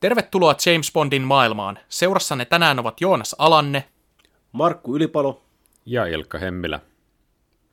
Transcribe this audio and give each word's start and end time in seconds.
Tervetuloa 0.00 0.54
James 0.66 0.92
Bondin 0.92 1.22
maailmaan. 1.22 1.78
Seurassanne 1.88 2.44
tänään 2.44 2.78
ovat 2.78 3.00
Joonas 3.00 3.36
Alanne, 3.38 3.84
Markku 4.52 4.96
Ylipalo 4.96 5.42
ja 5.86 6.06
Ilkka 6.06 6.38
Hemmilä. 6.38 6.80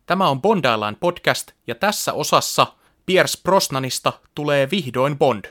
Tämä 0.05 0.29
on 0.29 0.41
Bondaillaan 0.41 0.97
podcast 0.99 1.51
ja 1.67 1.75
tässä 1.75 2.13
osassa 2.13 2.67
Piers 3.05 3.41
Brosnanista 3.43 4.13
tulee 4.35 4.69
vihdoin 4.71 5.17
Bond. 5.17 5.45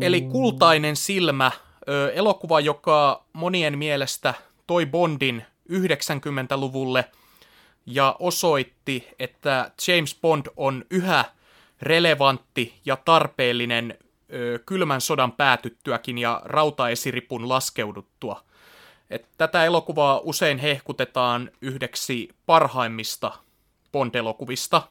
Eli 0.00 0.22
Kultainen 0.22 0.96
silmä, 0.96 1.50
elokuva, 2.14 2.60
joka 2.60 3.24
monien 3.32 3.78
mielestä 3.78 4.34
toi 4.66 4.86
Bondin 4.86 5.44
90-luvulle 5.72 7.04
ja 7.86 8.16
osoitti, 8.18 9.08
että 9.18 9.70
James 9.88 10.18
Bond 10.22 10.46
on 10.56 10.84
yhä 10.90 11.24
relevantti 11.82 12.74
ja 12.84 12.96
tarpeellinen 12.96 13.98
ö, 14.32 14.58
kylmän 14.66 15.00
sodan 15.00 15.32
päätyttyäkin 15.32 16.18
ja 16.18 16.42
rautaesiripun 16.44 17.48
laskeuduttua. 17.48 18.44
Et 19.10 19.28
tätä 19.38 19.64
elokuvaa 19.64 20.20
usein 20.24 20.58
hehkutetaan 20.58 21.50
yhdeksi 21.60 22.28
parhaimmista 22.46 23.32
Bond-elokuvista. 23.92 24.82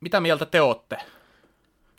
Mitä 0.00 0.20
mieltä 0.20 0.46
te 0.46 0.60
olette? 0.60 0.96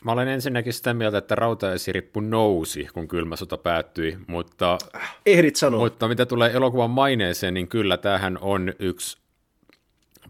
Mä 0.04 0.12
olen 0.12 0.28
ensinnäkin 0.28 0.72
sitä 0.72 0.94
mieltä, 0.94 1.18
että 1.18 1.34
rautaesirippu 1.34 2.20
nousi, 2.20 2.88
kun 2.94 3.08
kylmä 3.08 3.36
sota 3.36 3.58
päättyi, 3.58 4.18
mutta... 4.26 4.78
Ehdit 5.26 5.56
sanoa. 5.56 5.80
Mutta 5.80 6.08
mitä 6.08 6.26
tulee 6.26 6.52
elokuvan 6.52 6.90
maineeseen, 6.90 7.54
niin 7.54 7.68
kyllä 7.68 7.96
tämähän 7.96 8.38
on 8.40 8.72
yksi 8.78 9.18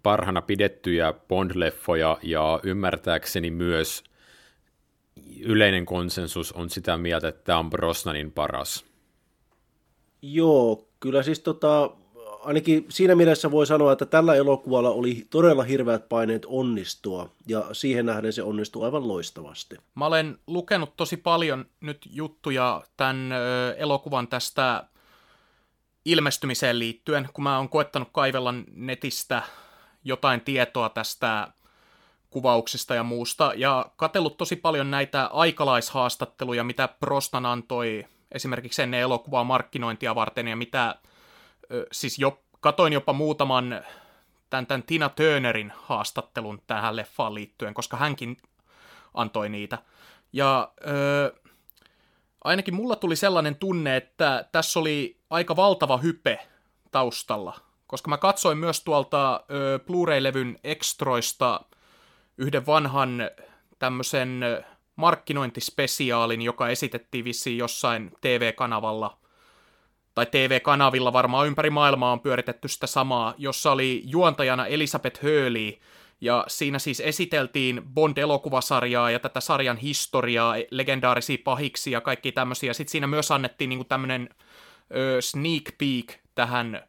parhana 0.03 0.43
pidettyjä 0.43 1.13
Bond-leffoja, 1.13 2.19
ja 2.23 2.61
ymmärtääkseni 2.63 3.51
myös 3.51 4.05
yleinen 5.41 5.87
konsensus 5.87 6.53
on 6.53 6.71
sitä 6.71 6.97
mieltä, 6.97 7.29
että 7.29 7.45
tämä 7.45 7.59
on 7.59 7.71
Brosnanin 7.71 8.33
paras. 8.33 8.85
Joo, 10.23 10.89
kyllä 11.01 11.23
siis 11.23 11.41
tota, 11.41 11.91
ainakin 12.41 12.87
siinä 12.89 13.15
mielessä 13.15 13.51
voi 13.51 13.67
sanoa, 13.67 13.93
että 13.93 14.07
tällä 14.07 14.35
elokuvalla 14.35 14.91
oli 14.91 15.27
todella 15.31 15.63
hirveät 15.63 16.09
paineet 16.09 16.47
onnistua, 16.47 17.31
ja 17.47 17.65
siihen 17.73 18.07
nähden 18.07 18.33
se 18.33 18.43
onnistui 18.43 18.85
aivan 18.85 19.09
loistavasti. 19.09 19.77
Mä 19.95 20.07
olen 20.07 20.39
lukenut 20.47 20.97
tosi 20.97 21.17
paljon 21.17 21.65
nyt 21.81 22.09
juttuja 22.11 22.83
tämän 22.97 23.33
ö, 23.33 23.75
elokuvan 23.79 24.29
tästä 24.29 24.85
ilmestymiseen 26.05 26.79
liittyen, 26.79 27.29
kun 27.33 27.45
mä 27.45 27.57
oon 27.57 27.69
koettanut 27.69 28.09
kaivella 28.13 28.55
netistä 28.75 29.43
jotain 30.09 30.41
tietoa 30.41 30.89
tästä 30.89 31.49
kuvauksista 32.31 32.95
ja 32.95 33.03
muusta, 33.03 33.53
ja 33.57 33.91
katellut 33.97 34.37
tosi 34.37 34.57
paljon 34.57 34.91
näitä 34.91 35.27
aikalaishaastatteluja, 35.27 36.65
mitä 36.65 36.89
Prostan 36.89 37.47
antoi 37.47 38.07
esimerkiksi 38.33 38.83
ennen 38.83 39.01
elokuvaa 39.01 39.45
markkinointia 39.45 40.15
varten, 40.15 40.49
ja 40.49 40.57
mitä, 40.57 40.95
siis 41.93 42.19
jo, 42.19 42.43
katoin 42.61 42.93
jopa 42.93 43.13
muutaman 43.13 43.85
tämän, 44.51 44.67
tämän 44.67 44.83
Tina 44.83 45.09
Turnerin 45.09 45.73
haastattelun 45.77 46.63
tähän 46.67 46.97
leffaan 46.97 47.35
liittyen, 47.35 47.75
koska 47.75 47.97
hänkin 47.97 48.37
antoi 49.15 49.49
niitä. 49.49 49.79
Ja 50.33 50.73
ö, 50.87 51.35
ainakin 52.45 52.75
mulla 52.75 52.97
tuli 52.97 53.17
sellainen 53.17 53.57
tunne, 53.57 53.97
että 53.97 54.49
tässä 54.53 54.81
oli 54.81 55.21
aika 55.31 55.57
valtava 55.57 55.97
hype 55.97 56.49
taustalla, 56.91 57.61
koska 57.89 58.11
mä 58.11 58.19
katsoin 58.19 58.59
myös 58.59 58.85
tuolta 58.85 59.45
ö, 59.51 59.79
Blu-ray-levyn 59.79 60.59
ekstroista 60.65 61.61
yhden 62.37 62.67
vanhan 62.67 63.31
tämmöisen 63.79 64.45
markkinointispesiaalin, 64.97 66.43
joka 66.43 66.69
esitettiin 66.69 67.25
vissiin 67.25 67.59
jossain 67.59 68.13
TV-kanavalla, 68.21 69.19
tai 70.15 70.27
TV-kanavilla 70.27 71.13
varmaan 71.13 71.47
ympäri 71.47 71.71
maailmaa 71.71 72.13
on 72.13 72.21
pyöritetty 72.21 72.69
sitä 72.69 72.87
samaa, 72.87 73.35
jossa 73.39 73.73
oli 73.73 74.03
juontajana 74.05 74.67
Elisabeth 74.67 75.23
Hurley, 75.23 75.73
ja 76.21 76.45
siinä 76.49 76.79
siis 76.79 77.01
esiteltiin 77.01 77.83
Bond-elokuvasarjaa 77.95 79.11
ja 79.11 79.19
tätä 79.19 79.41
sarjan 79.41 79.77
historiaa, 79.77 80.55
legendaarisia 80.71 81.39
pahiksi 81.45 81.91
ja 81.91 82.01
kaikki 82.01 82.33
tämmöisiä. 82.33 82.73
Sitten 82.73 82.93
siinä 82.93 83.07
myös 83.07 83.31
annettiin 83.31 83.69
niinku 83.69 83.85
tämmöinen 83.85 84.29
sneak 85.21 85.65
peek 85.79 86.21
tähän 86.35 86.89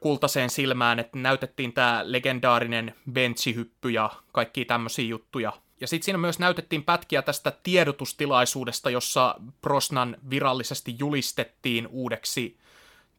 kultaseen 0.00 0.50
silmään, 0.50 0.98
että 0.98 1.18
näytettiin 1.18 1.72
tämä 1.72 2.02
legendaarinen 2.04 2.94
benchihyppy 3.12 3.90
ja 3.90 4.10
kaikki 4.32 4.64
tämmöisiä 4.64 5.04
juttuja. 5.04 5.52
Ja 5.80 5.86
sitten 5.86 6.04
siinä 6.04 6.18
myös 6.18 6.38
näytettiin 6.38 6.84
pätkiä 6.84 7.22
tästä 7.22 7.52
tiedotustilaisuudesta, 7.62 8.90
jossa 8.90 9.34
Brosnan 9.60 10.16
virallisesti 10.30 10.94
julistettiin 10.98 11.86
uudeksi 11.86 12.58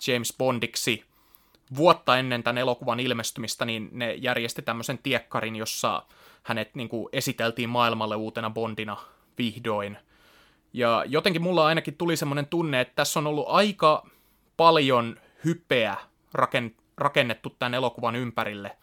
James 0.08 0.34
Bondiksi. 0.38 1.04
Vuotta 1.76 2.18
ennen 2.18 2.44
tämän 2.44 2.58
elokuvan 2.58 3.00
ilmestymistä, 3.00 3.66
niin 3.66 3.90
ne 3.92 4.14
järjesti 4.14 4.62
tämmöisen 4.62 4.98
tiekkarin, 4.98 5.56
jossa 5.56 6.04
hänet 6.44 6.76
niin 6.76 6.90
kuin, 6.90 7.10
esiteltiin 7.14 7.70
maailmalle 7.70 8.16
uutena 8.16 8.50
Bondina 8.50 8.98
vihdoin. 9.38 9.98
Ja 10.74 11.04
jotenkin 11.08 11.42
mulla 11.42 11.66
ainakin 11.66 11.98
tuli 11.98 12.18
semmoinen 12.18 12.48
tunne, 12.48 12.82
että 12.82 12.94
tässä 12.96 13.20
on 13.20 13.28
ollut 13.28 13.46
aika 13.48 14.08
paljon 14.58 15.20
hypeä 15.46 15.98
rakennettu 16.98 17.50
tämän 17.50 17.74
elokuvan 17.74 18.16
ympärille 18.16 18.78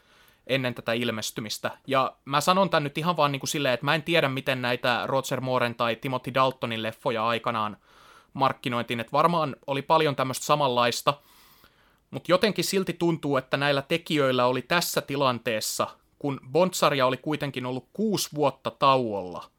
ennen 0.46 0.74
tätä 0.74 0.92
ilmestymistä. 0.92 1.70
Ja 1.86 2.16
mä 2.24 2.40
sanon 2.40 2.70
tämän 2.70 2.84
nyt 2.84 2.98
ihan 2.98 3.16
vaan 3.16 3.32
niin 3.32 3.40
kuin 3.40 3.48
silleen, 3.48 3.74
että 3.74 3.84
mä 3.84 3.94
en 3.94 4.02
tiedä, 4.02 4.28
miten 4.28 4.62
näitä 4.62 5.02
Roger 5.06 5.40
Mooren 5.40 5.74
tai 5.74 5.96
Timothy 5.96 6.34
Daltonin 6.34 6.82
leffoja 6.82 7.26
aikanaan 7.26 7.76
markkinointiin, 8.34 9.00
että 9.00 9.12
varmaan 9.12 9.56
oli 9.66 9.82
paljon 9.82 10.16
tämmöistä 10.16 10.46
samanlaista, 10.46 11.14
mutta 12.10 12.32
jotenkin 12.32 12.64
silti 12.64 12.92
tuntuu, 12.92 13.36
että 13.36 13.56
näillä 13.56 13.82
tekijöillä 13.82 14.46
oli 14.46 14.62
tässä 14.62 15.00
tilanteessa, 15.00 15.86
kun 16.18 16.40
Bond-sarja 16.52 17.06
oli 17.06 17.16
kuitenkin 17.16 17.66
ollut 17.66 17.88
kuusi 17.92 18.28
vuotta 18.34 18.70
tauolla 18.70 19.50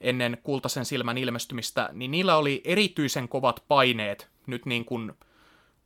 ennen 0.00 0.38
Kultaisen 0.42 0.84
silmän 0.84 1.18
ilmestymistä, 1.18 1.88
niin 1.92 2.10
niillä 2.10 2.36
oli 2.36 2.60
erityisen 2.64 3.28
kovat 3.28 3.64
paineet 3.68 4.28
nyt 4.46 4.66
niin 4.66 4.84
kuin 4.84 5.12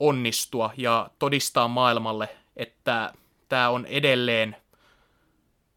onnistua 0.01 0.71
ja 0.77 1.11
todistaa 1.19 1.69
maailmalle, 1.69 2.29
että 2.57 3.13
tämä 3.49 3.71
on 3.71 3.87
edelleen 3.87 4.57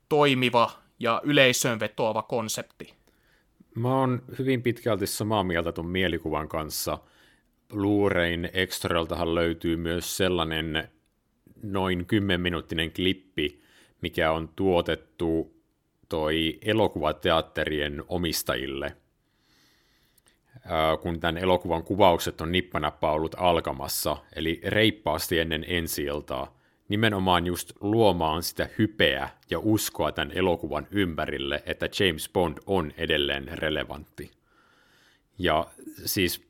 toimiva 0.10 0.72
ja 1.00 1.22
yleisöön 1.24 1.80
vetoava 1.80 2.22
konsepti. 2.22 2.94
Mä 3.76 4.00
oon 4.00 4.22
hyvin 4.40 4.64
pitkälti 4.64 5.08
samaa 5.08 5.44
mieltä 5.44 5.72
tuon 5.72 5.88
mielikuvan 5.88 6.50
kanssa. 6.50 6.98
Blu-rayn 7.68 8.50
Extraltahan 8.54 9.36
löytyy 9.36 9.78
myös 9.78 10.18
sellainen 10.18 10.90
noin 11.64 12.02
10-minuuttinen 12.02 12.94
klippi, 12.96 13.62
mikä 14.02 14.32
on 14.32 14.50
tuotettu 14.56 15.54
toi 16.10 16.60
elokuvateatterien 16.62 18.04
omistajille– 18.08 18.96
kun 21.02 21.20
tämän 21.20 21.38
elokuvan 21.38 21.84
kuvaukset 21.84 22.42
on 22.42 22.52
nippanappa 22.52 23.12
ollut 23.12 23.36
alkamassa, 23.38 24.18
eli 24.36 24.62
reippaasti 24.66 25.40
ennen 25.40 25.66
ensi 25.68 26.04
iltaa, 26.04 26.58
nimenomaan 26.90 27.46
just 27.46 27.74
luomaan 27.82 28.44
sitä 28.44 28.70
hypeä 28.78 29.30
ja 29.50 29.60
uskoa 29.60 30.12
tämän 30.12 30.32
elokuvan 30.32 30.88
ympärille, 30.92 31.64
että 31.66 31.90
James 32.00 32.30
Bond 32.34 32.58
on 32.66 32.92
edelleen 32.98 33.48
relevantti. 33.48 34.32
Ja 35.38 35.68
siis 36.06 36.48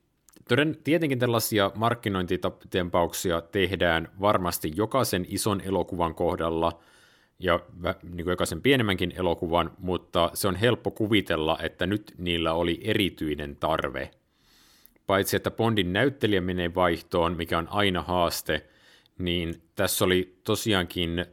toden, 0.48 0.78
tietenkin 0.84 1.20
tällaisia 1.20 1.72
markkinointitempauksia 1.76 3.42
tehdään 3.42 4.08
varmasti 4.22 4.72
jokaisen 4.76 5.26
ison 5.30 5.62
elokuvan 5.62 6.16
kohdalla– 6.16 6.80
ja 7.40 7.60
niin 8.04 8.24
kuin 8.24 8.30
jokaisen 8.30 8.62
pienemmänkin 8.62 9.14
elokuvan, 9.16 9.72
mutta 9.78 10.32
se 10.34 10.48
on 10.48 10.56
helppo 10.56 10.92
kuvitella, 10.92 11.58
että 11.62 11.86
nyt 11.86 12.14
niillä 12.18 12.54
oli 12.54 12.80
erityinen 12.84 13.56
tarve. 13.56 14.12
Paitsi 15.08 15.36
että 15.36 15.52
Bondin 15.52 15.94
näyttelijä 15.94 16.42
menee 16.42 16.76
vaihtoon, 16.76 17.38
mikä 17.38 17.58
on 17.58 17.68
aina 17.72 18.02
haaste, 18.02 18.66
niin 19.18 19.62
tässä 19.76 20.06
oli 20.06 20.40
tosiaankin 20.44 21.26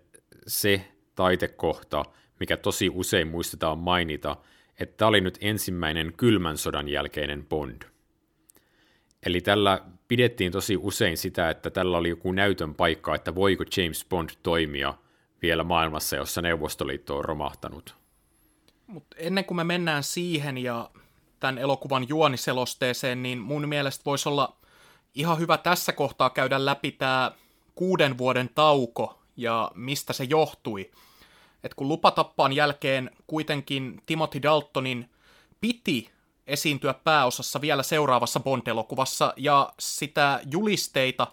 se 0.46 0.88
taitekohta, 1.14 2.04
mikä 2.40 2.56
tosi 2.56 2.88
usein 2.88 3.28
muistetaan 3.28 3.78
mainita, 3.78 4.36
että 4.80 4.96
tämä 4.96 5.08
oli 5.08 5.20
nyt 5.20 5.38
ensimmäinen 5.40 6.12
kylmän 6.16 6.58
sodan 6.58 6.88
jälkeinen 6.88 7.46
Bond. 7.46 7.82
Eli 9.26 9.40
tällä 9.40 9.80
pidettiin 10.08 10.52
tosi 10.52 10.76
usein 10.76 11.16
sitä, 11.16 11.50
että 11.50 11.70
tällä 11.70 11.98
oli 11.98 12.08
joku 12.08 12.32
näytön 12.32 12.74
paikka, 12.74 13.14
että 13.14 13.34
voiko 13.34 13.64
James 13.76 14.06
Bond 14.10 14.30
toimia– 14.42 14.94
vielä 15.42 15.64
maailmassa, 15.64 16.16
jossa 16.16 16.42
Neuvostoliitto 16.42 17.18
on 17.18 17.24
romahtanut. 17.24 17.94
Mutta 18.86 19.16
ennen 19.18 19.44
kuin 19.44 19.56
me 19.56 19.64
mennään 19.64 20.02
siihen 20.02 20.58
ja 20.58 20.90
tämän 21.40 21.58
elokuvan 21.58 22.08
juoniselosteeseen, 22.08 23.22
niin 23.22 23.38
mun 23.38 23.68
mielestä 23.68 24.02
voisi 24.04 24.28
olla 24.28 24.56
ihan 25.14 25.38
hyvä 25.38 25.58
tässä 25.58 25.92
kohtaa 25.92 26.30
käydä 26.30 26.64
läpi 26.64 26.92
tämä 26.92 27.32
kuuden 27.74 28.18
vuoden 28.18 28.50
tauko, 28.54 29.22
ja 29.36 29.70
mistä 29.74 30.12
se 30.12 30.24
johtui. 30.24 30.90
Et 31.64 31.74
kun 31.74 31.88
lupatappaan 31.88 32.52
jälkeen 32.52 33.10
kuitenkin 33.26 34.02
Timothy 34.06 34.42
Daltonin 34.42 35.10
piti 35.60 36.10
esiintyä 36.46 36.94
pääosassa 36.94 37.60
vielä 37.60 37.82
seuraavassa 37.82 38.40
Bond-elokuvassa, 38.40 39.32
ja 39.36 39.72
sitä 39.80 40.40
julisteita 40.50 41.26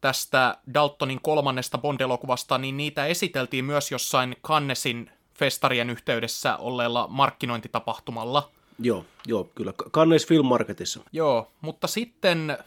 tästä 0.00 0.56
Daltonin 0.74 1.20
kolmannesta 1.22 1.78
Bond-elokuvasta, 1.78 2.58
niin 2.58 2.76
niitä 2.76 3.06
esiteltiin 3.06 3.64
myös 3.64 3.90
jossain 3.90 4.36
Cannesin 4.44 5.10
festarien 5.34 5.90
yhteydessä 5.90 6.56
olleella 6.56 7.06
markkinointitapahtumalla. 7.10 8.50
Joo, 8.78 9.04
joo, 9.26 9.44
kyllä. 9.54 9.72
Cannes 9.90 10.26
Film 10.26 10.46
Marketissa. 10.46 11.00
Joo, 11.12 11.52
mutta 11.60 11.86
sitten 11.86 12.58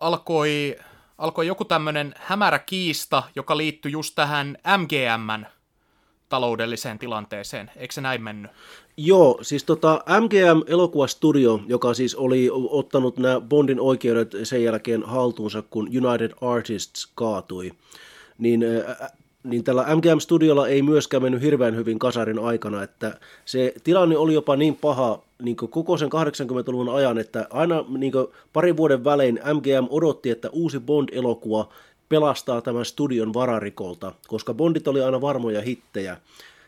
alkoi, 0.00 0.76
alkoi 1.18 1.46
joku 1.46 1.64
tämmöinen 1.64 2.14
hämärä 2.18 2.58
kiista, 2.58 3.22
joka 3.36 3.56
liittyi 3.56 3.92
just 3.92 4.14
tähän 4.14 4.58
MGMn 4.78 5.46
taloudelliseen 6.32 6.98
tilanteeseen. 6.98 7.70
Eikö 7.76 7.94
se 7.94 8.00
näin 8.00 8.22
mennyt? 8.22 8.50
Joo, 8.96 9.38
siis 9.42 9.64
tota 9.64 10.04
MGM 10.20 10.62
Elokuvastudio, 10.66 11.60
joka 11.66 11.94
siis 11.94 12.14
oli 12.14 12.48
ottanut 12.52 13.16
nämä 13.16 13.40
Bondin 13.40 13.80
oikeudet 13.80 14.32
sen 14.42 14.64
jälkeen 14.64 15.02
haltuunsa, 15.02 15.62
kun 15.62 15.88
United 15.88 16.32
Artists 16.40 17.12
kaatui, 17.14 17.72
niin 18.38 18.64
niin 19.44 19.64
tällä 19.64 19.82
MGM-studiolla 19.82 20.68
ei 20.68 20.82
myöskään 20.82 21.22
mennyt 21.22 21.42
hirveän 21.42 21.76
hyvin 21.76 21.98
kasarin 21.98 22.38
aikana, 22.38 22.82
että 22.82 23.18
se 23.44 23.74
tilanne 23.84 24.16
oli 24.16 24.34
jopa 24.34 24.56
niin 24.56 24.76
paha 24.76 25.22
niin 25.42 25.56
koko 25.56 25.96
sen 25.96 26.08
80-luvun 26.12 26.94
ajan, 26.94 27.18
että 27.18 27.46
aina 27.50 27.84
niin 27.88 28.12
parin 28.52 28.76
vuoden 28.76 29.04
välein 29.04 29.40
MGM 29.54 29.86
odotti, 29.90 30.30
että 30.30 30.50
uusi 30.50 30.78
Bond-elokuva 30.80 31.68
pelastaa 32.12 32.62
tämän 32.62 32.84
studion 32.84 33.34
vararikolta, 33.34 34.12
koska 34.28 34.54
Bondit 34.54 34.88
oli 34.88 35.02
aina 35.02 35.20
varmoja 35.20 35.62
hittejä. 35.62 36.16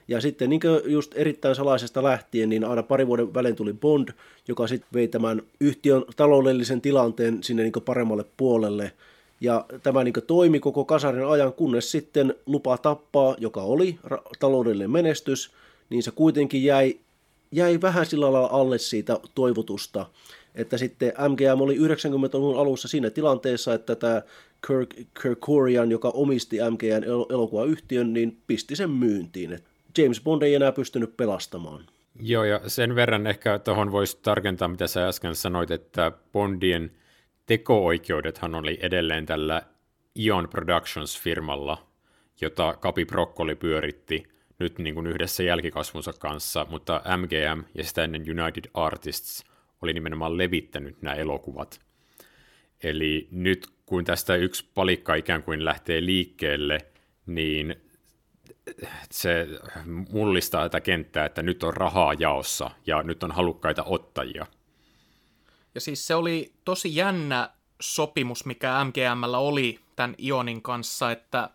Ja 0.08 0.20
sitten 0.20 0.50
niin 0.50 0.60
just 0.84 1.12
erittäin 1.14 1.54
salaisesta 1.54 2.02
lähtien, 2.02 2.48
niin 2.48 2.64
aina 2.64 2.82
pari 2.82 3.06
vuoden 3.06 3.34
välein 3.34 3.56
tuli 3.56 3.72
Bond, 3.72 4.08
joka 4.48 4.66
sitten 4.66 4.88
vei 4.94 5.08
tämän 5.08 5.42
yhtiön 5.60 6.04
taloudellisen 6.16 6.80
tilanteen 6.80 7.42
sinne 7.42 7.62
niin 7.62 7.72
paremmalle 7.84 8.24
puolelle– 8.36 8.92
ja 9.40 9.64
tämä 9.82 10.04
niin 10.04 10.14
toimi 10.26 10.60
koko 10.60 10.84
kasarin 10.84 11.26
ajan, 11.26 11.52
kunnes 11.52 11.90
sitten 11.90 12.34
lupa 12.46 12.78
tappaa, 12.78 13.36
joka 13.38 13.62
oli 13.62 13.98
taloudellinen 14.40 14.90
menestys, 14.90 15.50
niin 15.90 16.02
se 16.02 16.10
kuitenkin 16.10 16.64
jäi, 16.64 16.98
jäi 17.52 17.80
vähän 17.80 18.06
sillä 18.06 18.32
lailla 18.32 18.48
alle 18.52 18.78
siitä 18.78 19.20
toivotusta. 19.34 20.06
Että 20.54 20.78
sitten 20.78 21.12
MGM 21.28 21.60
oli 21.60 21.76
90-luvun 21.76 22.60
alussa 22.60 22.88
siinä 22.88 23.10
tilanteessa, 23.10 23.74
että 23.74 23.94
tämä 23.94 24.22
Kirk, 24.66 24.94
Kirkorian, 25.22 25.90
joka 25.90 26.08
omisti 26.08 26.56
MGM 26.70 27.02
elokuvayhtiön, 27.30 28.12
niin 28.12 28.38
pisti 28.46 28.76
sen 28.76 28.90
myyntiin. 28.90 29.52
Et 29.52 29.64
James 29.98 30.20
Bond 30.20 30.42
ei 30.42 30.54
enää 30.54 30.72
pystynyt 30.72 31.16
pelastamaan. 31.16 31.86
Joo, 32.20 32.44
ja 32.44 32.60
sen 32.66 32.94
verran 32.94 33.26
ehkä 33.26 33.58
tuohon 33.58 33.92
voisi 33.92 34.18
tarkentaa, 34.22 34.68
mitä 34.68 34.86
sä 34.86 35.08
äsken 35.08 35.34
sanoit, 35.34 35.70
että 35.70 36.12
Bondien– 36.32 36.90
teko-oikeudethan 37.46 38.54
oli 38.54 38.78
edelleen 38.82 39.26
tällä 39.26 39.62
Ion 40.16 40.48
Productions-firmalla, 40.48 41.78
jota 42.40 42.76
Kapi 42.80 43.04
Broccoli 43.04 43.54
pyöritti 43.54 44.24
nyt 44.58 44.78
niin 44.78 44.94
kuin 44.94 45.06
yhdessä 45.06 45.42
jälkikasvunsa 45.42 46.12
kanssa, 46.12 46.66
mutta 46.70 47.02
MGM 47.16 47.62
ja 47.74 47.84
sitä 47.84 48.04
ennen 48.04 48.40
United 48.40 48.70
Artists 48.74 49.44
oli 49.84 49.92
nimenomaan 49.92 50.38
levittänyt 50.38 51.02
nämä 51.02 51.16
elokuvat. 51.16 51.80
Eli 52.82 53.28
nyt 53.30 53.66
kun 53.86 54.04
tästä 54.04 54.34
yksi 54.34 54.70
palikka 54.74 55.14
ikään 55.14 55.42
kuin 55.42 55.64
lähtee 55.64 56.04
liikkeelle, 56.04 56.78
niin 57.26 57.76
se 59.10 59.46
mullistaa 60.12 60.62
tätä 60.62 60.80
kenttää, 60.80 61.26
että 61.26 61.42
nyt 61.42 61.62
on 61.62 61.74
rahaa 61.74 62.14
jaossa 62.14 62.70
ja 62.86 63.02
nyt 63.02 63.22
on 63.22 63.32
halukkaita 63.32 63.84
ottajia. 63.84 64.46
Ja 65.74 65.80
siis 65.80 66.06
se 66.06 66.14
oli 66.14 66.52
tosi 66.64 66.96
jännä 66.96 67.50
sopimus, 67.80 68.44
mikä 68.46 68.84
MGMllä 68.84 69.38
oli 69.38 69.80
tämän 69.96 70.14
Ionin 70.24 70.62
kanssa, 70.62 71.10
että 71.10 71.50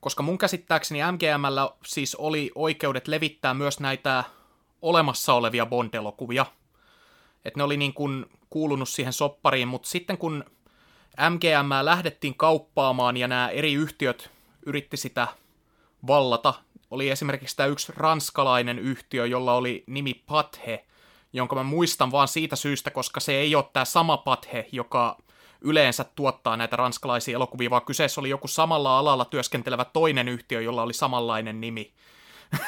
koska 0.00 0.22
mun 0.22 0.38
käsittääkseni 0.38 1.00
MGMllä 1.12 1.70
siis 1.86 2.14
oli 2.14 2.50
oikeudet 2.54 3.08
levittää 3.08 3.54
myös 3.54 3.80
näitä 3.80 4.24
olemassa 4.82 5.34
olevia 5.34 5.66
Bond-elokuvia. 5.66 6.46
Että 7.48 7.60
ne 7.60 7.64
oli 7.64 7.76
niin 7.76 7.94
kuin 7.94 8.26
kuulunut 8.50 8.88
siihen 8.88 9.12
soppariin, 9.12 9.68
mutta 9.68 9.88
sitten 9.88 10.18
kun 10.18 10.44
MGM 11.30 11.70
lähdettiin 11.82 12.34
kauppaamaan 12.34 13.16
ja 13.16 13.28
nämä 13.28 13.48
eri 13.48 13.72
yhtiöt 13.72 14.30
yritti 14.66 14.96
sitä 14.96 15.28
vallata, 16.06 16.54
oli 16.90 17.10
esimerkiksi 17.10 17.56
tämä 17.56 17.66
yksi 17.66 17.92
ranskalainen 17.96 18.78
yhtiö, 18.78 19.26
jolla 19.26 19.54
oli 19.54 19.84
nimi 19.86 20.14
Pathe, 20.26 20.84
jonka 21.32 21.54
mä 21.54 21.62
muistan 21.62 22.12
vaan 22.12 22.28
siitä 22.28 22.56
syystä, 22.56 22.90
koska 22.90 23.20
se 23.20 23.32
ei 23.32 23.54
ole 23.54 23.64
tämä 23.72 23.84
sama 23.84 24.16
pathe, 24.16 24.68
joka 24.72 25.16
yleensä 25.60 26.04
tuottaa 26.04 26.56
näitä 26.56 26.76
ranskalaisia 26.76 27.34
elokuvia, 27.34 27.70
vaan 27.70 27.84
kyseessä 27.84 28.20
oli 28.20 28.30
joku 28.30 28.48
samalla 28.48 28.98
alalla 28.98 29.24
työskentelevä 29.24 29.84
toinen 29.84 30.28
yhtiö, 30.28 30.60
jolla 30.60 30.82
oli 30.82 30.92
samanlainen 30.92 31.60
nimi. 31.60 31.92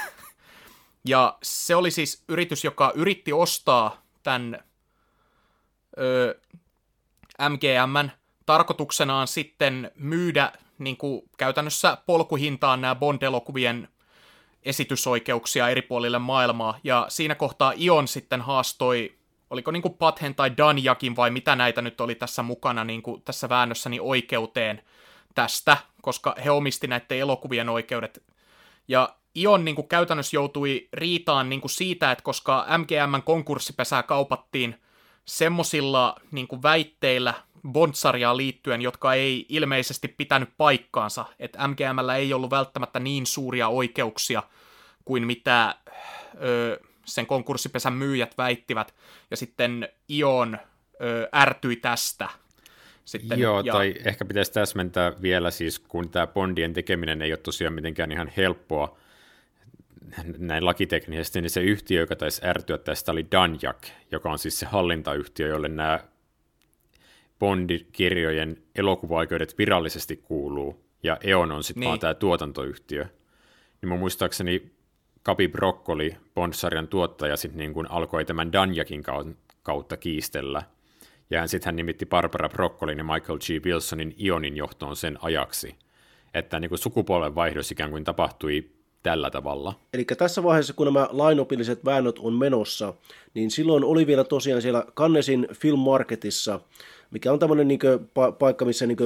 ja 1.12 1.38
se 1.42 1.76
oli 1.76 1.90
siis 1.90 2.24
yritys, 2.28 2.64
joka 2.64 2.92
yritti 2.94 3.32
ostaa 3.32 4.02
tämän 4.22 4.64
ö, 6.00 6.40
MGMn 7.48 8.10
tarkoituksenaan 8.46 9.28
sitten 9.28 9.90
myydä 9.94 10.52
niin 10.78 10.96
kuin 10.96 11.22
käytännössä 11.38 11.98
polkuhintaan 12.06 12.80
nämä 12.80 12.94
Bond-elokuvien 12.94 13.88
esitysoikeuksia 14.62 15.68
eri 15.68 15.82
puolille 15.82 16.18
maailmaa, 16.18 16.78
ja 16.84 17.06
siinä 17.08 17.34
kohtaa 17.34 17.72
Ion 17.76 18.08
sitten 18.08 18.40
haastoi, 18.40 19.14
oliko 19.50 19.70
niin 19.70 19.82
kuin 19.82 19.94
Pathen 19.94 20.34
tai 20.34 20.56
Danjakin 20.56 21.16
vai 21.16 21.30
mitä 21.30 21.56
näitä 21.56 21.82
nyt 21.82 22.00
oli 22.00 22.14
tässä 22.14 22.42
mukana 22.42 22.84
niin 22.84 23.02
kuin 23.02 23.22
tässä 23.22 23.48
väännössä, 23.48 23.88
niin 23.88 24.02
oikeuteen 24.02 24.82
tästä, 25.34 25.76
koska 26.02 26.34
he 26.44 26.50
omisti 26.50 26.86
näiden 26.86 27.18
elokuvien 27.18 27.68
oikeudet. 27.68 28.22
Ja 28.88 29.16
Ion 29.34 29.64
niin 29.64 29.74
kuin 29.74 29.88
käytännössä 29.88 30.36
joutui 30.36 30.88
riitaan 30.92 31.48
niin 31.48 31.60
kuin 31.60 31.70
siitä, 31.70 32.12
että 32.12 32.24
koska 32.24 32.66
MGMn 32.78 33.22
konkurssipesää 33.24 34.02
kaupattiin 34.02 34.80
semmosilla 35.24 36.16
niin 36.30 36.48
kuin 36.48 36.62
väitteillä 36.62 37.34
Bond-sarjaan 37.68 38.36
liittyen, 38.36 38.82
jotka 38.82 39.14
ei 39.14 39.46
ilmeisesti 39.48 40.08
pitänyt 40.08 40.48
paikkaansa, 40.56 41.24
että 41.38 41.68
MGMllä 41.68 42.16
ei 42.16 42.32
ollut 42.32 42.50
välttämättä 42.50 43.00
niin 43.00 43.26
suuria 43.26 43.68
oikeuksia 43.68 44.42
kuin 45.04 45.26
mitä 45.26 45.74
ö, 46.42 46.80
sen 47.04 47.26
konkurssipesän 47.26 47.92
myyjät 47.92 48.38
väittivät, 48.38 48.94
ja 49.30 49.36
sitten 49.36 49.88
Ion 50.08 50.58
ö, 51.02 51.28
ärtyi 51.34 51.76
tästä. 51.76 52.28
Sitten, 53.04 53.38
Joo, 53.38 53.60
ja... 53.60 53.72
tai 53.72 53.94
ehkä 54.04 54.24
pitäisi 54.24 54.52
täsmentää 54.52 55.12
vielä 55.22 55.50
siis, 55.50 55.78
kun 55.78 56.08
tämä 56.10 56.26
Bondien 56.26 56.72
tekeminen 56.72 57.22
ei 57.22 57.32
ole 57.32 57.38
tosiaan 57.38 57.74
mitenkään 57.74 58.12
ihan 58.12 58.32
helppoa, 58.36 58.98
näin 60.38 60.66
lakiteknisesti, 60.66 61.40
niin 61.40 61.50
se 61.50 61.60
yhtiö, 61.60 62.00
joka 62.00 62.16
taisi 62.16 62.46
ärtyä 62.46 62.78
tästä, 62.78 63.12
oli 63.12 63.26
Danjak, 63.32 63.86
joka 64.10 64.30
on 64.30 64.38
siis 64.38 64.58
se 64.58 64.66
hallintayhtiö, 64.66 65.48
jolle 65.48 65.68
nämä 65.68 66.00
Bond-kirjojen 67.38 68.62
elokuvaoikeudet 68.74 69.58
virallisesti 69.58 70.16
kuuluu, 70.16 70.84
ja 71.02 71.18
Eon 71.24 71.52
on 71.52 71.64
sitten 71.64 71.80
niin. 71.80 71.88
vaan 71.88 72.00
tämä 72.00 72.14
tuotantoyhtiö. 72.14 73.06
Niin 73.82 73.88
mun 73.88 73.98
muistaakseni 73.98 74.72
Kapi 75.22 75.48
Broccoli, 75.48 76.16
Bond-sarjan 76.34 76.88
tuottaja, 76.88 77.36
sitten 77.36 77.58
niin 77.58 77.74
kuin 77.74 77.90
alkoi 77.90 78.24
tämän 78.24 78.52
Danjakin 78.52 79.02
kautta 79.62 79.96
kiistellä. 79.96 80.62
Ja 81.30 81.46
sitten 81.46 81.66
hän 81.66 81.76
nimitti 81.76 82.06
Barbara 82.06 82.48
Broccolin 82.48 82.98
ja 82.98 83.04
Michael 83.04 83.38
G. 83.38 83.64
Wilsonin 83.64 84.14
Ionin 84.20 84.56
johtoon 84.56 84.96
sen 84.96 85.18
ajaksi. 85.22 85.74
Että 86.34 86.60
niin 86.60 86.68
kuin 86.68 86.78
sukupolven 86.78 87.34
vaihdos 87.34 87.70
ikään 87.70 87.90
kuin 87.90 88.04
tapahtui 88.04 88.70
tällä 89.02 89.30
tavalla. 89.30 89.74
Eli 89.94 90.04
tässä 90.04 90.42
vaiheessa, 90.42 90.72
kun 90.72 90.86
nämä 90.86 91.08
lainopilliset 91.10 91.84
väännöt 91.84 92.18
on 92.18 92.32
menossa, 92.32 92.94
niin 93.34 93.50
silloin 93.50 93.84
oli 93.84 94.06
vielä 94.06 94.24
tosiaan 94.24 94.62
siellä 94.62 94.84
Cannesin 94.96 95.48
Film 95.52 95.78
Marketissa 95.78 96.60
mikä 97.10 97.32
on 97.32 97.38
tämmöinen 97.38 97.68
niin 97.68 97.80
pa- 98.02 98.32
paikka, 98.38 98.64
missä 98.64 98.86
niin 98.86 98.98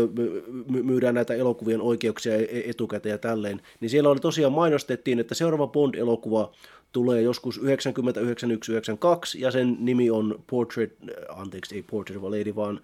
myydään 0.67 1.15
näitä 1.15 1.35
elokuvien 1.35 1.81
oikeuksia 1.81 2.35
e-, 2.37 2.71
etukäteen 2.71 3.11
ja 3.11 3.19
tälleen, 3.19 3.61
niin 3.81 3.91
siellä 3.91 4.09
oli 4.09 4.21
tosiaan 4.21 4.53
mainostettiin, 4.53 5.21
että 5.21 5.35
seuraava 5.35 5.67
Bond-elokuva 5.67 6.53
tulee 6.93 7.23
joskus 7.23 7.55
1991 7.55 9.41
ja 9.41 9.51
sen 9.51 9.77
nimi 9.81 10.11
on 10.11 10.45
Portrait, 10.51 10.93
anteeksi, 11.29 11.75
ei 11.75 11.85
Portrait 11.91 12.23
of 12.23 12.25
a 12.25 12.31
Lady, 12.31 12.57
vaan 12.57 12.81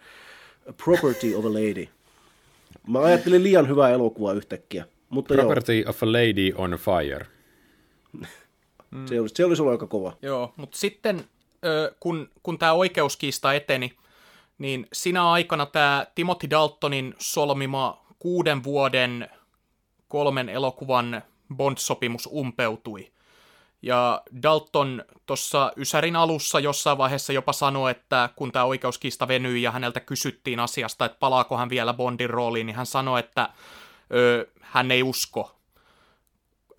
Property 0.85 1.35
of 1.35 1.45
a 1.45 1.53
Lady. 1.53 1.89
Mä 2.87 3.01
ajattelin 3.01 3.43
liian 3.43 3.69
hyvää 3.69 3.91
elokuvaa 3.91 4.33
yhtäkkiä. 4.33 4.85
Mutta 5.11 5.35
Property 5.35 5.79
joo. 5.79 5.91
of 5.91 6.03
a 6.03 6.07
Lady 6.07 6.53
on 6.55 6.71
Fire. 6.71 7.27
se, 9.09 9.21
olisi, 9.21 9.35
se 9.35 9.45
olisi 9.45 9.63
ollut 9.63 9.73
aika 9.73 9.87
kova. 9.87 10.17
Joo, 10.23 10.53
mutta 10.57 10.79
sitten 10.79 11.25
kun, 12.01 12.31
kun 12.43 12.59
tämä 12.59 12.73
oikeuskiista 12.73 13.55
eteni, 13.55 13.93
niin 14.59 14.87
sinä 14.93 15.31
aikana 15.31 15.67
tämä 15.67 16.07
Timothy 16.15 16.51
Daltonin 16.51 17.15
solmima 17.19 18.05
kuuden 18.19 18.65
vuoden 18.65 19.31
kolmen 20.09 20.49
elokuvan 20.49 21.23
Bond-sopimus 21.57 22.27
umpeutui. 22.33 23.13
Ja 23.83 24.23
Dalton 24.43 25.05
tuossa 25.27 25.73
Ysärin 25.77 26.17
alussa 26.17 26.61
jossain 26.61 26.99
vaiheessa 26.99 27.33
jopa 27.33 27.53
sanoi, 27.53 27.91
että 27.91 28.29
kun 28.37 28.53
tämä 28.53 28.65
oikeuskista 28.65 29.29
venyi 29.29 29.63
ja 29.63 29.71
häneltä 29.71 30.01
kysyttiin 30.01 30.61
asiasta, 30.61 31.05
että 31.05 31.19
palaako 31.21 31.57
hän 31.57 31.71
vielä 31.71 31.95
Bondin 31.95 32.31
rooliin, 32.31 32.67
niin 32.67 32.77
hän 32.77 32.87
sanoi, 32.87 33.21
että 33.21 33.49
ö, 34.15 34.47
hän 34.71 34.91
ei 34.91 35.03
usko. 35.03 35.57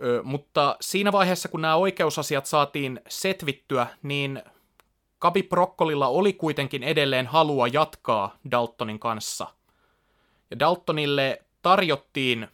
Ö, 0.04 0.22
mutta 0.24 0.76
siinä 0.82 1.12
vaiheessa, 1.12 1.50
kun 1.50 1.62
nämä 1.62 1.76
oikeusasiat 1.76 2.46
saatiin 2.46 3.02
setvittyä, 3.08 3.88
niin 4.04 4.44
Kabi 5.20 5.44
Brokkolilla 5.44 6.08
oli 6.08 6.34
kuitenkin 6.34 6.84
edelleen 6.84 7.28
halua 7.28 7.68
jatkaa 7.68 8.36
Daltonin 8.52 9.00
kanssa. 9.00 9.48
Ja 10.52 10.60
Daltonille 10.60 11.42
tarjottiin 11.62 12.48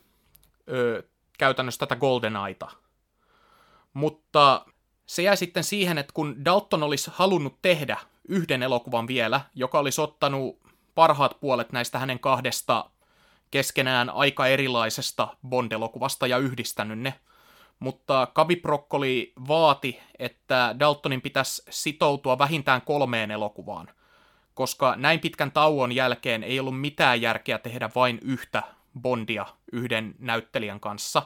ö, 0.70 1.04
käytännössä 1.38 1.80
tätä 1.80 1.96
GoldenEyeta. 1.96 2.72
Mutta 3.94 4.66
se 5.06 5.22
jäi 5.24 5.38
sitten 5.38 5.64
siihen, 5.64 5.98
että 5.98 6.14
kun 6.14 6.46
Dalton 6.46 6.84
olisi 6.84 7.12
halunnut 7.14 7.62
tehdä 7.62 7.98
yhden 8.28 8.64
elokuvan 8.64 9.08
vielä, 9.08 9.42
joka 9.56 9.80
olisi 9.80 10.02
ottanut 10.02 10.60
parhaat 10.96 11.40
puolet 11.40 11.72
näistä 11.72 12.00
hänen 12.00 12.20
kahdesta 12.20 12.90
keskenään 13.52 14.10
aika 14.10 14.48
erilaisesta 14.48 15.28
Bond-elokuvasta 15.48 16.28
ja 16.28 16.38
yhdistänyt 16.38 17.00
ne, 17.00 17.14
mutta 17.80 18.28
Kavi 18.34 18.56
Broccoli 18.56 19.34
vaati, 19.48 20.00
että 20.20 20.76
Daltonin 20.80 21.22
pitäisi 21.22 21.64
sitoutua 21.70 22.38
vähintään 22.38 22.82
kolmeen 22.82 23.32
elokuvaan, 23.32 23.90
koska 24.54 24.96
näin 24.96 25.20
pitkän 25.20 25.52
tauon 25.52 25.92
jälkeen 25.92 26.44
ei 26.44 26.60
ollut 26.60 26.80
mitään 26.82 27.22
järkeä 27.22 27.58
tehdä 27.58 27.90
vain 27.96 28.20
yhtä 28.22 28.64
Bondia 29.02 29.46
yhden 29.72 30.16
näyttelijän 30.20 30.80
kanssa. 30.80 31.24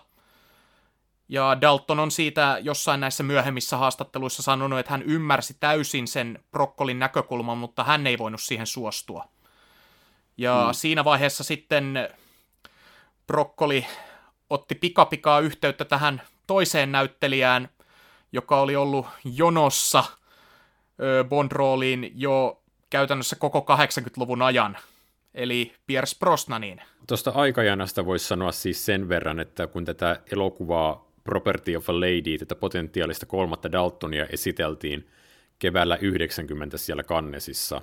Ja 1.29 1.61
Dalton 1.61 1.99
on 1.99 2.11
siitä 2.11 2.57
jossain 2.61 2.99
näissä 2.99 3.23
myöhemmissä 3.23 3.77
haastatteluissa 3.77 4.43
sanonut, 4.43 4.79
että 4.79 4.91
hän 4.91 5.03
ymmärsi 5.03 5.57
täysin 5.59 6.07
sen 6.07 6.43
Brokkolin 6.51 6.99
näkökulman, 6.99 7.57
mutta 7.57 7.83
hän 7.83 8.07
ei 8.07 8.17
voinut 8.17 8.41
siihen 8.41 8.67
suostua. 8.67 9.25
Ja 10.41 10.63
hmm. 10.63 10.73
siinä 10.73 11.03
vaiheessa 11.03 11.43
sitten 11.43 12.09
Brokkoli 13.27 13.85
otti 14.49 14.75
pikapikaa 14.75 15.39
yhteyttä 15.39 15.85
tähän 15.85 16.21
toiseen 16.47 16.91
näyttelijään, 16.91 17.69
joka 18.31 18.61
oli 18.61 18.75
ollut 18.75 19.05
jonossa 19.23 20.03
Bond-rooliin 21.29 22.11
jo 22.15 22.61
käytännössä 22.89 23.35
koko 23.35 23.59
80-luvun 23.59 24.41
ajan, 24.41 24.77
eli 25.33 25.73
Pierce 25.87 26.19
Brosnanin. 26.19 26.81
Tuosta 27.07 27.31
aikajanasta 27.35 28.05
voisi 28.05 28.27
sanoa 28.27 28.51
siis 28.51 28.85
sen 28.85 29.09
verran, 29.09 29.39
että 29.39 29.67
kun 29.67 29.85
tätä 29.85 30.19
elokuvaa 30.31 31.11
Property 31.23 31.75
of 31.75 31.89
a 31.89 31.93
Lady, 31.99 32.37
tätä 32.37 32.55
potentiaalista 32.55 33.25
kolmatta 33.25 33.71
Daltonia 33.71 34.25
esiteltiin 34.25 35.09
keväällä 35.59 35.97
90 36.01 36.77
siellä 36.77 37.03
Kannesissa, 37.03 37.81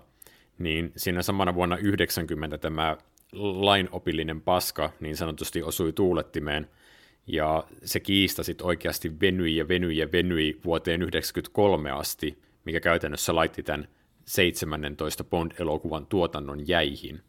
niin 0.59 0.93
siinä 0.97 1.23
samana 1.23 1.55
vuonna 1.55 1.77
90 1.77 2.59
tämä 2.59 2.97
lainopillinen 3.33 4.41
paska 4.41 4.93
niin 5.01 5.17
sanotusti 5.17 5.63
osui 5.63 5.93
tuulettimeen, 5.93 6.69
ja 7.27 7.65
se 7.85 8.01
kiista 8.01 8.43
sitten 8.43 8.67
oikeasti 8.67 9.21
venyi 9.21 9.57
ja 9.57 9.69
venyi 9.69 9.97
ja 9.97 10.13
venyi 10.13 10.61
vuoteen 10.65 11.01
1993 11.01 11.91
asti, 11.91 12.43
mikä 12.65 12.81
käytännössä 12.81 13.35
laitti 13.35 13.63
tämän 13.63 13.89
17 14.25 15.25
Bond-elokuvan 15.25 16.07
tuotannon 16.07 16.69
jäihin. 16.69 17.23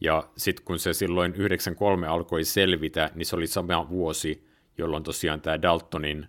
Ja 0.00 0.28
sitten 0.36 0.64
kun 0.64 0.78
se 0.78 0.92
silloin 0.92 1.34
93 1.34 2.06
alkoi 2.06 2.44
selvitä, 2.44 3.10
niin 3.14 3.26
se 3.26 3.36
oli 3.36 3.46
sama 3.46 3.88
vuosi, 3.88 4.48
jolloin 4.78 5.02
tosiaan 5.02 5.40
tämä 5.40 5.62
Daltonin 5.62 6.26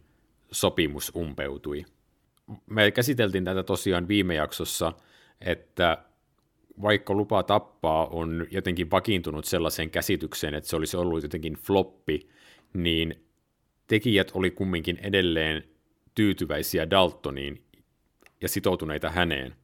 sopimus 0.52 1.12
umpeutui. 1.16 1.86
Me 2.66 2.92
käsiteltiin 2.92 3.46
tätä 3.46 3.64
tosiaan 3.64 4.08
viime 4.08 4.36
jaksossa, 4.36 4.94
että 5.42 5.98
vaikka 6.81 7.13
lupa 7.13 7.43
tappaa 7.43 8.07
on 8.07 8.48
jotenkin 8.51 8.91
vakiintunut 8.91 9.45
sellaiseen 9.45 9.89
käsitykseen, 9.89 10.53
että 10.53 10.69
se 10.69 10.75
olisi 10.75 10.98
ollut 10.98 11.24
jotenkin 11.24 11.53
floppi, 11.53 12.29
niin 12.74 13.24
tekijät 13.88 14.31
oli 14.33 14.51
kumminkin 14.51 15.00
edelleen 15.03 15.63
tyytyväisiä 16.15 16.89
Daltoniin 16.89 17.63
ja 18.41 18.50
sitoutuneita 18.50 19.09
häneen. 19.09 19.55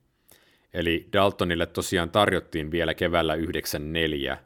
Eli 0.73 1.09
Daltonille 1.13 1.65
tosiaan 1.65 2.09
tarjottiin 2.09 2.71
vielä 2.71 2.93
keväällä 2.93 3.35
94 3.35 4.37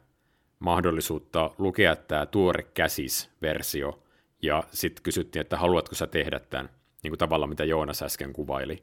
mahdollisuutta 0.58 1.50
lukea 1.58 1.96
tämä 1.96 2.26
tuore 2.26 2.62
käsis-versio, 2.62 4.02
ja 4.42 4.64
sitten 4.72 5.02
kysyttiin, 5.02 5.40
että 5.40 5.56
haluatko 5.56 5.94
sä 5.94 6.06
tehdä 6.06 6.38
tämän, 6.38 6.70
niin 7.02 7.10
kuin 7.10 7.18
tavalla 7.18 7.46
mitä 7.46 7.64
Joonas 7.64 8.02
äsken 8.02 8.32
kuvaili. 8.32 8.80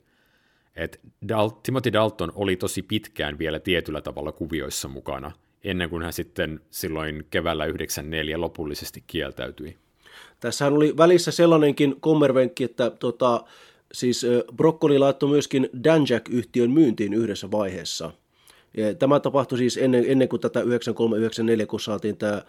Et 0.78 1.00
Dal- 1.30 1.52
Timothy 1.64 1.94
Dalton 1.94 2.32
oli 2.36 2.56
tosi 2.56 2.82
pitkään 2.82 3.40
vielä 3.40 3.60
tietyllä 3.60 4.02
tavalla 4.02 4.32
kuvioissa 4.32 4.88
mukana, 4.88 5.32
ennen 5.64 5.90
kuin 5.90 6.04
hän 6.04 6.14
sitten 6.14 6.60
silloin 6.70 7.26
keväällä 7.30 7.66
94 7.66 8.42
lopullisesti 8.42 9.04
kieltäytyi. 9.08 9.78
Tässähän 10.40 10.74
oli 10.74 10.98
välissä 10.98 11.32
sellainenkin 11.32 11.96
kommervenkki, 12.00 12.64
että 12.64 12.90
tota, 12.90 13.44
siis 13.92 14.26
Broccoli 14.56 15.00
laittoi 15.00 15.30
myöskin 15.30 15.70
Danjak-yhtiön 15.84 16.72
myyntiin 16.72 17.14
yhdessä 17.14 17.52
vaiheessa. 17.52 18.12
Ja 18.78 18.96
tämä 18.96 19.20
tapahtui 19.20 19.58
siis 19.58 19.78
ennen, 19.78 20.06
ennen 20.08 20.30
kuin 20.30 20.40
tätä 20.40 20.62
9394, 20.62 21.66
kun 21.66 21.80
saatiin 21.80 22.18
tämä 22.18 22.42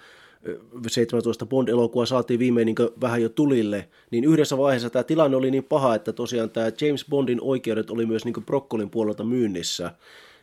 17 0.89 1.47
Bond-elokuva 1.47 2.07
saatiin 2.07 2.41
viimein 2.41 2.67
niin 2.67 2.77
vähän 3.01 3.23
jo 3.23 3.29
tulille, 3.29 3.89
niin 4.11 4.25
yhdessä 4.25 4.59
vaiheessa 4.59 4.91
tämä 4.91 5.03
tilanne 5.03 5.37
oli 5.37 5.51
niin 5.51 5.65
paha, 5.65 5.95
että 5.95 6.13
tosiaan 6.13 6.51
tämä 6.51 6.67
James 6.81 7.05
Bondin 7.11 7.41
oikeudet 7.41 7.91
oli 7.91 8.07
myös 8.07 8.25
niin 8.25 8.45
Brokkolin 8.47 8.91
puolelta 8.91 9.25
myynnissä. 9.25 9.91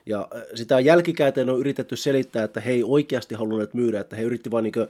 Ja 0.05 0.27
sitä 0.55 0.79
jälkikäteen 0.79 1.49
on 1.49 1.59
yritetty 1.59 1.95
selittää, 1.95 2.43
että 2.43 2.61
he 2.61 2.71
ei 2.71 2.83
oikeasti 2.83 3.35
halunneet 3.35 3.73
myydä, 3.73 3.99
että 3.99 4.15
he 4.15 4.23
yritti 4.23 4.51
vain 4.51 4.63
niin 4.63 4.73
kuin, 4.73 4.87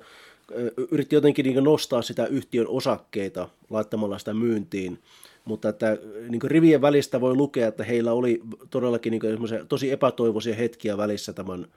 yritti 0.91 1.15
jotenkin 1.15 1.45
niin 1.45 1.63
nostaa 1.63 2.01
sitä 2.01 2.25
yhtiön 2.25 2.67
osakkeita 2.67 3.50
laittamalla 3.69 4.17
sitä 4.17 4.33
myyntiin. 4.33 5.00
Mutta 5.45 5.69
että 5.69 5.97
niin 6.29 6.41
rivien 6.43 6.81
välistä 6.81 7.21
voi 7.21 7.35
lukea, 7.35 7.67
että 7.67 7.83
heillä 7.83 8.13
oli 8.13 8.41
todellakin 8.69 9.12
niin 9.12 9.21
tosi 9.69 9.91
epätoivoisia 9.91 10.55
hetkiä 10.55 10.97
välissä 10.97 11.33
tämän, 11.33 11.67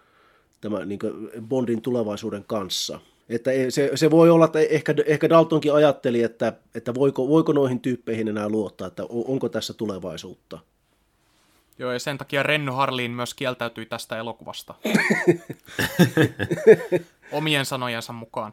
tämän 0.61 0.89
niin 0.89 0.99
Bondin 1.49 1.83
tulevaisuuden 1.83 2.45
kanssa. 2.47 3.01
Että 3.29 3.51
se, 3.69 3.91
se 3.95 4.11
voi 4.11 4.31
olla, 4.31 4.45
että 4.45 4.59
ehkä, 4.59 4.95
ehkä 5.07 5.29
Daltonkin 5.29 5.75
ajatteli, 5.75 6.23
että, 6.23 6.53
että 6.75 6.95
voiko, 6.95 7.29
voiko 7.29 7.53
noihin 7.53 7.81
tyyppeihin 7.81 8.29
enää 8.29 8.49
luottaa, 8.49 8.89
että 8.89 9.03
onko 9.09 9.49
tässä 9.49 9.75
tulevaisuutta. 9.75 10.59
Joo, 11.79 11.93
ja 11.93 11.99
sen 11.99 12.19
takia 12.19 12.43
Renny 12.43 12.73
Harliin 12.73 13.11
myös 13.11 13.35
kieltäytyi 13.35 13.87
tästä 13.87 14.19
elokuvasta. 14.19 14.75
Omien 17.33 17.65
sanojensa 17.65 18.13
mukaan. 18.13 18.53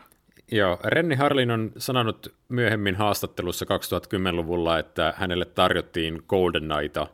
Joo, 0.52 0.80
Renny 0.84 1.16
Harlin 1.16 1.52
on 1.52 1.72
sanonut 1.78 2.34
myöhemmin 2.50 2.96
haastattelussa 2.96 3.66
2010-luvulla, 3.66 4.80
että 4.80 5.14
hänelle 5.18 5.46
tarjottiin 5.46 6.24
Golden 6.28 6.64
Knighta, 6.64 7.08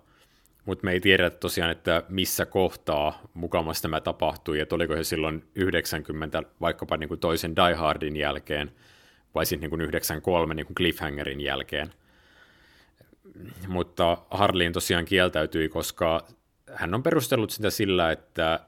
mutta 0.65 0.85
me 0.85 0.91
ei 0.91 0.99
tiedä 0.99 1.29
tosiaan, 1.29 1.71
että 1.71 2.03
missä 2.09 2.45
kohtaa 2.45 3.21
mukamassa 3.33 3.81
tämä 3.81 4.01
tapahtui, 4.01 4.59
että 4.59 4.75
oliko 4.75 4.95
se 4.95 5.03
silloin 5.03 5.43
90 5.55 6.43
vaikkapa 6.61 6.97
niin 6.97 7.07
kuin 7.07 7.19
toisen 7.19 7.55
Die 7.55 7.73
Hardin 7.73 8.17
jälkeen, 8.17 8.71
vai 9.35 9.45
sitten 9.45 9.61
niin 9.61 9.69
kuin 9.69 9.81
93 9.81 10.53
niin 10.53 10.65
kuin 10.65 10.75
Cliffhangerin 10.75 11.41
jälkeen. 11.41 11.93
Mutta 13.67 14.17
Harlin 14.31 14.73
tosiaan 14.73 15.05
kieltäytyi, 15.05 15.69
koska 15.69 16.27
hän 16.73 16.93
on 16.93 17.03
perustellut 17.03 17.49
sitä 17.49 17.69
sillä, 17.69 18.11
että 18.11 18.59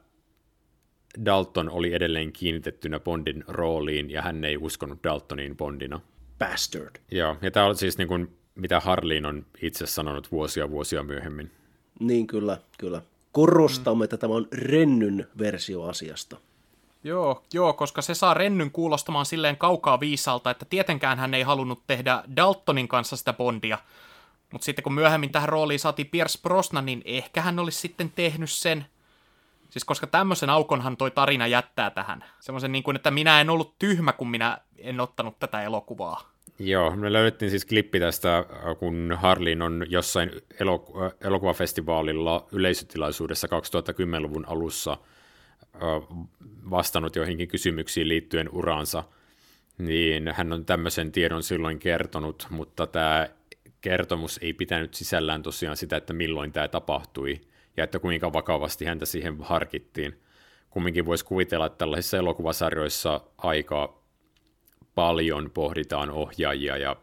Dalton 1.25 1.69
oli 1.69 1.93
edelleen 1.93 2.33
kiinnitettynä 2.33 2.99
Bondin 2.99 3.43
rooliin, 3.47 4.11
ja 4.11 4.21
hän 4.21 4.45
ei 4.45 4.57
uskonut 4.57 5.03
Daltoniin 5.03 5.57
Bondina. 5.57 6.01
Bastard. 6.39 6.95
Joo, 7.11 7.37
ja 7.41 7.51
tämä 7.51 7.65
on 7.65 7.75
siis 7.75 7.97
niin 7.97 8.07
kuin, 8.07 8.37
mitä 8.55 8.79
Harlin 8.79 9.25
on 9.25 9.45
itse 9.61 9.85
sanonut 9.85 10.31
vuosia 10.31 10.69
vuosia 10.69 11.03
myöhemmin. 11.03 11.51
Niin 11.99 12.27
kyllä, 12.27 12.57
kyllä. 12.77 13.01
Korostamme, 13.31 14.01
mm. 14.01 14.03
että 14.03 14.17
tämä 14.17 14.33
on 14.33 14.47
Rennyn 14.51 15.27
versio 15.37 15.83
asiasta. 15.83 16.37
Joo, 17.03 17.43
joo, 17.53 17.73
koska 17.73 18.01
se 18.01 18.13
saa 18.13 18.33
Rennyn 18.33 18.71
kuulostamaan 18.71 19.25
silleen 19.25 19.57
kaukaa 19.57 19.99
viisalta, 19.99 20.51
että 20.51 20.65
tietenkään 20.65 21.19
hän 21.19 21.33
ei 21.33 21.43
halunnut 21.43 21.83
tehdä 21.87 22.23
Daltonin 22.35 22.87
kanssa 22.87 23.17
sitä 23.17 23.33
Bondia, 23.33 23.77
mutta 24.51 24.65
sitten 24.65 24.83
kun 24.83 24.93
myöhemmin 24.93 25.31
tähän 25.31 25.49
rooliin 25.49 25.79
saatiin 25.79 26.09
Pierce 26.09 26.39
Brosnan, 26.41 26.85
niin 26.85 27.01
ehkä 27.05 27.41
hän 27.41 27.59
olisi 27.59 27.79
sitten 27.79 28.11
tehnyt 28.15 28.51
sen. 28.51 28.85
Siis 29.69 29.85
koska 29.85 30.07
tämmöisen 30.07 30.49
aukonhan 30.49 30.97
toi 30.97 31.11
tarina 31.11 31.47
jättää 31.47 31.89
tähän. 31.89 32.25
Semmoisen 32.39 32.71
niin 32.71 32.83
kuin, 32.83 32.95
että 32.95 33.11
minä 33.11 33.41
en 33.41 33.49
ollut 33.49 33.79
tyhmä, 33.79 34.13
kun 34.13 34.29
minä 34.29 34.57
en 34.77 34.99
ottanut 34.99 35.39
tätä 35.39 35.61
elokuvaa. 35.61 36.32
Joo, 36.63 36.95
me 36.95 37.13
löydettiin 37.13 37.51
siis 37.51 37.65
klippi 37.65 37.99
tästä, 37.99 38.45
kun 38.79 39.13
Harlin 39.17 39.61
on 39.61 39.85
jossain 39.89 40.31
elok- 40.53 41.15
elokuvafestivaalilla 41.21 42.47
yleisötilaisuudessa 42.51 43.47
2010-luvun 43.47 44.45
alussa 44.47 44.97
vastannut 46.69 47.15
joihinkin 47.15 47.47
kysymyksiin 47.47 48.07
liittyen 48.07 48.49
uraansa. 48.51 49.03
Niin, 49.77 50.33
hän 50.35 50.53
on 50.53 50.65
tämmöisen 50.65 51.11
tiedon 51.11 51.43
silloin 51.43 51.79
kertonut, 51.79 52.47
mutta 52.49 52.87
tämä 52.87 53.29
kertomus 53.81 54.39
ei 54.41 54.53
pitänyt 54.53 54.93
sisällään 54.93 55.43
tosiaan 55.43 55.77
sitä, 55.77 55.97
että 55.97 56.13
milloin 56.13 56.51
tämä 56.51 56.67
tapahtui 56.67 57.41
ja 57.77 57.83
että 57.83 57.99
kuinka 57.99 58.33
vakavasti 58.33 58.85
häntä 58.85 59.05
siihen 59.05 59.37
harkittiin. 59.41 60.19
Kumminkin 60.69 61.05
voisi 61.05 61.25
kuvitella, 61.25 61.65
että 61.65 61.77
tällaisissa 61.77 62.17
elokuvasarjoissa 62.17 63.21
aika 63.37 64.02
paljon 64.95 65.51
pohditaan 65.53 66.09
ohjaajia 66.09 66.77
ja 66.77 66.95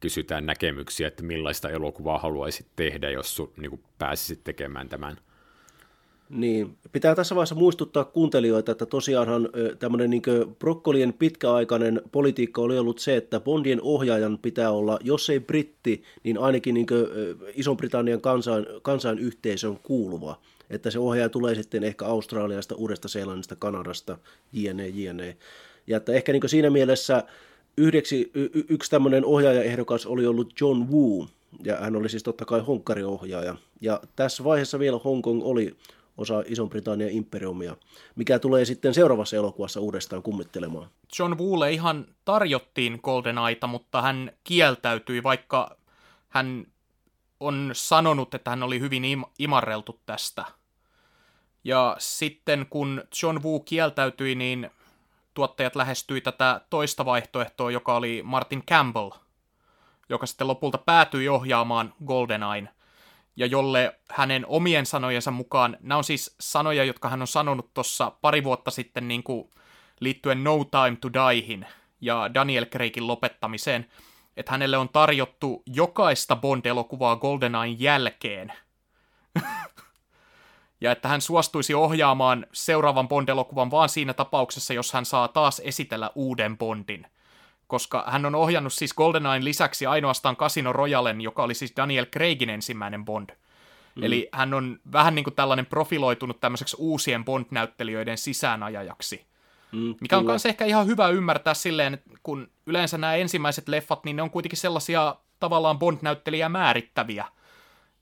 kysytään 0.00 0.46
näkemyksiä, 0.46 1.08
että 1.08 1.22
millaista 1.22 1.70
elokuvaa 1.70 2.18
haluaisit 2.18 2.66
tehdä, 2.76 3.10
jos 3.10 3.36
su, 3.36 3.52
niin 3.56 3.80
pääsisit 3.98 4.44
tekemään 4.44 4.88
tämän. 4.88 5.16
Niin, 6.30 6.78
pitää 6.92 7.14
tässä 7.14 7.34
vaiheessa 7.34 7.54
muistuttaa 7.54 8.04
kuuntelijoita, 8.04 8.72
että 8.72 8.86
tosiaanhan 8.86 9.48
tämmöinen 9.78 10.10
niin 10.10 10.22
brokkolien 10.58 11.12
pitkäaikainen 11.12 12.02
politiikka 12.12 12.60
oli 12.60 12.78
ollut 12.78 12.98
se, 12.98 13.16
että 13.16 13.40
Bondien 13.40 13.82
ohjaajan 13.82 14.38
pitää 14.42 14.70
olla, 14.70 14.98
jos 15.02 15.30
ei 15.30 15.40
britti, 15.40 16.02
niin 16.22 16.38
ainakin 16.38 16.74
niin 16.74 16.86
Ison-Britannian 17.54 18.20
kansain, 18.20 18.66
kansainyhteisön 18.82 19.78
kuuluva. 19.82 20.40
Että 20.70 20.90
se 20.90 20.98
ohjaaja 20.98 21.28
tulee 21.28 21.54
sitten 21.54 21.84
ehkä 21.84 22.06
Australiasta, 22.06 22.74
Uudesta 22.74 23.08
Seelannista, 23.08 23.56
Kanadasta, 23.56 24.18
jne, 24.52 24.88
jne. 24.88 25.36
Ja 25.86 25.96
että 25.96 26.12
ehkä 26.12 26.32
niin 26.32 26.48
siinä 26.48 26.70
mielessä 26.70 27.24
yhdeksi, 27.76 28.30
y- 28.34 28.64
yksi 28.68 28.90
tämmöinen 28.90 29.24
ohjaajaehdokas 29.24 30.06
oli 30.06 30.26
ollut 30.26 30.60
John 30.60 30.92
Woo, 30.92 31.26
ja 31.64 31.76
hän 31.76 31.96
oli 31.96 32.08
siis 32.08 32.22
totta 32.22 32.44
kai 32.44 32.60
Honkari-ohjaaja. 32.60 33.56
Ja 33.80 34.00
tässä 34.16 34.44
vaiheessa 34.44 34.78
vielä 34.78 34.98
Hong 35.04 35.22
Kong 35.22 35.40
oli 35.44 35.76
osa 36.18 36.42
Ison-Britannian 36.46 37.10
imperiumia, 37.10 37.76
mikä 38.16 38.38
tulee 38.38 38.64
sitten 38.64 38.94
seuraavassa 38.94 39.36
elokuvassa 39.36 39.80
uudestaan 39.80 40.22
kummittelemaan. 40.22 40.90
John 41.18 41.38
Woolle 41.38 41.72
ihan 41.72 42.06
tarjottiin 42.24 43.00
Aita, 43.40 43.66
mutta 43.66 44.02
hän 44.02 44.32
kieltäytyi, 44.44 45.22
vaikka 45.22 45.76
hän 46.28 46.66
on 47.40 47.70
sanonut, 47.72 48.34
että 48.34 48.50
hän 48.50 48.62
oli 48.62 48.80
hyvin 48.80 49.02
im- 49.04 49.30
imarreltu 49.38 50.00
tästä. 50.06 50.44
Ja 51.64 51.96
sitten 51.98 52.66
kun 52.70 53.02
John 53.22 53.42
Woo 53.42 53.60
kieltäytyi, 53.60 54.34
niin 54.34 54.70
tuottajat 55.34 55.76
lähestyi 55.76 56.20
tätä 56.20 56.60
toista 56.70 57.04
vaihtoehtoa, 57.04 57.70
joka 57.70 57.96
oli 57.96 58.22
Martin 58.24 58.66
Campbell, 58.66 59.10
joka 60.08 60.26
sitten 60.26 60.46
lopulta 60.46 60.78
päätyi 60.78 61.28
ohjaamaan 61.28 61.94
GoldenEye 62.06 62.68
ja 63.38 63.46
jolle 63.46 64.00
hänen 64.10 64.46
omien 64.46 64.86
sanojensa 64.86 65.30
mukaan, 65.30 65.76
nämä 65.80 65.98
on 65.98 66.04
siis 66.04 66.36
sanoja, 66.40 66.84
jotka 66.84 67.08
hän 67.08 67.20
on 67.20 67.26
sanonut 67.26 67.74
tuossa 67.74 68.10
pari 68.10 68.44
vuotta 68.44 68.70
sitten 68.70 69.08
niin 69.08 69.22
kuin 69.22 69.50
liittyen 70.00 70.44
No 70.44 70.64
Time 70.64 70.96
to 71.00 71.08
Diehin 71.12 71.66
ja 72.00 72.30
Daniel 72.34 72.66
Craigin 72.66 73.06
lopettamiseen, 73.06 73.86
että 74.36 74.52
hänelle 74.52 74.76
on 74.76 74.88
tarjottu 74.88 75.62
jokaista 75.66 76.36
Bond-elokuvaa 76.36 77.16
GoldenEyen 77.16 77.80
jälkeen. 77.80 78.52
ja 80.80 80.92
että 80.92 81.08
hän 81.08 81.20
suostuisi 81.20 81.74
ohjaamaan 81.74 82.46
seuraavan 82.52 83.08
Bond-elokuvan 83.08 83.70
vaan 83.70 83.88
siinä 83.88 84.14
tapauksessa, 84.14 84.74
jos 84.74 84.92
hän 84.92 85.04
saa 85.04 85.28
taas 85.28 85.62
esitellä 85.64 86.10
uuden 86.14 86.58
Bondin– 86.58 87.06
koska 87.68 88.04
hän 88.06 88.26
on 88.26 88.34
ohjannut 88.34 88.72
siis 88.72 88.94
GoldenEyen 88.94 89.44
lisäksi 89.44 89.86
ainoastaan 89.86 90.36
Casino 90.36 90.72
Royalen, 90.72 91.20
joka 91.20 91.42
oli 91.42 91.54
siis 91.54 91.72
Daniel 91.76 92.06
Craigin 92.06 92.50
ensimmäinen 92.50 93.04
Bond. 93.04 93.30
Mm. 93.94 94.02
Eli 94.02 94.28
hän 94.32 94.54
on 94.54 94.80
vähän 94.92 95.14
niin 95.14 95.24
kuin 95.24 95.34
tällainen 95.34 95.66
profiloitunut 95.66 96.40
tämmöiseksi 96.40 96.76
uusien 96.78 97.24
Bond-näyttelijöiden 97.24 98.18
sisäänajajaksi. 98.18 99.26
Mm, 99.72 99.94
mikä 100.00 100.18
on 100.18 100.26
myös 100.26 100.46
ehkä 100.46 100.64
ihan 100.64 100.86
hyvä 100.86 101.08
ymmärtää 101.08 101.54
silleen, 101.54 101.94
että 101.94 102.10
kun 102.22 102.48
yleensä 102.66 102.98
nämä 102.98 103.14
ensimmäiset 103.14 103.68
leffat, 103.68 104.04
niin 104.04 104.16
ne 104.16 104.22
on 104.22 104.30
kuitenkin 104.30 104.58
sellaisia 104.58 105.16
tavallaan 105.40 105.78
Bond-näyttelijää 105.78 106.48
määrittäviä, 106.48 107.24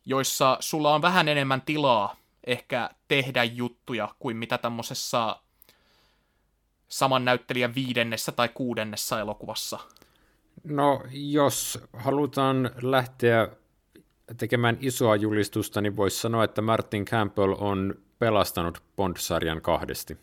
joissa 0.04 0.56
sulla 0.60 0.94
on 0.94 1.02
vähän 1.02 1.28
enemmän 1.28 1.62
tilaa 1.62 2.16
ehkä 2.46 2.90
tehdä 3.08 3.44
juttuja 3.44 4.14
kuin 4.18 4.36
mitä 4.36 4.58
tämmöisessä 4.58 5.36
saman 6.88 7.24
näyttelijän 7.24 7.74
viidennessä 7.74 8.32
tai 8.32 8.48
kuudennessa 8.48 9.20
elokuvassa? 9.20 9.78
No, 10.64 11.02
jos 11.10 11.78
halutaan 11.92 12.70
lähteä 12.82 13.48
tekemään 14.36 14.78
isoa 14.80 15.16
julistusta, 15.16 15.80
niin 15.80 15.96
voisi 15.96 16.20
sanoa, 16.20 16.44
että 16.44 16.62
Martin 16.62 17.04
Campbell 17.04 17.54
on 17.58 17.94
pelastanut 18.18 18.82
Bond-sarjan 18.96 19.62
kahdesti. 19.62 20.18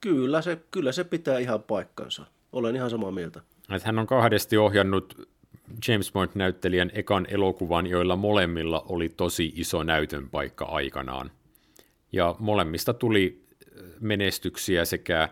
Kyllä 0.00 0.42
se, 0.42 0.62
kyllä 0.70 0.92
se 0.92 1.04
pitää 1.04 1.38
ihan 1.38 1.62
paikkansa. 1.62 2.26
Olen 2.52 2.76
ihan 2.76 2.90
samaa 2.90 3.10
mieltä. 3.10 3.40
Että 3.70 3.88
hän 3.88 3.98
on 3.98 4.06
kahdesti 4.06 4.56
ohjannut 4.56 5.28
James 5.88 6.12
Bond-näyttelijän 6.12 6.90
ekan 6.94 7.26
elokuvan, 7.28 7.86
joilla 7.86 8.16
molemmilla 8.16 8.84
oli 8.88 9.08
tosi 9.08 9.52
iso 9.56 9.82
näytön 9.82 10.30
paikka 10.30 10.64
aikanaan. 10.64 11.30
Ja 12.12 12.34
molemmista 12.38 12.94
tuli 12.94 13.46
menestyksiä 14.00 14.84
sekä 14.84 15.28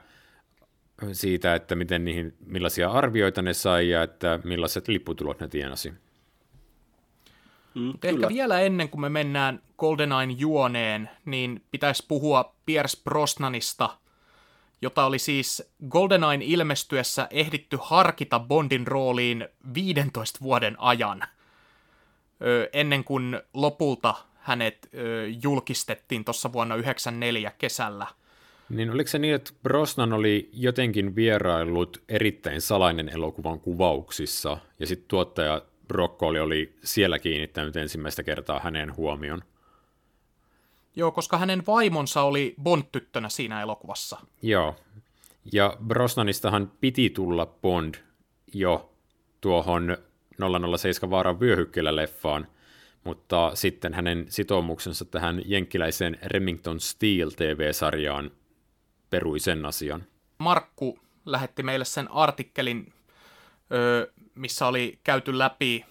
siitä, 1.13 1.55
että 1.55 1.75
miten 1.75 2.05
niihin, 2.05 2.35
millaisia 2.47 2.91
arvioita 2.91 3.43
ne 3.43 3.53
sai 3.53 3.89
ja 3.89 4.03
että 4.03 4.41
millaiset 4.45 4.89
lipputulot 4.89 5.41
ne 5.41 5.49
tienasi. 5.49 5.93
Mm, 7.75 7.93
Ehkä 8.03 8.29
vielä 8.29 8.61
ennen 8.61 8.89
kuin 8.89 9.01
me 9.01 9.09
mennään 9.09 9.63
GoldenEyen 9.79 10.41
juoneen, 10.41 11.11
niin 11.25 11.63
pitäisi 11.71 12.05
puhua 12.09 12.55
Pierce 12.67 13.01
Brosnanista, 13.05 13.91
jota 14.85 15.05
oli 15.05 15.19
siis 15.19 15.63
GoldenEyen 15.89 16.43
ilmestyessä 16.43 17.29
ehditty 17.31 17.79
harkita 17.81 18.41
Bondin 18.41 18.87
rooliin 18.87 19.49
15 19.75 20.39
vuoden 20.43 20.81
ajan, 20.81 21.23
ennen 22.73 23.05
kuin 23.05 23.41
lopulta 23.55 24.15
hänet 24.35 24.89
julkistettiin 25.43 26.25
tuossa 26.25 26.53
vuonna 26.53 26.75
1994 26.75 27.53
kesällä– 27.59 28.07
niin 28.69 28.91
oliko 28.91 29.09
se 29.09 29.19
niin, 29.19 29.35
että 29.35 29.53
Brosnan 29.63 30.13
oli 30.13 30.51
jotenkin 30.53 31.17
vieraillut 31.17 32.03
erittäin 32.09 32.61
salainen 32.61 33.09
elokuvan 33.09 33.61
kuvauksissa, 33.61 34.59
ja 34.79 34.87
sitten 34.87 35.09
tuottaja 35.09 35.63
Broccoli 35.89 36.41
oli 36.41 36.75
siellä 36.85 37.19
kiinnittänyt 37.19 37.77
ensimmäistä 37.77 38.23
kertaa 38.23 38.61
hänen 38.61 38.97
huomion? 38.97 39.43
Joo, 40.97 41.13
koska 41.13 41.39
hänen 41.39 41.63
vaimonsa 41.67 42.23
oli 42.23 42.55
Bond-tyttönä 42.63 43.29
siinä 43.29 43.63
elokuvassa. 43.63 44.19
Joo, 44.43 44.77
ja 45.53 45.77
Brosnanistahan 45.87 46.73
piti 46.81 47.11
tulla 47.11 47.47
Bond 47.47 47.95
jo 48.55 48.93
tuohon 49.41 49.97
007 50.79 51.11
vaaran 51.11 51.41
vyöhykkeellä 51.41 51.97
leffaan, 51.97 52.47
mutta 53.05 53.51
sitten 53.55 53.95
hänen 53.95 54.27
sitoumuksensa 54.29 55.05
tähän 55.05 55.43
jenkkiläiseen 55.45 56.19
Remington 56.23 56.81
Steel 56.81 57.31
TV-sarjaan 57.31 58.31
perui 59.11 59.41
sen 59.41 59.67
asian. 59.67 60.05
Markku 60.39 60.99
lähetti 61.27 61.63
meille 61.63 61.85
sen 61.85 62.11
artikkelin, 62.11 62.93
missä 64.35 64.67
oli 64.67 64.99
käyty 65.05 65.39
läpi 65.39 65.85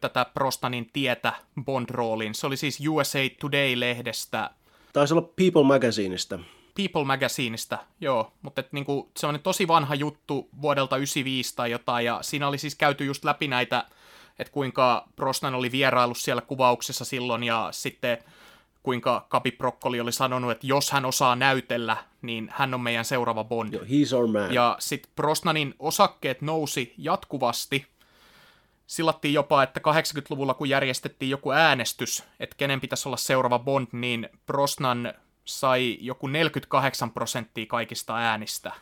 tätä 0.00 0.26
Prostanin 0.34 0.90
tietä 0.92 1.32
Bond-rooliin. 1.60 2.34
Se 2.34 2.46
oli 2.46 2.56
siis 2.56 2.80
USA 2.88 3.18
Today-lehdestä. 3.18 4.50
Taisi 4.92 5.14
olla 5.14 5.28
People 5.36 5.64
Magazineista. 5.64 6.38
People 6.76 7.04
Magazineista, 7.04 7.78
joo, 8.00 8.32
mutta 8.42 8.64
niinku, 8.72 9.10
se 9.16 9.26
on 9.26 9.40
tosi 9.42 9.68
vanha 9.68 9.94
juttu 9.94 10.48
vuodelta 10.62 10.96
95 10.96 11.56
tai 11.56 11.70
jotain, 11.70 12.06
ja 12.06 12.18
siinä 12.22 12.48
oli 12.48 12.58
siis 12.58 12.74
käyty 12.74 13.04
just 13.04 13.24
läpi 13.24 13.48
näitä, 13.48 13.84
että 14.38 14.52
kuinka 14.52 15.08
Brosnan 15.16 15.54
oli 15.54 15.72
vierailu 15.72 16.14
siellä 16.14 16.42
kuvauksessa 16.42 17.04
silloin, 17.04 17.44
ja 17.44 17.68
sitten 17.70 18.18
kuinka 18.82 19.26
Kapi 19.28 19.52
Broccoli 19.52 20.00
oli 20.00 20.12
sanonut, 20.12 20.50
että 20.50 20.66
jos 20.66 20.90
hän 20.90 21.04
osaa 21.04 21.36
näytellä, 21.36 21.96
niin 22.22 22.48
hän 22.52 22.74
on 22.74 22.80
meidän 22.80 23.04
seuraava 23.04 23.44
Bond. 23.44 23.74
he's 23.74 24.16
our 24.16 24.26
man. 24.26 24.54
Ja 24.54 24.76
sitten 24.78 25.12
Brosnanin 25.16 25.74
osakkeet 25.78 26.42
nousi 26.42 26.94
jatkuvasti. 26.98 27.86
Sillattiin 28.90 29.34
jopa, 29.34 29.62
että 29.62 29.80
80-luvulla 29.80 30.54
kun 30.54 30.68
järjestettiin 30.68 31.30
joku 31.30 31.50
äänestys, 31.50 32.24
että 32.40 32.56
kenen 32.56 32.80
pitäisi 32.80 33.08
olla 33.08 33.16
seuraava 33.16 33.58
Bond, 33.58 33.86
niin 33.92 34.28
Brosnan 34.46 35.14
sai 35.44 35.98
joku 36.00 36.26
48 36.26 37.10
prosenttia 37.10 37.66
kaikista 37.66 38.16
äänistä. 38.16 38.72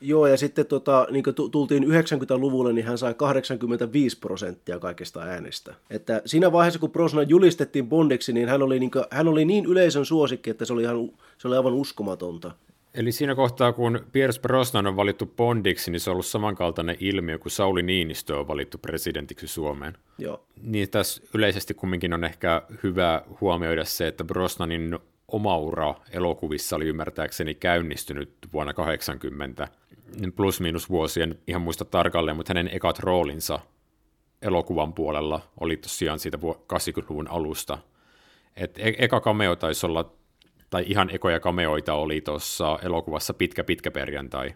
Joo, 0.00 0.26
ja 0.26 0.36
sitten 0.36 0.66
tota, 0.66 1.06
niin 1.10 1.24
kun 1.24 1.50
tultiin 1.50 1.84
90-luvulle, 1.84 2.72
niin 2.72 2.86
hän 2.86 2.98
sai 2.98 3.14
85 3.14 4.18
prosenttia 4.18 4.78
kaikista 4.78 5.20
äänistä. 5.20 5.74
Että 5.90 6.22
siinä 6.26 6.52
vaiheessa, 6.52 6.80
kun 6.80 6.90
Brosnan 6.90 7.28
julistettiin 7.28 7.88
Bondiksi, 7.88 8.32
niin 8.32 8.48
hän 8.48 8.62
oli 8.62 8.78
niin, 8.80 8.90
kuin, 8.90 9.04
hän 9.10 9.28
oli 9.28 9.44
niin 9.44 9.66
yleisön 9.66 10.06
suosikki, 10.06 10.50
että 10.50 10.64
se 10.64 10.72
oli, 10.72 10.82
ihan, 10.82 11.10
se 11.38 11.48
oli 11.48 11.56
aivan 11.56 11.74
uskomatonta. 11.74 12.50
Eli 12.94 13.12
siinä 13.12 13.34
kohtaa, 13.34 13.72
kun 13.72 14.06
Pierce 14.12 14.40
Brosnan 14.40 14.86
on 14.86 14.96
valittu 14.96 15.26
Bondiksi, 15.26 15.90
niin 15.90 16.00
se 16.00 16.10
on 16.10 16.12
ollut 16.12 16.26
samankaltainen 16.26 16.96
ilmiö 17.00 17.38
kuin 17.38 17.52
Sauli 17.52 17.82
Niinistö 17.82 18.38
on 18.38 18.48
valittu 18.48 18.78
presidentiksi 18.78 19.46
Suomeen. 19.48 19.96
Joo. 20.18 20.46
Niin 20.62 20.90
tässä 20.90 21.22
yleisesti 21.34 21.74
kumminkin 21.74 22.12
on 22.12 22.24
ehkä 22.24 22.62
hyvä 22.82 23.22
huomioida 23.40 23.84
se, 23.84 24.06
että 24.06 24.24
Brosnanin 24.24 24.98
oma 25.28 25.58
ura 25.58 25.94
elokuvissa 26.10 26.76
oli 26.76 26.86
ymmärtääkseni 26.86 27.54
käynnistynyt 27.54 28.32
vuonna 28.52 28.74
80 28.74 29.68
plus-miinus 30.36 30.90
vuosien, 30.90 31.38
ihan 31.46 31.62
muista 31.62 31.84
tarkalleen, 31.84 32.36
mutta 32.36 32.50
hänen 32.50 32.70
ekat 32.72 32.98
roolinsa 32.98 33.58
elokuvan 34.42 34.92
puolella 34.92 35.40
oli 35.60 35.76
tosiaan 35.76 36.18
siitä 36.18 36.38
80-luvun 36.72 37.28
alusta. 37.28 37.78
Et 38.56 38.78
e- 38.78 38.94
eka 38.98 39.20
cameo 39.20 39.56
taisi 39.56 39.86
olla, 39.86 40.12
tai 40.72 40.84
ihan 40.86 41.10
ekoja 41.14 41.40
kameoita 41.40 41.94
oli 41.94 42.20
tuossa 42.20 42.78
elokuvassa 42.82 43.34
Pitkä 43.34 43.64
pitkä 43.64 43.90
perjantai, 43.90 44.54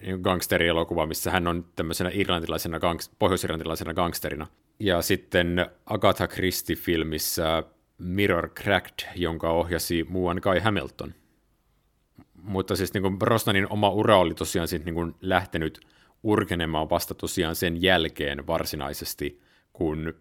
niin 0.00 0.20
gangsterielokuva, 0.20 1.06
missä 1.06 1.30
hän 1.30 1.46
on 1.46 1.64
tämmöisenä 1.76 2.10
irlantilaisena, 2.14 2.78
gang- 2.78 3.14
pohjois-irlantilaisena 3.18 3.94
gangsterina. 3.94 4.46
Ja 4.78 5.02
sitten 5.02 5.66
Agatha 5.86 6.26
Christie-filmissä 6.26 7.62
Mirror 7.98 8.48
Cracked, 8.48 9.08
jonka 9.16 9.50
ohjasi 9.50 10.04
muuan 10.08 10.40
Kai 10.40 10.60
Hamilton. 10.60 11.14
Mutta 12.42 12.76
siis 12.76 12.94
niin 12.94 13.02
kuin 13.02 13.18
Brosnanin 13.18 13.66
oma 13.70 13.90
ura 13.90 14.18
oli 14.18 14.34
tosiaan 14.34 14.68
sitten 14.68 14.86
niin 14.86 14.94
kuin 14.94 15.14
lähtenyt 15.20 15.80
urkenemaan 16.22 16.90
vasta 16.90 17.14
tosiaan 17.14 17.54
sen 17.54 17.82
jälkeen 17.82 18.46
varsinaisesti, 18.46 19.40
kun 19.72 20.14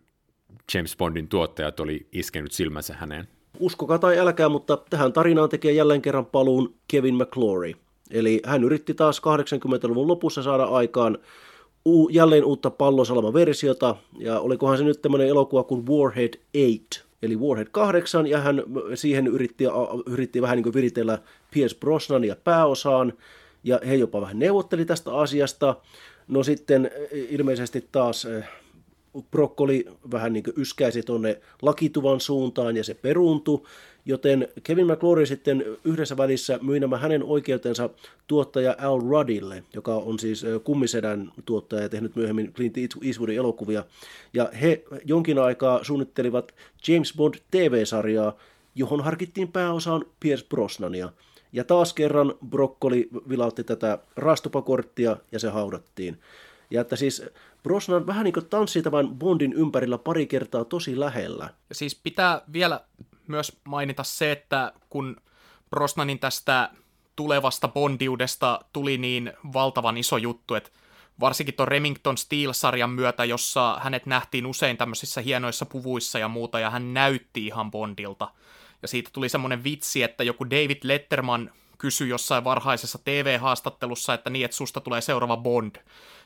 James 0.74 0.98
Bondin 0.98 1.28
tuottajat 1.28 1.80
oli 1.80 2.08
iskenyt 2.12 2.52
silmänsä 2.52 2.94
häneen. 2.94 3.28
Uskokaa 3.60 4.00
tai 4.00 4.20
älkää, 4.20 4.50
mutta 4.50 4.78
tähän 4.90 5.14
tarinaan 5.14 5.50
tekee 5.50 5.72
jälleen 5.72 6.02
kerran 6.02 6.26
paluun 6.26 6.74
Kevin 6.88 7.16
McClory. 7.16 7.74
Eli 8.12 8.42
hän 8.46 8.64
yritti 8.64 8.94
taas 8.94 9.20
80-luvun 9.20 10.08
lopussa 10.08 10.44
saada 10.44 10.64
aikaan 10.64 11.18
u- 11.86 12.10
jälleen 12.10 12.46
uutta 12.46 12.70
pallosalama-versiota, 12.70 13.96
ja 14.18 14.40
olikohan 14.40 14.78
se 14.78 14.84
nyt 14.84 15.02
tämmöinen 15.02 15.28
elokuva 15.28 15.64
kuin 15.64 15.88
Warhead 15.88 16.34
8, 16.54 17.10
eli 17.22 17.36
Warhead 17.36 17.68
8, 17.72 18.28
ja 18.28 18.40
hän 18.40 18.64
siihen 18.96 19.28
yritti, 19.28 19.64
yritti 20.06 20.42
vähän 20.42 20.56
niin 20.56 20.64
kuin 20.64 20.74
viritellä 20.74 21.18
Pierce 21.54 21.78
Brosnania 21.80 22.36
pääosaan, 22.44 23.14
ja 23.64 23.80
he 23.88 23.96
jopa 23.96 24.22
vähän 24.22 24.40
neuvotteli 24.40 24.86
tästä 24.86 25.18
asiasta. 25.18 25.76
No 26.28 26.44
sitten 26.44 26.92
ilmeisesti 27.12 27.88
taas 27.92 28.28
brokkoli 29.32 29.86
vähän 30.12 30.34
niin 30.34 30.44
kuin 30.44 30.54
yskäisi 30.58 31.04
tuonne 31.04 31.42
lakituvan 31.62 32.20
suuntaan 32.20 32.78
ja 32.78 32.84
se 32.84 32.94
peruuntui, 32.94 33.62
joten 34.06 34.48
Kevin 34.64 34.88
McClory 34.88 35.26
sitten 35.26 35.66
yhdessä 35.84 36.18
välissä 36.18 36.60
myi 36.62 36.80
nämä 36.80 36.98
hänen 36.98 37.24
oikeutensa 37.24 37.90
tuottaja 38.28 38.76
Al 38.80 39.00
Ruddille, 39.00 39.64
joka 39.74 39.96
on 39.96 40.20
siis 40.20 40.46
kummisedän 40.64 41.32
tuottaja 41.46 41.82
ja 41.82 41.90
tehnyt 41.90 42.16
myöhemmin 42.16 42.54
Clint 42.54 42.76
Eastwoodin 42.78 43.38
elokuvia, 43.38 43.84
ja 44.34 44.50
he 44.62 44.84
jonkin 45.06 45.40
aikaa 45.40 45.84
suunnittelivat 45.84 46.54
James 46.88 47.14
Bond 47.18 47.36
TV-sarjaa, 47.52 48.38
johon 48.76 49.04
harkittiin 49.04 49.48
pääosaan 49.48 50.06
Pierce 50.20 50.46
Brosnania. 50.50 51.10
Ja 51.54 51.64
taas 51.64 51.94
kerran 51.94 52.34
brokkoli 52.50 53.10
vilautti 53.30 53.64
tätä 53.64 54.00
rastupakorttia 54.16 55.18
ja 55.32 55.40
se 55.40 55.50
haudattiin. 55.50 56.18
Ja 56.70 56.82
että 56.82 56.96
siis 56.96 57.24
Brosnan 57.64 58.08
vähän 58.08 58.24
niin 58.24 58.34
kuin 58.34 58.46
tanssii 58.46 58.82
tämän 58.82 59.08
Bondin 59.08 59.54
ympärillä 59.54 59.98
pari 59.98 60.28
kertaa 60.28 60.66
tosi 60.66 61.00
lähellä. 61.00 61.50
Ja 61.70 61.76
siis 61.76 61.96
pitää 61.96 62.42
vielä 62.54 62.82
myös 63.28 63.58
mainita 63.64 64.04
se, 64.04 64.32
että 64.32 64.74
kun 64.90 65.16
Brosnanin 65.70 66.20
tästä 66.20 66.70
tulevasta 67.16 67.68
Bondiudesta 67.68 68.60
tuli 68.74 68.98
niin 68.98 69.34
valtavan 69.54 69.98
iso 69.98 70.18
juttu, 70.18 70.56
että 70.56 70.70
varsinkin 71.20 71.56
tuon 71.56 71.68
Remington 71.68 72.18
Steel-sarjan 72.18 72.90
myötä, 72.90 73.26
jossa 73.26 73.80
hänet 73.84 74.06
nähtiin 74.06 74.46
usein 74.46 74.78
tämmöisissä 74.78 75.22
hienoissa 75.22 75.66
puvuissa 75.66 76.20
ja 76.20 76.28
muuta, 76.28 76.60
ja 76.60 76.70
hän 76.70 76.94
näytti 76.94 77.46
ihan 77.46 77.72
Bondilta. 77.72 78.32
Ja 78.82 78.88
siitä 78.88 79.10
tuli 79.14 79.30
semmoinen 79.30 79.64
vitsi, 79.64 80.04
että 80.04 80.24
joku 80.24 80.50
David 80.50 80.78
Letterman 80.84 81.52
kysyi 81.80 82.10
jossain 82.10 82.44
varhaisessa 82.44 83.00
TV-haastattelussa, 83.04 84.14
että 84.14 84.30
niin, 84.30 84.46
että 84.46 84.58
susta 84.58 84.82
tulee 84.82 85.02
seuraava 85.02 85.38
Bond. 85.38 85.76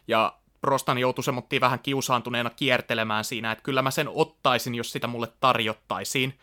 Ja 0.07 0.33
Prostan 0.61 0.97
joutui 0.97 1.23
semmoittiin 1.23 1.61
vähän 1.61 1.79
kiusaantuneena 1.79 2.49
kiertelemään 2.49 3.23
siinä, 3.23 3.51
että 3.51 3.63
kyllä 3.63 3.81
mä 3.81 3.91
sen 3.91 4.09
ottaisin, 4.09 4.75
jos 4.75 4.91
sitä 4.91 5.07
mulle 5.07 5.27
tarjottaisiin. 5.39 6.39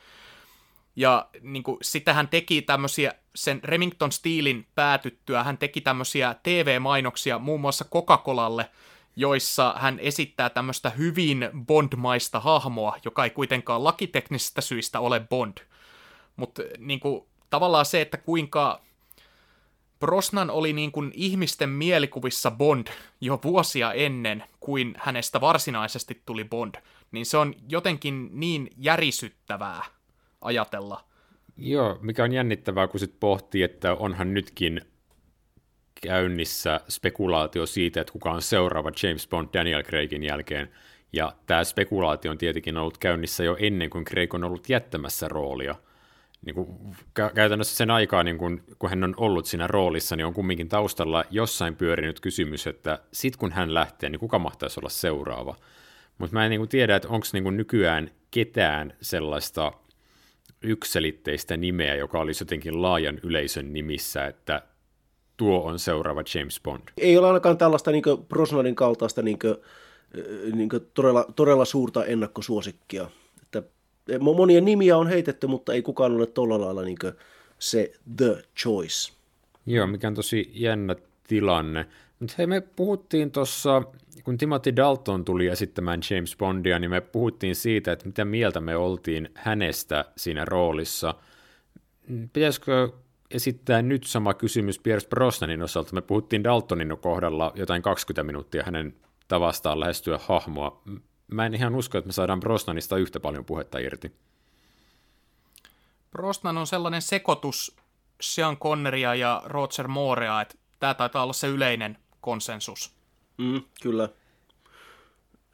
Ja 0.97 1.29
niin 1.41 1.63
kuin, 1.63 1.77
sitä 1.83 2.15
hän 2.15 2.29
teki 2.29 2.63
tämmöisiä, 2.63 3.15
sen 3.35 3.61
Remington 3.65 4.13
Steelin 4.13 4.67
päätyttyä, 4.75 5.45
hän 5.45 5.59
teki 5.59 5.81
tämmöisiä 5.81 6.35
TV-mainoksia 6.43 7.39
muun 7.39 7.61
muassa 7.61 7.85
Coca-Colalle, 7.85 8.71
joissa 9.17 9.75
hän 9.79 9.99
esittää 9.99 10.51
tämmöistä 10.51 10.91
hyvin 10.91 11.51
Bond-maista 11.67 12.41
hahmoa, 12.41 12.97
joka 13.05 13.25
ei 13.25 13.31
kuitenkaan 13.31 13.85
lakiteknisistä 13.85 14.61
syistä 14.61 15.01
ole 15.01 15.21
Bond. 15.21 15.59
Mutta 16.37 16.63
niin 16.79 17.01
tavallaan 17.51 17.87
se, 17.87 18.01
että 18.01 18.17
kuinka 18.17 18.81
Brosnan 20.01 20.51
oli 20.51 20.73
niin 20.73 20.93
kuin 20.93 21.11
ihmisten 21.15 21.69
mielikuvissa 21.69 22.51
Bond 22.51 22.87
jo 23.21 23.41
vuosia 23.45 23.93
ennen 23.93 24.45
kuin 24.61 24.95
hänestä 24.99 25.41
varsinaisesti 25.41 26.23
tuli 26.27 26.45
Bond, 26.45 26.75
niin 27.13 27.27
se 27.27 27.37
on 27.37 27.55
jotenkin 27.69 28.31
niin 28.33 28.71
järisyttävää 28.77 29.85
ajatella. 30.41 31.05
Joo, 31.57 31.99
mikä 32.01 32.25
on 32.25 32.33
jännittävää, 32.33 32.89
kun 32.89 33.01
sit 33.01 33.21
pohtii, 33.21 33.63
että 33.63 33.95
onhan 33.95 34.35
nytkin 34.35 34.81
käynnissä 36.03 36.81
spekulaatio 36.89 37.67
siitä, 37.67 38.01
että 38.01 38.13
kuka 38.13 38.31
on 38.31 38.43
seuraava 38.43 38.91
James 39.03 39.29
Bond 39.29 39.49
Daniel 39.55 39.83
Craigin 39.83 40.23
jälkeen. 40.23 40.71
Ja 41.13 41.33
tämä 41.47 41.65
spekulaatio 41.65 42.31
on 42.31 42.39
tietenkin 42.39 42.77
ollut 42.77 42.99
käynnissä 42.99 43.45
jo 43.45 43.57
ennen 43.61 43.91
kuin 43.91 44.05
Craig 44.05 44.35
on 44.35 44.45
ollut 44.45 44.69
jättämässä 44.69 45.29
roolia– 45.29 45.75
niin 46.47 46.55
kuin, 46.55 46.67
käytännössä 47.35 47.77
sen 47.77 47.91
aikaa, 47.91 48.23
niin 48.23 48.39
kuin, 48.39 48.63
kun 48.79 48.91
hän 48.91 49.05
on 49.05 49.15
ollut 49.17 49.47
siinä 49.47 49.67
roolissa, 49.67 50.17
niin 50.17 50.27
on 50.27 50.35
kumminkin 50.35 50.69
taustalla 50.69 51.25
jossain 51.31 51.77
pyörinyt 51.77 52.21
kysymys, 52.21 52.67
että 52.67 52.99
sit 53.13 53.37
kun 53.37 53.53
hän 53.53 53.75
lähtee, 53.75 54.11
niin 54.11 54.21
kuka 54.21 54.39
mahtaisi 54.39 54.81
olla 54.81 54.89
seuraava. 54.89 55.57
Mutta 56.19 56.35
mä 56.35 56.45
en 56.45 56.51
niin 56.51 56.61
kuin, 56.61 56.69
tiedä, 56.69 56.97
että 56.97 57.09
onko 57.09 57.27
niin 57.33 57.57
nykyään 57.57 58.11
ketään 58.31 58.93
sellaista 59.01 59.73
ykselitteistä 60.63 61.57
nimeä, 61.57 61.95
joka 61.95 62.21
olisi 62.21 62.43
jotenkin 62.43 62.83
laajan 62.83 63.21
yleisön 63.23 63.73
nimissä, 63.73 64.27
että 64.27 64.63
tuo 65.37 65.63
on 65.65 65.79
seuraava 65.79 66.23
James 66.35 66.61
Bond. 66.65 66.83
Ei 66.99 67.19
ole 67.19 67.27
ainakaan 67.27 67.59
tällaista 67.59 67.91
niin 67.91 68.03
Brosnanin 68.29 68.75
kaltaista 68.75 69.23
niin 69.23 69.39
kuin, 69.39 69.57
niin 70.55 70.69
kuin 70.69 70.87
todella, 70.95 71.25
todella 71.37 71.65
suurta 71.65 72.05
ennakkosuosikkia 72.05 73.11
monien 74.19 74.65
nimiä 74.65 74.97
on 74.97 75.07
heitetty, 75.07 75.47
mutta 75.47 75.73
ei 75.73 75.83
kukaan 75.83 76.17
ole 76.17 76.27
tuolla 76.27 76.61
lailla 76.61 76.83
niin 76.83 76.99
se 77.59 77.93
the 78.17 78.43
choice. 78.57 79.13
Joo, 79.67 79.87
mikä 79.87 80.09
on 80.09 80.15
tosi 80.15 80.51
jännä 80.55 80.97
tilanne. 81.29 81.87
Mutta 82.19 82.35
hei, 82.39 82.47
me 82.47 82.61
puhuttiin 82.61 83.31
tuossa, 83.31 83.83
kun 84.25 84.39
Timothy 84.39 84.77
Dalton 84.77 85.25
tuli 85.25 85.47
esittämään 85.47 86.01
James 86.11 86.37
Bondia, 86.37 86.79
niin 86.79 86.91
me 86.91 87.01
puhuttiin 87.01 87.55
siitä, 87.57 87.93
että 87.93 88.07
mitä 88.07 88.25
mieltä 88.25 88.61
me 88.61 88.77
oltiin 88.77 89.29
hänestä 89.35 90.05
siinä 90.17 90.45
roolissa. 90.45 91.15
Pitäisikö 92.33 92.89
esittää 93.31 93.83
nyt 93.83 94.05
sama 94.05 94.35
kysymys 94.35 94.79
Pierce 94.79 95.09
Brosnanin 95.09 95.63
osalta? 95.63 95.95
Me 95.95 96.01
puhuttiin 96.01 96.45
Daltonin 96.45 96.99
kohdalla 97.01 97.53
jotain 97.55 97.83
20 97.83 98.23
minuuttia 98.25 98.63
hänen 98.63 98.95
tavastaan 99.29 99.81
lähestyä 99.81 100.19
hahmoa 100.23 100.83
mä 101.31 101.47
en 101.47 101.55
ihan 101.55 101.75
usko, 101.75 101.99
että 101.99 102.09
me 102.09 102.13
saadaan 102.13 102.41
Brosnanista 102.41 102.97
yhtä 102.97 103.21
paljon 103.21 103.45
puhetta 103.45 103.79
irti. 103.79 104.13
Brosnan 106.11 106.59
on 106.59 106.67
sellainen 106.67 107.03
sekoitus 107.03 107.77
Sean 108.21 108.57
Conneria 108.57 109.15
ja 109.15 109.43
Roger 109.45 109.89
Moorea, 109.89 110.41
että 110.41 110.55
tämä 110.81 110.95
taitaa 110.95 111.23
olla 111.23 111.33
se 111.33 111.47
yleinen 111.47 111.99
konsensus. 112.21 112.93
Mm, 113.39 113.63
kyllä. 113.83 114.09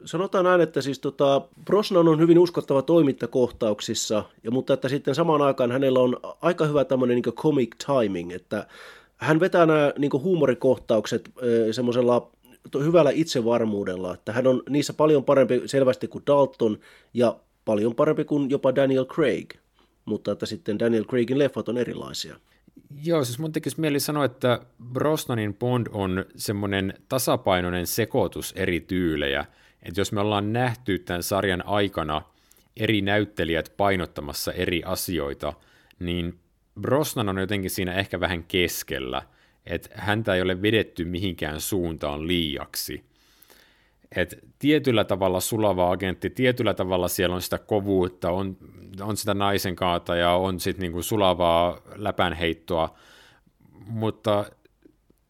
Sanotaan 0.05 0.45
näin, 0.45 0.61
että 0.61 0.81
siis 0.81 0.99
tota, 0.99 1.41
Brosnan 1.65 2.07
on 2.07 2.19
hyvin 2.19 2.39
uskottava 2.39 2.81
toimintakohtauksissa, 2.81 4.23
ja, 4.43 4.51
mutta 4.51 4.73
että 4.73 4.89
sitten 4.89 5.15
samaan 5.15 5.41
aikaan 5.41 5.71
hänellä 5.71 5.99
on 5.99 6.19
aika 6.41 6.65
hyvä 6.65 6.85
tämmöinen 6.85 7.15
niin 7.15 7.35
comic 7.35 7.75
timing, 7.85 8.31
että 8.31 8.67
hän 9.17 9.39
vetää 9.39 9.65
nämä 9.65 9.93
niin 9.97 10.11
huumorikohtaukset 10.13 11.29
semmoisella 11.71 12.31
hyvällä 12.83 13.11
itsevarmuudella, 13.13 14.13
että 14.13 14.31
hän 14.31 14.47
on 14.47 14.63
niissä 14.69 14.93
paljon 14.93 15.23
parempi 15.23 15.61
selvästi 15.65 16.07
kuin 16.07 16.23
Dalton 16.27 16.79
ja 17.13 17.39
paljon 17.65 17.95
parempi 17.95 18.23
kuin 18.25 18.49
jopa 18.49 18.75
Daniel 18.75 19.05
Craig, 19.05 19.53
mutta 20.05 20.31
että 20.31 20.45
sitten 20.45 20.79
Daniel 20.79 21.05
Craigin 21.05 21.39
leffat 21.39 21.69
on 21.69 21.77
erilaisia. 21.77 22.35
Joo, 23.03 23.25
siis 23.25 23.39
mun 23.39 23.51
tekisi 23.51 23.81
mieli 23.81 23.99
sanoa, 23.99 24.25
että 24.25 24.59
Brosnanin 24.93 25.53
Bond 25.53 25.87
on 25.91 26.25
semmoinen 26.35 26.93
tasapainoinen 27.09 27.87
sekoitus 27.87 28.53
eri 28.55 28.79
tyylejä, 28.79 29.45
että 29.83 30.01
jos 30.01 30.11
me 30.11 30.21
ollaan 30.21 30.53
nähty 30.53 30.99
tämän 30.99 31.23
sarjan 31.23 31.65
aikana 31.65 32.21
eri 32.77 33.01
näyttelijät 33.01 33.73
painottamassa 33.77 34.51
eri 34.51 34.81
asioita, 34.85 35.53
niin 35.99 36.39
Brosnan 36.81 37.29
on 37.29 37.37
jotenkin 37.37 37.71
siinä 37.71 37.93
ehkä 37.93 38.19
vähän 38.19 38.43
keskellä– 38.43 39.21
että 39.69 39.89
häntä 39.93 40.35
ei 40.35 40.41
ole 40.41 40.61
vedetty 40.61 41.05
mihinkään 41.05 41.61
suuntaan 41.61 42.27
liiaksi. 42.27 43.03
Et 44.15 44.39
tietyllä 44.59 45.03
tavalla 45.03 45.39
sulava 45.39 45.91
agentti, 45.91 46.29
tietyllä 46.29 46.73
tavalla 46.73 47.07
siellä 47.07 47.35
on 47.35 47.41
sitä 47.41 47.57
kovuutta, 47.57 48.31
on, 48.31 48.57
on 49.01 49.17
sitä 49.17 49.33
naisen 49.33 49.75
kaata 49.75 50.15
ja 50.15 50.31
on 50.31 50.59
sitten 50.59 50.81
niinku 50.81 51.03
sulavaa 51.03 51.81
läpänheittoa, 51.95 52.97
mutta 53.87 54.45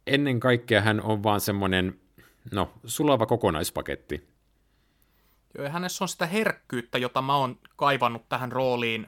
ennen 0.07 0.39
kaikkea 0.39 0.81
hän 0.81 1.01
on 1.01 1.23
vaan 1.23 1.41
semmoinen, 1.41 1.99
no, 2.51 2.73
sulava 2.85 3.25
kokonaispaketti. 3.25 4.27
Joo, 5.57 5.63
ja 5.63 5.69
hänessä 5.69 6.03
on 6.03 6.07
sitä 6.07 6.25
herkkyyttä, 6.25 6.97
jota 6.97 7.21
mä 7.21 7.35
oon 7.35 7.59
kaivannut 7.75 8.29
tähän 8.29 8.51
rooliin 8.51 9.07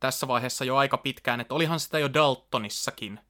tässä 0.00 0.28
vaiheessa 0.28 0.64
jo 0.64 0.76
aika 0.76 0.98
pitkään, 0.98 1.40
että 1.40 1.54
olihan 1.54 1.80
sitä 1.80 1.98
jo 1.98 2.14
Daltonissakin 2.14 3.20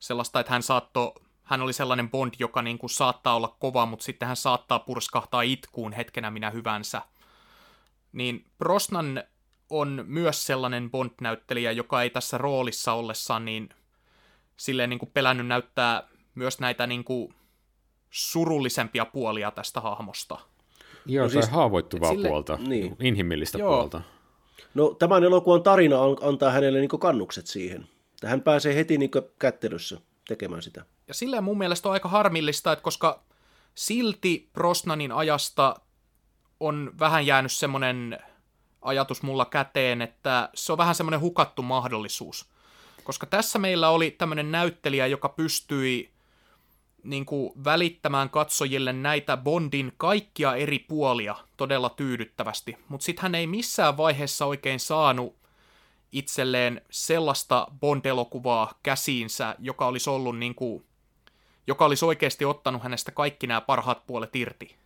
sellaista, 0.00 0.40
että 0.40 0.52
hän 0.52 0.62
saattoi 0.62 1.12
hän 1.50 1.62
oli 1.62 1.72
sellainen 1.72 2.10
Bond, 2.10 2.34
joka 2.38 2.62
niin 2.62 2.78
kuin 2.78 2.90
saattaa 2.90 3.36
olla 3.36 3.56
kova, 3.58 3.86
mutta 3.86 4.04
sitten 4.04 4.28
hän 4.28 4.36
saattaa 4.36 4.78
purskahtaa 4.78 5.42
itkuun 5.42 5.92
hetkenä 5.92 6.30
minä 6.30 6.50
hyvänsä. 6.50 7.02
Niin 8.12 8.44
Brosnan 8.58 9.24
on 9.70 10.04
myös 10.06 10.46
sellainen 10.46 10.90
Bond-näyttelijä, 10.90 11.72
joka 11.72 12.02
ei 12.02 12.10
tässä 12.10 12.38
roolissa 12.38 12.92
ollessaan 12.92 13.44
niin 13.44 13.68
silleen 14.56 14.90
niin 14.90 14.98
kuin 14.98 15.10
pelännyt 15.14 15.46
näyttää 15.46 16.08
myös 16.34 16.60
näitä 16.60 16.86
niin 16.86 17.04
kuin 17.04 17.34
surullisempia 18.10 19.04
puolia 19.04 19.50
tästä 19.50 19.80
hahmosta. 19.80 20.38
Joo, 21.06 21.24
no 21.24 21.30
siis, 21.30 21.48
haavoittuvaa 21.48 22.10
sille, 22.10 22.28
puolta, 22.28 22.58
niin. 22.66 22.96
inhimillistä 23.00 23.58
Joo. 23.58 23.76
puolta. 23.76 24.02
No 24.74 24.96
tämän 24.98 25.24
elokuvan 25.24 25.62
tarina 25.62 25.96
antaa 26.22 26.50
hänelle 26.50 26.80
niin 26.80 26.88
kannukset 26.88 27.46
siihen. 27.46 27.88
Hän 28.26 28.40
pääsee 28.42 28.74
heti 28.74 28.98
niin 28.98 29.10
kättelyssä 29.38 30.00
tekemään 30.28 30.62
sitä. 30.62 30.84
Ja 31.08 31.14
silleen 31.14 31.44
mun 31.44 31.58
mielestä 31.58 31.88
on 31.88 31.92
aika 31.92 32.08
harmillista, 32.08 32.72
että 32.72 32.82
koska 32.82 33.22
silti 33.74 34.48
Brosnanin 34.52 35.12
ajasta 35.12 35.80
on 36.60 36.92
vähän 36.98 37.26
jäänyt 37.26 37.52
semmoinen 37.52 38.18
ajatus 38.82 39.22
mulla 39.22 39.44
käteen, 39.44 40.02
että 40.02 40.48
se 40.54 40.72
on 40.72 40.78
vähän 40.78 40.94
semmoinen 40.94 41.20
hukattu 41.20 41.62
mahdollisuus. 41.62 42.46
Koska 43.04 43.26
tässä 43.26 43.58
meillä 43.58 43.90
oli 43.90 44.10
tämmöinen 44.10 44.52
näyttelijä, 44.52 45.06
joka 45.06 45.28
pystyi 45.28 46.10
niin 47.02 47.26
kuin, 47.26 47.52
välittämään 47.64 48.30
katsojille 48.30 48.92
näitä 48.92 49.36
Bondin 49.36 49.92
kaikkia 49.96 50.54
eri 50.54 50.78
puolia 50.78 51.36
todella 51.56 51.88
tyydyttävästi, 51.88 52.76
mutta 52.88 53.04
sitten 53.04 53.22
hän 53.22 53.34
ei 53.34 53.46
missään 53.46 53.96
vaiheessa 53.96 54.46
oikein 54.46 54.80
saanut 54.80 55.39
itselleen 56.12 56.80
sellaista 56.90 57.66
Bond-elokuvaa 57.80 58.78
käsiinsä, 58.82 59.54
joka 59.58 59.86
olisi 59.86 60.10
ollut 60.10 60.38
niin 60.38 60.54
kuin, 60.54 60.84
joka 61.66 61.84
olisi 61.84 62.04
oikeasti 62.04 62.44
ottanut 62.44 62.82
hänestä 62.82 63.12
kaikki 63.12 63.46
nämä 63.46 63.60
parhaat 63.60 64.06
puolet 64.06 64.36
irti. 64.36 64.76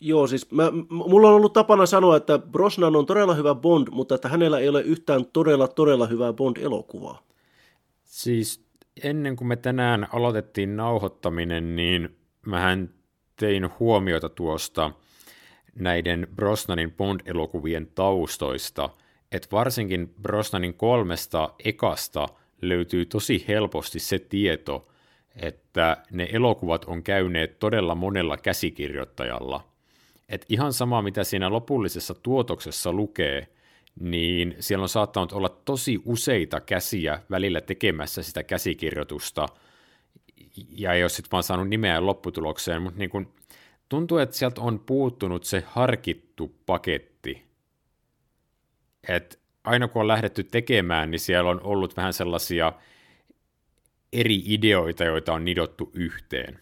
Joo, 0.00 0.26
siis 0.26 0.50
mä, 0.50 0.70
mulla 0.90 1.28
on 1.28 1.34
ollut 1.34 1.52
tapana 1.52 1.86
sanoa, 1.86 2.16
että 2.16 2.38
Brosnan 2.38 2.96
on 2.96 3.06
todella 3.06 3.34
hyvä 3.34 3.54
Bond, 3.54 3.88
mutta 3.90 4.14
että 4.14 4.28
hänellä 4.28 4.58
ei 4.58 4.68
ole 4.68 4.82
yhtään 4.82 5.26
todella, 5.32 5.68
todella 5.68 6.06
hyvää 6.06 6.32
Bond-elokuvaa. 6.32 7.22
Siis 8.04 8.66
ennen 9.02 9.36
kuin 9.36 9.48
me 9.48 9.56
tänään 9.56 10.08
aloitettiin 10.12 10.76
nauhoittaminen, 10.76 11.76
niin 11.76 12.16
mähän 12.46 12.90
tein 13.36 13.70
huomiota 13.80 14.28
tuosta 14.28 14.90
näiden 15.74 16.26
Brosnanin 16.36 16.92
Bond-elokuvien 16.92 17.86
taustoista, 17.94 18.90
että 19.32 19.48
varsinkin 19.52 20.14
Brosnanin 20.22 20.74
kolmesta 20.74 21.54
ekasta 21.64 22.28
löytyy 22.62 23.04
tosi 23.04 23.44
helposti 23.48 23.98
se 23.98 24.18
tieto, 24.18 24.88
että 25.36 25.96
ne 26.10 26.28
elokuvat 26.32 26.84
on 26.84 27.02
käyneet 27.02 27.58
todella 27.58 27.94
monella 27.94 28.36
käsikirjoittajalla. 28.36 29.68
Et 30.28 30.46
ihan 30.48 30.72
sama, 30.72 31.02
mitä 31.02 31.24
siinä 31.24 31.50
lopullisessa 31.50 32.14
tuotoksessa 32.14 32.92
lukee, 32.92 33.48
niin 34.00 34.56
siellä 34.60 34.82
on 34.82 34.88
saattanut 34.88 35.32
olla 35.32 35.48
tosi 35.48 36.00
useita 36.04 36.60
käsiä 36.60 37.20
välillä 37.30 37.60
tekemässä 37.60 38.22
sitä 38.22 38.42
käsikirjoitusta, 38.42 39.46
ja 40.70 40.92
ei 40.92 41.02
ole 41.02 41.08
sitten 41.08 41.30
vaan 41.32 41.42
saanut 41.42 41.68
nimeä 41.68 42.06
lopputulokseen, 42.06 42.82
mutta 42.82 42.98
niin 42.98 43.10
kun, 43.10 43.32
tuntuu, 43.88 44.18
että 44.18 44.36
sieltä 44.36 44.60
on 44.60 44.78
puuttunut 44.78 45.44
se 45.44 45.62
harkittu 45.66 46.54
paketti. 46.66 47.15
Et 49.08 49.38
aina 49.64 49.88
kun 49.88 50.00
on 50.00 50.08
lähdetty 50.08 50.44
tekemään, 50.44 51.10
niin 51.10 51.20
siellä 51.20 51.50
on 51.50 51.60
ollut 51.62 51.96
vähän 51.96 52.12
sellaisia 52.12 52.72
eri 54.12 54.42
ideoita, 54.44 55.04
joita 55.04 55.32
on 55.32 55.44
nidottu 55.44 55.90
yhteen. 55.94 56.58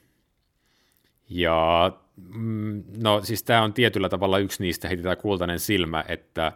Ja 1.28 1.92
mm, 2.16 2.84
no 3.02 3.20
siis 3.22 3.42
tämä 3.42 3.62
on 3.62 3.72
tietyllä 3.72 4.08
tavalla 4.08 4.38
yksi 4.38 4.62
niistä, 4.62 4.88
heti 4.88 5.02
tämä 5.02 5.16
kultainen 5.16 5.60
silmä, 5.60 6.04
että 6.08 6.52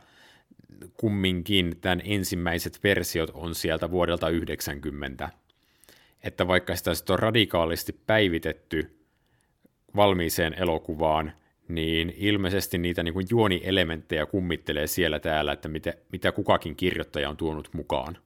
kumminkin 0.96 1.76
tämän 1.80 2.02
ensimmäiset 2.04 2.80
versiot 2.84 3.30
on 3.34 3.54
sieltä 3.54 3.90
vuodelta 3.90 4.28
90. 4.28 5.28
Että 6.22 6.46
vaikka 6.46 6.76
sitä 6.76 6.94
sitten 6.94 7.12
on 7.14 7.18
radikaalisti 7.18 7.92
päivitetty 7.92 8.98
valmiiseen 9.96 10.54
elokuvaan, 10.54 11.32
niin 11.68 12.14
ilmeisesti 12.16 12.78
niitä 12.78 13.02
niin 13.02 13.14
kuin 13.14 13.26
juonielementtejä 13.30 14.26
kummittelee 14.26 14.86
siellä 14.86 15.20
täällä, 15.20 15.52
että 15.52 15.68
mitä, 15.68 15.94
mitä 16.12 16.32
kukakin 16.32 16.76
kirjoittaja 16.76 17.28
on 17.28 17.36
tuonut 17.36 17.68
mukaan. 17.72 18.18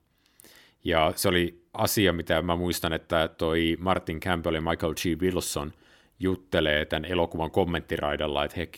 Ja 0.84 1.12
se 1.16 1.28
oli 1.28 1.62
asia, 1.74 2.12
mitä 2.12 2.42
mä 2.42 2.56
muistan, 2.56 2.92
että 2.92 3.28
toi 3.28 3.76
Martin 3.80 4.20
Campbell 4.20 4.54
ja 4.54 4.60
Michael 4.60 4.94
G. 4.94 5.22
Wilson 5.22 5.72
juttelee 6.18 6.84
tämän 6.84 7.04
elokuvan 7.04 7.50
kommenttiraidalla, 7.50 8.44
että 8.44 8.56
he 8.56 8.68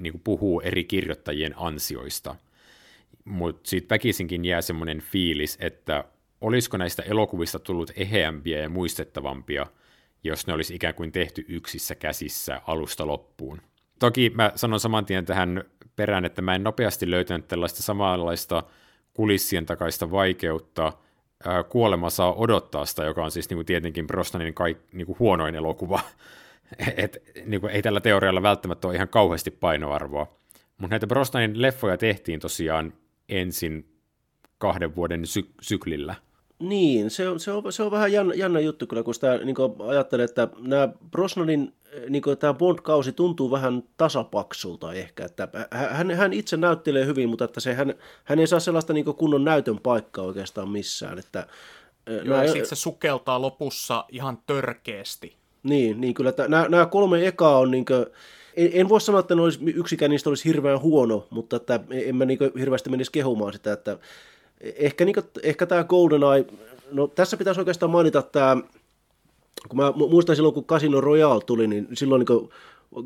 niin 0.00 0.12
kuin 0.12 0.22
puhuu 0.24 0.60
eri 0.60 0.84
kirjoittajien 0.84 1.54
ansioista. 1.56 2.36
Mutta 3.24 3.70
siitä 3.70 3.94
väkisinkin 3.94 4.44
jää 4.44 4.62
semmoinen 4.62 5.00
fiilis, 5.00 5.56
että 5.60 6.04
olisiko 6.40 6.76
näistä 6.76 7.02
elokuvista 7.02 7.58
tullut 7.58 7.90
eheämpiä 7.96 8.58
ja 8.58 8.68
muistettavampia, 8.68 9.66
jos 10.24 10.46
ne 10.46 10.52
olisi 10.52 10.74
ikään 10.74 10.94
kuin 10.94 11.12
tehty 11.12 11.44
yksissä 11.48 11.94
käsissä 11.94 12.60
alusta 12.66 13.06
loppuun. 13.06 13.60
Toki 13.98 14.32
mä 14.34 14.52
sanon 14.54 14.80
saman 14.80 15.06
tien 15.06 15.24
tähän 15.24 15.64
perään, 15.96 16.24
että 16.24 16.42
mä 16.42 16.54
en 16.54 16.64
nopeasti 16.64 17.10
löytänyt 17.10 17.48
tällaista 17.48 17.82
samanlaista 17.82 18.62
kulissien 19.14 19.66
takaista 19.66 20.10
vaikeutta– 20.10 20.92
Kuolema 21.68 22.10
saa 22.10 22.34
odottaa 22.34 22.86
sitä, 22.86 23.04
joka 23.04 23.24
on 23.24 23.30
siis 23.30 23.50
niin 23.50 23.56
kuin 23.56 23.66
tietenkin 23.66 24.06
Brosnanin 24.06 24.54
kaik, 24.54 24.78
niin 24.92 25.06
kuin 25.06 25.18
huonoin 25.18 25.54
elokuva. 25.54 26.00
Et, 26.96 27.22
niin 27.44 27.60
kuin, 27.60 27.72
ei 27.72 27.82
tällä 27.82 28.00
teorialla 28.00 28.42
välttämättä 28.42 28.88
ole 28.88 28.94
ihan 28.94 29.08
kauheasti 29.08 29.50
painoarvoa. 29.50 30.36
Mutta 30.78 30.92
näitä 30.92 31.06
Brosnanin 31.06 31.62
leffoja 31.62 31.96
tehtiin 31.96 32.40
tosiaan 32.40 32.92
ensin 33.28 33.88
kahden 34.58 34.96
vuoden 34.96 35.26
sy- 35.26 35.50
syklillä. 35.60 36.14
Niin, 36.58 37.10
se 37.10 37.28
on, 37.28 37.40
se 37.40 37.52
on, 37.52 37.72
se 37.72 37.82
on 37.82 37.90
vähän 37.90 38.12
jännä, 38.12 38.34
jännä 38.34 38.60
juttu 38.60 38.86
kyllä, 38.86 39.02
kun 39.02 39.14
sitä 39.14 39.36
niin 39.36 39.56
ajattelee, 39.88 40.24
että 40.24 40.48
nämä 40.58 40.88
Brosnanin 41.10 41.72
niin 42.08 42.22
kuin, 42.22 42.38
tämä 42.38 42.54
Bond-kausi 42.54 43.12
tuntuu 43.12 43.50
vähän 43.50 43.82
tasapaksulta 43.96 44.92
ehkä, 44.92 45.24
että 45.24 45.48
hän, 45.70 46.10
hän 46.10 46.32
itse 46.32 46.56
näyttelee 46.56 47.06
hyvin, 47.06 47.28
mutta 47.28 47.44
että 47.44 47.60
se, 47.60 47.74
hän, 47.74 47.94
hän 48.24 48.38
ei 48.38 48.46
saa 48.46 48.60
sellaista 48.60 48.92
niin 48.92 49.04
kuin, 49.04 49.16
kunnon 49.16 49.44
näytön 49.44 49.78
paikkaa 49.78 50.24
oikeastaan 50.24 50.68
missään. 50.68 51.18
Että, 51.18 51.46
Joo, 52.06 52.24
nämä, 52.24 52.44
ja 52.44 52.66
se 52.66 52.74
sukeltaa 52.74 53.42
lopussa 53.42 54.04
ihan 54.08 54.38
törkeästi. 54.46 55.36
Niin, 55.62 56.00
niin 56.00 56.14
kyllä, 56.14 56.30
että 56.30 56.48
nämä, 56.48 56.68
nämä 56.68 56.86
kolme 56.86 57.26
ekaa 57.26 57.58
on 57.58 57.70
niin 57.70 57.84
kuin, 57.84 58.06
en, 58.56 58.70
en 58.72 58.88
voi 58.88 59.00
sanoa, 59.00 59.20
että 59.20 59.34
olisi, 59.34 59.60
yksikään 59.74 60.10
niistä 60.10 60.30
olisi 60.30 60.44
hirveän 60.44 60.80
huono, 60.80 61.26
mutta 61.30 61.56
että 61.56 61.80
en 61.90 62.16
mä 62.16 62.24
niin 62.24 62.38
hirveästi 62.58 62.90
menisi 62.90 63.12
kehumaan 63.12 63.52
sitä, 63.52 63.72
että 63.72 63.98
ehkä, 64.76 65.04
niin 65.04 65.14
kuin, 65.14 65.26
ehkä 65.42 65.66
tämä 65.66 65.84
GoldenEye, 65.84 66.46
no 66.92 67.06
tässä 67.06 67.36
pitäisi 67.36 67.60
oikeastaan 67.60 67.90
mainita 67.90 68.22
tämä 68.22 68.56
kun 69.68 69.76
mä 69.76 69.92
muistan 69.96 70.36
silloin, 70.36 70.54
kun 70.54 70.64
Casino 70.64 71.00
Royale 71.00 71.42
tuli, 71.46 71.66
niin 71.66 71.88
silloin 71.94 72.24
niin 72.28 72.48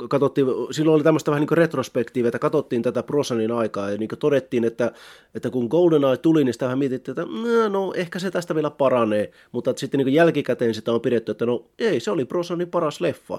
katsottiin, 0.08 0.46
silloin 0.70 0.94
oli 0.94 1.04
tämmöistä 1.04 1.30
vähän 1.30 1.46
niin 1.50 1.58
retrospektiiviä, 1.58 2.28
että 2.28 2.38
katsottiin 2.38 2.82
tätä 2.82 3.02
Prosanin 3.02 3.52
aikaa 3.52 3.90
ja 3.90 3.98
niin 3.98 4.08
todettiin, 4.18 4.64
että, 4.64 4.92
että 5.34 5.50
kun 5.50 5.66
GoldenEye 5.66 6.16
tuli, 6.16 6.44
niin 6.44 6.52
sitä 6.52 6.76
mietittiin, 6.76 7.20
että 7.20 7.68
no, 7.68 7.92
ehkä 7.96 8.18
se 8.18 8.30
tästä 8.30 8.54
vielä 8.54 8.70
paranee, 8.70 9.30
mutta 9.52 9.70
että 9.70 9.80
sitten 9.80 9.98
niin 9.98 10.14
jälkikäteen 10.14 10.74
sitä 10.74 10.92
on 10.92 11.00
pidetty, 11.00 11.32
että 11.32 11.46
no 11.46 11.64
ei, 11.78 12.00
se 12.00 12.10
oli 12.10 12.24
Prosanin 12.24 12.70
paras 12.70 13.00
leffa. 13.00 13.38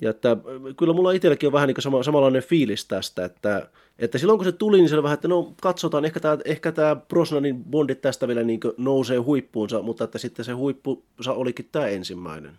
Ja 0.00 0.10
että 0.10 0.36
kyllä 0.76 0.92
mulla 0.92 1.12
itselläkin 1.12 1.46
on 1.46 1.52
vähän 1.52 1.68
niin 1.68 1.82
sama, 1.82 2.02
samanlainen 2.02 2.42
fiilis 2.42 2.84
tästä, 2.84 3.24
että, 3.24 3.68
että 3.98 4.18
silloin 4.18 4.38
kun 4.38 4.44
se 4.44 4.52
tuli, 4.52 4.78
niin 4.78 4.88
se 4.88 4.94
oli 4.94 5.02
vähän, 5.02 5.14
että 5.14 5.28
no 5.28 5.54
katsotaan, 5.62 6.04
ehkä 6.04 6.20
tämä, 6.20 6.38
ehkä 6.44 6.72
tämä 6.72 6.96
Brosnanin 6.96 7.64
bondit 7.64 8.00
tästä 8.00 8.28
vielä 8.28 8.42
niin 8.42 8.60
nousee 8.76 9.18
huippuunsa, 9.18 9.82
mutta 9.82 10.04
että 10.04 10.18
sitten 10.18 10.44
se 10.44 10.52
huippu 10.52 11.04
olikin 11.26 11.68
tämä 11.72 11.86
ensimmäinen. 11.86 12.58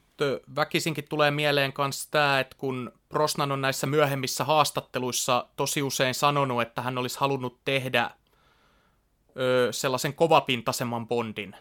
Väkisinkin 0.55 1.05
tulee 1.09 1.31
mieleen 1.31 1.73
myös 1.77 2.07
tämä, 2.11 2.39
että 2.39 2.55
kun 2.59 2.91
Brosnan 3.09 3.51
on 3.51 3.61
näissä 3.61 3.87
myöhemmissä 3.87 4.43
haastatteluissa 4.43 5.47
tosi 5.55 5.81
usein 5.81 6.13
sanonut, 6.13 6.61
että 6.61 6.81
hän 6.81 6.97
olisi 6.97 7.19
halunnut 7.19 7.59
tehdä 7.65 8.11
ö, 9.37 9.67
sellaisen 9.71 10.13
kovapintaisemman 10.13 11.07
bondin, 11.07 11.55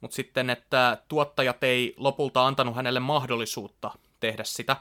mutta 0.00 0.14
sitten, 0.14 0.50
että 0.50 0.98
tuottajat 1.08 1.64
ei 1.64 1.94
lopulta 1.96 2.46
antanut 2.46 2.76
hänelle 2.76 3.00
mahdollisuutta 3.00 3.90
tehdä 4.20 4.44
sitä. 4.44 4.76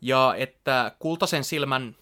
Ja 0.00 0.34
että 0.38 0.92
Kultasen 0.98 1.44
silmän 1.44 1.96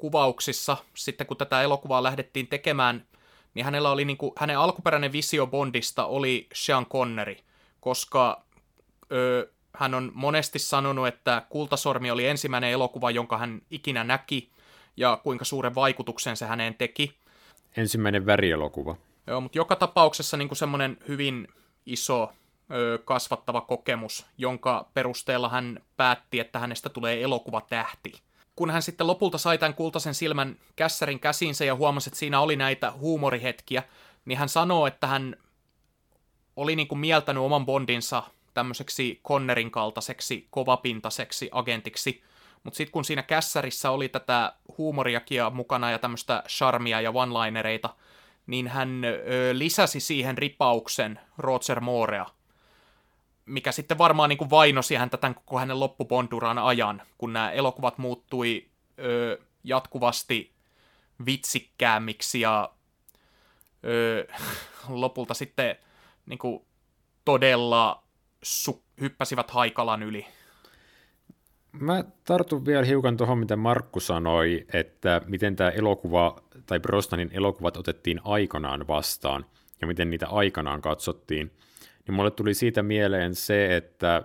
kuvauksissa, 0.00 0.76
sitten 0.94 1.26
kun 1.26 1.36
tätä 1.36 1.62
elokuvaa 1.62 2.02
lähdettiin 2.02 2.46
tekemään, 2.46 3.06
niin 3.54 3.64
hänellä 3.64 3.90
oli 3.90 4.04
niin 4.04 4.16
kuin, 4.16 4.32
hänen 4.36 4.58
alkuperäinen 4.58 5.12
visio 5.12 5.46
Bondista 5.46 6.04
oli 6.04 6.46
Sean 6.54 6.86
Connery, 6.86 7.36
koska 7.80 8.44
ö, 9.12 9.50
hän 9.76 9.94
on 9.94 10.12
monesti 10.14 10.58
sanonut, 10.58 11.08
että 11.08 11.42
Kultasormi 11.48 12.10
oli 12.10 12.26
ensimmäinen 12.26 12.70
elokuva, 12.70 13.10
jonka 13.10 13.38
hän 13.38 13.62
ikinä 13.70 14.04
näki, 14.04 14.50
ja 14.96 15.20
kuinka 15.22 15.44
suuren 15.44 15.74
vaikutuksen 15.74 16.36
se 16.36 16.46
häneen 16.46 16.74
teki. 16.74 17.14
Ensimmäinen 17.76 18.26
värielokuva. 18.26 18.96
Joo, 19.26 19.40
mutta 19.40 19.58
joka 19.58 19.76
tapauksessa 19.76 20.36
niin 20.36 20.56
semmoinen 20.56 20.96
hyvin 21.08 21.48
iso 21.86 22.32
ö, 22.72 22.98
kasvattava 23.04 23.60
kokemus, 23.60 24.26
jonka 24.38 24.88
perusteella 24.94 25.48
hän 25.48 25.80
päätti, 25.96 26.40
että 26.40 26.58
hänestä 26.58 26.88
tulee 26.88 27.22
elokuvatähti. 27.22 28.12
Kun 28.60 28.70
hän 28.70 28.82
sitten 28.82 29.06
lopulta 29.06 29.38
sai 29.38 29.58
tämän 29.58 29.74
kultaisen 29.74 30.14
silmän 30.14 30.56
kässärin 30.76 31.20
käsinsä 31.20 31.64
ja 31.64 31.74
huomasi, 31.74 32.08
että 32.08 32.18
siinä 32.18 32.40
oli 32.40 32.56
näitä 32.56 32.92
huumorihetkiä, 32.92 33.82
niin 34.24 34.38
hän 34.38 34.48
sanoo, 34.48 34.86
että 34.86 35.06
hän 35.06 35.36
oli 36.56 36.76
niin 36.76 36.88
kuin 36.88 36.98
mieltänyt 36.98 37.42
oman 37.42 37.66
bondinsa 37.66 38.22
tämmöiseksi 38.54 39.20
Connerin 39.28 39.70
kaltaiseksi 39.70 40.46
kovapintaiseksi 40.50 41.48
agentiksi, 41.52 42.22
mutta 42.64 42.76
sitten 42.76 42.92
kun 42.92 43.04
siinä 43.04 43.22
kässärissä 43.22 43.90
oli 43.90 44.08
tätä 44.08 44.52
huumoriakin 44.78 45.40
mukana 45.52 45.90
ja 45.90 45.98
tämmöistä 45.98 46.42
charmia 46.48 47.00
ja 47.00 47.10
one-linereita, 47.10 47.88
niin 48.46 48.68
hän 48.68 49.04
ö, 49.04 49.18
lisäsi 49.52 50.00
siihen 50.00 50.38
ripauksen 50.38 51.20
Roger 51.38 51.80
Moorea, 51.80 52.26
mikä 53.50 53.72
sitten 53.72 53.98
varmaan 53.98 54.28
niin 54.28 54.38
kuin 54.38 54.50
vainosi 54.50 54.94
häntä 54.94 55.16
tämän 55.16 55.34
koko 55.34 55.58
hänen 55.58 55.80
loppubonduran 55.80 56.58
ajan, 56.58 57.02
kun 57.18 57.32
nämä 57.32 57.50
elokuvat 57.50 57.98
muuttui 57.98 58.66
ö, 58.98 59.38
jatkuvasti 59.64 60.52
vitsikkäämmiksi 61.26 62.40
ja 62.40 62.70
ö, 63.84 64.26
lopulta 64.88 65.34
sitten 65.34 65.76
niin 66.26 66.38
kuin 66.38 66.64
todella 67.24 68.02
su- 68.46 68.82
hyppäsivät 69.00 69.50
haikalan 69.50 70.02
yli. 70.02 70.26
Mä 71.72 72.04
tartun 72.24 72.66
vielä 72.66 72.84
hiukan 72.84 73.16
tuohon, 73.16 73.38
mitä 73.38 73.56
Markku 73.56 74.00
sanoi, 74.00 74.66
että 74.72 75.20
miten 75.26 75.56
tämä 75.56 75.70
elokuva, 75.70 76.42
tai 76.66 76.80
Brosnanin 76.80 77.30
elokuvat 77.32 77.76
otettiin 77.76 78.20
aikanaan 78.24 78.86
vastaan, 78.88 79.46
ja 79.80 79.86
miten 79.86 80.10
niitä 80.10 80.28
aikanaan 80.28 80.82
katsottiin. 80.82 81.50
Niin 82.06 82.14
mulle 82.14 82.30
tuli 82.30 82.54
siitä 82.54 82.82
mieleen 82.82 83.34
se, 83.34 83.76
että 83.76 84.22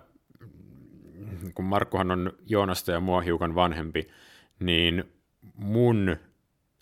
kun 1.53 1.65
Markkuhan 1.65 2.11
on 2.11 2.33
Joonasta 2.47 2.91
ja 2.91 2.99
mua 2.99 3.21
hiukan 3.21 3.55
vanhempi, 3.55 4.07
niin 4.59 5.03
mun, 5.53 6.17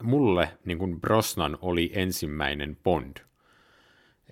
mulle 0.03 0.49
niin 0.65 0.77
kun 0.77 1.01
Brosnan 1.01 1.57
oli 1.61 1.91
ensimmäinen 1.93 2.77
Bond– 2.83 3.17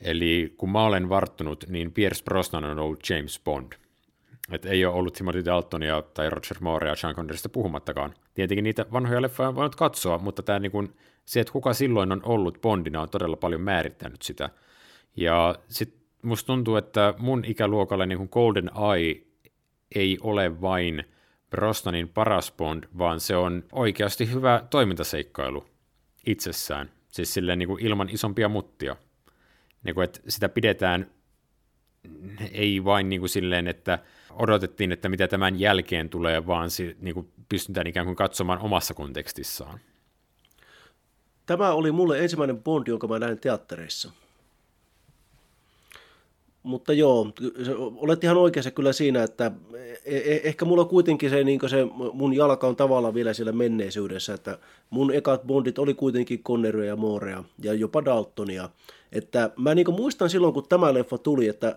Eli 0.02 0.54
kun 0.58 0.72
mä 0.72 0.84
olen 0.84 1.10
varttunut, 1.10 1.66
niin 1.68 1.92
Pierce 1.92 2.24
Brosnan 2.24 2.66
on 2.66 2.80
ollut 2.80 3.10
James 3.10 3.42
Bond. 3.44 3.74
Et 4.52 4.66
ei 4.66 4.86
ole 4.86 4.96
ollut 4.96 5.14
Timothy 5.14 5.46
Daltonia 5.46 6.02
tai 6.02 6.30
Roger 6.30 6.58
Moore 6.60 6.88
ja 6.88 6.96
Sean 6.96 7.16
Connerysta 7.16 7.50
puhumattakaan. 7.50 8.14
Tietenkin 8.34 8.64
niitä 8.64 8.86
vanhoja 8.92 9.22
leffoja 9.22 9.50
on 9.50 9.56
voinut 9.56 9.76
katsoa, 9.76 10.18
mutta 10.18 10.44
tämä 10.44 10.60
niin 10.60 10.72
kun, 10.72 10.94
se, 11.26 11.40
että 11.40 11.54
kuka 11.54 11.74
silloin 11.74 12.12
on 12.12 12.22
ollut 12.24 12.62
Bondina, 12.62 13.02
on 13.02 13.10
todella 13.10 13.36
paljon 13.36 13.62
määrittänyt 13.62 14.22
sitä. 14.22 14.50
Ja 15.16 15.56
sitten 15.68 16.01
musta 16.22 16.48
tuntuu, 16.48 16.76
että 16.76 17.14
mun 17.18 17.44
ikäluokalle 17.46 18.06
niin 18.06 18.30
Golden 18.32 18.72
Eye 18.96 19.22
ei 19.96 20.18
ole 20.22 20.62
vain 20.62 21.04
Brosnanin 21.50 22.10
paras 22.10 22.52
Bond, 22.52 22.84
vaan 22.98 23.20
se 23.20 23.36
on 23.36 23.64
oikeasti 23.72 24.32
hyvä 24.32 24.64
toimintaseikkailu 24.70 25.66
itsessään. 26.26 26.92
Siis 27.08 27.34
silleen 27.34 27.60
niin 27.60 27.68
kuin 27.68 27.86
ilman 27.86 28.10
isompia 28.10 28.50
muttia 28.50 28.96
niin 29.84 29.96
kuin, 29.96 30.04
että 30.04 30.20
sitä 30.28 30.50
pidetään 30.50 31.12
ei 32.52 32.84
vain 32.84 33.10
niin 33.10 33.22
kuin 33.22 33.30
silleen, 33.30 33.68
että 33.68 34.00
odotettiin, 34.30 34.92
että 34.92 35.10
mitä 35.10 35.28
tämän 35.28 35.60
jälkeen 35.60 36.10
tulee, 36.10 36.48
vaan 36.48 36.70
niin 37.00 37.14
kuin 37.14 37.32
pystytään 37.50 37.88
ikään 37.88 38.06
kuin 38.06 38.16
katsomaan 38.16 38.60
omassa 38.60 38.94
kontekstissaan. 38.94 39.80
Tämä 41.46 41.72
oli 41.72 41.92
mulle 41.92 42.20
ensimmäinen 42.20 42.64
Bond, 42.64 42.88
jonka 42.88 43.08
mä 43.08 43.20
näin 43.20 43.40
teattereissa. 43.40 44.12
Mutta 46.64 46.94
joo, 46.94 47.32
olet 47.96 48.24
ihan 48.24 48.38
oikeassa 48.38 48.72
kyllä 48.72 48.94
siinä, 48.94 49.24
että 49.24 49.52
e, 50.06 50.18
e, 50.18 50.42
ehkä 50.44 50.66
mulla 50.66 50.86
kuitenkin 50.86 51.30
se, 51.30 51.44
niin 51.44 51.60
se 51.68 51.88
mun 52.14 52.34
jalka 52.34 52.68
on 52.68 52.76
tavallaan 52.76 53.14
vielä 53.14 53.34
siellä 53.34 53.52
menneisyydessä, 53.52 54.34
että 54.34 54.58
mun 54.90 55.14
ekat 55.14 55.44
Bondit 55.48 55.80
oli 55.80 55.94
kuitenkin 55.94 56.44
Conneryä 56.44 56.86
ja 56.86 56.96
Moorea 56.96 57.44
ja 57.62 57.74
jopa 57.74 58.06
Daltonia. 58.06 58.70
Että 59.12 59.50
mä 59.58 59.76
niin 59.76 59.94
muistan 59.94 60.30
silloin, 60.30 60.54
kun 60.54 60.68
tämä 60.70 60.94
leffa 60.94 61.18
tuli, 61.18 61.48
että 61.48 61.76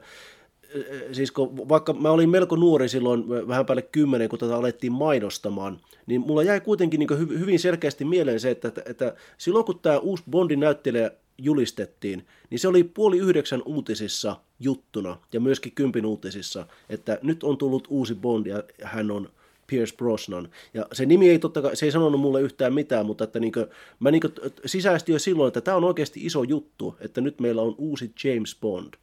siis 1.12 1.30
kun, 1.30 1.68
vaikka 1.68 1.92
mä 1.92 2.10
olin 2.10 2.30
melko 2.30 2.56
nuori 2.56 2.88
silloin, 2.88 3.28
vähän 3.28 3.66
päälle 3.66 3.82
kymmenen, 3.82 4.28
kun 4.28 4.38
tätä 4.38 4.56
alettiin 4.56 4.92
mainostamaan, 4.92 5.80
niin 6.06 6.20
mulla 6.20 6.42
jäi 6.42 6.60
kuitenkin 6.60 7.00
niin 7.00 7.18
hyvin 7.40 7.58
selkeästi 7.58 8.04
mieleen 8.04 8.40
se, 8.40 8.50
että, 8.50 8.68
että, 8.68 8.82
että 8.86 9.14
silloin 9.38 9.64
kun 9.64 9.78
tämä 9.78 9.98
uusi 9.98 10.24
Bondin 10.30 10.60
näyttelijä 10.60 11.10
julistettiin, 11.38 12.26
niin 12.50 12.58
se 12.58 12.68
oli 12.68 12.84
puoli 12.84 13.18
yhdeksän 13.18 13.62
uutisissa 13.64 14.36
juttuna 14.60 15.18
ja 15.32 15.40
myöskin 15.40 15.72
kympin 15.72 16.06
uutisissa, 16.06 16.66
että 16.88 17.18
nyt 17.22 17.44
on 17.44 17.58
tullut 17.58 17.86
uusi 17.90 18.14
Bond 18.14 18.46
ja 18.46 18.62
hän 18.82 19.10
on 19.10 19.28
Pierce 19.66 19.96
Brosnan. 19.96 20.48
Ja 20.74 20.86
se 20.92 21.06
nimi 21.06 21.30
ei 21.30 21.38
totta 21.38 21.62
kai, 21.62 21.76
se 21.76 21.86
ei 21.86 21.92
sanonut 21.92 22.20
mulle 22.20 22.42
yhtään 22.42 22.74
mitään, 22.74 23.06
mutta 23.06 23.24
että 23.24 23.40
niinkö, 23.40 23.68
mä 24.00 24.10
niinkö 24.10 24.28
sisäistin 24.66 25.12
jo 25.12 25.18
silloin, 25.18 25.48
että 25.48 25.60
tämä 25.60 25.76
on 25.76 25.84
oikeasti 25.84 26.20
iso 26.26 26.42
juttu, 26.42 26.96
että 27.00 27.20
nyt 27.20 27.40
meillä 27.40 27.62
on 27.62 27.74
uusi 27.78 28.12
James 28.24 28.56
Bond. 28.60 28.94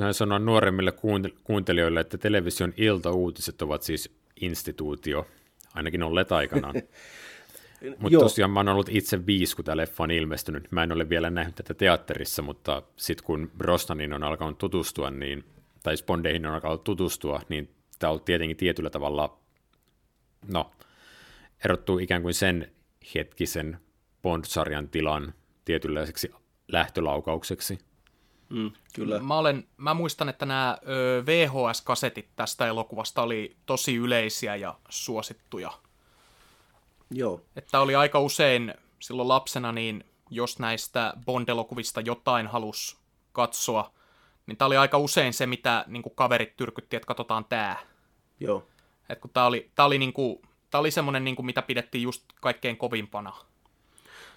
Hän 0.00 0.14
sanoa 0.14 0.38
nuoremmille 0.38 0.92
kuuntelijoille, 1.44 2.00
että 2.00 2.18
television 2.18 2.72
iltauutiset 2.76 3.62
ovat 3.62 3.82
siis 3.82 4.16
instituutio, 4.40 5.26
ainakin 5.74 6.02
olleet 6.02 6.32
aikanaan. 6.32 6.74
Mutta 7.98 8.18
tosiaan 8.18 8.50
mä 8.50 8.60
oon 8.60 8.68
ollut 8.68 8.88
itse 8.88 9.26
viisi, 9.26 9.56
kun 9.56 9.64
tämä 9.64 9.76
leffa 9.76 10.04
on 10.04 10.10
ilmestynyt. 10.10 10.72
Mä 10.72 10.82
en 10.82 10.92
ole 10.92 11.08
vielä 11.08 11.30
nähnyt 11.30 11.54
tätä 11.54 11.74
teatterissa, 11.74 12.42
mutta 12.42 12.82
sitten 12.96 13.26
kun 13.26 13.50
Brosnanin 13.58 14.12
on 14.12 14.22
alkanut 14.22 14.58
tutustua, 14.58 15.10
niin, 15.10 15.44
tai 15.82 15.96
Spondeihin 15.96 16.46
on 16.46 16.54
alkanut 16.54 16.84
tutustua, 16.84 17.40
niin 17.48 17.70
tämä 17.98 18.12
on 18.12 18.20
tietenkin 18.20 18.56
tietyllä 18.56 18.90
tavalla, 18.90 19.38
no, 20.48 20.72
erottuu 21.64 21.98
ikään 21.98 22.22
kuin 22.22 22.34
sen 22.34 22.72
hetkisen 23.14 23.78
Bond-sarjan 24.22 24.88
tilan 24.88 25.34
tietynlaiseksi 25.64 26.32
lähtölaukaukseksi. 26.68 27.78
Mm, 28.48 28.70
kyllä. 28.94 29.18
Mä, 29.18 29.38
olen, 29.38 29.68
mä 29.76 29.94
muistan, 29.94 30.28
että 30.28 30.46
nämä 30.46 30.78
VHS-kasetit 31.26 32.28
tästä 32.36 32.66
elokuvasta 32.66 33.22
oli 33.22 33.56
tosi 33.66 33.94
yleisiä 33.94 34.56
ja 34.56 34.74
suosittuja 34.88 35.72
Joo. 37.10 37.40
Että 37.56 37.80
oli 37.80 37.94
aika 37.94 38.20
usein 38.20 38.74
silloin 38.98 39.28
lapsena, 39.28 39.72
niin 39.72 40.04
jos 40.30 40.58
näistä 40.58 41.12
Bond-elokuvista 41.26 42.00
jotain 42.00 42.46
halus 42.46 42.98
katsoa, 43.32 43.92
niin 44.46 44.56
tämä 44.56 44.66
oli 44.66 44.76
aika 44.76 44.98
usein 44.98 45.32
se, 45.32 45.46
mitä 45.46 45.84
niin 45.86 46.02
kaverit 46.14 46.56
tyrkytti, 46.56 46.96
että 46.96 47.06
katsotaan 47.06 47.44
tämä. 47.44 47.76
Joo. 48.40 48.66
Et 49.08 49.18
kun 49.18 49.30
tämä 49.30 49.46
oli, 49.46 49.70
tää 49.74 49.86
oli, 49.86 49.98
niin 49.98 50.12
kuin, 50.12 50.42
tää 50.70 50.80
oli 50.80 50.90
semmoinen, 50.90 51.24
niin 51.24 51.46
mitä 51.46 51.62
pidettiin 51.62 52.02
just 52.02 52.24
kaikkein 52.40 52.76
kovimpana. 52.76 53.32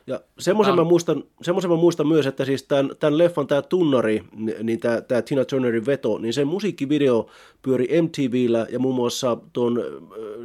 Ja 0.10 0.20
semmoisen, 0.40 0.76
mä 0.76 0.84
muistan, 0.84 1.24
semmoisen 1.42 1.72
mä 1.72 1.78
muistan 1.78 2.08
myös, 2.08 2.26
että 2.26 2.46
siis 2.46 2.64
tämän, 2.64 2.92
tämän 3.00 3.18
leffan 3.18 3.48
tämä 3.48 3.62
tunnari, 3.62 4.24
niin 4.64 4.80
tämä, 4.80 5.02
tämä 5.02 5.22
Tina 5.22 5.46
Turnerin 5.46 5.86
veto, 5.86 6.18
niin 6.18 6.34
sen 6.34 6.48
musiikkivideo 6.48 7.28
pyöri 7.62 8.02
MTVllä 8.02 8.68
ja 8.72 8.80
muun 8.80 8.96
muassa 8.96 9.38
tuon 9.54 9.84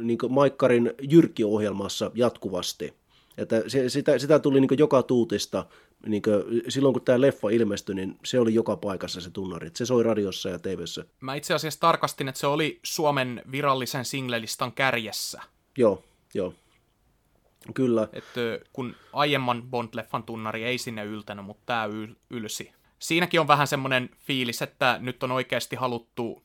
niin 0.01 0.17
Maikkarin 0.29 0.93
Jyrki-ohjelmassa 1.01 2.11
jatkuvasti. 2.13 2.93
Että 3.37 3.63
se, 3.67 3.89
sitä, 3.89 4.19
sitä 4.19 4.39
tuli 4.39 4.61
niin 4.61 4.79
joka 4.79 5.03
tuutista. 5.03 5.65
Niin 6.05 6.21
silloin 6.69 6.93
kun 6.93 7.01
tämä 7.01 7.21
leffa 7.21 7.49
ilmestyi, 7.49 7.95
niin 7.95 8.17
se 8.23 8.39
oli 8.39 8.53
joka 8.53 8.77
paikassa 8.77 9.21
se 9.21 9.29
tunnari. 9.29 9.69
Se 9.73 9.85
soi 9.85 10.03
radiossa 10.03 10.49
ja 10.49 10.59
TVssä. 10.59 11.05
Mä 11.19 11.35
itse 11.35 11.53
asiassa 11.53 11.79
tarkastin, 11.79 12.27
että 12.27 12.39
se 12.39 12.47
oli 12.47 12.79
Suomen 12.83 13.41
virallisen 13.51 14.05
singlelistan 14.05 14.71
kärjessä. 14.71 15.41
Joo, 15.77 16.03
joo. 16.33 16.53
Kyllä. 17.73 18.07
Että 18.13 18.41
kun 18.73 18.95
aiemman 19.13 19.63
Bond-leffan 19.63 20.23
tunnari 20.25 20.63
ei 20.63 20.77
sinne 20.77 21.03
yltänyt, 21.03 21.45
mutta 21.45 21.63
tämä 21.65 21.85
yl- 21.85 22.15
ylsi. 22.29 22.73
Siinäkin 22.99 23.39
on 23.39 23.47
vähän 23.47 23.67
semmoinen 23.67 24.09
fiilis, 24.17 24.61
että 24.61 24.97
nyt 24.99 25.23
on 25.23 25.31
oikeasti 25.31 25.75
haluttu 25.75 26.43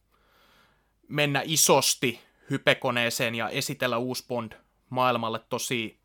mennä 1.09 1.43
isosti 1.45 2.21
hypekoneeseen 2.51 3.35
ja 3.35 3.49
esitellä 3.49 3.99
uusi 3.99 4.25
Bond 4.29 4.53
maailmalle 4.91 5.41
tosi 5.49 6.01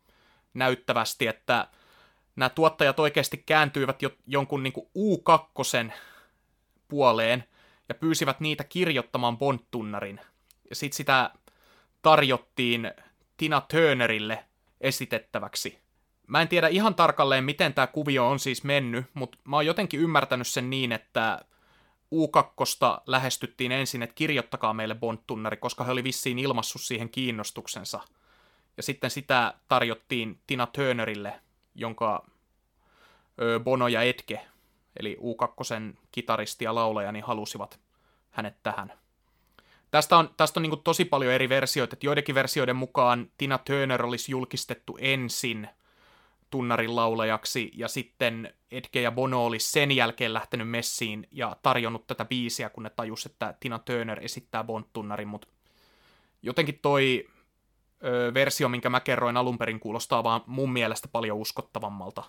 näyttävästi, 0.54 1.26
että 1.26 1.68
nämä 2.36 2.48
tuottajat 2.48 3.00
oikeasti 3.00 3.36
kääntyivät 3.46 4.02
jo, 4.02 4.10
jonkun 4.26 4.62
niin 4.62 4.72
kuin 4.72 4.86
U2 4.86 5.92
puoleen 6.88 7.44
ja 7.88 7.94
pyysivät 7.94 8.40
niitä 8.40 8.64
kirjoittamaan 8.64 9.38
Bond-tunnarin. 9.38 10.20
Ja 10.70 10.76
sitten 10.76 10.96
sitä 10.96 11.30
tarjottiin 12.02 12.92
Tina 13.36 13.60
Turnerille 13.60 14.44
esitettäväksi. 14.80 15.78
Mä 16.26 16.42
en 16.42 16.48
tiedä 16.48 16.68
ihan 16.68 16.94
tarkalleen, 16.94 17.44
miten 17.44 17.74
tämä 17.74 17.86
kuvio 17.86 18.28
on 18.28 18.38
siis 18.38 18.64
mennyt, 18.64 19.06
mutta 19.14 19.38
mä 19.44 19.56
oon 19.56 19.66
jotenkin 19.66 20.00
ymmärtänyt 20.00 20.46
sen 20.46 20.70
niin, 20.70 20.92
että 20.92 21.44
U2 22.14 23.02
lähestyttiin 23.06 23.72
ensin, 23.72 24.02
että 24.02 24.14
kirjoittakaa 24.14 24.74
meille 24.74 24.94
Bond-tunnari, 24.94 25.56
koska 25.56 25.84
he 25.84 25.92
oli 25.92 26.04
vissiin 26.04 26.38
ilmassut 26.38 26.82
siihen 26.82 27.08
kiinnostuksensa. 27.08 28.00
Ja 28.76 28.82
sitten 28.82 29.10
sitä 29.10 29.54
tarjottiin 29.68 30.40
Tina 30.46 30.66
Turnerille, 30.66 31.40
jonka 31.74 32.26
Bono 33.64 33.88
ja 33.88 34.02
Edge, 34.02 34.46
eli 34.96 35.16
U2 35.20 35.96
kitaristi 36.12 36.64
ja 36.64 36.74
laulaja, 36.74 37.12
niin 37.12 37.24
halusivat 37.24 37.80
hänet 38.30 38.62
tähän. 38.62 38.92
Tästä 39.90 40.16
on, 40.16 40.30
tästä 40.36 40.60
on 40.60 40.62
niin 40.62 40.82
tosi 40.84 41.04
paljon 41.04 41.32
eri 41.32 41.48
versioita, 41.48 41.94
että 41.94 42.06
joidenkin 42.06 42.34
versioiden 42.34 42.76
mukaan 42.76 43.30
Tina 43.38 43.58
Turner 43.58 44.06
olisi 44.06 44.32
julkistettu 44.32 44.98
ensin 45.00 45.68
tunnarin 46.50 46.96
laulajaksi, 46.96 47.70
ja 47.74 47.88
sitten 47.88 48.54
Edge 48.70 49.00
ja 49.00 49.12
Bono 49.12 49.46
olisi 49.46 49.72
sen 49.72 49.92
jälkeen 49.92 50.34
lähtenyt 50.34 50.68
messiin 50.68 51.28
ja 51.32 51.56
tarjonnut 51.62 52.06
tätä 52.06 52.24
biisiä, 52.24 52.68
kun 52.68 52.82
ne 52.82 52.90
tajus, 52.90 53.26
että 53.26 53.54
Tina 53.60 53.78
Turner 53.78 54.24
esittää 54.24 54.64
Bond-tunnarin, 54.64 55.26
mutta 55.26 55.48
jotenkin 56.42 56.78
toi 56.82 57.28
ö, 58.04 58.34
versio, 58.34 58.68
minkä 58.68 58.90
mä 58.90 59.00
kerroin 59.00 59.36
alun 59.36 59.58
perin, 59.58 59.80
kuulostaa 59.80 60.24
vaan 60.24 60.40
mun 60.46 60.72
mielestä 60.72 61.08
paljon 61.08 61.38
uskottavammalta. 61.38 62.22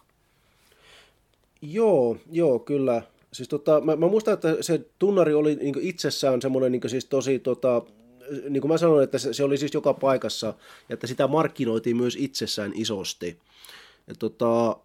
Joo, 1.61 2.17
joo, 2.31 2.59
kyllä. 2.59 3.01
Siis 3.37 3.49
tota, 3.49 3.81
mä, 3.81 3.95
mä 3.95 4.07
muistan, 4.07 4.33
että 4.33 4.57
se 4.61 4.81
tunnari 4.99 5.33
oli 5.33 5.55
niin 5.55 5.75
itsessään 5.81 6.41
semmoinen 6.41 6.71
niin 6.71 6.89
siis 6.89 7.05
tosi, 7.05 7.39
tota, 7.39 7.81
niin 8.49 8.61
kuin 8.61 8.71
mä 8.71 8.77
sanoin, 8.77 9.03
että 9.03 9.17
se, 9.17 9.33
se 9.33 9.43
oli 9.43 9.57
siis 9.57 9.73
joka 9.73 9.93
paikassa, 9.93 10.47
ja 10.47 10.93
että 10.93 11.07
sitä 11.07 11.27
markkinoitiin 11.27 11.97
myös 11.97 12.15
itsessään 12.19 12.71
isosti. 12.75 13.37
Ja 14.07 14.15
tota, 14.19 14.77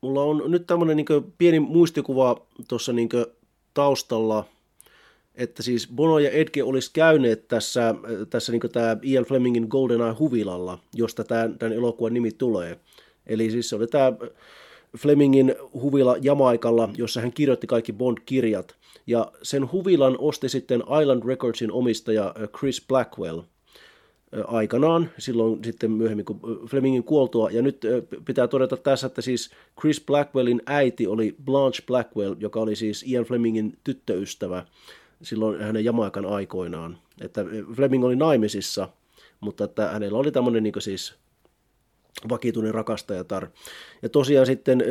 mulla 0.00 0.22
on 0.22 0.50
nyt 0.50 0.66
tämmöinen 0.66 0.96
niin 0.96 1.06
pieni 1.38 1.60
muistikuva 1.60 2.46
tuossa 2.68 2.92
niin 2.92 3.08
taustalla, 3.74 4.44
että 5.34 5.62
siis 5.62 5.88
Bono 5.94 6.18
ja 6.18 6.30
Edge 6.30 6.62
olisi 6.62 6.90
käyneet 6.92 7.48
tässä, 7.48 7.94
tässä 8.30 8.52
niin 8.52 8.72
tämä 8.72 8.96
Ian 9.02 9.24
Flemingin 9.24 9.66
GoldenEye 9.70 10.12
huvilalla, 10.12 10.78
josta 10.94 11.24
tämän, 11.24 11.58
tämän 11.58 11.72
elokuvan 11.72 12.14
nimi 12.14 12.30
tulee. 12.30 12.80
Eli 13.26 13.50
siis 13.50 13.68
se 13.68 13.76
oli 13.76 13.86
tämä 13.86 14.12
Flemingin 14.96 15.54
huvila 15.74 16.16
Jamaikalla, 16.20 16.88
jossa 16.96 17.20
hän 17.20 17.32
kirjoitti 17.32 17.66
kaikki 17.66 17.92
Bond-kirjat. 17.92 18.76
Ja 19.06 19.32
sen 19.42 19.72
huvilan 19.72 20.16
osti 20.18 20.48
sitten 20.48 20.82
Island 21.02 21.22
Recordsin 21.24 21.72
omistaja 21.72 22.34
Chris 22.58 22.84
Blackwell 22.88 23.40
aikanaan, 24.46 25.10
silloin 25.18 25.64
sitten 25.64 25.90
myöhemmin 25.90 26.24
kuin 26.24 26.40
Flemingin 26.66 27.04
kuoltua. 27.04 27.50
Ja 27.50 27.62
nyt 27.62 27.82
pitää 28.24 28.48
todeta 28.48 28.76
tässä, 28.76 29.06
että 29.06 29.22
siis 29.22 29.50
Chris 29.80 30.04
Blackwellin 30.06 30.62
äiti 30.66 31.06
oli 31.06 31.36
Blanche 31.44 31.82
Blackwell, 31.86 32.34
joka 32.38 32.60
oli 32.60 32.76
siis 32.76 33.04
Ian 33.08 33.24
Flemingin 33.24 33.78
tyttöystävä 33.84 34.66
silloin 35.22 35.60
hänen 35.60 35.84
Jamaikan 35.84 36.26
aikoinaan. 36.26 36.98
Että 37.20 37.44
Fleming 37.76 38.04
oli 38.04 38.16
naimisissa, 38.16 38.88
mutta 39.40 39.64
että 39.64 39.88
hänellä 39.88 40.18
oli 40.18 40.32
tämmöinen 40.32 40.62
niin 40.62 40.74
siis 40.78 41.14
vakituinen 42.28 42.74
rakastajatar. 42.74 43.48
Ja 44.02 44.08
tosiaan 44.08 44.46
sitten 44.46 44.82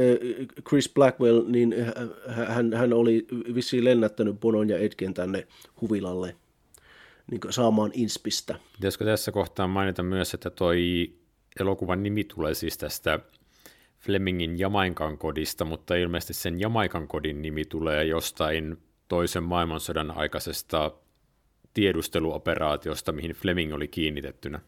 Chris 0.70 0.94
Blackwell, 0.94 1.44
niin 1.48 1.76
hän, 2.28 2.74
hän 2.74 2.94
oli 2.94 3.28
vissiin 3.56 3.84
lennättänyt 3.84 4.40
Bonon 4.40 4.70
ja 4.70 4.78
Edgen 4.78 5.14
tänne 5.14 5.48
huvilalle 5.82 6.36
niin 7.32 7.42
saamaan 7.50 7.92
inspistä. 7.94 8.56
Pitäisikö 8.74 9.06
tässä 9.06 9.32
kohtaa 9.32 9.68
mainita 9.68 10.04
myös, 10.04 10.34
että 10.34 10.50
toi 10.50 11.12
elokuvan 11.60 12.04
nimi 12.04 12.24
tulee 12.24 12.54
siis 12.54 12.78
tästä 12.78 13.20
Flemingin 14.00 14.60
Jamaikan 14.60 15.18
kodista, 15.18 15.66
mutta 15.66 15.96
ilmeisesti 15.96 16.34
sen 16.34 16.60
Jamaikan 16.60 17.08
kodin 17.08 17.42
nimi 17.42 17.66
tulee 17.66 18.06
jostain 18.06 18.78
toisen 19.08 19.44
maailmansodan 19.44 20.12
aikaisesta 20.12 20.92
tiedusteluoperaatiosta, 21.74 23.12
mihin 23.12 23.32
Fleming 23.32 23.74
oli 23.74 23.88
kiinnitettynä. 23.88 24.60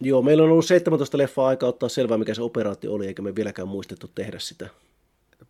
Joo, 0.00 0.22
meillä 0.22 0.42
on 0.42 0.50
ollut 0.50 0.66
17 0.66 1.18
leffaa 1.18 1.48
aikaa 1.48 1.68
ottaa 1.68 1.88
selvää, 1.88 2.18
mikä 2.18 2.34
se 2.34 2.42
operaatio 2.42 2.92
oli, 2.92 3.06
eikä 3.06 3.22
me 3.22 3.34
vieläkään 3.34 3.68
muistettu 3.68 4.08
tehdä 4.14 4.38
sitä. 4.38 4.68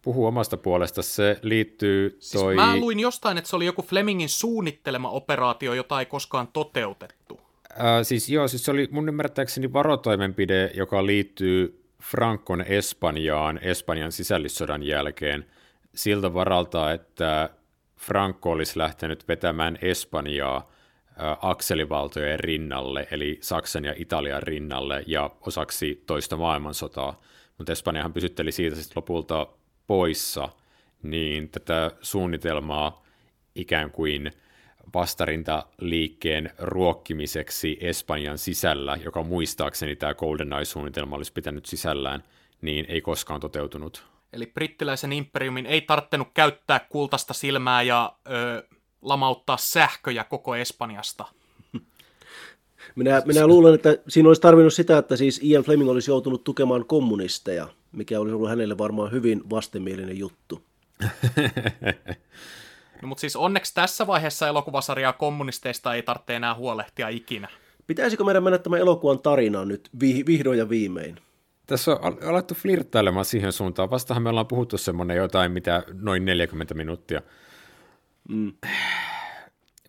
Puhu 0.03 0.27
omasta 0.27 0.57
puolesta, 0.57 1.03
se 1.03 1.39
liittyy 1.43 2.17
siis 2.21 2.43
toi... 2.43 2.55
Mä 2.55 2.77
luin 2.77 3.01
jostain, 3.01 3.39
että 3.39 3.51
se 3.51 3.57
oli 3.57 3.67
joku 3.67 3.83
Flemingin 3.83 4.29
suunnittelema 4.29 5.11
operaatio, 5.11 5.75
jota 5.75 6.01
ei 6.01 6.07
koskaan 6.07 6.49
toteutettu. 6.53 7.41
Äh, 7.73 7.87
siis 8.03 8.29
joo, 8.29 8.49
siis 8.49 8.65
se 8.65 8.71
oli 8.71 8.89
mun 8.91 9.09
ymmärtääkseni 9.09 9.73
varotoimenpide, 9.73 10.71
joka 10.75 11.07
liittyy 11.07 11.85
Frankon 12.03 12.61
Espanjaan 12.61 13.59
Espanjan 13.63 14.13
sisällissodan 14.13 14.83
jälkeen 14.83 15.47
siltä 15.95 16.35
varalta, 16.35 16.93
että 16.93 17.51
Franco 17.97 18.51
olisi 18.51 18.79
lähtenyt 18.79 19.29
vetämään 19.29 19.79
Espanjaa 19.83 20.71
akselivaltojen 21.43 22.41
rinnalle, 22.41 23.09
eli 23.11 23.39
Saksan 23.41 23.85
ja 23.85 23.95
Italian 23.97 24.43
rinnalle 24.43 25.05
ja 25.07 25.31
osaksi 25.41 26.03
toista 26.07 26.37
maailmansotaa, 26.37 27.21
mutta 27.59 27.73
Espanjahan 27.73 28.13
pysytteli 28.13 28.53
siitä 28.53 28.77
sitten 28.77 28.97
lopulta 28.97 29.47
poissa, 29.87 30.49
niin 31.03 31.49
tätä 31.49 31.91
suunnitelmaa 32.01 33.05
ikään 33.55 33.91
kuin 33.91 34.31
vastarintaliikkeen 34.95 36.51
ruokkimiseksi 36.59 37.79
Espanjan 37.81 38.39
sisällä, 38.39 38.99
joka 39.05 39.23
muistaakseni 39.23 39.97
tämä 39.97 40.15
GoldenEye-suunnitelma 40.15 41.17
olisi 41.17 41.33
pitänyt 41.33 41.67
sisällään, 41.67 42.23
niin 42.61 42.87
ei 42.89 43.01
koskaan 43.01 43.41
toteutunut. 43.41 44.07
Eli 44.33 44.47
brittiläisen 44.47 45.13
imperiumin 45.13 45.67
ei 45.67 45.81
tarttenut 45.81 46.29
käyttää 46.35 46.81
kultaista 46.89 47.35
silmää 47.35 47.83
ja 47.83 48.13
ö, 48.31 48.69
lamauttaa 49.03 49.57
sähköjä 49.57 50.25
koko 50.25 50.57
Espanjasta. 50.57 51.25
Minä, 52.97 53.23
minä 53.25 53.47
luulen, 53.47 53.75
että 53.75 53.97
siinä 54.09 54.29
olisi 54.29 54.43
tarvinnut 54.43 54.75
sitä, 54.75 54.99
että 54.99 55.17
siis 55.17 55.41
Ian 55.43 55.63
Fleming 55.63 55.91
olisi 55.91 56.11
joutunut 56.11 56.45
tukemaan 56.45 56.85
kommunisteja, 56.85 57.69
mikä 57.93 58.21
olisi 58.21 58.35
ollut 58.35 58.49
hänelle 58.49 58.79
varmaan 58.79 59.13
hyvin 59.13 59.51
vastenmielinen 59.51 60.19
juttu. 60.19 60.63
no, 63.03 63.09
mutta 63.09 63.21
siis 63.21 63.37
onneksi 63.37 63.75
tässä 63.75 64.07
vaiheessa 64.07 64.49
elokuvasarjaa 64.49 65.13
kommunisteista 65.13 65.95
ei 65.95 66.03
tarvitse 66.03 66.37
enää 66.37 66.55
huolehtia 66.55 67.09
ikinä. 67.09 67.49
Pitäisikö 67.87 68.25
meidän 68.25 68.43
mennä 68.43 68.59
tämän 68.59 68.81
elokuvan 68.81 69.19
tarinaan 69.19 69.69
nyt 69.69 69.91
vihdoin 70.01 70.59
ja 70.59 70.69
viimein? 70.69 71.17
Tässä 71.67 71.93
on 71.93 72.19
alettu 72.25 72.55
flirttailemaan 72.55 73.25
siihen 73.25 73.53
suuntaan. 73.53 73.91
Vastahan 73.91 74.23
me 74.23 74.29
ollaan 74.29 74.47
puhuttu 74.47 74.79
semmoinen 74.79 75.17
jotain, 75.17 75.53
mitä 75.53 75.83
noin 75.93 76.25
40 76.25 76.75
minuuttia. 76.75 77.23
Mm. 78.29 78.53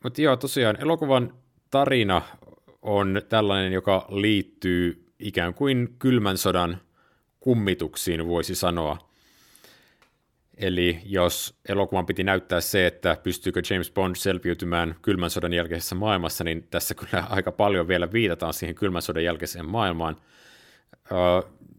Mutta 0.03 0.21
joo, 0.21 0.37
tosiaan 0.37 0.81
elokuvan 0.81 1.33
tarina 1.71 2.21
on 2.81 3.21
tällainen, 3.29 3.73
joka 3.73 4.05
liittyy 4.09 5.05
ikään 5.19 5.53
kuin 5.53 5.95
kylmän 5.99 6.37
sodan 6.37 6.77
kummituksiin, 7.39 8.27
voisi 8.27 8.55
sanoa. 8.55 8.97
Eli 10.57 10.99
jos 11.05 11.59
elokuvan 11.69 12.05
piti 12.05 12.23
näyttää 12.23 12.61
se, 12.61 12.87
että 12.87 13.17
pystyykö 13.23 13.61
James 13.69 13.91
Bond 13.91 14.15
selviytymään 14.15 14.95
kylmän 15.01 15.29
sodan 15.29 15.53
jälkeisessä 15.53 15.95
maailmassa, 15.95 16.43
niin 16.43 16.67
tässä 16.69 16.95
kyllä 16.95 17.23
aika 17.29 17.51
paljon 17.51 17.87
vielä 17.87 18.11
viitataan 18.11 18.53
siihen 18.53 18.75
kylmän 18.75 19.01
sodan 19.01 19.23
jälkeiseen 19.23 19.65
maailmaan. 19.65 20.15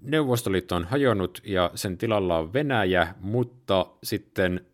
Neuvostoliitto 0.02 0.76
on 0.76 0.84
hajonnut 0.84 1.40
ja 1.44 1.70
sen 1.74 1.98
tilalla 1.98 2.38
on 2.38 2.52
Venäjä, 2.52 3.14
mutta 3.20 3.86
sitten 4.02 4.66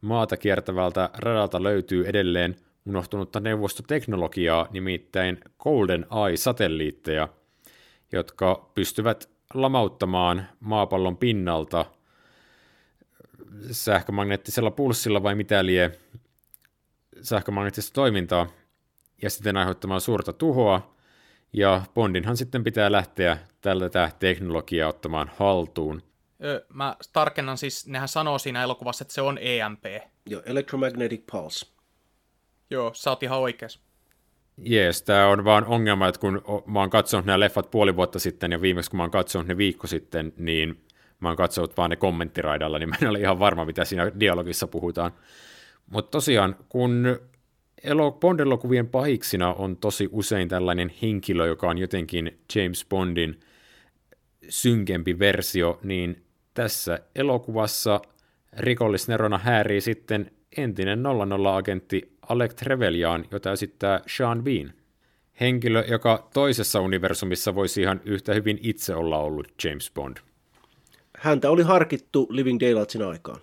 maata 0.00 0.36
kiertävältä 0.36 1.10
radalta 1.18 1.62
löytyy 1.62 2.06
edelleen 2.06 2.56
unohtunutta 2.86 3.40
neuvostoteknologiaa, 3.40 4.68
nimittäin 4.70 5.40
Golden 5.58 6.06
Eye-satelliitteja, 6.26 7.28
jotka 8.12 8.70
pystyvät 8.74 9.30
lamauttamaan 9.54 10.46
maapallon 10.60 11.16
pinnalta 11.16 11.84
sähkömagneettisella 13.70 14.70
pulssilla 14.70 15.22
vai 15.22 15.34
mitä 15.34 15.66
lie 15.66 15.92
sähkömagneettista 17.22 17.94
toimintaa 17.94 18.46
ja 19.22 19.30
sitten 19.30 19.56
aiheuttamaan 19.56 20.00
suurta 20.00 20.32
tuhoa. 20.32 20.96
Ja 21.52 21.82
Bondinhan 21.94 22.36
sitten 22.36 22.64
pitää 22.64 22.92
lähteä 22.92 23.38
tätä 23.60 24.10
teknologiaa 24.18 24.88
ottamaan 24.88 25.30
haltuun. 25.36 26.02
Ö, 26.44 26.66
mä 26.74 26.96
tarkennan 27.12 27.58
siis, 27.58 27.86
nehän 27.86 28.08
sanoo 28.08 28.38
siinä 28.38 28.62
elokuvassa, 28.62 29.02
että 29.02 29.14
se 29.14 29.20
on 29.20 29.38
EMP. 29.40 29.84
Joo, 30.26 30.42
Electromagnetic 30.46 31.22
Pulse. 31.32 31.66
Joo, 32.70 32.94
sä 32.94 33.10
oot 33.10 33.22
ihan 33.22 33.38
oikeas. 33.38 33.80
Jees, 34.58 35.02
tämä 35.02 35.28
on 35.28 35.44
vaan 35.44 35.64
ongelma, 35.64 36.08
että 36.08 36.20
kun 36.20 36.42
mä 36.66 36.80
oon 36.80 36.90
katsonut 36.90 37.26
nämä 37.26 37.40
leffat 37.40 37.70
puoli 37.70 37.96
vuotta 37.96 38.18
sitten 38.18 38.52
ja 38.52 38.60
viimeksi 38.60 38.90
kun 38.90 38.96
mä 38.96 39.02
oon 39.02 39.10
katsonut 39.10 39.48
ne 39.48 39.56
viikko 39.56 39.86
sitten, 39.86 40.32
niin 40.36 40.80
mä 41.20 41.28
oon 41.28 41.36
katsonut 41.36 41.76
vaan 41.76 41.90
ne 41.90 41.96
kommenttiraidalla, 41.96 42.78
niin 42.78 42.88
mä 42.88 42.96
en 43.02 43.08
ole 43.08 43.20
ihan 43.20 43.38
varma, 43.38 43.64
mitä 43.64 43.84
siinä 43.84 44.12
dialogissa 44.20 44.66
puhutaan. 44.66 45.12
Mutta 45.86 46.10
tosiaan, 46.10 46.56
kun 46.68 47.18
Bond-elokuvien 48.20 48.88
pahiksina 48.88 49.52
on 49.52 49.76
tosi 49.76 50.08
usein 50.12 50.48
tällainen 50.48 50.92
henkilö, 51.02 51.46
joka 51.46 51.70
on 51.70 51.78
jotenkin 51.78 52.38
James 52.54 52.86
Bondin 52.88 53.40
synkempi 54.48 55.18
versio, 55.18 55.80
niin 55.82 56.25
tässä 56.56 56.98
elokuvassa 57.14 58.00
rikollisnerona 58.56 59.38
häärii 59.38 59.80
sitten 59.80 60.30
entinen 60.56 60.98
00-agentti 60.98 62.16
Alec 62.28 62.54
Trevelyan, 62.54 63.24
jota 63.30 63.52
esittää 63.52 64.00
Sean 64.16 64.44
Bean. 64.44 64.72
Henkilö, 65.40 65.84
joka 65.88 66.28
toisessa 66.34 66.80
universumissa 66.80 67.54
voisi 67.54 67.80
ihan 67.80 68.00
yhtä 68.04 68.34
hyvin 68.34 68.58
itse 68.62 68.94
olla 68.94 69.18
ollut 69.18 69.48
James 69.64 69.90
Bond. 69.94 70.16
Häntä 71.18 71.50
oli 71.50 71.62
harkittu 71.62 72.26
Living 72.30 72.60
Daylightsin 72.60 73.02
aikaan. 73.02 73.40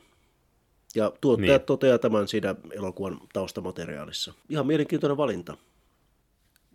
Ja 0.96 1.12
tuottajat 1.22 1.62
niin. 1.62 1.66
toteaa 1.66 2.00
tämän 2.00 2.28
siinä 2.28 2.56
elokuvan 2.72 3.20
taustamateriaalissa. 3.34 4.34
Ihan 4.50 4.68
mielenkiintoinen 4.68 5.18
valinta. 5.18 5.58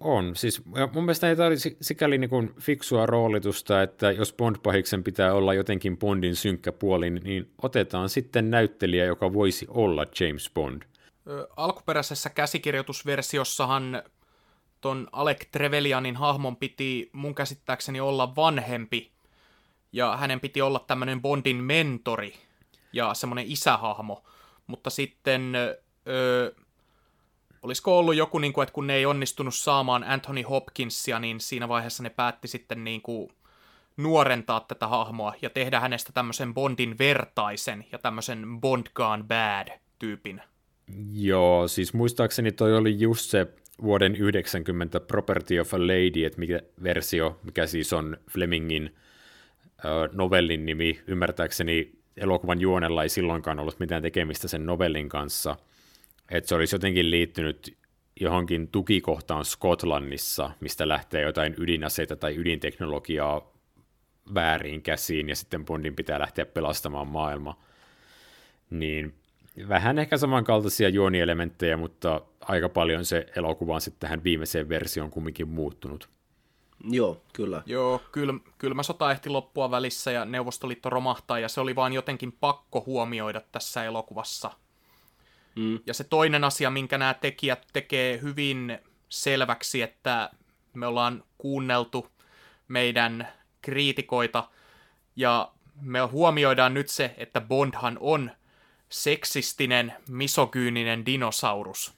On. 0.00 0.36
Siis 0.36 0.64
mun 0.92 1.04
mielestä 1.04 1.28
ei 1.28 1.36
tarvitse 1.36 1.76
sikäli 1.80 2.18
niin 2.18 2.30
kuin 2.30 2.54
fiksua 2.60 3.06
roolitusta, 3.06 3.82
että 3.82 4.10
jos 4.10 4.34
Bond-pahiksen 4.34 5.02
pitää 5.02 5.34
olla 5.34 5.54
jotenkin 5.54 5.98
Bondin 5.98 6.36
synkkä 6.36 6.72
puoli, 6.72 7.10
niin 7.10 7.50
otetaan 7.62 8.08
sitten 8.08 8.50
näyttelijä, 8.50 9.04
joka 9.04 9.32
voisi 9.32 9.66
olla 9.68 10.06
James 10.20 10.50
Bond. 10.54 10.82
Alkuperäisessä 11.56 12.30
käsikirjoitusversiossahan 12.30 14.02
ton 14.80 15.08
Alec 15.12 15.44
Trevelyanin 15.52 16.16
hahmon 16.16 16.56
piti 16.56 17.10
mun 17.12 17.34
käsittääkseni 17.34 18.00
olla 18.00 18.36
vanhempi, 18.36 19.10
ja 19.92 20.16
hänen 20.16 20.40
piti 20.40 20.62
olla 20.62 20.84
tämmöinen 20.86 21.22
Bondin 21.22 21.56
mentori 21.56 22.34
ja 22.92 23.14
semmoinen 23.14 23.44
isähahmo, 23.48 24.24
mutta 24.66 24.90
sitten... 24.90 25.54
Öö, 26.08 26.50
olisiko 27.68 27.98
ollut 27.98 28.14
joku, 28.14 28.38
niin 28.38 28.52
kuin, 28.52 28.62
että 28.62 28.72
kun 28.72 28.86
ne 28.86 28.94
ei 28.94 29.06
onnistunut 29.06 29.54
saamaan 29.54 30.04
Anthony 30.04 30.42
Hopkinsia, 30.42 31.18
niin 31.18 31.40
siinä 31.40 31.68
vaiheessa 31.68 32.02
ne 32.02 32.10
päätti 32.10 32.48
sitten 32.48 32.84
niin 32.84 33.02
kuin 33.02 33.28
nuorentaa 33.96 34.60
tätä 34.60 34.88
hahmoa 34.88 35.34
ja 35.42 35.50
tehdä 35.50 35.80
hänestä 35.80 36.12
tämmöisen 36.12 36.54
Bondin 36.54 36.98
vertaisen 36.98 37.84
ja 37.92 37.98
tämmöisen 37.98 38.60
Bond 38.60 38.86
Gone 38.94 39.24
Bad-tyypin. 39.24 40.42
Joo, 41.12 41.68
siis 41.68 41.94
muistaakseni 41.94 42.52
toi 42.52 42.76
oli 42.76 43.00
just 43.00 43.30
se 43.30 43.46
vuoden 43.82 44.16
90 44.16 45.00
Property 45.00 45.58
of 45.58 45.74
a 45.74 45.78
Lady, 45.78 46.24
että 46.24 46.38
mikä 46.38 46.60
versio, 46.82 47.40
mikä 47.42 47.66
siis 47.66 47.92
on 47.92 48.16
Flemingin 48.30 48.96
uh, 49.64 50.16
novellin 50.16 50.66
nimi. 50.66 51.00
Ymmärtääkseni 51.06 51.92
elokuvan 52.16 52.60
juonella 52.60 53.02
ei 53.02 53.08
silloinkaan 53.08 53.58
ollut 53.60 53.80
mitään 53.80 54.02
tekemistä 54.02 54.48
sen 54.48 54.66
novellin 54.66 55.08
kanssa– 55.08 55.56
että 56.30 56.48
se 56.48 56.54
olisi 56.54 56.74
jotenkin 56.74 57.10
liittynyt 57.10 57.78
johonkin 58.20 58.68
tukikohtaan 58.68 59.44
Skotlannissa, 59.44 60.50
mistä 60.60 60.88
lähtee 60.88 61.22
jotain 61.22 61.54
ydinaseita 61.58 62.16
tai 62.16 62.36
ydinteknologiaa 62.36 63.52
väärin 64.34 64.82
käsiin, 64.82 65.28
ja 65.28 65.36
sitten 65.36 65.64
Bondin 65.64 65.96
pitää 65.96 66.18
lähteä 66.18 66.46
pelastamaan 66.46 67.08
maailma. 67.08 67.58
Niin 68.70 69.14
vähän 69.68 69.98
ehkä 69.98 70.16
samankaltaisia 70.16 70.88
juonielementtejä, 70.88 71.76
mutta 71.76 72.20
aika 72.40 72.68
paljon 72.68 73.04
se 73.04 73.26
elokuva 73.36 73.74
on 73.74 73.80
sitten 73.80 74.00
tähän 74.00 74.24
viimeiseen 74.24 74.68
versioon 74.68 75.10
kumminkin 75.10 75.48
muuttunut. 75.48 76.08
Joo, 76.90 77.22
kyllä. 77.32 77.62
Joo, 77.66 78.02
kyl, 78.12 78.38
kylmä 78.58 78.82
sota 78.82 79.10
ehti 79.10 79.28
loppua 79.28 79.70
välissä 79.70 80.10
ja 80.10 80.24
Neuvostoliitto 80.24 80.90
romahtaa, 80.90 81.38
ja 81.38 81.48
se 81.48 81.60
oli 81.60 81.76
vaan 81.76 81.92
jotenkin 81.92 82.32
pakko 82.32 82.82
huomioida 82.86 83.40
tässä 83.52 83.84
elokuvassa– 83.84 84.50
Mm. 85.58 85.78
Ja 85.86 85.94
se 85.94 86.04
toinen 86.04 86.44
asia, 86.44 86.70
minkä 86.70 86.98
nämä 86.98 87.14
tekijät 87.14 87.66
tekee 87.72 88.20
hyvin 88.22 88.78
selväksi, 89.08 89.82
että 89.82 90.30
me 90.74 90.86
ollaan 90.86 91.24
kuunneltu 91.38 92.06
meidän 92.68 93.28
kriitikoita 93.62 94.48
ja 95.16 95.52
me 95.80 96.00
huomioidaan 96.00 96.74
nyt 96.74 96.88
se, 96.88 97.14
että 97.16 97.40
Bondhan 97.40 97.96
on 98.00 98.30
seksistinen, 98.88 99.92
misogyyninen 100.08 101.06
dinosaurus 101.06 101.94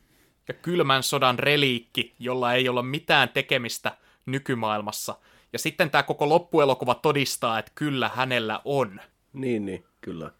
ja 0.48 0.54
kylmän 0.54 1.02
sodan 1.02 1.38
reliikki, 1.38 2.14
jolla 2.18 2.54
ei 2.54 2.68
ole 2.68 2.82
mitään 2.82 3.28
tekemistä 3.28 3.96
nykymaailmassa. 4.26 5.18
Ja 5.52 5.58
sitten 5.58 5.90
tämä 5.90 6.02
koko 6.02 6.28
loppuelokuva 6.28 6.94
todistaa, 6.94 7.58
että 7.58 7.72
kyllä 7.74 8.10
hänellä 8.14 8.60
on. 8.64 9.00
Niin, 9.32 9.66
niin, 9.66 9.84
kyllä. 10.00 10.30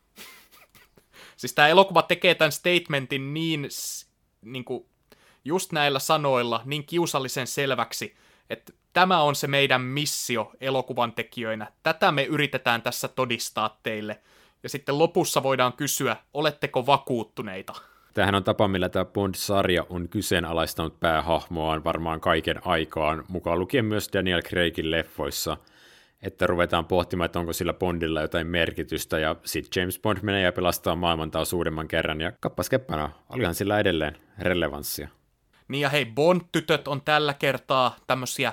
Siis 1.41 1.53
tämä 1.53 1.69
elokuva 1.69 2.03
tekee 2.03 2.35
tämän 2.35 2.53
statementin 2.53 3.35
niin, 3.35 3.69
niin 4.43 4.65
kuin, 4.65 4.87
just 5.45 5.73
näillä 5.73 5.99
sanoilla 5.99 6.63
niin 6.65 6.87
kiusallisen 6.87 7.47
selväksi, 7.47 8.17
että 8.51 8.73
tämä 8.93 9.23
on 9.23 9.35
se 9.35 9.47
meidän 9.47 9.81
missio 9.81 10.53
elokuvan 10.61 11.13
tekijöinä. 11.13 11.73
Tätä 11.83 12.13
me 12.13 12.25
yritetään 12.25 12.83
tässä 12.83 13.09
todistaa 13.09 13.79
teille. 13.83 14.21
Ja 14.63 14.69
sitten 14.69 14.99
lopussa 14.99 15.43
voidaan 15.43 15.73
kysyä, 15.73 16.17
oletteko 16.35 16.87
vakuuttuneita? 16.87 17.73
Tämähän 18.15 18.35
on 18.35 18.45
tapa, 18.45 18.69
millä 18.69 18.89
tämä 18.89 19.05
Bond-sarja 19.05 19.87
on 19.89 20.09
kyseenalaistanut 20.09 21.01
päähahmoaan 21.01 21.85
varmaan 21.85 22.21
kaiken 22.21 22.67
aikaan, 22.67 23.25
mukaan 23.29 23.59
lukien 23.59 23.85
myös 23.85 24.11
Daniel 24.13 24.43
Craigin 24.43 24.91
leffoissa– 24.91 25.57
että 26.23 26.47
ruvetaan 26.47 26.87
pohtimaan, 26.87 27.27
että 27.27 27.39
onko 27.39 27.53
sillä 27.53 27.73
Bondilla 27.73 28.21
jotain 28.21 28.47
merkitystä, 28.47 29.19
ja 29.19 29.37
sitten 29.45 29.81
James 29.81 29.99
Bond 29.99 30.19
menee 30.23 30.43
ja 30.43 30.53
pelastaa 30.53 30.97
maailman 30.97 31.31
taas 31.31 31.53
uudemman 31.53 31.89
kerran, 31.89 32.21
ja 32.21 32.33
kappas 32.41 32.69
keppana, 32.69 33.11
olihan 33.29 33.55
sillä 33.55 33.79
edelleen 33.79 34.17
relevanssia. 34.39 35.09
Niin 35.69 35.81
ja 35.81 35.89
hei, 35.89 36.07
Bond-tytöt 36.07 36.89
on 36.89 37.03
tällä 37.03 37.35
kertaa 37.35 37.97
tämmöisiä 38.07 38.53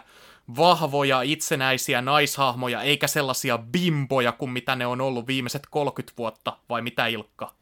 vahvoja, 0.57 1.21
itsenäisiä 1.21 2.01
naishahmoja, 2.01 2.81
eikä 2.81 3.07
sellaisia 3.07 3.57
bimboja 3.57 4.31
kuin 4.31 4.51
mitä 4.51 4.75
ne 4.75 4.85
on 4.85 5.01
ollut 5.01 5.27
viimeiset 5.27 5.63
30 5.71 6.17
vuotta, 6.17 6.57
vai 6.69 6.81
mitä 6.81 7.07
Ilkka? 7.07 7.53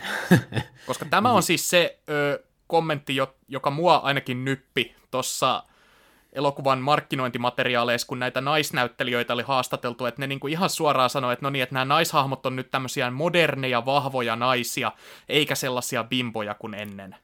Koska 0.86 1.04
tämä 1.04 1.32
on 1.32 1.42
siis 1.42 1.70
se 1.70 1.98
ö, 2.08 2.44
kommentti, 2.66 3.16
joka 3.48 3.70
mua 3.70 3.96
ainakin 3.96 4.44
nyppi 4.44 4.96
tuossa 5.10 5.62
elokuvan 6.38 6.78
markkinointimateriaaleissa, 6.78 8.06
kun 8.06 8.18
näitä 8.18 8.40
naisnäyttelijöitä 8.40 9.32
oli 9.32 9.42
haastateltu, 9.42 10.06
että 10.06 10.20
ne 10.20 10.26
niinku 10.26 10.46
ihan 10.46 10.70
suoraan 10.70 11.10
sanoi, 11.10 11.32
että 11.32 11.46
no 11.46 11.50
niin, 11.50 11.62
että 11.62 11.74
nämä 11.74 11.84
naishahmot 11.84 12.46
on 12.46 12.56
nyt 12.56 12.70
tämmöisiä 12.70 13.10
moderneja, 13.10 13.86
vahvoja 13.86 14.36
naisia, 14.36 14.92
eikä 15.28 15.54
sellaisia 15.54 16.04
bimboja 16.04 16.54
kuin 16.54 16.74
ennen. 16.74 17.16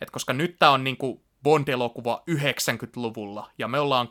Et 0.00 0.10
koska 0.10 0.32
nyt 0.32 0.56
tämä 0.58 0.72
on 0.72 0.84
niinku 0.84 1.22
Bond-elokuva 1.42 2.22
90-luvulla, 2.30 3.50
ja 3.58 3.68
me 3.68 3.80
ollaan 3.80 4.08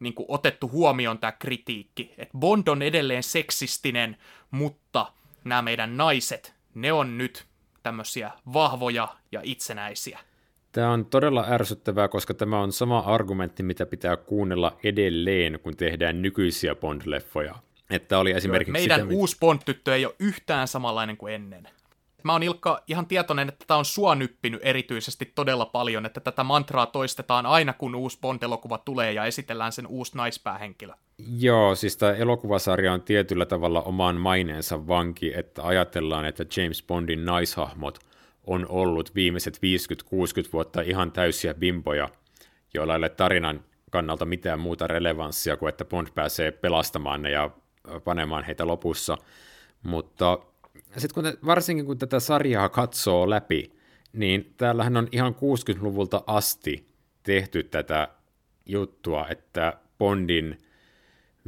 niinku 0.00 0.24
otettu 0.28 0.68
huomioon 0.68 1.18
tämä 1.18 1.32
kritiikki, 1.32 2.14
että 2.18 2.38
Bond 2.38 2.68
on 2.68 2.82
edelleen 2.82 3.22
seksistinen, 3.22 4.16
mutta 4.50 5.12
nämä 5.44 5.62
meidän 5.62 5.96
naiset, 5.96 6.54
ne 6.74 6.92
on 6.92 7.18
nyt 7.18 7.46
tämmöisiä 7.82 8.30
vahvoja 8.52 9.08
ja 9.32 9.40
itsenäisiä. 9.42 10.18
Tämä 10.74 10.90
on 10.90 11.06
todella 11.06 11.44
ärsyttävää, 11.48 12.08
koska 12.08 12.34
tämä 12.34 12.60
on 12.60 12.72
sama 12.72 12.98
argumentti, 12.98 13.62
mitä 13.62 13.86
pitää 13.86 14.16
kuunnella 14.16 14.76
edelleen, 14.84 15.58
kun 15.62 15.76
tehdään 15.76 16.22
nykyisiä 16.22 16.74
Bond-leffoja. 16.74 17.54
Että 17.90 18.18
oli 18.18 18.30
esimerkiksi 18.30 18.72
Meidän 18.72 19.00
sitä, 19.00 19.14
uusi 19.14 19.36
Bond-tyttö 19.40 19.94
ei 19.94 20.06
ole 20.06 20.14
yhtään 20.18 20.68
samanlainen 20.68 21.16
kuin 21.16 21.34
ennen. 21.34 21.68
Mä 22.22 22.32
oon 22.32 22.42
Ilkka 22.42 22.82
ihan 22.86 23.06
tietoinen, 23.06 23.48
että 23.48 23.64
tämä 23.66 23.78
on 23.78 23.84
sua 23.84 24.14
nyppinyt 24.14 24.60
erityisesti 24.64 25.32
todella 25.34 25.66
paljon, 25.66 26.06
että 26.06 26.20
tätä 26.20 26.44
mantraa 26.44 26.86
toistetaan 26.86 27.46
aina, 27.46 27.72
kun 27.72 27.94
uusi 27.94 28.18
Bond-elokuva 28.20 28.78
tulee 28.78 29.12
ja 29.12 29.24
esitellään 29.24 29.72
sen 29.72 29.86
uusi 29.86 30.16
naispäähenkilö. 30.16 30.92
Joo, 31.38 31.74
siis 31.74 31.96
tämä 31.96 32.12
elokuvasarja 32.12 32.92
on 32.92 33.02
tietyllä 33.02 33.46
tavalla 33.46 33.82
oman 33.82 34.16
maineensa 34.16 34.86
vanki, 34.88 35.32
että 35.36 35.62
ajatellaan, 35.62 36.24
että 36.24 36.44
James 36.56 36.82
Bondin 36.82 37.24
naishahmot– 37.24 37.98
on 38.46 38.66
ollut 38.68 39.14
viimeiset 39.14 39.56
50-60 39.56 40.52
vuotta 40.52 40.80
ihan 40.80 41.12
täysiä 41.12 41.54
bimboja, 41.54 42.08
joilla 42.74 42.94
ei 42.94 42.98
ole 42.98 43.08
tarinan 43.08 43.64
kannalta 43.90 44.24
mitään 44.24 44.60
muuta 44.60 44.86
relevanssia 44.86 45.56
kuin 45.56 45.68
että 45.68 45.84
Bond 45.84 46.08
pääsee 46.14 46.50
pelastamaan 46.50 47.22
ne 47.22 47.30
ja 47.30 47.50
panemaan 48.04 48.44
heitä 48.44 48.66
lopussa. 48.66 49.18
Mutta 49.82 50.38
sitten 50.96 51.24
kun, 51.24 51.38
varsinkin 51.46 51.86
kun 51.86 51.98
tätä 51.98 52.20
sarjaa 52.20 52.68
katsoo 52.68 53.30
läpi, 53.30 53.72
niin 54.12 54.54
täällähän 54.56 54.96
on 54.96 55.08
ihan 55.12 55.34
60-luvulta 55.34 56.24
asti 56.26 56.88
tehty 57.22 57.62
tätä 57.62 58.08
juttua, 58.66 59.28
että 59.28 59.78
Bondin 59.98 60.58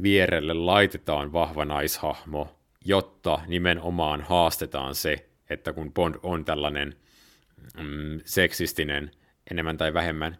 vierelle 0.01 0.53
laitetaan 0.53 1.33
vahva 1.33 1.65
naishahmo, 1.65 2.57
jotta 2.85 3.39
nimenomaan 3.47 4.21
haastetaan 4.21 4.95
se, 4.95 5.29
että 5.49 5.73
kun 5.73 5.93
Bond 5.93 6.15
on 6.23 6.45
tällainen 6.45 6.95
mm, 7.77 8.19
seksistinen, 8.25 9.11
enemmän 9.51 9.77
tai 9.77 9.93
vähemmän, 9.93 10.37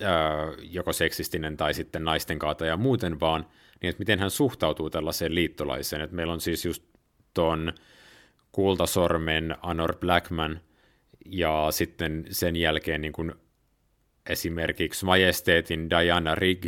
ää, 0.00 0.46
joko 0.62 0.92
seksistinen 0.92 1.56
tai 1.56 1.74
sitten 1.74 2.04
naisten 2.04 2.38
kaata 2.38 2.66
ja 2.66 2.76
muuten 2.76 3.20
vaan, 3.20 3.46
niin 3.80 3.90
että 3.90 4.00
miten 4.00 4.18
hän 4.18 4.30
suhtautuu 4.30 4.90
tällaiseen 4.90 5.34
liittolaiseen. 5.34 6.02
Että 6.02 6.16
meillä 6.16 6.32
on 6.32 6.40
siis 6.40 6.64
just 6.64 6.82
ton 7.34 7.72
Kultasormen 8.52 9.56
Anor 9.62 9.96
Blackman 9.96 10.60
ja 11.26 11.68
sitten 11.70 12.24
sen 12.30 12.56
jälkeen 12.56 13.00
niin 13.00 13.12
kuin 13.12 13.32
esimerkiksi 14.26 15.04
Majesteetin 15.04 15.90
Diana 15.90 16.34
Rigg, 16.34 16.66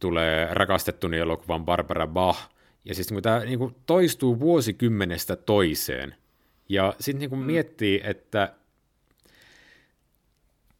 tulee 0.00 0.48
rakastettuni 0.50 1.18
elokuvan 1.18 1.64
Barbara 1.64 2.06
Bach, 2.06 2.40
ja 2.84 2.94
siis 2.94 3.10
niin 3.10 3.22
tämä 3.22 3.38
niin 3.38 3.58
kuin 3.58 3.74
toistuu 3.86 4.40
vuosikymmenestä 4.40 5.36
toiseen, 5.36 6.14
Ja 6.72 6.94
sitten 7.00 7.30
niin 7.30 7.40
mm. 7.40 7.46
miettii, 7.46 8.00
että 8.04 8.52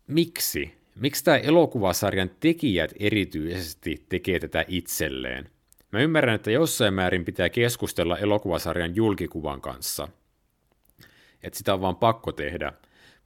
miksi? 0.06 0.74
Miksi 0.96 1.24
tämä 1.24 1.36
elokuvasarjan 1.36 2.30
tekijät 2.40 2.92
erityisesti 2.98 4.06
tekee 4.08 4.40
tätä 4.40 4.64
itselleen? 4.68 5.50
Mä 5.90 6.00
ymmärrän, 6.00 6.34
että 6.34 6.50
jossain 6.50 6.94
määrin 6.94 7.24
pitää 7.24 7.48
keskustella 7.48 8.18
elokuvasarjan 8.18 8.96
julkikuvan 8.96 9.60
kanssa. 9.60 10.08
Että 11.42 11.58
sitä 11.58 11.74
on 11.74 11.80
vaan 11.80 11.96
pakko 11.96 12.32
tehdä. 12.32 12.72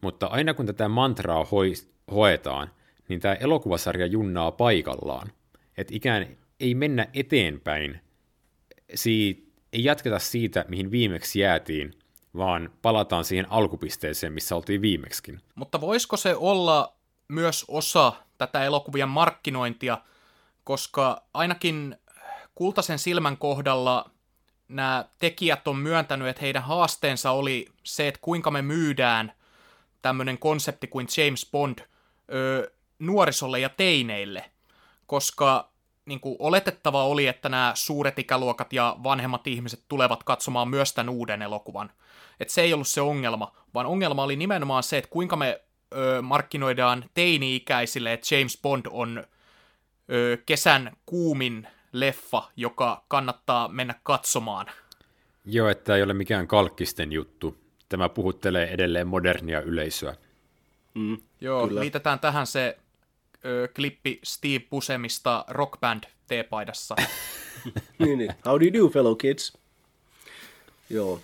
Mutta 0.01 0.27
aina 0.27 0.55
kun 0.55 0.67
tätä 0.67 0.89
mantraa 0.89 1.45
hoi- 1.45 1.89
hoetaan, 2.11 2.71
niin 3.09 3.21
tämä 3.21 3.35
elokuvasarja 3.35 4.07
junnaa 4.07 4.53
paikallaan. 4.53 5.33
Että 5.79 5.95
ikään 5.97 6.37
ei 6.61 6.75
mennä 6.75 7.09
eteenpäin, 7.14 8.01
siitä, 8.95 9.43
ei 9.73 9.85
jatketa 9.85 10.19
siitä, 10.19 10.64
mihin 10.69 10.91
viimeksi 10.91 11.41
jäätiin, 11.41 11.93
vaan 12.37 12.70
palataan 12.82 13.24
siihen 13.24 13.47
alkupisteeseen, 13.51 14.32
missä 14.32 14.57
oltiin 14.57 14.82
viimeksikin. 14.82 15.41
Mutta 15.55 15.80
voisiko 15.80 16.16
se 16.16 16.37
olla 16.37 16.93
myös 17.28 17.64
osa 17.68 18.12
tätä 18.39 18.64
elokuvien 18.64 19.09
markkinointia, 19.09 19.99
koska 20.64 21.22
ainakin 21.34 21.97
Kultaisen 22.55 22.99
silmän 22.99 23.37
kohdalla 23.37 24.11
nämä 24.68 25.05
tekijät 25.18 25.68
on 25.68 25.76
myöntänyt, 25.76 26.28
että 26.28 26.43
heidän 26.43 26.62
haasteensa 26.62 27.30
oli 27.30 27.68
se, 27.82 28.09
että 28.09 28.20
kuinka 28.22 28.51
me 28.51 28.62
myydään 28.62 29.32
tämmöinen 30.03 30.39
konsepti 30.39 30.87
kuin 30.87 31.07
James 31.16 31.49
Bond 31.53 31.78
nuorisolle 32.99 33.61
ja 33.61 33.68
teineille, 33.68 34.51
koska 35.07 35.70
niin 36.07 36.20
kuin 36.20 36.36
oletettava 36.38 37.04
oli, 37.04 37.26
että 37.26 37.48
nämä 37.48 37.72
suuret 37.74 38.18
ikäluokat 38.18 38.72
ja 38.72 38.96
vanhemmat 39.04 39.46
ihmiset 39.46 39.80
tulevat 39.88 40.24
katsomaan 40.24 40.68
myös 40.68 40.92
tämän 40.94 41.09
uuden 41.09 41.42
elokuvan. 41.42 41.90
Että 42.40 42.54
se 42.54 42.62
ei 42.62 42.72
ollut 42.72 42.88
se 42.88 43.00
ongelma, 43.00 43.57
vaan 43.74 43.86
ongelma 43.86 44.22
oli 44.22 44.36
nimenomaan 44.36 44.82
se, 44.82 44.98
että 44.98 45.11
kuinka 45.11 45.36
me 45.36 45.61
ö, 45.94 46.22
markkinoidaan 46.22 47.04
teini-ikäisille, 47.14 48.12
että 48.12 48.34
James 48.34 48.59
Bond 48.62 48.86
on 48.90 49.24
ö, 50.12 50.38
kesän 50.46 50.96
kuumin 51.07 51.68
leffa, 51.92 52.42
joka 52.57 53.04
kannattaa 53.09 53.68
mennä 53.68 53.94
katsomaan. 54.02 54.66
Joo, 55.44 55.68
että 55.68 55.96
ei 55.96 56.02
ole 56.02 56.14
mikään 56.14 56.46
kalkkisten 56.46 57.12
juttu. 57.12 57.57
Tämä 57.88 58.09
puhuttelee 58.09 58.70
edelleen 58.70 59.07
modernia 59.07 59.61
yleisöä. 59.61 60.14
Mm, 60.94 61.18
Joo, 61.40 61.66
kyllä. 61.68 61.80
liitetään 61.80 62.20
tähän 62.20 62.46
se 62.46 62.78
ö, 63.47 63.68
klippi 63.76 64.20
Steve 64.24 64.64
Busemista 64.70 65.44
Rock 65.49 65.80
Band 65.80 66.05
T-paidassa. 66.28 66.97
niin, 67.99 68.18
niin. 68.18 68.34
How 68.47 68.61
do 68.61 68.64
you 68.64 68.72
do, 68.72 68.88
fellow 68.88 69.16
kids? 69.16 69.53
Joo. 70.90 71.20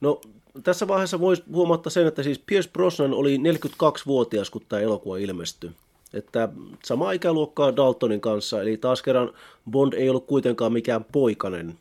No, 0.00 0.20
tässä 0.62 0.88
vaiheessa 0.88 1.20
voisi 1.20 1.42
huomata 1.52 1.90
sen, 1.90 2.06
että 2.06 2.22
siis 2.22 2.38
Pierce 2.38 2.70
Brosnan 2.70 3.14
oli 3.14 3.36
42-vuotias, 3.36 4.50
kun 4.50 4.62
tämä 4.68 4.82
elokuva 4.82 5.16
ilmestyi. 5.16 5.70
Että 6.14 6.48
sama 6.84 7.12
ikäluokkaa 7.12 7.76
Daltonin 7.76 8.20
kanssa, 8.20 8.62
eli 8.62 8.76
taas 8.76 9.02
kerran 9.02 9.32
Bond 9.70 9.92
ei 9.92 10.08
ollut 10.08 10.26
kuitenkaan 10.26 10.72
mikään 10.72 11.04
poikanen. 11.04 11.78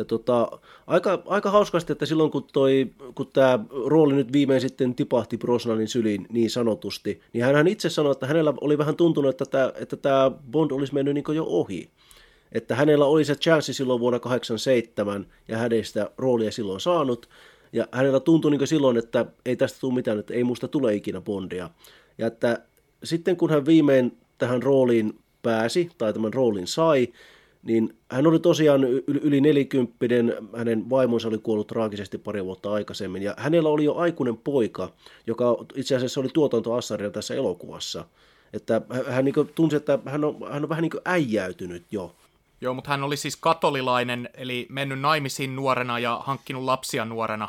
Ja 0.00 0.04
tota, 0.04 0.48
aika, 0.86 1.22
aika 1.26 1.50
hauskasti, 1.50 1.92
että 1.92 2.06
silloin 2.06 2.30
kun, 2.30 2.46
toi, 2.52 2.90
kun 3.14 3.30
tämä 3.32 3.58
rooli 3.86 4.14
nyt 4.14 4.32
viimein 4.32 4.60
sitten 4.60 4.94
tipahti 4.94 5.38
Brosnanin 5.38 5.88
syliin 5.88 6.26
niin 6.30 6.50
sanotusti, 6.50 7.20
niin 7.32 7.44
hän 7.44 7.68
itse 7.68 7.90
sanoi, 7.90 8.12
että 8.12 8.26
hänellä 8.26 8.54
oli 8.60 8.78
vähän 8.78 8.96
tuntunut, 8.96 9.30
että 9.30 9.44
tämä, 9.44 9.72
että 9.74 9.96
tämä 9.96 10.30
Bond 10.50 10.70
olisi 10.70 10.94
mennyt 10.94 11.14
niin 11.14 11.24
jo 11.34 11.44
ohi. 11.44 11.90
Että 12.52 12.74
hänellä 12.74 13.04
oli 13.04 13.24
se 13.24 13.34
chanssi 13.34 13.74
silloin 13.74 14.00
vuonna 14.00 14.18
1987 14.18 15.26
ja 15.48 15.58
hän 15.58 15.72
ei 15.72 15.84
sitä 15.84 16.10
roolia 16.18 16.52
silloin 16.52 16.80
saanut. 16.80 17.28
Ja 17.72 17.88
hänellä 17.92 18.20
tuntui 18.20 18.50
niin 18.50 18.66
silloin, 18.66 18.96
että 18.96 19.26
ei 19.46 19.56
tästä 19.56 19.80
tule 19.80 19.94
mitään, 19.94 20.18
että 20.18 20.34
ei 20.34 20.44
musta 20.44 20.68
tule 20.68 20.94
ikinä 20.94 21.20
Bondia. 21.20 21.70
Ja 22.18 22.26
että 22.26 22.58
sitten 23.04 23.36
kun 23.36 23.50
hän 23.50 23.66
viimein 23.66 24.18
tähän 24.38 24.62
rooliin 24.62 25.18
pääsi, 25.42 25.90
tai 25.98 26.12
tämän 26.12 26.34
roolin 26.34 26.66
sai, 26.66 27.08
niin 27.62 27.98
hän 28.10 28.26
oli 28.26 28.38
tosiaan 28.38 28.84
yli 29.06 29.40
nelikymppinen, 29.40 30.34
hänen 30.56 30.90
vaimonsa 30.90 31.28
oli 31.28 31.38
kuollut 31.38 31.66
traagisesti 31.66 32.18
pari 32.18 32.44
vuotta 32.44 32.72
aikaisemmin, 32.72 33.22
ja 33.22 33.34
hänellä 33.38 33.68
oli 33.68 33.84
jo 33.84 33.94
aikuinen 33.94 34.36
poika, 34.36 34.92
joka 35.26 35.56
itse 35.74 35.96
asiassa 35.96 36.20
oli 36.20 36.28
tuotantoassaria 36.28 37.10
tässä 37.10 37.34
elokuvassa. 37.34 38.04
Että 38.52 38.82
hän 39.10 39.24
niin 39.24 39.34
tunsi, 39.54 39.76
että 39.76 39.98
hän 40.06 40.24
on, 40.24 40.36
hän 40.52 40.62
on 40.62 40.68
vähän 40.68 40.82
niin 40.82 41.02
äijäytynyt 41.04 41.84
jo. 41.90 42.14
Joo, 42.60 42.74
mutta 42.74 42.90
hän 42.90 43.02
oli 43.02 43.16
siis 43.16 43.36
katolilainen, 43.36 44.28
eli 44.34 44.66
mennyt 44.70 45.00
naimisiin 45.00 45.56
nuorena 45.56 45.98
ja 45.98 46.20
hankkinut 46.24 46.64
lapsia 46.64 47.04
nuorena. 47.04 47.48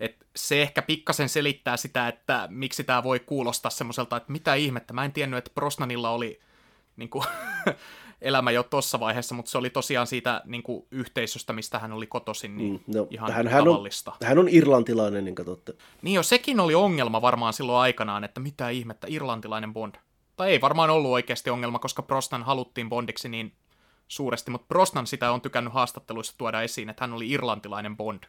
Et 0.00 0.16
se 0.36 0.62
ehkä 0.62 0.82
pikkasen 0.82 1.28
selittää 1.28 1.76
sitä, 1.76 2.08
että 2.08 2.48
miksi 2.50 2.84
tämä 2.84 3.02
voi 3.02 3.20
kuulostaa 3.20 3.70
semmoiselta, 3.70 4.16
että 4.16 4.32
mitä 4.32 4.54
ihmettä. 4.54 4.92
Mä 4.92 5.04
en 5.04 5.12
tiennyt, 5.12 5.38
että 5.38 5.50
Brosnanilla 5.54 6.10
oli 6.10 6.40
niin 6.96 7.10
kuin, 7.10 7.24
elämä 8.22 8.50
jo 8.50 8.62
tuossa 8.62 9.00
vaiheessa, 9.00 9.34
mutta 9.34 9.50
se 9.50 9.58
oli 9.58 9.70
tosiaan 9.70 10.06
siitä 10.06 10.42
niin 10.44 10.62
kuin, 10.62 10.86
yhteisöstä, 10.90 11.52
mistä 11.52 11.78
hän 11.78 11.92
oli 11.92 12.06
kotoisin, 12.06 12.56
niin 12.56 12.72
mm, 12.72 12.94
no, 12.96 13.06
ihan 13.10 13.32
hän, 13.32 13.46
tavallista. 13.64 14.10
Hän 14.10 14.18
on, 14.22 14.28
hän 14.28 14.38
on 14.38 14.48
irlantilainen, 14.48 15.24
niin 15.24 15.34
katsotte. 15.34 15.74
Niin 16.02 16.14
jo, 16.14 16.22
sekin 16.22 16.60
oli 16.60 16.74
ongelma 16.74 17.22
varmaan 17.22 17.52
silloin 17.52 17.78
aikanaan, 17.78 18.24
että 18.24 18.40
mitä 18.40 18.68
ihmettä, 18.68 19.06
irlantilainen 19.10 19.72
Bond. 19.72 19.94
Tai 20.36 20.50
ei 20.50 20.60
varmaan 20.60 20.90
ollut 20.90 21.10
oikeasti 21.10 21.50
ongelma, 21.50 21.78
koska 21.78 22.02
Brosnan 22.02 22.42
haluttiin 22.42 22.88
Bondiksi 22.88 23.28
niin 23.28 23.52
suuresti, 24.08 24.50
mutta 24.50 24.66
Brosnan 24.68 25.06
sitä 25.06 25.32
on 25.32 25.40
tykännyt 25.40 25.72
haastatteluissa 25.72 26.34
tuoda 26.38 26.62
esiin, 26.62 26.88
että 26.90 27.02
hän 27.04 27.12
oli 27.12 27.30
irlantilainen 27.30 27.96
Bond. 27.96 28.22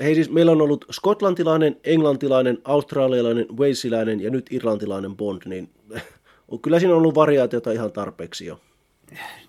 Hei 0.00 0.14
siis, 0.14 0.30
meillä 0.30 0.52
on 0.52 0.62
ollut 0.62 0.84
skotlantilainen, 0.90 1.76
englantilainen, 1.84 2.58
australialainen, 2.64 3.46
walesilainen 3.58 4.20
ja 4.20 4.30
nyt 4.30 4.46
irlantilainen 4.52 5.16
Bond, 5.16 5.42
niin 5.44 5.70
kyllä 6.62 6.80
siinä 6.80 6.94
on 6.94 6.98
ollut 6.98 7.14
variaatiota 7.14 7.72
ihan 7.72 7.92
tarpeeksi 7.92 8.46
jo. 8.46 8.60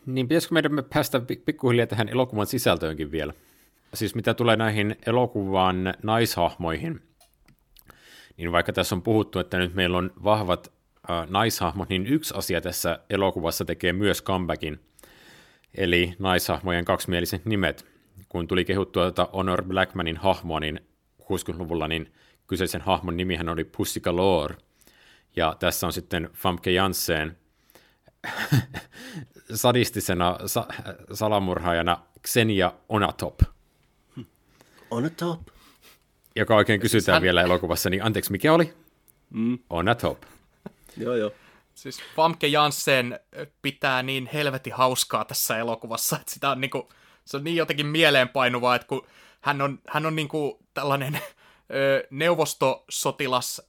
Niin 0.06 0.28
pitäisikö 0.28 0.54
meidän 0.54 0.84
päästä 0.94 1.22
pikkuhiljaa 1.46 1.88
tähän 1.88 2.10
elokuvan 2.10 2.48
sisältöönkin 2.48 3.12
vielä? 3.12 3.34
Siis 3.94 4.16
mitä 4.16 4.34
tulee 4.34 4.56
näihin 4.56 4.96
elokuvan 5.06 5.94
naishahmoihin, 6.04 7.02
niin 8.38 8.52
vaikka 8.52 8.74
tässä 8.74 8.96
on 8.96 9.02
puhuttu, 9.02 9.40
että 9.40 9.58
nyt 9.58 9.74
meillä 9.74 9.98
on 9.98 10.12
vahvat 10.24 10.72
äh, 11.10 11.30
naishahmot, 11.30 11.90
niin 11.90 12.08
yksi 12.08 12.34
asia 12.38 12.62
tässä 12.62 13.00
elokuvassa 13.10 13.66
tekee 13.66 13.94
myös 13.94 14.24
comebackin, 14.24 14.80
eli 15.76 16.14
naishahmojen 16.20 16.86
kaksimieliset 16.86 17.46
nimet 17.46 17.96
kun 18.30 18.48
tuli 18.48 18.66
kehuttua 18.66 19.12
tätä 19.12 19.28
Honor 19.34 19.64
Blackmanin 19.64 20.18
hahmoa, 20.18 20.60
niin 20.60 20.80
60-luvulla 21.22 21.88
niin 21.88 22.14
kyseisen 22.48 22.82
hahmon 22.82 23.18
nimihän 23.18 23.50
oli 23.50 23.64
Pussy 23.64 24.00
Galore. 24.00 24.56
Ja 25.36 25.56
tässä 25.60 25.88
on 25.88 25.94
sitten 25.94 26.30
Famke 26.34 26.72
Janssen 26.72 27.38
sadistisena 29.54 30.38
sa- 30.46 30.68
salamurhaajana 31.14 31.98
Xenia 32.28 32.74
Onatop. 32.90 33.40
Onatop? 34.92 35.42
Joka 36.36 36.56
oikein 36.56 36.80
kysytään 36.80 37.04
siis 37.04 37.14
hän... 37.14 37.22
vielä 37.22 37.42
elokuvassa, 37.42 37.90
niin 37.90 38.04
anteeksi, 38.04 38.32
mikä 38.32 38.54
oli? 38.54 38.74
Mm. 39.30 39.60
Onatop. 39.70 40.22
joo, 40.98 41.16
joo. 41.16 41.32
Siis 41.76 42.00
Famke 42.16 42.48
Janssen 42.48 43.20
pitää 43.62 44.04
niin 44.04 44.30
helvetin 44.34 44.74
hauskaa 44.74 45.26
tässä 45.26 45.58
elokuvassa, 45.58 46.16
että 46.16 46.32
sitä 46.34 46.50
on 46.50 46.62
niinku 46.62 46.90
se 47.26 47.38
on 47.38 47.44
niin 47.44 47.56
jotenkin 47.56 47.86
mieleenpainuvaa, 47.86 48.76
että 48.76 48.88
kun 48.88 49.08
hän 49.42 49.62
on, 49.62 49.80
hän 49.90 50.06
on 50.06 50.16
niin 50.16 50.28
kuin 50.28 50.54
tällainen 50.74 51.20
ö, 51.72 52.08
neuvostosotilas, 52.10 53.62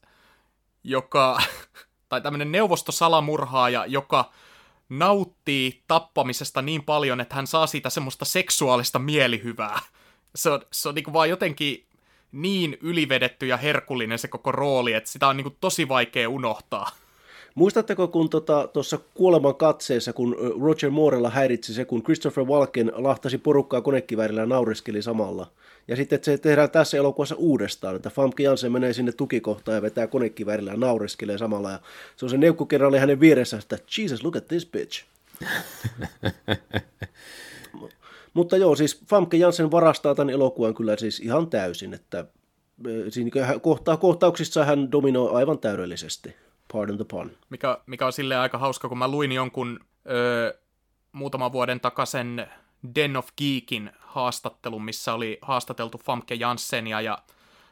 joka, 0.84 1.38
tai 2.08 2.20
tämmöinen 2.20 2.52
neuvostosalamurhaaja, 2.52 3.86
joka 3.86 4.32
nauttii 4.88 5.82
tappamisesta 5.88 6.62
niin 6.62 6.82
paljon, 6.82 7.20
että 7.20 7.34
hän 7.34 7.46
saa 7.46 7.66
siitä 7.66 7.90
semmoista 7.90 8.24
seksuaalista 8.24 8.98
mielihyvää. 8.98 9.80
Se 10.34 10.50
on, 10.50 10.62
se 10.72 10.88
on 10.88 10.94
niin 10.94 11.12
vaan 11.12 11.30
jotenkin 11.30 11.86
niin 12.32 12.78
ylivedetty 12.80 13.46
ja 13.46 13.56
herkullinen 13.56 14.18
se 14.18 14.28
koko 14.28 14.52
rooli, 14.52 14.92
että 14.92 15.10
sitä 15.10 15.28
on 15.28 15.36
niin 15.36 15.56
tosi 15.60 15.88
vaikea 15.88 16.28
unohtaa. 16.28 16.90
Muistatteko, 17.56 18.08
kun 18.08 18.30
tuossa 18.30 18.96
tota, 18.96 19.10
kuoleman 19.14 19.54
katseessa, 19.54 20.12
kun 20.12 20.36
Roger 20.62 20.90
Moorella 20.90 21.30
häiritsi 21.30 21.74
se, 21.74 21.84
kun 21.84 22.02
Christopher 22.02 22.44
Walken 22.44 22.92
lahtasi 22.94 23.38
porukkaa 23.38 23.80
konekiväärillä 23.80 24.40
ja 24.40 24.46
naureskeli 24.46 25.02
samalla. 25.02 25.50
Ja 25.88 25.96
sitten 25.96 26.18
se 26.22 26.38
tehdään 26.38 26.70
tässä 26.70 26.96
elokuvassa 26.96 27.34
uudestaan, 27.34 27.96
että 27.96 28.10
Famke 28.10 28.42
Jansen 28.42 28.72
menee 28.72 28.92
sinne 28.92 29.12
tukikohtaan 29.12 29.74
ja 29.74 29.82
vetää 29.82 30.06
konekiväärillä 30.06 30.70
ja 30.70 30.76
naureskelee 30.76 31.38
samalla. 31.38 31.70
Ja 31.70 31.80
se 32.16 32.24
on 32.24 32.30
se 32.30 32.36
neukkukerraali 32.36 32.98
hänen 32.98 33.20
vieressä, 33.20 33.56
että 33.58 33.78
Jesus, 33.98 34.24
look 34.24 34.36
at 34.36 34.48
this 34.48 34.66
bitch. 34.66 35.04
Mutta 38.34 38.56
joo, 38.56 38.76
siis 38.76 39.00
Famke 39.08 39.36
Jansen 39.36 39.70
varastaa 39.70 40.14
tämän 40.14 40.30
elokuvan 40.30 40.74
kyllä 40.74 40.96
siis 40.96 41.20
ihan 41.20 41.50
täysin, 41.50 41.94
että 41.94 42.24
siinä 43.08 43.58
kohtaa, 43.60 43.96
kohtauksissa 43.96 44.64
hän 44.64 44.92
dominoi 44.92 45.30
aivan 45.32 45.58
täydellisesti. 45.58 46.45
Pardon 46.72 46.96
the 46.96 47.04
pun. 47.04 47.30
Mikä, 47.50 47.78
mikä 47.86 48.06
on 48.06 48.12
silleen 48.12 48.40
aika 48.40 48.58
hauska, 48.58 48.88
kun 48.88 48.98
mä 48.98 49.08
luin 49.08 49.32
jonkun 49.32 49.80
öö, 50.10 50.58
muutaman 51.12 51.52
vuoden 51.52 51.80
takaisen 51.80 52.50
Den 52.94 53.16
of 53.16 53.28
Geekin 53.38 53.90
haastattelun, 53.98 54.84
missä 54.84 55.14
oli 55.14 55.38
haastateltu 55.42 55.98
Famke 55.98 56.34
Janssenia, 56.34 57.00
ja 57.00 57.18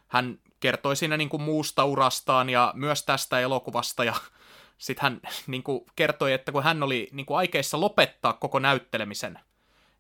hän 0.09 0.39
kertoi 0.61 0.97
siinä 0.97 1.17
niin 1.17 1.29
kuin 1.29 1.43
muusta 1.43 1.85
urastaan 1.85 2.51
ja 2.51 2.73
myös 2.77 3.03
tästä 3.03 3.41
elokuvasta, 3.41 4.05
ja 4.05 4.15
sitten 4.79 5.03
hän 5.03 5.21
niin 5.47 5.63
kuin 5.63 5.85
kertoi, 5.97 6.33
että 6.33 6.53
kun 6.53 6.63
hän 6.63 6.83
oli 6.83 7.09
niin 7.13 7.27
kuin 7.27 7.39
aikeissa 7.39 7.81
lopettaa 7.81 8.33
koko 8.33 8.59
näyttelemisen 8.59 9.39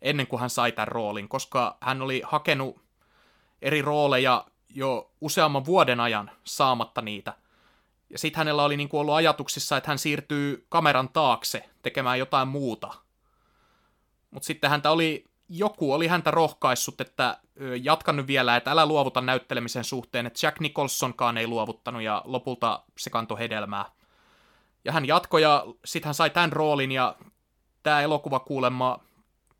ennen 0.02 0.26
kuin 0.26 0.40
hän 0.40 0.50
sai 0.50 0.72
tämän 0.72 0.88
roolin, 0.88 1.28
koska 1.28 1.76
hän 1.80 2.02
oli 2.02 2.22
hakenut 2.24 2.80
eri 3.62 3.82
rooleja 3.82 4.46
jo 4.68 5.10
useamman 5.20 5.64
vuoden 5.64 6.00
ajan 6.00 6.30
saamatta 6.44 7.02
niitä. 7.02 7.34
Ja 8.14 8.18
sitten 8.18 8.38
hänellä 8.38 8.64
oli 8.64 8.76
niin 8.76 8.88
kuin 8.88 9.00
ollut 9.00 9.14
ajatuksissa, 9.14 9.76
että 9.76 9.90
hän 9.90 9.98
siirtyy 9.98 10.66
kameran 10.68 11.08
taakse 11.08 11.70
tekemään 11.82 12.18
jotain 12.18 12.48
muuta. 12.48 12.94
Mutta 14.30 14.46
sitten 14.46 14.70
häntä 14.70 14.90
oli, 14.90 15.24
joku 15.48 15.92
oli 15.92 16.06
häntä 16.06 16.30
rohkaissut, 16.30 17.00
että 17.00 17.38
jatka 17.82 18.12
nyt 18.12 18.26
vielä, 18.26 18.56
että 18.56 18.70
älä 18.70 18.86
luovuta 18.86 19.20
näyttelemisen 19.20 19.84
suhteen, 19.84 20.26
että 20.26 20.46
Jack 20.46 20.60
Nicholsonkaan 20.60 21.38
ei 21.38 21.46
luovuttanut 21.46 22.02
ja 22.02 22.22
lopulta 22.24 22.82
se 22.98 23.10
kantoi 23.10 23.38
hedelmää. 23.38 23.84
Ja 24.84 24.92
hän 24.92 25.06
jatkoi 25.06 25.42
ja 25.42 25.66
sitten 25.84 26.06
hän 26.06 26.14
sai 26.14 26.30
tämän 26.30 26.52
roolin 26.52 26.92
ja 26.92 27.16
tämä 27.82 28.00
elokuva 28.00 28.40
kuulemma 28.40 28.98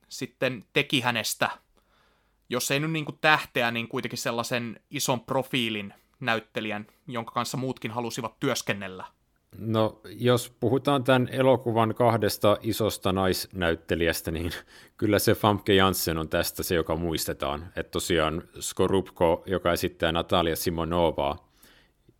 sitten 0.08 0.64
teki 0.72 1.00
hänestä, 1.00 1.50
jos 2.48 2.70
ei 2.70 2.80
nyt 2.80 2.90
niin 2.90 3.04
kuin 3.04 3.18
tähteä, 3.20 3.70
niin 3.70 3.88
kuitenkin 3.88 4.18
sellaisen 4.18 4.80
ison 4.90 5.20
profiilin 5.20 5.94
näyttelijän, 6.24 6.86
jonka 7.06 7.32
kanssa 7.32 7.56
muutkin 7.56 7.90
halusivat 7.90 8.40
työskennellä. 8.40 9.04
No, 9.58 10.00
jos 10.04 10.54
puhutaan 10.60 11.04
tämän 11.04 11.28
elokuvan 11.32 11.94
kahdesta 11.94 12.58
isosta 12.60 13.12
naisnäyttelijästä, 13.12 14.30
niin 14.30 14.50
kyllä 14.96 15.18
se 15.18 15.34
Famke 15.34 15.74
Janssen 15.74 16.18
on 16.18 16.28
tästä 16.28 16.62
se, 16.62 16.74
joka 16.74 16.96
muistetaan. 16.96 17.66
Että 17.76 17.90
tosiaan 17.90 18.42
Skorupko, 18.60 19.42
joka 19.46 19.72
esittää 19.72 20.12
Natalia 20.12 20.56
Simonovaa 20.56 21.48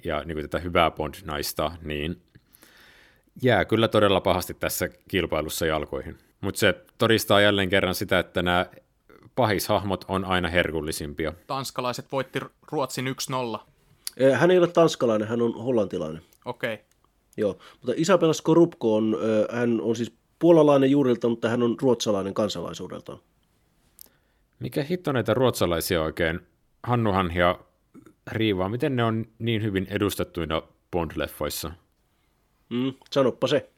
ja 0.05 0.25
niin 0.25 0.37
kuin 0.37 0.43
tätä 0.43 0.59
hyvää 0.59 0.91
Bond-naista, 0.91 1.73
niin 1.83 2.23
jää 3.43 3.65
kyllä 3.65 3.89
todella 3.89 4.21
pahasti 4.21 4.55
tässä 4.55 4.89
kilpailussa 5.09 5.67
jalkoihin. 5.67 6.19
Mutta 6.41 6.59
se 6.59 6.85
todistaa 6.99 7.41
jälleen 7.41 7.69
kerran 7.69 7.95
sitä, 7.95 8.19
että 8.19 8.43
nämä 8.43 8.67
pahishahmot 9.35 10.05
on 10.09 10.25
aina 10.25 10.49
herkullisimpia. 10.49 11.33
Tanskalaiset 11.47 12.13
voitti 12.13 12.41
Ruotsin 12.73 13.15
1-0. 13.57 13.74
Hän 14.35 14.51
ei 14.51 14.59
ole 14.59 14.67
tanskalainen, 14.67 15.29
hän 15.29 15.43
on 15.43 15.55
hollantilainen. 15.55 16.23
Okei. 16.45 16.75
Okay. 16.75 16.85
Joo, 17.37 17.59
mutta 17.73 17.93
Isabella 17.97 18.33
Skorupko 18.33 18.97
on, 18.97 19.17
hän 19.53 19.81
on 19.81 19.97
siis 19.97 20.13
puolalainen 20.39 20.91
juurilta, 20.91 21.29
mutta 21.29 21.49
hän 21.49 21.63
on 21.63 21.77
ruotsalainen 21.83 22.35
kansalaisuudeltaan. 22.35 23.19
Mikä 24.59 24.83
hitto 24.83 25.13
näitä 25.13 25.35
ruotsalaisia 25.35 26.03
oikein, 26.03 26.41
Hannuhan 26.83 27.35
ja 27.35 27.59
Riivaa, 28.33 28.69
miten 28.69 28.97
ne 28.97 29.05
on 29.05 29.27
niin 29.39 29.63
hyvin 29.63 29.87
edustettuina 29.91 30.63
Bond-leffoissa? 30.97 31.73
Mm, 32.71 32.95
sanoppa 33.11 33.47
se. 33.47 33.71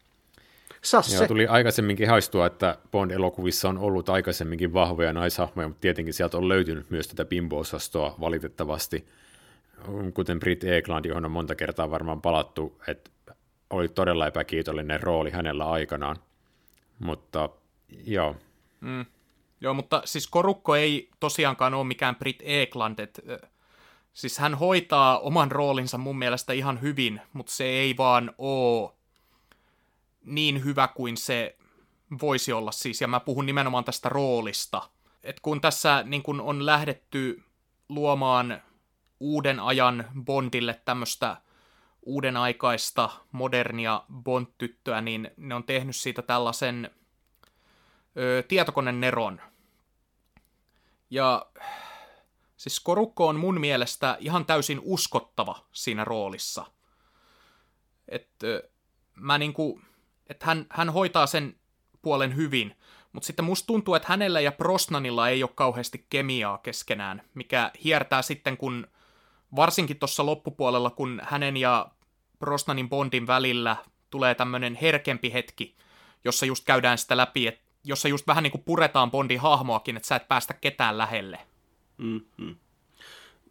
Sasse. 0.83 1.17
Joo, 1.17 1.27
tuli 1.27 1.47
aikaisemminkin 1.47 2.09
haistua, 2.09 2.47
että 2.47 2.79
Bond-elokuvissa 2.93 3.69
on 3.69 3.79
ollut 3.79 4.09
aikaisemminkin 4.09 4.73
vahvoja 4.73 5.13
naishahmoja, 5.13 5.69
mutta 5.69 5.81
tietenkin 5.81 6.15
sieltä 6.15 6.37
on 6.37 6.49
löytynyt 6.49 6.91
myös 6.91 7.09
tätä 7.09 7.25
bimbo-osastoa 7.25 8.15
valitettavasti, 8.21 9.07
kuten 10.15 10.41
Brit 10.41 10.65
Eklund, 10.65 11.05
johon 11.05 11.25
on 11.25 11.31
monta 11.31 11.55
kertaa 11.55 11.91
varmaan 11.91 12.23
palattu, 12.23 12.81
että 12.89 13.11
oli 13.71 13.89
todella 13.89 14.27
epäkiitollinen 14.27 15.03
rooli 15.03 15.31
hänellä 15.31 15.71
aikanaan. 15.71 16.17
Mutta 16.99 17.49
joo. 18.05 18.37
Mm. 18.81 19.07
Joo, 19.61 19.75
mutta 19.75 20.03
siis 20.05 20.29
Korukko 20.29 20.77
ei 20.77 21.11
tosiaankaan 21.21 21.75
ole 21.75 21.85
mikään 21.85 22.17
Brit 22.17 22.43
Eklund, 22.43 22.99
että 22.99 23.23
siis 24.13 24.39
hän 24.39 24.55
hoitaa 24.55 25.19
oman 25.19 25.51
roolinsa 25.51 25.99
mun 25.99 26.19
mielestä 26.19 26.53
ihan 26.53 26.81
hyvin, 26.81 27.21
mutta 27.33 27.53
se 27.53 27.65
ei 27.65 27.97
vaan 27.97 28.35
ole 28.39 28.91
niin 30.25 30.65
hyvä 30.65 30.89
kuin 30.89 31.17
se 31.17 31.57
voisi 32.21 32.53
olla 32.53 32.73
siis, 32.73 33.01
ja 33.01 33.09
mä 33.09 33.21
puhun 33.21 33.47
nimenomaan 33.47 33.85
tästä 33.85 34.09
roolista. 34.09 34.83
Et 35.23 35.41
kun 35.41 35.61
tässä 35.61 36.03
niin 36.07 36.23
kun 36.23 36.41
on 36.41 36.67
lähdetty 36.67 37.43
luomaan 37.89 38.63
uuden 39.21 39.61
ajan 39.61 40.05
Bondille 40.25 40.81
tämmöistä 40.85 41.37
uuden 42.03 42.37
aikaista, 42.37 43.11
modernia 43.33 44.05
Bond-tyttöä, 44.23 45.01
niin 45.01 45.31
ne 45.37 45.55
on 45.55 45.65
tehnyt 45.65 45.97
siitä 45.97 46.23
tällaisen 46.23 46.91
ö, 48.17 48.43
tietokoneneron. 48.49 49.41
Ja 51.11 51.47
siis 52.57 52.81
Korukko 52.81 53.29
on 53.29 53.37
mun 53.37 53.61
mielestä 53.61 54.17
ihan 54.21 54.47
täysin 54.47 54.81
uskottava 54.83 55.67
siinä 55.73 56.05
roolissa. 56.05 56.67
Että 58.09 58.47
mä 59.15 59.39
niinku, 59.39 59.81
että 60.27 60.47
hän, 60.47 60.67
hän 60.71 60.91
hoitaa 60.91 61.27
sen 61.27 61.57
puolen 62.03 62.37
hyvin, 62.37 62.77
mutta 63.13 63.27
sitten 63.27 63.45
musta 63.45 63.67
tuntuu, 63.67 63.95
että 63.95 64.09
hänellä 64.09 64.41
ja 64.41 64.53
Prosnanilla 64.53 65.29
ei 65.29 65.43
ole 65.43 65.51
kauheasti 65.55 66.07
kemiaa 66.11 66.59
keskenään, 66.59 67.23
mikä 67.35 67.71
hiertää 67.85 68.23
sitten, 68.23 68.57
kun 68.57 68.87
varsinkin 69.57 69.99
tuossa 69.99 70.27
loppupuolella, 70.27 70.91
kun 70.91 71.21
hänen 71.25 71.57
ja 71.57 71.89
Brosnanin 72.39 72.89
Bondin 72.89 73.27
välillä 73.27 73.77
tulee 74.11 74.35
tämmöinen 74.35 74.75
herkempi 74.75 75.33
hetki, 75.33 75.75
jossa 76.25 76.47
just 76.47 76.65
käydään 76.65 76.99
sitä 76.99 77.17
läpi, 77.17 77.47
että 77.47 77.61
jossa 77.85 78.09
just 78.09 78.27
vähän 78.27 78.43
niin 78.43 78.51
kuin 78.51 78.65
puretaan 78.65 79.11
Bondin 79.11 79.41
hahmoakin, 79.41 79.97
että 79.97 80.09
sä 80.09 80.17
et 80.17 80.29
päästä 80.29 80.55
ketään 80.55 80.99
lähelle. 80.99 81.39
Mm-hmm. 81.99 82.57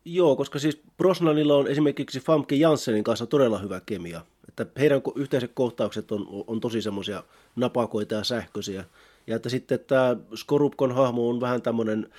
Joo, 0.06 0.36
koska 0.36 0.60
siis 0.60 0.82
Brosnanilla 0.98 1.56
on 1.56 1.68
esimerkiksi 1.68 2.20
Famke 2.20 2.56
Janssenin 2.56 3.04
kanssa 3.04 3.26
todella 3.26 3.60
hyvä 3.60 3.82
kemia. 3.86 4.22
Että 4.48 4.66
heidän 4.80 5.02
yhteiset 5.16 5.52
kohtaukset 5.54 6.12
on, 6.12 6.28
on 6.48 6.60
tosi 6.60 6.82
semmoisia 6.82 7.24
napakoita 7.56 8.16
ja 8.16 8.24
sähköisiä. 8.24 8.84
Ja 9.28 9.36
että 9.36 9.50
sitten 9.50 9.80
tämä 9.80 10.16
Skorupkon 10.36 10.96
hahmo 10.96 11.30
on 11.30 11.42
vähän 11.42 11.62
tämmöinen 11.62 12.10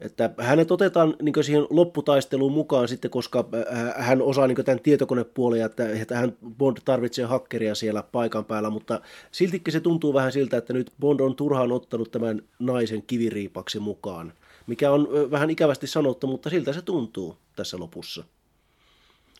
että 0.00 0.30
hänet 0.38 0.70
otetaan 0.70 1.16
niin 1.22 1.44
siihen 1.44 1.66
lopputaisteluun 1.70 2.52
mukaan 2.52 2.88
sitten, 2.88 3.10
koska 3.10 3.48
äh, 3.54 4.06
hän 4.06 4.22
osaa 4.22 4.46
niin 4.46 4.64
tämän 4.64 4.80
tietokonepuolen, 4.80 5.64
että, 5.64 5.88
että 5.88 6.16
hän 6.16 6.36
Bond 6.58 6.76
tarvitsee 6.84 7.24
hakkeria 7.24 7.74
siellä 7.74 8.02
paikan 8.02 8.44
päällä, 8.44 8.70
mutta 8.70 9.00
siltikin 9.32 9.72
se 9.72 9.80
tuntuu 9.80 10.14
vähän 10.14 10.32
siltä, 10.32 10.56
että 10.56 10.72
nyt 10.72 10.92
Bond 11.00 11.20
on 11.20 11.36
turhaan 11.36 11.72
ottanut 11.72 12.10
tämän 12.10 12.42
naisen 12.58 13.02
kiviriipaksi 13.02 13.78
mukaan, 13.78 14.32
mikä 14.66 14.90
on 14.90 15.08
vähän 15.30 15.50
ikävästi 15.50 15.86
sanottu, 15.86 16.26
mutta 16.26 16.50
siltä 16.50 16.72
se 16.72 16.82
tuntuu 16.82 17.36
tässä 17.56 17.78
lopussa. 17.78 18.24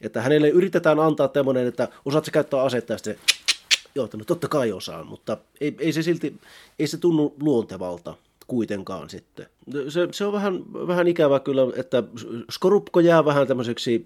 Että 0.00 0.22
hänelle 0.22 0.48
yritetään 0.48 1.00
antaa 1.00 1.28
tämmöinen, 1.28 1.66
että 1.66 1.88
osaatko 2.04 2.30
käyttää 2.32 2.62
asetta 2.62 2.92
ja 2.92 2.98
sitten 2.98 3.16
joo, 3.94 4.08
no 4.16 4.24
totta 4.24 4.48
kai 4.48 4.72
osaan, 4.72 5.06
mutta 5.06 5.36
ei, 5.60 5.74
ei 5.78 5.92
se 5.92 6.02
silti, 6.02 6.40
ei 6.78 6.86
se 6.86 6.96
tunnu 6.96 7.34
luontevalta 7.40 8.14
kuitenkaan 8.46 9.10
sitten. 9.10 9.46
Se, 9.88 10.08
se 10.12 10.24
on 10.24 10.32
vähän, 10.32 10.62
vähän 10.86 11.08
ikävä 11.08 11.40
kyllä, 11.40 11.62
että 11.76 12.02
Skorupko 12.50 13.00
jää 13.00 13.24
vähän 13.24 13.46
tämmöiseksi 13.46 14.04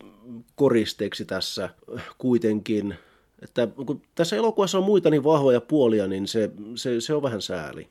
koristeeksi 0.54 1.24
tässä 1.24 1.70
kuitenkin. 2.18 2.94
Että 3.42 3.68
kun 3.86 4.02
tässä 4.14 4.36
elokuvassa 4.36 4.78
on 4.78 4.84
muita 4.84 5.10
niin 5.10 5.24
vahvoja 5.24 5.60
puolia, 5.60 6.06
niin 6.06 6.28
se, 6.28 6.50
se, 6.74 7.00
se 7.00 7.14
on 7.14 7.22
vähän 7.22 7.42
sääli. 7.42 7.88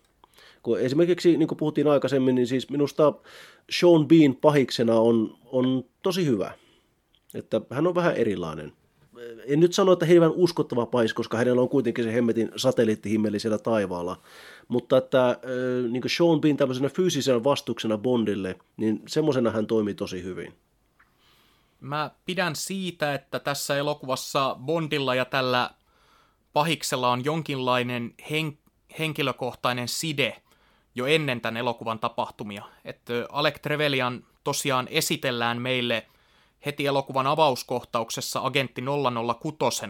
Kun 0.64 0.80
esimerkiksi, 0.80 1.38
niin 1.38 1.48
kuin 1.48 1.58
puhuttiin 1.58 1.88
aikaisemmin, 1.88 2.36
niin 2.36 2.48
siis 2.48 2.70
minusta 2.70 3.14
Sean 3.70 4.08
Bean 4.08 4.36
pahiksena 4.36 5.00
on, 5.00 5.38
on 5.46 5.86
tosi 6.04 6.26
hyvä. 6.26 6.52
Että 7.34 7.62
hän 7.70 7.88
on 7.88 7.96
vähän 7.96 8.16
erilainen 8.16 8.74
en 9.46 9.60
nyt 9.60 9.74
sano, 9.74 9.92
että 9.92 10.06
hirveän 10.06 10.32
uskottava 10.32 10.86
pais, 10.86 11.14
koska 11.14 11.38
hänellä 11.38 11.62
on 11.62 11.70
kuitenkin 11.70 12.04
se 12.04 12.14
hemmetin 12.14 12.52
satelliittihimmeli 12.56 13.40
siellä 13.40 13.58
taivaalla, 13.58 14.22
mutta 14.68 14.98
että 14.98 15.40
niin 15.92 16.02
kuin 16.02 16.12
Sean 16.12 16.42
Bean 16.42 16.58
tämmöisenä 16.58 16.90
fyysisen 16.90 17.44
vastuksena 17.44 17.98
Bondille, 17.98 18.56
niin 18.78 19.02
semmoisena 19.08 19.52
hän 19.52 19.68
toimii 19.68 19.94
tosi 19.94 20.24
hyvin. 20.24 20.54
Mä 21.82 22.12
pidän 22.26 22.56
siitä, 22.56 23.14
että 23.14 23.40
tässä 23.40 23.78
elokuvassa 23.78 24.56
Bondilla 24.66 25.16
ja 25.16 25.26
tällä 25.26 25.70
pahiksella 26.54 27.12
on 27.12 27.26
jonkinlainen 27.26 28.14
hen- 28.32 28.58
henkilökohtainen 29.00 29.88
side 29.88 30.42
jo 30.96 31.06
ennen 31.06 31.42
tämän 31.42 31.58
elokuvan 31.58 32.00
tapahtumia. 32.00 32.64
Että 32.86 33.14
Alec 33.30 33.62
Trevelian 33.62 34.24
tosiaan 34.44 34.88
esitellään 34.92 35.62
meille– 35.62 36.06
heti 36.66 36.86
elokuvan 36.86 37.28
avauskohtauksessa 37.28 38.40
agentti 38.44 38.84
006. 39.40 39.86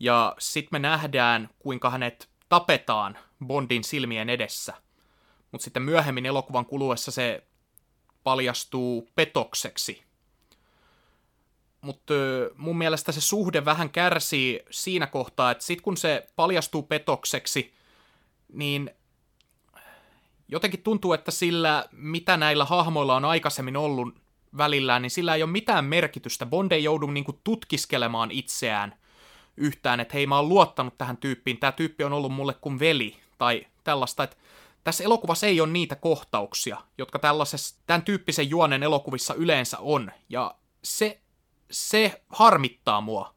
Ja 0.00 0.34
sitten 0.38 0.68
me 0.72 0.78
nähdään, 0.78 1.50
kuinka 1.58 1.90
hänet 1.90 2.28
tapetaan 2.48 3.18
Bondin 3.46 3.84
silmien 3.84 4.28
edessä. 4.28 4.74
Mutta 5.52 5.64
sitten 5.64 5.82
myöhemmin 5.82 6.26
elokuvan 6.26 6.66
kuluessa 6.66 7.10
se 7.10 7.42
paljastuu 8.24 9.08
petokseksi. 9.14 10.02
Mutta 11.80 12.14
mun 12.56 12.78
mielestä 12.78 13.12
se 13.12 13.20
suhde 13.20 13.64
vähän 13.64 13.90
kärsii 13.90 14.62
siinä 14.70 15.06
kohtaa, 15.06 15.50
että 15.50 15.64
sitten 15.64 15.84
kun 15.84 15.96
se 15.96 16.28
paljastuu 16.36 16.82
petokseksi, 16.82 17.74
niin 18.52 18.90
jotenkin 20.48 20.82
tuntuu, 20.82 21.12
että 21.12 21.30
sillä, 21.30 21.88
mitä 21.92 22.36
näillä 22.36 22.64
hahmoilla 22.64 23.16
on 23.16 23.24
aikaisemmin 23.24 23.76
ollut 23.76 24.14
välillään, 24.56 25.02
niin 25.02 25.10
sillä 25.10 25.34
ei 25.34 25.42
ole 25.42 25.50
mitään 25.50 25.84
merkitystä. 25.84 26.46
Bond 26.46 26.72
ei 26.72 26.84
joudu 26.84 27.06
niin 27.06 27.24
kuin 27.24 27.40
tutkiskelemaan 27.44 28.30
itseään 28.30 28.94
yhtään, 29.56 30.00
että 30.00 30.14
hei 30.14 30.26
mä 30.26 30.36
oon 30.36 30.48
luottanut 30.48 30.98
tähän 30.98 31.16
tyyppiin, 31.16 31.58
tämä 31.58 31.72
tyyppi 31.72 32.04
on 32.04 32.12
ollut 32.12 32.32
mulle 32.32 32.54
kuin 32.60 32.78
veli, 32.78 33.16
tai 33.38 33.66
tällaista, 33.84 34.22
että 34.22 34.36
tässä 34.84 35.04
elokuvassa 35.04 35.46
ei 35.46 35.60
ole 35.60 35.70
niitä 35.70 35.96
kohtauksia, 35.96 36.76
jotka 36.98 37.18
tällaisessa, 37.18 37.76
tämän 37.86 38.02
tyyppisen 38.02 38.50
juonen 38.50 38.82
elokuvissa 38.82 39.34
yleensä 39.34 39.78
on, 39.78 40.10
ja 40.28 40.54
se, 40.84 41.20
se 41.70 42.22
harmittaa 42.28 43.00
mua, 43.00 43.34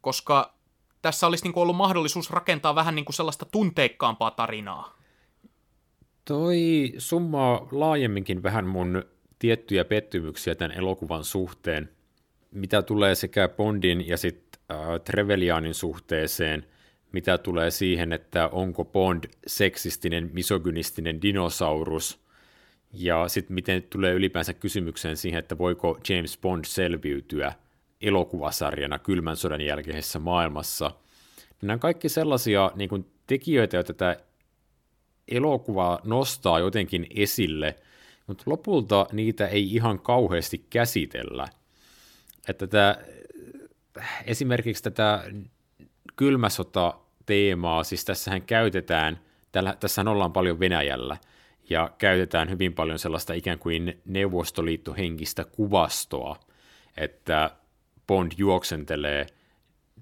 koska 0.00 0.54
tässä 1.02 1.26
olisi 1.26 1.44
niin 1.44 1.52
kuin 1.52 1.62
ollut 1.62 1.76
mahdollisuus 1.76 2.30
rakentaa 2.30 2.74
vähän 2.74 2.94
niin 2.94 3.04
kuin 3.04 3.14
sellaista 3.14 3.44
tunteikkaampaa 3.44 4.30
tarinaa. 4.30 4.96
Toi 6.24 6.92
summaa 6.98 7.68
laajemminkin 7.72 8.42
vähän 8.42 8.66
mun 8.66 9.04
tiettyjä 9.40 9.84
pettymyksiä 9.84 10.54
tämän 10.54 10.76
elokuvan 10.76 11.24
suhteen, 11.24 11.90
mitä 12.50 12.82
tulee 12.82 13.14
sekä 13.14 13.48
Bondin 13.48 14.08
ja 14.08 14.16
sitten 14.16 14.60
äh, 14.70 15.00
Trevelianin 15.04 15.74
suhteeseen, 15.74 16.66
mitä 17.12 17.38
tulee 17.38 17.70
siihen, 17.70 18.12
että 18.12 18.48
onko 18.48 18.84
Bond 18.84 19.24
seksistinen, 19.46 20.30
misogynistinen 20.32 21.22
dinosaurus, 21.22 22.20
ja 22.92 23.28
sitten 23.28 23.54
miten 23.54 23.82
tulee 23.82 24.12
ylipäänsä 24.12 24.54
kysymykseen 24.54 25.16
siihen, 25.16 25.38
että 25.38 25.58
voiko 25.58 25.98
James 26.08 26.38
Bond 26.38 26.64
selviytyä 26.64 27.52
elokuvasarjana 28.00 28.98
kylmän 28.98 29.36
sodan 29.36 29.60
jälkeisessä 29.60 30.18
maailmassa. 30.18 30.90
Nämä 31.62 31.72
on 31.72 31.80
kaikki 31.80 32.08
sellaisia 32.08 32.72
niin 32.74 32.88
kuin, 32.88 33.06
tekijöitä, 33.26 33.76
joita 33.76 33.94
tämä 33.94 34.16
elokuva 35.28 36.00
nostaa 36.04 36.58
jotenkin 36.58 37.06
esille, 37.14 37.76
mutta 38.30 38.44
lopulta 38.46 39.06
niitä 39.12 39.46
ei 39.46 39.74
ihan 39.74 40.00
kauheasti 40.00 40.66
käsitellä. 40.70 41.48
Että 42.48 42.66
tämä, 42.66 42.96
esimerkiksi 44.26 44.82
tätä 44.82 45.24
kylmäsota-teemaa, 46.16 47.84
siis 47.84 48.04
tässähän 48.04 48.42
käytetään, 48.42 49.20
tällä, 49.52 49.76
tässä 49.80 50.02
ollaan 50.02 50.32
paljon 50.32 50.60
Venäjällä, 50.60 51.16
ja 51.70 51.90
käytetään 51.98 52.50
hyvin 52.50 52.74
paljon 52.74 52.98
sellaista 52.98 53.32
ikään 53.34 53.58
kuin 53.58 54.00
neuvostoliittohenkistä 54.04 55.44
kuvastoa, 55.44 56.36
että 56.96 57.50
Bond 58.06 58.32
juoksentelee 58.36 59.26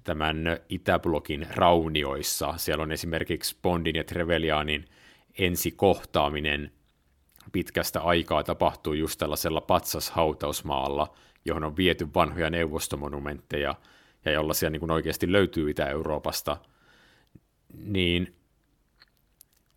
tämän 0.03 0.37
Itäblogin 0.69 1.47
raunioissa. 1.55 2.53
Siellä 2.57 2.83
on 2.83 2.91
esimerkiksi 2.91 3.57
Bondin 3.61 3.95
ja 3.95 4.03
Trevelianin 4.03 4.85
ensikohtaaminen 5.37 6.71
pitkästä 7.51 8.01
aikaa 8.01 8.43
tapahtuu 8.43 8.93
just 8.93 9.19
tällaisella 9.19 9.61
patsashautausmaalla, 9.61 11.13
johon 11.45 11.63
on 11.63 11.77
viety 11.77 12.07
vanhoja 12.15 12.49
neuvostomonumentteja 12.49 13.75
ja 14.25 14.31
jollaisia 14.31 14.69
niin 14.69 14.79
kuin 14.79 14.91
oikeasti 14.91 15.31
löytyy 15.31 15.69
Itä-Euroopasta, 15.69 16.57
niin 17.83 18.35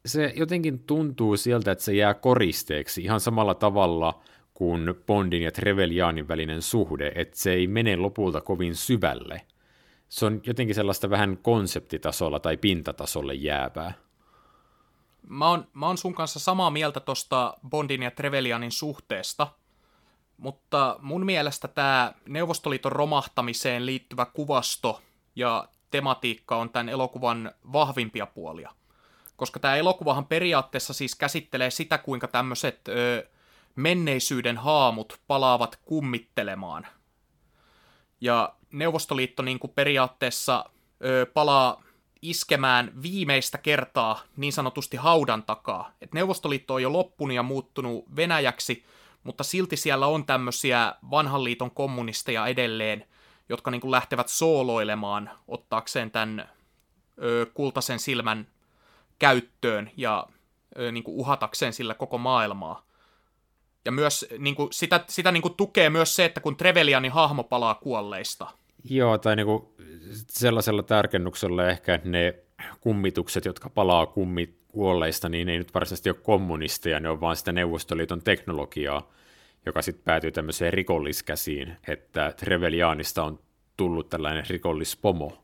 se 0.07 0.33
jotenkin 0.37 0.79
tuntuu 0.79 1.37
sieltä, 1.37 1.73
että 1.73 1.85
se 1.85 1.95
jää 1.95 2.15
koristeeksi 2.15 3.03
ihan 3.03 3.21
samalla 3.21 3.55
tavalla 3.55 4.23
kuin 4.55 4.95
Bondin 5.07 5.43
ja 5.43 5.53
Trevelianin 5.53 6.29
välinen 6.29 6.63
suhde, 6.63 7.13
että 7.15 7.39
se 7.39 7.53
ei 7.53 7.67
mene 7.67 7.97
lopulta 7.97 8.41
kovin 8.41 8.75
syvälle. 8.75 9.41
Se 10.09 10.27
on 10.27 10.41
jotenkin 10.47 10.75
sellaista 10.75 11.11
vähän 11.11 11.39
konseptitasolla 11.43 12.41
tai 12.41 12.57
pintatasolle 12.57 13.35
jäävää. 13.35 13.93
Mä 15.29 15.49
oon, 15.49 15.69
mä 15.75 15.87
oon 15.87 15.99
sun 15.99 16.15
kanssa 16.15 16.39
samaa 16.39 16.71
mieltä 16.71 17.01
tosta 17.01 17.55
Bondin 17.69 18.03
ja 18.03 18.11
Trevelianin 18.11 18.73
suhteesta, 18.73 19.47
mutta 20.37 20.97
mun 21.01 21.27
mielestä 21.27 21.69
tämä 21.69 22.13
Neuvostoliiton 22.29 22.93
romahtamiseen 22.93 23.87
liittyvä 23.87 24.25
kuvasto 24.25 25.03
ja 25.37 25.69
tematiikka 25.91 26.57
on 26.57 26.71
tämän 26.71 26.89
elokuvan 26.89 27.53
vahvimpia 27.73 28.27
puolia. 28.27 28.71
Koska 29.37 29.61
tämä 29.61 29.77
elokuvahan 29.77 30.27
periaatteessa 30.27 30.93
siis 30.93 31.15
käsittelee 31.15 31.71
sitä, 31.71 31.99
kuinka 31.99 32.29
tämmöiset 32.29 32.81
menneisyyden 33.77 34.57
haamut 34.57 35.21
palaavat 35.27 35.79
kummittelemaan. 35.85 36.87
Ja 38.21 38.55
Neuvostoliitto 38.73 39.43
niin 39.43 39.59
kuin 39.59 39.73
periaatteessa 39.75 40.65
ö, 41.05 41.27
palaa 41.35 41.82
iskemään 42.23 42.93
viimeistä 43.03 43.59
kertaa 43.59 44.23
niin 44.37 44.53
sanotusti 44.53 44.97
haudan 44.97 45.43
takaa. 45.43 45.93
Et 46.01 46.13
Neuvostoliitto 46.13 46.75
on 46.75 46.83
jo 46.83 46.93
loppunut 46.93 47.35
ja 47.35 47.43
muuttunut 47.43 48.17
Venäjäksi, 48.17 48.85
mutta 49.25 49.45
silti 49.45 49.77
siellä 49.77 50.07
on 50.07 50.27
tämmöisiä 50.27 50.95
vanhan 51.11 51.45
liiton 51.45 51.71
kommunisteja 51.71 52.47
edelleen, 52.47 53.07
jotka 53.49 53.71
niin 53.71 53.81
kuin 53.81 53.91
lähtevät 53.91 54.29
sooloilemaan 54.29 55.31
ottaakseen 55.49 56.11
tämän 56.11 56.51
ö, 57.23 57.47
kultaisen 57.55 57.99
silmän 57.99 58.47
käyttöön 59.19 59.91
ja 59.97 60.27
ö, 60.79 60.93
niin 60.93 61.05
kuin 61.05 61.17
uhatakseen 61.17 61.73
sillä 61.73 61.95
koko 61.95 62.19
maailmaa. 62.19 62.85
Ja 63.85 63.93
myös 63.93 64.27
niin 64.39 64.55
kuin, 64.55 64.73
sitä, 64.73 65.05
sitä 65.09 65.33
niin 65.33 65.43
kuin 65.43 65.55
tukee 65.55 65.91
myös 65.91 66.17
se, 66.17 66.25
että 66.25 66.41
kun 66.41 66.57
Trevelianin 66.57 67.13
hahmo 67.13 67.45
palaa 67.45 67.75
kuolleista– 67.75 68.47
Joo, 68.85 69.19
tai 69.19 69.37
niinku 69.37 69.75
sellaisella 70.29 70.83
tärkennyksellä 70.83 71.69
ehkä 71.69 72.01
ne 72.05 72.35
kummitukset, 72.81 73.45
jotka 73.45 73.71
palaa 73.71 74.07
kummit 74.07 74.55
kuolleista, 74.69 75.29
niin 75.29 75.49
ei 75.49 75.59
nyt 75.59 75.75
varsinaisesti 75.75 76.11
ole 76.11 76.17
kommunisteja, 76.23 77.01
ne 77.01 77.09
on 77.09 77.21
vaan 77.21 77.37
sitä 77.37 77.53
Neuvostoliiton 77.53 78.23
teknologiaa, 78.23 79.11
joka 79.67 79.83
sitten 79.83 80.05
päätyy 80.05 80.31
tämmöiseen 80.31 80.73
rikolliskäsiin, 80.73 81.73
että 81.89 82.33
Trevelianista 82.37 83.25
on 83.25 83.39
tullut 83.77 84.09
tällainen 84.09 84.45
rikollispomo. 84.49 85.39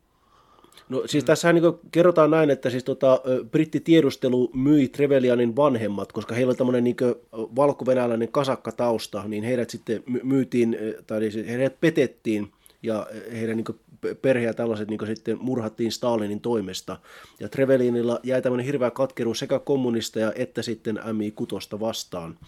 No 0.88 1.02
siis 1.06 1.24
tässä 1.24 1.52
niin 1.52 1.64
kerrotaan 1.92 2.30
näin, 2.30 2.50
että 2.50 2.70
siis 2.70 2.84
tota, 2.84 3.20
brittitiedustelu 3.50 4.50
myi 4.54 4.88
Trevelianin 4.88 5.56
vanhemmat, 5.56 6.12
koska 6.12 6.34
heillä 6.34 6.50
on 6.50 6.56
tämmöinen 6.56 6.84
niin 6.84 6.96
valko-venäläinen 7.32 8.32
kasakkatausta, 8.32 9.22
niin 9.26 9.44
heidät 9.44 9.70
sitten 9.70 10.02
myytiin, 10.22 10.76
tai 11.06 11.30
siis 11.30 11.48
heidät 11.48 11.80
petettiin 11.80 12.52
ja 12.82 13.06
heidän 13.32 13.56
niin 13.56 14.14
perhe 14.22 14.44
ja 14.44 14.54
tällaiset 14.54 14.88
niin 14.88 15.06
sitten 15.06 15.38
murhattiin 15.40 15.92
Stalinin 15.92 16.40
toimesta. 16.40 16.96
Ja 17.40 17.48
Trevelinilla 17.48 18.20
jäi 18.22 18.42
tämmöinen 18.42 18.66
hirveä 18.66 18.90
katkeruus 18.90 19.38
sekä 19.38 19.58
kommunisteja 19.58 20.32
että 20.36 20.62
sitten 20.62 20.96
MI6 20.96 21.80
vastaan. 21.80 22.38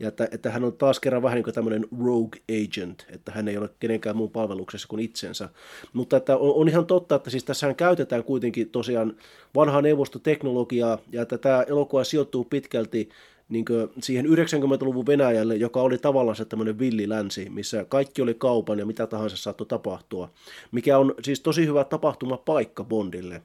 Ja 0.00 0.08
että, 0.08 0.28
että 0.30 0.50
hän 0.50 0.64
on 0.64 0.72
taas 0.72 1.00
kerran 1.00 1.22
vähän 1.22 1.36
niin 1.36 1.44
kuin 1.44 1.54
tämmöinen 1.54 1.86
rogue 2.04 2.40
agent, 2.48 3.06
että 3.10 3.32
hän 3.32 3.48
ei 3.48 3.56
ole 3.56 3.70
kenenkään 3.80 4.16
muun 4.16 4.30
palveluksessa 4.30 4.88
kuin 4.88 5.00
itsensä. 5.00 5.48
Mutta 5.92 6.16
että 6.16 6.36
on, 6.36 6.54
on 6.54 6.68
ihan 6.68 6.86
totta, 6.86 7.14
että 7.14 7.30
siis 7.30 7.44
tässähän 7.44 7.76
käytetään 7.76 8.24
kuitenkin 8.24 8.70
tosiaan 8.70 9.16
vanhaa 9.54 9.82
neuvostoteknologiaa, 9.82 10.98
ja 11.12 11.22
että 11.22 11.38
tämä 11.38 11.62
elokuva 11.62 12.04
sijoittuu 12.04 12.44
pitkälti 12.44 13.08
niin 13.48 13.64
siihen 14.00 14.26
90-luvun 14.26 15.06
Venäjälle, 15.06 15.56
joka 15.56 15.80
oli 15.80 15.98
tavallaan 15.98 16.36
se 16.36 16.44
tämmöinen 16.44 16.78
villilänsi, 16.78 17.50
missä 17.50 17.84
kaikki 17.84 18.22
oli 18.22 18.34
kaupan 18.34 18.78
ja 18.78 18.86
mitä 18.86 19.06
tahansa 19.06 19.36
saattoi 19.36 19.66
tapahtua, 19.66 20.30
mikä 20.72 20.98
on 20.98 21.14
siis 21.22 21.40
tosi 21.40 21.66
hyvä 21.66 21.84
tapahtumapaikka 21.84 22.84
Bondille. 22.84 23.42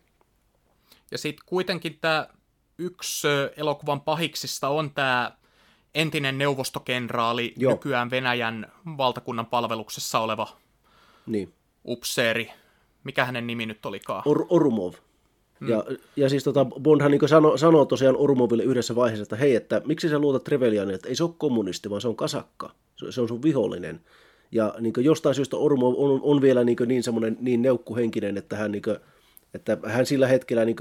Ja 1.12 1.18
sitten 1.18 1.45
kuitenkin 1.45 1.97
tämä 2.02 2.28
yksi 2.78 3.28
elokuvan 3.58 4.02
pahiksista 4.02 4.68
on 4.68 4.91
tämä 4.91 5.32
entinen 5.95 6.38
neuvostokenraali, 6.38 7.54
Joo. 7.58 7.72
nykyään 7.72 8.12
Venäjän 8.12 8.72
valtakunnan 8.97 9.45
palveluksessa 9.45 10.20
oleva 10.20 10.47
niin. 11.26 11.54
upseeri. 11.86 12.52
Mikä 13.04 13.26
hänen 13.26 13.47
nimi 13.47 13.66
nyt 13.66 13.86
olikaan? 13.86 14.24
Or- 14.26 14.45
Orumov. 14.50 14.93
Ja, 15.68 15.84
mm. 15.89 15.97
ja 16.16 16.30
siis 16.30 16.43
tota, 16.43 16.66
Bondhan 16.66 17.12
niin 17.12 17.30
sanoo, 17.30 17.57
sanoo 17.57 17.86
tosiaan 17.86 18.18
Orumoville 18.18 18.64
yhdessä 18.64 18.95
vaiheessa, 18.95 19.24
että 19.24 19.36
hei, 19.36 19.55
että 19.55 19.82
miksi 19.86 20.10
sä 20.10 20.20
luotat 20.20 20.43
Trevelianin, 20.43 20.95
että 20.95 21.10
ei 21.10 21.16
se 21.16 21.24
ole 21.24 21.32
kommunisti, 21.38 21.89
vaan 21.89 22.01
se 22.01 22.07
on 22.07 22.16
kasakka, 22.16 22.72
se, 22.95 23.12
se 23.12 23.22
on 23.22 23.28
sun 23.28 23.43
vihollinen. 23.43 24.01
Ja 24.51 24.76
niin 24.80 24.93
jostain 24.97 25.36
syystä 25.36 25.57
Orumov 25.57 25.93
on, 25.97 26.20
on 26.24 26.41
vielä 26.41 26.64
niin, 26.64 26.78
niin 26.86 27.03
semmoinen 27.03 27.38
niin 27.39 27.62
neukkuhenkinen, 27.62 28.38
että 28.38 28.55
hän, 28.57 28.72
niin 28.72 28.82
kuin, 28.82 28.97
että 29.53 29.78
hän 29.86 30.05
sillä 30.05 30.28
hetkellä 30.28 30.66
niin 30.66 30.76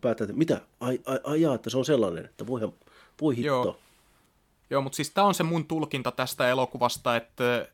päättää, 0.00 0.24
että 0.24 0.36
mitä, 0.36 0.60
ai, 0.80 1.00
ai, 1.06 1.18
ai 1.24 1.40
jaa, 1.40 1.54
että 1.54 1.70
se 1.70 1.78
on 1.78 1.84
sellainen, 1.84 2.24
että 2.24 2.46
voihan, 2.46 2.72
voi 3.20 3.36
hitto. 3.36 3.46
Joo, 3.46 3.76
Joo 4.70 4.82
mutta 4.82 4.96
siis 4.96 5.10
tämä 5.10 5.26
on 5.26 5.34
se 5.34 5.42
mun 5.42 5.66
tulkinta 5.66 6.10
tästä 6.10 6.48
elokuvasta, 6.48 7.16
että 7.16 7.68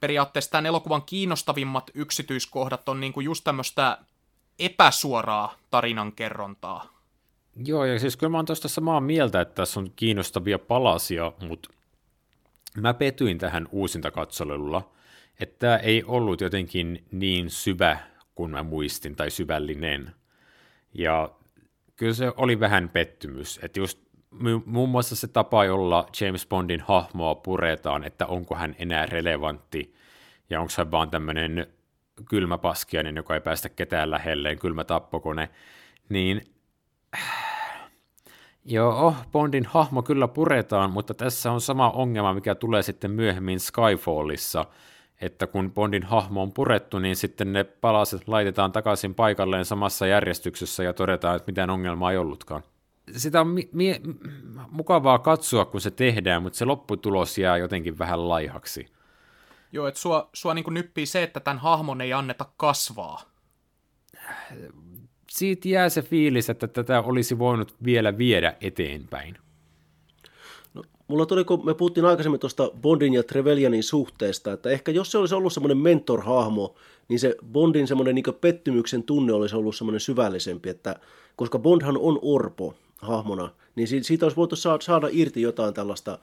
periaatteessa 0.00 0.50
tämän 0.50 0.66
elokuvan 0.66 1.02
kiinnostavimmat 1.02 1.90
yksityiskohdat 1.94 2.88
on 2.88 3.00
niin 3.00 3.12
kuin 3.12 3.24
just 3.24 3.44
tämmöistä 3.44 3.98
epäsuoraa 4.58 5.54
tarinankerrontaa. 5.74 6.98
Joo, 7.64 7.84
ja 7.84 7.98
siis 7.98 8.16
kyllä 8.16 8.30
mä 8.30 8.38
oon 8.38 8.46
tuosta 8.46 8.68
samaa 8.68 9.00
mieltä, 9.00 9.40
että 9.40 9.54
tässä 9.54 9.80
on 9.80 9.90
kiinnostavia 9.96 10.58
palasia, 10.58 11.32
mutta 11.48 11.68
mä 12.76 12.94
petyin 12.94 13.38
tähän 13.38 13.68
uusinta 13.72 14.10
katselulla, 14.10 14.90
että 15.40 15.56
tämä 15.58 15.76
ei 15.76 16.04
ollut 16.04 16.40
jotenkin 16.40 17.04
niin 17.12 17.50
syvä 17.50 17.98
kuin 18.34 18.50
mä 18.50 18.62
muistin, 18.62 19.16
tai 19.16 19.30
syvällinen. 19.30 20.14
Ja 20.92 21.30
kyllä 21.96 22.14
se 22.14 22.32
oli 22.36 22.60
vähän 22.60 22.88
pettymys, 22.88 23.60
että 23.62 23.80
just 23.80 23.98
muun 24.64 24.88
muassa 24.88 25.16
se 25.16 25.28
tapa, 25.28 25.64
jolla 25.64 26.06
James 26.20 26.46
Bondin 26.46 26.80
hahmoa 26.80 27.34
puretaan, 27.34 28.04
että 28.04 28.26
onko 28.26 28.54
hän 28.54 28.76
enää 28.78 29.06
relevantti 29.06 29.94
ja 30.50 30.60
onko 30.60 30.72
hän 30.78 30.90
vaan 30.90 31.10
tämmöinen 31.10 31.66
kylmäpaskiainen, 32.28 33.16
joka 33.16 33.34
ei 33.34 33.40
päästä 33.40 33.68
ketään 33.68 34.10
lähelleen, 34.10 34.58
kylmä 34.58 34.84
tappokone, 34.84 35.48
niin 36.08 36.42
joo, 38.64 39.14
Bondin 39.32 39.66
hahmo 39.66 40.02
kyllä 40.02 40.28
puretaan, 40.28 40.90
mutta 40.90 41.14
tässä 41.14 41.52
on 41.52 41.60
sama 41.60 41.90
ongelma, 41.90 42.34
mikä 42.34 42.54
tulee 42.54 42.82
sitten 42.82 43.10
myöhemmin 43.10 43.60
Skyfallissa, 43.60 44.66
että 45.20 45.46
kun 45.46 45.72
Bondin 45.72 46.02
hahmo 46.02 46.42
on 46.42 46.52
purettu, 46.52 46.98
niin 46.98 47.16
sitten 47.16 47.52
ne 47.52 47.64
palaset 47.64 48.28
laitetaan 48.28 48.72
takaisin 48.72 49.14
paikalleen 49.14 49.64
samassa 49.64 50.06
järjestyksessä 50.06 50.82
ja 50.82 50.92
todetaan, 50.92 51.36
että 51.36 51.50
mitään 51.50 51.70
ongelmaa 51.70 52.12
ei 52.12 52.18
ollutkaan. 52.18 52.62
Sitä 53.16 53.40
on 53.40 53.46
mi- 53.46 53.68
mi- 53.72 54.00
mukavaa 54.70 55.18
katsoa, 55.18 55.64
kun 55.64 55.80
se 55.80 55.90
tehdään, 55.90 56.42
mutta 56.42 56.56
se 56.56 56.64
lopputulos 56.64 57.38
jää 57.38 57.56
jotenkin 57.56 57.98
vähän 57.98 58.28
laihaksi. 58.28 58.86
Joo, 59.74 59.86
että 59.86 60.00
sua, 60.00 60.30
sua 60.32 60.54
niin 60.54 60.64
nyppii 60.70 61.06
se, 61.06 61.22
että 61.22 61.40
tämän 61.40 61.58
hahmon 61.58 62.00
ei 62.00 62.12
anneta 62.12 62.46
kasvaa. 62.56 63.22
Siitä 65.30 65.68
jää 65.68 65.88
se 65.88 66.02
fiilis, 66.02 66.50
että 66.50 66.66
tätä 66.68 67.00
olisi 67.00 67.38
voinut 67.38 67.74
vielä 67.84 68.18
viedä 68.18 68.56
eteenpäin. 68.60 69.38
No, 70.74 70.82
mulla 71.08 71.26
tuli, 71.26 71.44
kun 71.44 71.66
me 71.66 71.74
puhuttiin 71.74 72.04
aikaisemmin 72.04 72.40
tuosta 72.40 72.70
Bondin 72.80 73.14
ja 73.14 73.22
Trevelyanin 73.22 73.82
suhteesta, 73.82 74.52
että 74.52 74.70
ehkä 74.70 74.92
jos 74.92 75.10
se 75.10 75.18
olisi 75.18 75.34
ollut 75.34 75.52
semmoinen 75.52 75.78
mentor-hahmo, 75.78 76.74
niin 77.08 77.20
se 77.20 77.36
Bondin 77.52 77.88
semmoinen 77.88 78.14
niin 78.14 78.24
pettymyksen 78.40 79.02
tunne 79.02 79.32
olisi 79.32 79.56
ollut 79.56 79.76
semmoinen 79.76 80.00
syvällisempi, 80.00 80.68
että 80.68 80.96
koska 81.36 81.58
Bondhan 81.58 81.98
on 81.98 82.18
orpo 82.22 82.74
hahmona, 82.98 83.50
niin 83.76 84.04
siitä 84.04 84.26
olisi 84.26 84.36
voitu 84.36 84.56
saada 84.56 85.08
irti 85.12 85.42
jotain 85.42 85.74
tällaista 85.74 86.18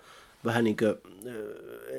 vähän 0.46 0.64
niin 0.64 0.78
kuin, 0.78 0.96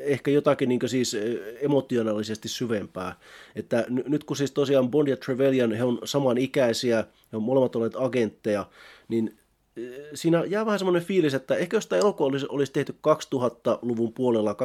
ehkä 0.02 0.30
jotakin 0.30 0.68
niin 0.68 0.80
siis 0.86 1.16
emotionaalisesti 1.60 2.48
syvempää. 2.48 3.18
Että 3.56 3.84
nyt 3.88 4.24
kun 4.24 4.36
siis 4.36 4.52
tosiaan 4.52 4.90
Bond 4.90 5.08
ja 5.08 5.16
Trevelyan, 5.16 5.72
he 5.72 5.84
on 5.84 5.98
samanikäisiä, 6.04 7.04
he 7.32 7.36
on 7.36 7.42
molemmat 7.42 7.76
olleet 7.76 7.96
agentteja, 7.96 8.66
niin 9.08 9.38
siinä 10.14 10.44
jää 10.44 10.66
vähän 10.66 10.78
semmoinen 10.78 11.02
fiilis, 11.02 11.34
että 11.34 11.56
ehkä 11.56 11.76
jos 11.76 11.86
tämä 11.86 12.00
elokuva 12.00 12.28
olisi, 12.28 12.46
olisi 12.48 12.72
tehty 12.72 12.94
2000-luvun 13.08 14.12
puolella, 14.12 14.56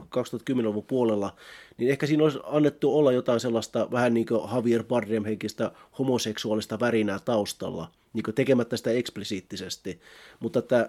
2010-luvun 0.00 0.84
puolella, 0.84 1.36
niin 1.78 1.90
ehkä 1.90 2.06
siinä 2.06 2.24
olisi 2.24 2.38
annettu 2.44 2.98
olla 2.98 3.12
jotain 3.12 3.40
sellaista 3.40 3.88
vähän 3.90 4.14
niin 4.14 4.26
kuin 4.26 4.40
Javier 4.54 4.84
Bardem 4.84 5.24
henkistä 5.24 5.72
homoseksuaalista 5.98 6.80
värinää 6.80 7.18
taustalla– 7.18 7.90
niin 8.14 8.34
tekemättä 8.34 8.76
sitä 8.76 8.90
eksplisiittisesti. 8.90 10.00
Mutta 10.40 10.62
tämä, 10.62 10.88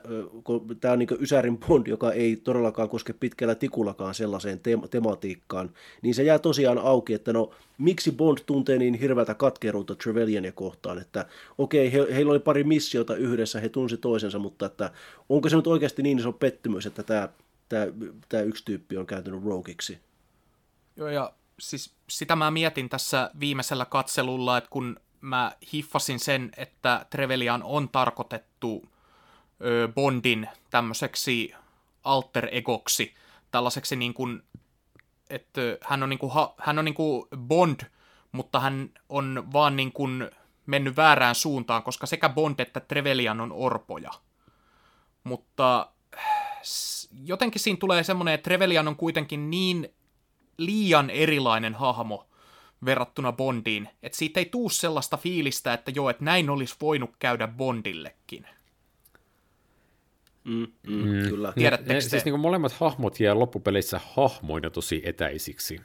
on 0.94 1.00
niin 1.00 1.10
Ysärin 1.20 1.58
Bond, 1.58 1.88
joka 1.88 2.12
ei 2.12 2.36
todellakaan 2.36 2.90
koske 2.90 3.14
pitkällä 3.14 3.56
tikullakaan 3.56 4.14
sellaiseen 4.16 4.60
te- 4.60 4.80
tematiikkaan, 4.90 5.70
niin 6.02 6.16
se 6.16 6.24
jää 6.24 6.40
tosiaan 6.40 6.78
auki, 6.78 7.14
että 7.14 7.34
no 7.34 7.52
miksi 7.78 8.12
Bond 8.12 8.38
tuntee 8.46 8.78
niin 8.78 8.94
hirveätä 8.94 9.34
katkeruutta 9.34 9.96
Trevelyania 9.96 10.52
kohtaan, 10.52 10.98
että 10.98 11.26
okei, 11.58 11.94
he, 11.94 12.08
heillä 12.14 12.32
oli 12.32 12.40
pari 12.40 12.64
missiota 12.64 13.16
yhdessä, 13.16 13.60
he 13.60 13.70
tunsi 13.70 13.98
toisensa, 13.98 14.40
mutta 14.40 14.66
että 14.66 14.92
onko 15.30 15.50
se 15.50 15.56
nyt 15.56 15.68
oikeasti 15.68 16.04
niin 16.04 16.20
iso 16.20 16.32
pettymys, 16.32 16.86
että 16.86 17.04
tämä, 17.04 17.30
tämä, 17.70 17.88
tämä 18.30 18.44
yksi 18.44 18.66
tyyppi 18.66 18.98
on 18.98 19.08
kääntynyt 19.08 19.44
rogueiksi? 19.44 19.98
Joo, 20.96 21.10
ja 21.10 21.34
siis 21.60 21.92
sitä 22.10 22.36
mä 22.36 22.52
mietin 22.52 22.90
tässä 22.90 23.32
viimeisellä 23.40 23.86
katselulla, 23.86 24.58
että 24.58 24.70
kun 24.70 25.00
mä 25.26 25.52
hiffasin 25.74 26.20
sen, 26.20 26.52
että 26.58 27.06
Trevelian 27.10 27.64
on 27.64 27.90
tarkoitettu 27.90 28.90
Bondin 29.96 30.50
tämmöiseksi 30.70 31.54
alter 32.04 32.48
egoksi, 32.52 33.14
tällaiseksi 33.52 33.96
niin 33.96 34.14
kuin, 34.14 34.44
että 35.30 35.62
hän 35.82 36.04
on, 36.04 36.10
niin 36.10 36.20
kuin, 36.20 36.32
hän 36.58 36.80
on 36.80 36.86
niin 36.86 36.96
kuin 36.96 37.28
Bond, 37.38 37.80
mutta 38.32 38.60
hän 38.60 38.90
on 39.10 39.48
vaan 39.54 39.76
niin 39.76 39.92
kuin 39.92 40.30
mennyt 40.66 40.96
väärään 40.96 41.36
suuntaan, 41.36 41.84
koska 41.84 42.06
sekä 42.06 42.30
Bond 42.30 42.60
että 42.60 42.80
Trevelian 42.80 43.42
on 43.42 43.52
orpoja. 43.52 44.12
Mutta 45.24 45.92
jotenkin 47.24 47.62
siinä 47.62 47.78
tulee 47.80 48.04
semmoinen, 48.04 48.34
että 48.34 48.44
Trevelian 48.44 48.88
on 48.88 48.96
kuitenkin 48.96 49.50
niin 49.50 49.94
liian 50.58 51.10
erilainen 51.10 51.76
hahmo, 51.76 52.28
verrattuna 52.86 53.32
Bondiin. 53.32 53.90
Että 54.04 54.18
siitä 54.18 54.40
ei 54.40 54.46
tuu 54.46 54.70
sellaista 54.70 55.18
fiilistä, 55.18 55.74
että 55.74 55.92
joo, 55.96 56.10
että 56.10 56.24
näin 56.26 56.50
olisi 56.50 56.76
voinut 56.82 57.12
käydä 57.20 57.48
Bondillekin. 57.48 58.48
Mm, 60.44 60.68
mm, 60.88 60.94
mm. 60.94 61.30
Kyllä. 61.30 61.54
Tiedättekö 61.56 61.94
ne, 61.94 62.02
siis 62.02 62.26
niin 62.26 62.40
molemmat 62.40 62.72
hahmot 62.72 63.20
jää 63.20 63.40
loppupeleissä 63.40 64.02
hahmoina 64.16 64.70
tosi 64.70 65.02
etäisiksi. 65.06 65.82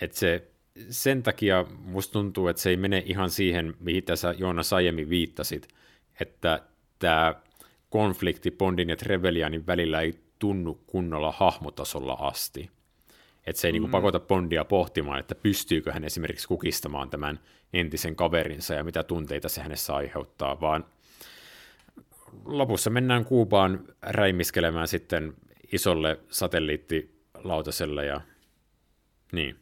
Et 0.00 0.12
se, 0.12 0.48
sen 0.90 1.22
takia 1.22 1.64
musta 1.78 2.12
tuntuu, 2.12 2.48
että 2.48 2.62
se 2.62 2.70
ei 2.70 2.76
mene 2.76 3.02
ihan 3.06 3.30
siihen, 3.30 3.74
mihin 3.80 4.04
tässä 4.04 4.34
Joonas 4.38 4.72
aiemmin 4.72 5.08
viittasit, 5.08 5.68
että 6.20 6.62
tämä 6.98 7.34
konflikti 7.90 8.50
Bondin 8.50 8.88
ja 8.88 8.96
Trevelyanin 8.96 9.66
välillä 9.66 10.00
ei 10.00 10.14
tunnu 10.38 10.80
kunnolla 10.86 11.32
hahmotasolla 11.32 12.12
asti. 12.12 12.70
Että 13.48 13.60
se 13.60 13.68
ei 13.68 13.72
niinku 13.72 13.86
mm. 13.86 13.90
niin 13.90 14.02
pakota 14.02 14.20
Bondia 14.20 14.64
pohtimaan, 14.64 15.20
että 15.20 15.34
pystyykö 15.34 15.92
hän 15.92 16.04
esimerkiksi 16.04 16.48
kukistamaan 16.48 17.10
tämän 17.10 17.40
entisen 17.72 18.16
kaverinsa 18.16 18.74
ja 18.74 18.84
mitä 18.84 19.02
tunteita 19.02 19.48
se 19.48 19.60
hänessä 19.60 19.94
aiheuttaa, 19.94 20.60
vaan 20.60 20.84
lopussa 22.44 22.90
mennään 22.90 23.24
Kuubaan 23.24 23.84
räimiskelemään 24.02 24.88
sitten 24.88 25.34
isolle 25.72 26.20
satelliittilautaselle 26.30 28.06
ja 28.06 28.20
niin. 29.32 29.56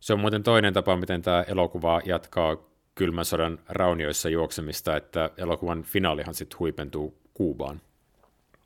Se 0.00 0.12
on 0.12 0.20
muuten 0.20 0.42
toinen 0.42 0.74
tapa, 0.74 0.96
miten 0.96 1.22
tämä 1.22 1.42
elokuva 1.42 2.00
jatkaa 2.04 2.56
kylmän 2.94 3.24
sodan 3.24 3.58
raunioissa 3.68 4.28
juoksemista, 4.28 4.96
että 4.96 5.30
elokuvan 5.36 5.82
finaalihan 5.82 6.34
sitten 6.34 6.58
huipentuu 6.58 7.20
Kuubaan. 7.34 7.80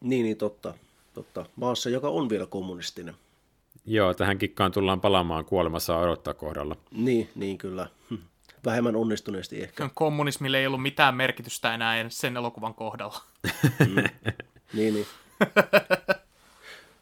Niin, 0.01 0.25
niin 0.25 0.37
totta, 0.37 0.75
totta. 1.15 1.47
Maassa, 1.57 1.91
joka 1.91 2.09
on 2.09 2.29
vielä 2.29 2.47
kommunistinen. 2.47 3.15
Joo, 3.87 4.15
tähän 4.15 4.39
kikkaan 4.39 4.73
tullaan 4.73 5.01
palaamaan 5.01 5.45
kuolemassa 5.45 5.99
odottaa 5.99 6.35
kohdalla. 6.35 6.77
Niin, 6.93 7.29
niin 7.35 7.59
kyllä. 7.59 7.87
Vähemmän 8.65 8.97
onnistuneesti 8.97 9.63
ehkä. 9.63 9.91
Kommunismille 9.95 10.59
ei 10.59 10.67
ollut 10.67 10.83
mitään 10.83 11.15
merkitystä 11.15 11.75
enää 11.75 12.07
sen 12.09 12.37
elokuvan 12.37 12.75
kohdalla. 12.75 13.21
Mm. 13.79 13.95
niin, 14.75 14.95
niin. 14.95 15.07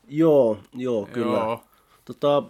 joo, 0.09 0.59
joo, 0.75 1.09
kyllä. 1.13 1.39
Joo. 1.39 1.65
Tota, 2.05 2.43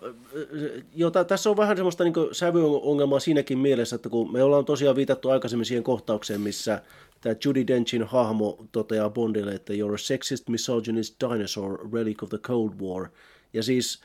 jo, 0.95 1.11
t- 1.11 1.27
tässä 1.29 1.51
on 1.51 1.57
vähän 1.57 1.77
semmoista 1.77 2.05
niin 2.05 2.14
sävyongelmaa 2.33 3.20
siinäkin 3.20 3.59
mielessä, 3.59 3.97
että 3.97 4.09
kun 4.09 4.33
me 4.33 4.43
ollaan 4.43 4.64
tosiaan 4.64 4.97
viitattu 4.97 5.31
aikaisemmin 5.31 5.66
siihen 5.66 5.85
kohtaukseen, 5.85 6.41
missä 6.41 6.83
tämä 7.20 7.35
Judy 7.45 7.66
Denchin 7.66 8.05
hahmo 8.05 8.59
toteaa 8.73 9.11
Bondille, 9.11 9.53
että 9.53 9.73
you're 9.73 9.95
a 9.95 9.99
sexist, 9.99 10.49
misogynist 10.49 11.16
dinosaur, 11.20 11.89
relic 11.93 12.23
of 12.23 12.29
the 12.29 12.39
Cold 12.39 12.73
War– 12.81 13.09
ja 13.53 13.62
siis 13.62 14.03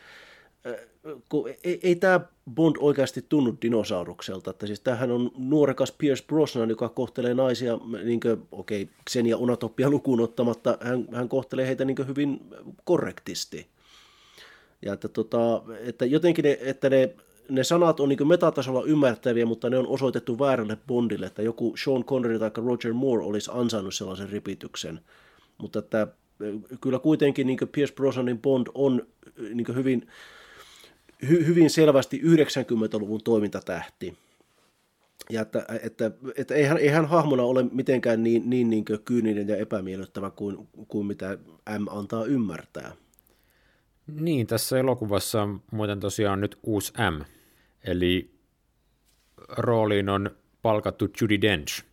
kun 1.30 1.50
ei, 1.64 1.80
ei 1.84 1.96
tämä 1.96 2.20
Bond 2.56 2.76
oikeasti 2.80 3.26
tunnu 3.30 3.58
dinosaurukselta, 3.62 4.52
että 4.52 4.68
siis 4.68 4.80
tämähän 4.80 5.12
on 5.12 5.32
nuorekas 5.38 5.92
Pierce 5.92 6.26
Brosnan, 6.28 6.70
joka 6.70 6.90
kohtelee 6.90 7.34
naisia, 7.34 7.80
niin 8.04 8.20
kuin, 8.20 8.48
okei, 8.52 8.90
Xenia 9.10 9.38
Unatoppia 9.38 9.90
lukuun 9.90 10.20
ottamatta, 10.20 10.78
hän, 10.82 11.08
hän 11.14 11.30
kohtelee 11.30 11.68
heitä 11.68 11.86
niin 11.86 12.08
hyvin 12.08 12.40
korrektisti. 12.84 13.68
Ja 14.82 14.94
että, 14.94 15.08
tota, 15.08 15.64
että 15.80 16.06
jotenkin 16.06 16.44
ne, 16.44 16.58
että 16.62 16.90
ne, 16.90 17.16
ne 17.50 17.64
sanat 17.64 18.00
on 18.00 18.10
niin 18.10 18.28
metatasolla 18.28 18.84
ymmärtäviä, 18.84 19.46
mutta 19.46 19.70
ne 19.70 19.78
on 19.78 19.88
osoitettu 19.88 20.40
väärälle 20.40 20.78
Bondille, 20.88 21.26
että 21.26 21.42
joku 21.42 21.74
Sean 21.84 22.04
Connery 22.04 22.40
tai 22.40 22.52
Roger 22.56 22.94
Moore 22.94 23.24
olisi 23.24 23.52
ansainnut 23.54 23.94
sellaisen 23.94 24.30
ripityksen. 24.30 25.00
Mutta 25.58 25.80
että 25.80 26.08
kyllä 26.82 27.00
kuitenkin 27.00 27.48
niin 27.48 27.58
Pierce 27.72 27.96
Brosnanin 27.96 28.40
Bond 28.40 28.68
on 28.74 29.08
niin 29.54 29.76
hyvin, 29.76 30.08
hy, 31.30 31.46
hyvin 31.48 31.70
selvästi 31.70 32.22
90-luvun 32.24 33.24
toimintatähti. 33.24 34.18
Ja 35.30 35.42
että, 35.42 35.66
että, 35.84 36.12
että 36.36 36.56
eihän, 36.56 36.78
eihän 36.78 37.06
hahmona 37.06 37.44
ole 37.44 37.66
mitenkään 37.72 38.24
niin, 38.24 38.50
niin, 38.50 38.70
niin 38.70 38.86
kyyninen 39.06 39.48
ja 39.48 39.58
epämiellyttävä 39.58 40.30
kuin, 40.30 40.68
kuin 40.88 41.08
mitä 41.08 41.38
M 41.80 41.88
antaa 41.90 42.26
ymmärtää. 42.26 42.92
Niin, 44.08 44.48
tässä 44.48 44.80
elokuvassa 44.80 45.44
on 45.44 45.62
muuten 45.72 46.00
tosiaan 46.00 46.42
nyt 46.42 46.58
uusi 46.64 46.94
M, 46.94 47.22
eli 47.84 48.32
rooliin 49.50 50.10
on 50.10 50.32
palkattu 50.62 51.10
Judy 51.22 51.42
Dench. 51.42 51.84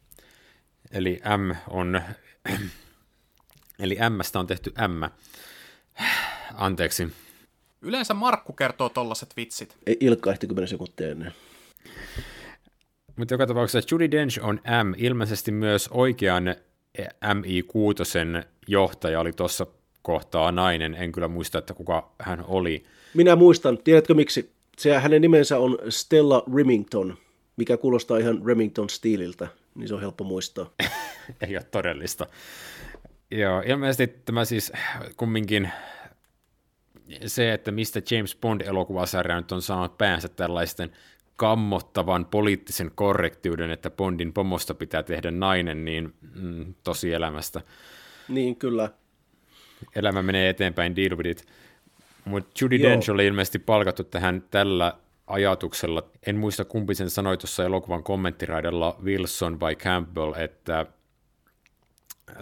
Eli 0.90 1.20
M 1.38 1.56
on, 1.70 2.00
eli 3.78 3.96
Mstä 4.10 4.38
on 4.38 4.46
tehty 4.46 4.72
M. 4.88 5.04
Anteeksi, 6.54 7.08
Yleensä 7.84 8.14
Markku 8.14 8.52
kertoo 8.52 8.88
tollaset 8.88 9.36
vitsit. 9.36 9.76
Ei 9.86 9.96
ilkkaihti 10.00 10.46
10 10.46 10.68
sekuntia 10.68 11.10
ennen. 11.10 11.32
Mutta 13.16 13.34
joka 13.34 13.46
tapauksessa 13.46 13.94
Judy 13.94 14.10
Dench 14.10 14.44
on 14.44 14.60
M, 14.84 14.94
ilmeisesti 14.96 15.52
myös 15.52 15.88
oikean 15.88 16.54
MI6 17.00 18.44
johtaja 18.68 19.20
oli 19.20 19.32
tuossa 19.32 19.66
kohtaa 20.02 20.52
nainen, 20.52 20.94
en 20.94 21.12
kyllä 21.12 21.28
muista, 21.28 21.58
että 21.58 21.74
kuka 21.74 22.10
hän 22.18 22.44
oli. 22.48 22.84
Minä 23.14 23.36
muistan, 23.36 23.78
tiedätkö 23.78 24.14
miksi? 24.14 24.50
Se, 24.78 24.98
hänen 24.98 25.22
nimensä 25.22 25.58
on 25.58 25.78
Stella 25.88 26.44
Remington, 26.56 27.16
mikä 27.56 27.76
kuulostaa 27.76 28.18
ihan 28.18 28.42
Remington-stiililtä, 28.44 29.46
niin 29.74 29.88
se 29.88 29.94
on 29.94 30.00
helppo 30.00 30.24
muistaa. 30.24 30.70
Ei 31.48 31.56
ole 31.56 31.66
todellista. 31.70 32.26
Joo, 33.30 33.62
ilmeisesti 33.66 34.06
tämä 34.06 34.44
siis 34.44 34.72
kumminkin 35.16 35.70
se, 37.26 37.52
että 37.52 37.70
mistä 37.72 38.02
James 38.10 38.38
Bond-elokuvasarja 38.40 39.36
nyt 39.36 39.52
on 39.52 39.62
saanut 39.62 39.98
päänsä 39.98 40.28
tällaisten 40.28 40.90
kammottavan 41.36 42.26
poliittisen 42.26 42.90
korrektiuden, 42.94 43.70
että 43.70 43.90
Bondin 43.90 44.32
pomosta 44.32 44.74
pitää 44.74 45.02
tehdä 45.02 45.30
nainen, 45.30 45.84
niin 45.84 46.14
mm, 46.34 46.74
tosi 46.84 47.12
elämästä. 47.12 47.60
Niin, 48.28 48.56
kyllä. 48.56 48.90
Elämä 49.96 50.22
menee 50.22 50.48
eteenpäin, 50.48 50.96
deal 50.96 51.16
with 51.16 51.28
it. 51.30 51.46
Mutta 52.24 52.50
Judy 52.60 52.82
Dench 52.82 53.10
oli 53.10 53.26
ilmeisesti 53.26 53.58
palkattu 53.58 54.04
tähän 54.04 54.44
tällä 54.50 54.94
ajatuksella. 55.26 56.02
En 56.26 56.36
muista 56.36 56.64
kumpi 56.64 56.94
sen 56.94 57.10
sanoi 57.10 57.36
tuossa 57.36 57.64
elokuvan 57.64 58.02
kommenttiraidalla 58.02 58.96
Wilson 59.02 59.60
vai 59.60 59.76
Campbell, 59.76 60.32
että 60.32 60.86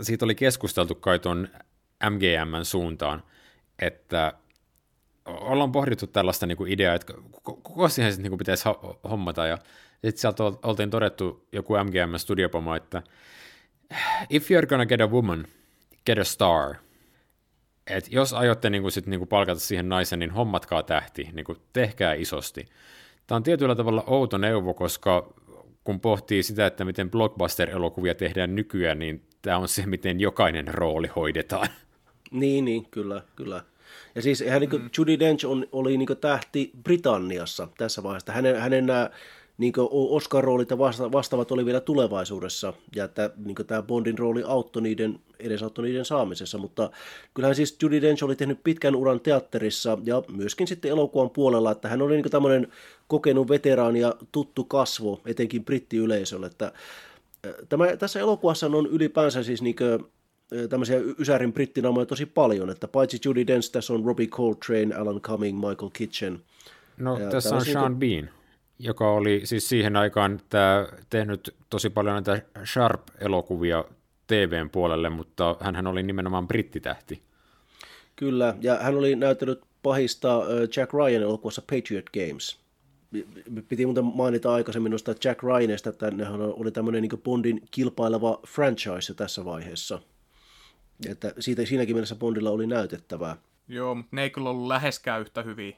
siitä 0.00 0.24
oli 0.24 0.34
keskusteltu 0.34 0.94
kai 0.94 1.18
tuon 1.18 1.48
MGMn 2.10 2.64
suuntaan, 2.64 3.22
että 3.78 4.32
ollaan 5.24 5.72
pohdittu 5.72 6.06
tällaista 6.06 6.46
niin 6.46 6.56
kuin 6.56 6.72
ideaa, 6.72 6.94
että 6.94 7.14
koko 7.42 7.88
siihen 7.88 8.12
sitten 8.12 8.30
niin 8.30 8.38
pitäisi 8.38 8.64
hommata, 9.10 9.46
ja 9.46 9.58
sitten 9.92 10.20
sieltä 10.20 10.44
oltiin 10.44 10.90
todettu 10.90 11.46
joku 11.52 11.74
MGM 11.74 12.16
studiopomo, 12.16 12.74
että 12.74 13.02
if 14.30 14.50
you're 14.50 14.66
gonna 14.66 14.86
get 14.86 15.00
a 15.00 15.06
woman, 15.06 15.46
get 16.06 16.18
a 16.18 16.24
star. 16.24 16.74
Et 17.86 18.12
jos 18.12 18.32
aiotte 18.32 18.70
niin 18.70 18.82
kuin 18.82 18.92
sit, 18.92 19.06
niin 19.06 19.20
kuin 19.20 19.28
palkata 19.28 19.60
siihen 19.60 19.88
naisen, 19.88 20.18
niin 20.18 20.30
hommatkaa 20.30 20.82
tähti, 20.82 21.28
niin 21.32 21.44
kuin 21.44 21.58
tehkää 21.72 22.14
isosti. 22.14 22.66
Tämä 23.26 23.36
on 23.36 23.42
tietyllä 23.42 23.74
tavalla 23.74 24.04
outo 24.06 24.38
neuvo, 24.38 24.74
koska 24.74 25.34
kun 25.84 26.00
pohtii 26.00 26.42
sitä, 26.42 26.66
että 26.66 26.84
miten 26.84 27.10
blockbuster-elokuvia 27.10 28.14
tehdään 28.14 28.54
nykyään, 28.54 28.98
niin 28.98 29.26
tämä 29.42 29.58
on 29.58 29.68
se, 29.68 29.86
miten 29.86 30.20
jokainen 30.20 30.68
rooli 30.68 31.08
hoidetaan. 31.16 31.68
Niin, 32.30 32.64
niin, 32.64 32.86
kyllä, 32.90 33.22
kyllä. 33.36 33.62
Ja 34.14 34.22
siis 34.22 34.44
hän, 34.48 34.60
niin 34.60 34.82
mm. 34.82 34.90
Judy 34.98 35.18
Dench 35.18 35.46
on, 35.46 35.66
oli 35.72 35.98
niin 35.98 36.08
tähti 36.20 36.70
Britanniassa 36.82 37.68
tässä 37.78 38.02
vaiheessa. 38.02 38.32
Hänen, 38.32 38.60
hänen 38.60 38.86
nämä 38.86 39.10
niin 39.58 39.72
Oscar-roolit 39.90 40.70
ja 40.70 40.78
vasta, 40.78 41.12
vastaavat 41.12 41.52
oli 41.52 41.66
vielä 41.66 41.80
tulevaisuudessa, 41.80 42.72
ja 42.96 43.04
että 43.04 43.30
niin 43.44 43.66
tämä 43.66 43.82
Bondin 43.82 44.18
rooli 44.18 44.42
auttoi 44.46 44.82
niiden, 44.82 45.20
edesauttoi 45.40 45.84
niiden 45.84 46.04
saamisessa, 46.04 46.58
mutta 46.58 46.90
kyllähän 47.34 47.54
siis 47.54 47.76
Judy 47.82 48.02
Dench 48.02 48.24
oli 48.24 48.36
tehnyt 48.36 48.64
pitkän 48.64 48.96
uran 48.96 49.20
teatterissa 49.20 49.98
ja 50.04 50.22
myöskin 50.36 50.66
sitten 50.66 50.90
elokuvan 50.90 51.30
puolella, 51.30 51.70
että 51.70 51.88
hän 51.88 52.02
oli 52.02 52.14
niin 52.14 52.30
tämmöinen 52.30 52.72
kokenut 53.08 53.48
veteraani 53.48 54.00
ja 54.00 54.14
tuttu 54.32 54.64
kasvo, 54.64 55.20
etenkin 55.26 55.64
brittiyleisölle, 55.64 56.46
että 56.46 56.72
Tämä, 57.68 57.96
tässä 57.96 58.20
elokuvassa 58.20 58.66
on 58.66 58.86
ylipäänsä 58.86 59.42
siis 59.42 59.62
niin 59.62 59.76
kuin, 59.76 60.12
tämmöisiä 60.68 61.00
Ysärin 61.18 61.52
brittinamoja 61.52 62.06
tosi 62.06 62.26
paljon, 62.26 62.70
että 62.70 62.88
paitsi 62.88 63.20
Judy 63.24 63.46
Dench, 63.46 63.72
tässä 63.72 63.92
on 63.92 64.04
Robbie 64.04 64.26
Coltrane, 64.26 64.94
Alan 64.94 65.20
Cumming, 65.20 65.56
Michael 65.68 65.90
Kitchen. 65.92 66.40
No 66.96 67.18
ja 67.18 67.30
tässä 67.30 67.54
on 67.54 67.64
Sean 67.64 67.96
Bean, 67.96 68.30
joka 68.78 69.10
oli 69.10 69.40
siis 69.44 69.68
siihen 69.68 69.96
aikaan 69.96 70.40
tämä, 70.48 70.88
tehnyt 71.10 71.54
tosi 71.70 71.90
paljon 71.90 72.14
näitä 72.14 72.42
Sharp-elokuvia 72.64 73.84
TVn 74.26 74.70
puolelle, 74.70 75.10
mutta 75.10 75.56
hän 75.60 75.86
oli 75.86 76.02
nimenomaan 76.02 76.48
brittitähti. 76.48 77.22
Kyllä, 78.16 78.54
ja 78.60 78.76
hän 78.76 78.96
oli 78.96 79.16
näytellyt 79.16 79.60
pahista 79.82 80.42
Jack 80.76 80.92
Ryan 80.92 81.22
elokuvassa 81.22 81.62
Patriot 81.62 82.10
Games– 82.14 82.56
piti 83.68 83.86
muuten 83.86 84.04
mainita 84.04 84.52
aikaisemmin 84.52 84.90
noista 84.90 85.14
Jack 85.24 85.42
Ryanista, 85.42 85.90
että 85.90 86.10
nehän 86.10 86.40
oli 86.40 86.70
tämmöinen 86.70 87.02
niin 87.02 87.22
Bondin 87.24 87.62
kilpaileva 87.70 88.40
franchise 88.46 89.14
tässä 89.14 89.44
vaiheessa. 89.44 89.98
Että 91.08 91.34
siitä, 91.38 91.64
siinäkin 91.64 91.96
mielessä 91.96 92.16
Bondilla 92.16 92.50
oli 92.50 92.66
näytettävää. 92.66 93.36
Joo, 93.68 93.94
mutta 93.94 94.16
ne 94.16 94.22
ei 94.22 94.30
kyllä 94.30 94.50
ollut 94.50 94.66
läheskään 94.66 95.20
yhtä 95.20 95.42
hyviä. 95.42 95.76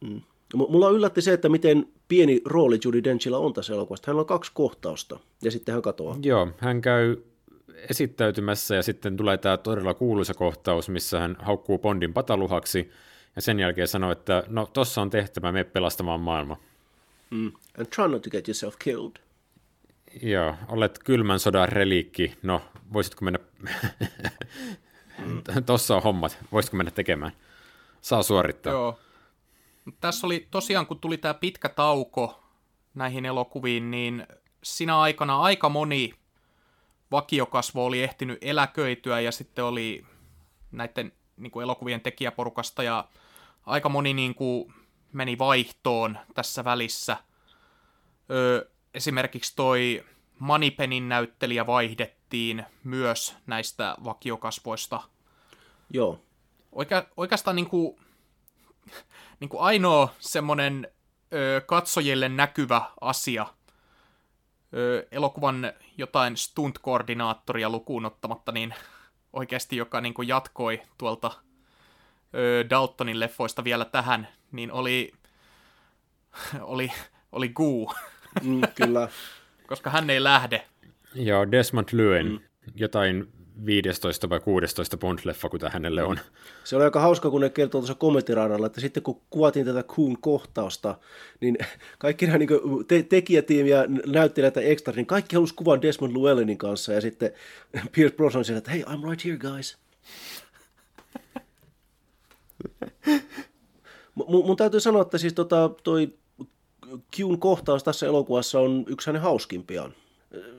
Mm. 0.00 0.20
Mulla 0.54 0.90
yllätti 0.90 1.22
se, 1.22 1.32
että 1.32 1.48
miten 1.48 1.86
pieni 2.08 2.42
rooli 2.44 2.78
Judy 2.84 3.04
Denchillä 3.04 3.38
on 3.38 3.52
tässä 3.52 3.72
elokuvassa. 3.72 4.04
Hän 4.06 4.20
on 4.20 4.26
kaksi 4.26 4.50
kohtausta 4.54 5.20
ja 5.42 5.50
sitten 5.50 5.72
hän 5.72 5.82
katoaa. 5.82 6.16
Joo, 6.22 6.48
hän 6.58 6.80
käy 6.80 7.16
esittäytymässä 7.90 8.74
ja 8.74 8.82
sitten 8.82 9.16
tulee 9.16 9.38
tämä 9.38 9.56
todella 9.56 9.94
kuuluisa 9.94 10.34
kohtaus, 10.34 10.88
missä 10.88 11.20
hän 11.20 11.36
haukkuu 11.38 11.78
Bondin 11.78 12.12
pataluhaksi 12.12 12.90
ja 13.36 13.42
sen 13.42 13.60
jälkeen 13.60 13.88
sanoo, 13.88 14.12
että 14.12 14.44
no 14.48 14.68
tossa 14.72 15.02
on 15.02 15.10
tehtävä, 15.10 15.52
me 15.52 15.64
pelastamaan 15.64 16.20
maailma. 16.20 16.56
Mm. 17.30 17.52
And 17.78 17.86
try 17.86 18.08
not 18.08 18.22
to 18.22 18.30
get 18.30 18.48
yourself 18.48 18.76
killed. 18.78 19.16
Joo, 20.22 20.54
olet 20.68 20.98
kylmän 20.98 21.38
sodan 21.38 21.68
reliikki. 21.68 22.36
No, 22.42 22.62
voisitko 22.92 23.24
mennä... 23.24 23.38
mm. 25.26 25.42
Tossa 25.66 25.96
on 25.96 26.02
hommat. 26.02 26.38
Voisitko 26.52 26.76
mennä 26.76 26.90
tekemään? 26.90 27.32
Saa 28.00 28.22
suorittaa. 28.22 28.72
Joo. 28.72 28.98
Tässä 30.00 30.26
oli 30.26 30.48
tosiaan, 30.50 30.86
kun 30.86 30.98
tuli 30.98 31.18
tämä 31.18 31.34
pitkä 31.34 31.68
tauko 31.68 32.44
näihin 32.94 33.24
elokuviin, 33.24 33.90
niin 33.90 34.26
sinä 34.62 35.00
aikana 35.00 35.40
aika 35.40 35.68
moni 35.68 36.14
vakiokasvo 37.10 37.86
oli 37.86 38.02
ehtinyt 38.02 38.38
eläköityä 38.40 39.20
ja 39.20 39.32
sitten 39.32 39.64
oli 39.64 40.04
näiden 40.72 41.12
niin 41.36 41.50
kuin 41.50 41.62
elokuvien 41.62 42.00
tekijäporukasta 42.00 42.82
ja 42.82 43.08
aika 43.66 43.88
moni 43.88 44.14
niin 44.14 44.34
kuin, 44.34 44.74
meni 45.12 45.38
vaihtoon 45.38 46.18
tässä 46.34 46.64
välissä. 46.64 47.16
Öö, 48.30 48.70
esimerkiksi 48.94 49.56
toi 49.56 50.04
Manipenin 50.38 51.08
näyttelijä 51.08 51.66
vaihdettiin 51.66 52.64
myös 52.84 53.36
näistä 53.46 53.96
vakiokasvoista. 54.04 55.00
Joo. 55.90 56.20
Oike, 56.72 57.06
oikeastaan 57.16 57.56
niin 57.56 57.68
kuin, 57.68 58.00
niin 59.40 59.48
kuin 59.48 59.60
ainoa 59.60 60.14
semmoinen 60.18 60.88
ö, 61.32 61.60
katsojille 61.66 62.28
näkyvä 62.28 62.82
asia 63.00 63.46
ö, 64.74 65.06
elokuvan 65.10 65.72
jotain 65.98 66.36
stunt-koordinaattoria 66.36 67.70
lukuun 67.70 68.06
ottamatta, 68.06 68.52
niin 68.52 68.74
oikeasti 69.32 69.76
joka 69.76 70.00
niin 70.00 70.14
kuin 70.14 70.28
jatkoi 70.28 70.82
tuolta 70.98 71.30
ö, 72.34 72.64
Daltonin 72.70 73.20
leffoista 73.20 73.64
vielä 73.64 73.84
tähän, 73.84 74.28
niin 74.52 74.72
oli, 74.72 75.12
oli, 76.60 76.92
oli 77.32 77.48
Goo. 77.48 77.94
Mm, 78.42 78.60
kyllä. 78.74 79.08
Koska 79.68 79.90
hän 79.90 80.10
ei 80.10 80.22
lähde. 80.22 80.66
Joo, 81.14 81.50
Desmond 81.50 81.88
Llewellyn. 81.92 82.32
Mm. 82.32 82.40
Jotain 82.74 83.32
15 83.66 84.30
vai 84.30 84.40
16 84.40 84.96
Bond-leffa, 84.96 85.48
kuten 85.48 85.72
hänelle 85.72 86.02
on. 86.02 86.18
Se 86.64 86.76
oli 86.76 86.84
aika 86.84 87.00
hauska, 87.00 87.30
kun 87.30 87.40
ne 87.40 87.50
kertoo 87.50 87.80
tuossa 87.80 87.94
kommenttiradalla, 87.94 88.66
että 88.66 88.80
sitten 88.80 89.02
kun 89.02 89.20
kuvatiin 89.30 89.66
tätä 89.66 89.82
Kuun 89.82 90.20
kohtausta, 90.20 90.98
niin 91.40 91.58
kaikki 91.98 92.26
nämä 92.26 92.38
niin 92.38 92.48
te- 92.88 93.02
tekijätiimi 93.02 93.70
ja 93.70 93.84
näyttelijät 94.06 94.56
ja 94.56 94.62
extra, 94.62 94.94
niin 94.94 95.06
kaikki 95.06 95.36
halusi 95.36 95.54
kuvan 95.54 95.82
Desmond 95.82 96.12
Llewellynin 96.16 96.58
kanssa, 96.58 96.92
ja 96.92 97.00
sitten 97.00 97.32
Pierce 97.92 98.16
Brosnan 98.16 98.44
sanoi, 98.44 98.58
että 98.58 98.70
hei, 98.70 98.82
I'm 98.82 99.10
right 99.10 99.24
here, 99.24 99.36
guys. 99.36 99.78
Mun, 104.28 104.46
mun 104.46 104.56
täytyy 104.56 104.80
sanoa, 104.80 105.02
että 105.02 105.18
siis 105.18 105.34
tota, 105.34 105.70
toi 105.82 106.12
Qn 107.16 107.38
kohtaus 107.38 107.84
tässä 107.84 108.06
elokuvassa 108.06 108.60
on 108.60 108.84
yksi 108.88 109.06
hänen 109.06 109.22
hauskimpiaan. 109.22 109.94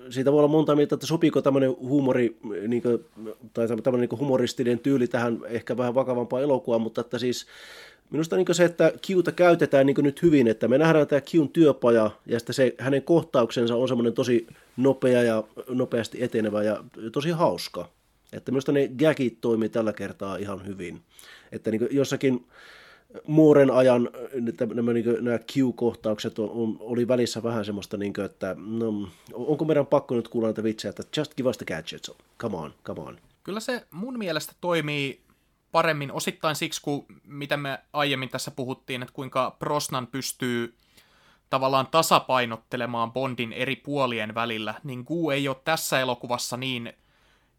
Siitä 0.10 0.32
voi 0.32 0.40
olla 0.40 0.48
monta 0.48 0.76
mieltä, 0.76 0.96
että 0.96 1.08
sopiiko 1.08 1.42
tämmöinen 1.42 1.76
huumori, 1.80 2.38
niin 2.68 2.82
kuin, 2.82 3.06
tai 3.54 3.68
tämmöinen 3.68 4.10
niin 4.10 4.20
humoristinen 4.20 4.80
tyyli 4.80 5.08
tähän 5.08 5.40
ehkä 5.48 5.78
vähän 5.78 5.96
vakavampaan 5.96 6.44
elokuvaan, 6.44 6.82
mutta 6.82 7.02
että 7.02 7.20
siis 7.20 7.46
minusta 8.10 8.36
niin 8.36 8.46
se, 8.52 8.66
että 8.66 8.92
Qta 9.08 9.32
käytetään 9.32 9.86
niin 9.86 9.96
nyt 10.02 10.22
hyvin, 10.22 10.48
että 10.48 10.68
me 10.68 10.78
nähdään 10.78 11.08
tämä 11.08 11.22
Qn 11.22 11.50
työpaja, 11.50 12.12
ja 12.26 12.40
sitten 12.40 12.54
se, 12.54 12.76
hänen 12.78 13.04
kohtauksensa 13.04 13.76
on 13.76 13.88
semmoinen 13.88 14.14
tosi 14.14 14.48
nopea 14.78 15.24
ja 15.24 15.44
nopeasti 15.68 16.24
etenevä 16.24 16.64
ja 16.64 16.84
tosi 17.12 17.30
hauska. 17.30 17.90
Että 18.34 18.52
minusta 18.52 18.72
ne 18.72 18.88
gagit 18.88 19.42
toimii 19.42 19.70
tällä 19.70 19.94
kertaa 19.94 20.38
ihan 20.38 20.66
hyvin. 20.66 21.02
Että 21.52 21.72
niin 21.72 21.88
jossakin 21.92 22.46
Mooren 23.28 23.72
ajan 23.72 24.10
nämä, 24.74 24.94
niin 24.94 25.06
nämä 25.22 25.38
Q-kohtaukset 25.38 26.40
on, 26.40 26.50
on, 26.50 26.78
oli 26.80 27.08
välissä 27.08 27.44
vähän 27.44 27.66
semmoista, 27.66 27.98
niin 27.98 28.14
kuin, 28.14 28.26
että 28.26 28.56
no, 28.60 29.10
onko 29.34 29.66
meidän 29.66 29.86
pakko 29.86 30.16
nyt 30.16 30.28
kuulla 30.28 30.48
näitä 30.48 30.64
vitsejä, 30.64 30.90
että 30.90 31.20
just 31.20 31.36
give 31.36 31.50
us 31.50 31.58
the 31.58 31.66
gadgets, 31.66 32.12
come 32.40 32.58
on, 32.58 32.74
come 32.84 33.02
on. 33.02 33.18
Kyllä 33.44 33.60
se 33.60 33.88
mun 33.92 34.18
mielestä 34.18 34.54
toimii 34.62 35.22
paremmin 35.72 36.12
osittain 36.12 36.56
siksi, 36.56 36.82
kun 36.82 37.06
mitä 37.24 37.58
me 37.58 37.80
aiemmin 37.94 38.30
tässä 38.30 38.52
puhuttiin, 38.52 39.02
että 39.02 39.14
kuinka 39.14 39.56
Prosnan 39.60 40.08
pystyy 40.08 40.76
tavallaan 41.50 41.88
tasapainottelemaan 41.88 43.12
Bondin 43.12 43.54
eri 43.54 43.76
puolien 43.76 44.36
välillä, 44.36 44.74
niin 44.84 45.04
Gu 45.08 45.30
ei 45.30 45.48
ole 45.48 45.58
tässä 45.64 46.00
elokuvassa 46.00 46.58
niin 46.58 46.94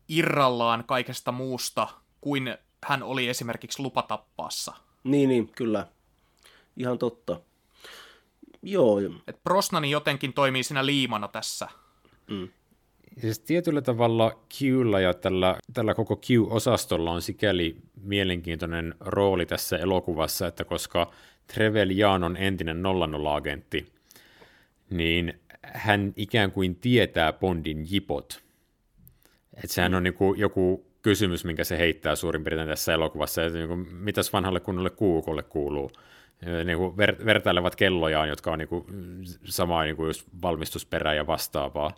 irrallaan 0.08 0.84
kaikesta 0.86 1.32
muusta 1.32 1.88
kuin 2.20 2.56
hän 2.84 3.02
oli 3.02 3.28
esimerkiksi 3.28 3.82
lupatappaassa. 3.82 4.74
Niin, 5.04 5.28
niin, 5.28 5.48
kyllä. 5.48 5.86
Ihan 6.76 6.98
totta. 6.98 7.40
Joo. 8.62 8.98
Et 9.26 9.42
Brosnani 9.44 9.90
jotenkin 9.90 10.32
toimii 10.32 10.62
siinä 10.62 10.86
liimana 10.86 11.28
tässä. 11.28 11.68
Mm. 12.30 12.48
Siis 13.20 13.38
tietyllä 13.38 13.82
tavalla 13.82 14.38
Qlla 14.58 15.00
ja 15.00 15.14
tällä, 15.14 15.56
tällä 15.72 15.94
koko 15.94 16.16
Q-osastolla 16.16 17.10
on 17.10 17.22
sikäli 17.22 17.76
mielenkiintoinen 18.02 18.94
rooli 19.00 19.46
tässä 19.46 19.78
elokuvassa, 19.78 20.46
että 20.46 20.64
koska 20.64 21.10
Trevel 21.46 21.90
Jaan 21.90 22.24
on 22.24 22.36
entinen 22.36 22.82
00-agentti, 22.82 23.92
niin 24.90 25.40
hän 25.62 26.12
ikään 26.16 26.52
kuin 26.52 26.76
tietää 26.76 27.32
Bondin 27.32 27.86
jipot. 27.90 28.42
Että 29.54 29.74
sehän 29.74 29.94
on 29.94 30.02
niin 30.02 30.14
kuin 30.14 30.40
joku 30.40 30.89
kysymys, 31.02 31.44
minkä 31.44 31.64
se 31.64 31.78
heittää 31.78 32.16
suurin 32.16 32.44
piirtein 32.44 32.68
tässä 32.68 32.94
elokuvassa, 32.94 33.44
että 33.44 33.58
niin 33.58 33.68
kuin, 33.68 33.88
mitäs 33.94 34.32
vanhalle 34.32 34.60
kunnolle 34.60 34.90
kuukolle 34.90 35.42
kuuluu. 35.42 35.90
Niin 36.64 36.78
kuin 36.78 36.92
ver- 36.92 37.24
vertailevat 37.24 37.76
kellojaan, 37.76 38.28
jotka 38.28 38.52
on 38.52 38.58
niin 38.58 38.68
kuin 38.68 38.84
samaa 39.44 39.84
niin 39.84 39.96
kuin 39.96 40.06
just 40.06 40.26
valmistusperää 40.42 41.14
ja 41.14 41.26
vastaavaa. 41.26 41.94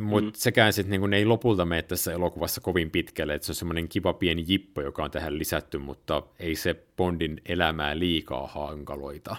Mutta 0.00 0.30
mm. 0.30 0.32
sekään 0.34 0.72
sitten 0.72 1.00
niin 1.00 1.10
ne 1.10 1.16
ei 1.16 1.24
lopulta 1.24 1.64
mene 1.64 1.82
tässä 1.82 2.12
elokuvassa 2.12 2.60
kovin 2.60 2.90
pitkälle, 2.90 3.34
että 3.34 3.46
se 3.46 3.50
on 3.50 3.56
semmoinen 3.56 3.88
kiva 3.88 4.12
pieni 4.12 4.44
jippo, 4.48 4.82
joka 4.82 5.04
on 5.04 5.10
tähän 5.10 5.38
lisätty, 5.38 5.78
mutta 5.78 6.22
ei 6.38 6.54
se 6.54 6.84
Bondin 6.96 7.40
elämää 7.46 7.98
liikaa 7.98 8.46
hankaloita. 8.46 9.36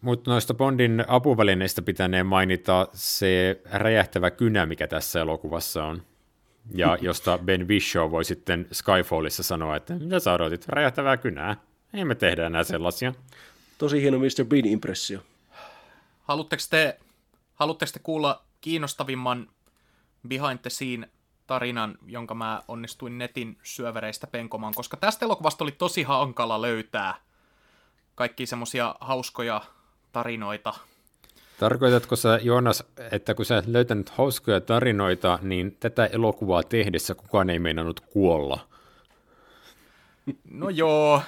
Mutta 0.00 0.30
noista 0.30 0.54
Bondin 0.54 1.04
apuvälineistä 1.08 1.82
pitäneen 1.82 2.26
mainita 2.26 2.88
se 2.92 3.60
räjähtävä 3.72 4.30
kynä, 4.30 4.66
mikä 4.66 4.86
tässä 4.86 5.20
elokuvassa 5.20 5.84
on. 5.84 6.02
Ja 6.74 6.98
josta 7.00 7.38
Ben 7.38 7.68
Whishaw 7.68 8.10
voi 8.10 8.24
sitten 8.24 8.68
Skyfallissa 8.72 9.42
sanoa, 9.42 9.76
että 9.76 9.94
mitä 9.94 10.20
sä 10.20 10.32
odotit, 10.32 10.68
räjähtävää 10.68 11.16
kynää? 11.16 11.56
Ei 11.94 12.04
me 12.04 12.14
tehdä 12.14 12.46
enää 12.46 12.64
sellaisia. 12.64 13.14
Tosi 13.78 14.02
hieno 14.02 14.18
Mr. 14.18 14.44
Bean-impressio. 14.44 15.20
Haluatteko 16.24 16.62
te, 16.70 16.98
haluatteko 17.54 17.92
te 17.92 17.98
kuulla 17.98 18.44
kiinnostavimman 18.60 19.48
behind 20.28 20.58
the 20.58 20.70
scene 20.70 21.08
tarinan, 21.46 21.98
jonka 22.06 22.34
mä 22.34 22.62
onnistuin 22.68 23.18
netin 23.18 23.58
syövereistä 23.62 24.26
penkomaan, 24.26 24.74
koska 24.74 24.96
tästä 24.96 25.24
elokuvasta 25.24 25.64
oli 25.64 25.72
tosi 25.72 26.02
hankala 26.02 26.62
löytää 26.62 27.14
kaikki 28.14 28.46
semmosia 28.46 28.94
hauskoja 29.00 29.62
tarinoita. 30.12 30.74
Tarkoitatko 31.62 32.16
sä, 32.16 32.40
Joonas, 32.42 32.84
että 33.12 33.34
kun 33.34 33.44
sä 33.44 33.58
et 33.58 33.66
löytänyt 33.66 34.08
hauskoja 34.08 34.60
tarinoita, 34.60 35.38
niin 35.42 35.76
tätä 35.80 36.06
elokuvaa 36.06 36.62
tehdessä 36.62 37.14
kukaan 37.14 37.50
ei 37.50 37.58
meinannut 37.58 38.00
kuolla? 38.00 38.68
No 40.50 40.68
joo, 40.68 41.22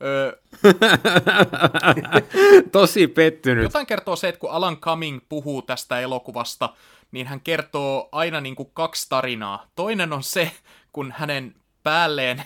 Tosi 2.72 3.06
pettynyt. 3.06 3.62
Jotain 3.62 3.86
kertoo 3.86 4.16
se, 4.16 4.28
että 4.28 4.38
kun 4.38 4.50
Alan 4.50 4.76
Cumming 4.76 5.20
puhuu 5.28 5.62
tästä 5.62 6.00
elokuvasta, 6.00 6.74
niin 7.12 7.26
hän 7.26 7.40
kertoo 7.40 8.08
aina 8.12 8.40
niin 8.40 8.56
kuin 8.56 8.70
kaksi 8.74 9.06
tarinaa. 9.08 9.66
Toinen 9.76 10.12
on 10.12 10.22
se, 10.22 10.50
kun 10.92 11.14
hänen 11.16 11.54
päälleen 11.82 12.42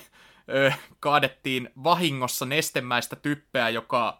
kaadettiin 1.00 1.70
vahingossa 1.84 2.46
nestemäistä 2.46 3.16
typpeä, 3.16 3.68
joka 3.68 4.18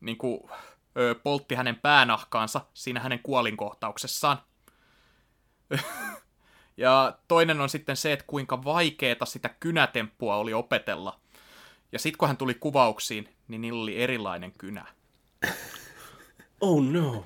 niin 0.00 0.18
kuin, 0.18 0.50
ö, 0.98 1.14
poltti 1.14 1.54
hänen 1.54 1.76
päänahkaansa 1.76 2.60
siinä 2.74 3.00
hänen 3.00 3.20
kuolinkohtauksessaan. 3.22 4.38
ja 6.76 7.18
toinen 7.28 7.60
on 7.60 7.68
sitten 7.68 7.96
se, 7.96 8.12
että 8.12 8.24
kuinka 8.26 8.64
vaikeeta 8.64 9.24
sitä 9.24 9.48
kynätemppua 9.60 10.36
oli 10.36 10.54
opetella. 10.54 11.20
Ja 11.92 11.98
sitten 11.98 12.18
kun 12.18 12.28
hän 12.28 12.36
tuli 12.36 12.54
kuvauksiin, 12.54 13.28
niin 13.48 13.60
niillä 13.60 13.82
oli 13.82 14.02
erilainen 14.02 14.52
kynä. 14.58 14.86
Oh 16.60 16.84
no. 16.84 17.24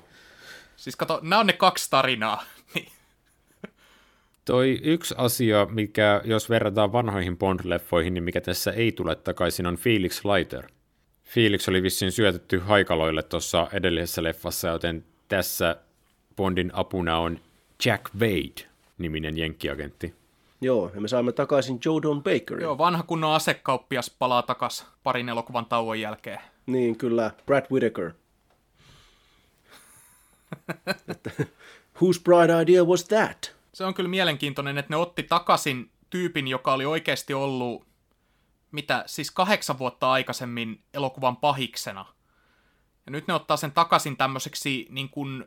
Siis 0.75 0.95
kato, 0.95 1.19
nämä 1.23 1.39
on 1.39 1.47
ne 1.47 1.53
kaksi 1.53 1.89
tarinaa. 1.89 2.43
Toi 4.45 4.79
yksi 4.83 5.15
asia, 5.17 5.65
mikä 5.65 6.21
jos 6.23 6.49
verrataan 6.49 6.91
vanhoihin 6.91 7.37
Bond-leffoihin, 7.37 8.09
niin 8.13 8.23
mikä 8.23 8.41
tässä 8.41 8.71
ei 8.71 8.91
tule 8.91 9.15
takaisin, 9.15 9.67
on 9.67 9.75
Felix 9.77 10.25
Leiter. 10.25 10.67
Felix 11.29 11.69
oli 11.69 11.83
vissiin 11.83 12.11
syötetty 12.11 12.59
haikaloille 12.59 13.23
tuossa 13.23 13.67
edellisessä 13.73 14.23
leffassa, 14.23 14.67
joten 14.67 15.05
tässä 15.27 15.75
Bondin 16.35 16.71
apuna 16.73 17.17
on 17.17 17.39
Jack 17.85 18.15
Wade-niminen 18.19 19.37
jenkkiagentti. 19.37 20.15
Joo, 20.61 20.91
ja 20.95 21.01
me 21.01 21.07
saamme 21.07 21.31
takaisin 21.31 21.79
Joe 21.85 22.01
Don 22.01 22.23
Bakerin. 22.23 22.63
Joo, 22.63 22.77
vanha 22.77 23.03
kunnon 23.03 23.33
asekauppias 23.33 24.15
palaa 24.19 24.41
takas 24.41 24.85
parin 25.03 25.29
elokuvan 25.29 25.65
tauon 25.65 25.99
jälkeen. 25.99 26.39
Niin, 26.65 26.97
kyllä. 26.97 27.31
Brad 27.45 27.65
Whitaker. 27.71 28.11
whose 32.01 32.21
bright 32.23 32.61
idea 32.61 32.83
was 32.83 33.03
that? 33.03 33.55
Se 33.73 33.85
on 33.85 33.93
kyllä 33.93 34.09
mielenkiintoinen, 34.09 34.77
että 34.77 34.93
ne 34.93 34.97
otti 34.97 35.23
takaisin 35.23 35.89
tyypin, 36.09 36.47
joka 36.47 36.73
oli 36.73 36.85
oikeasti 36.85 37.33
ollut, 37.33 37.88
mitä, 38.71 39.03
siis 39.05 39.31
kahdeksan 39.31 39.79
vuotta 39.79 40.11
aikaisemmin 40.11 40.81
elokuvan 40.93 41.37
pahiksena. 41.37 42.05
Ja 43.05 43.11
nyt 43.11 43.27
ne 43.27 43.33
ottaa 43.33 43.57
sen 43.57 43.71
takaisin 43.71 44.17
tämmöiseksi 44.17 44.87
niin 44.89 45.09
kuin 45.09 45.45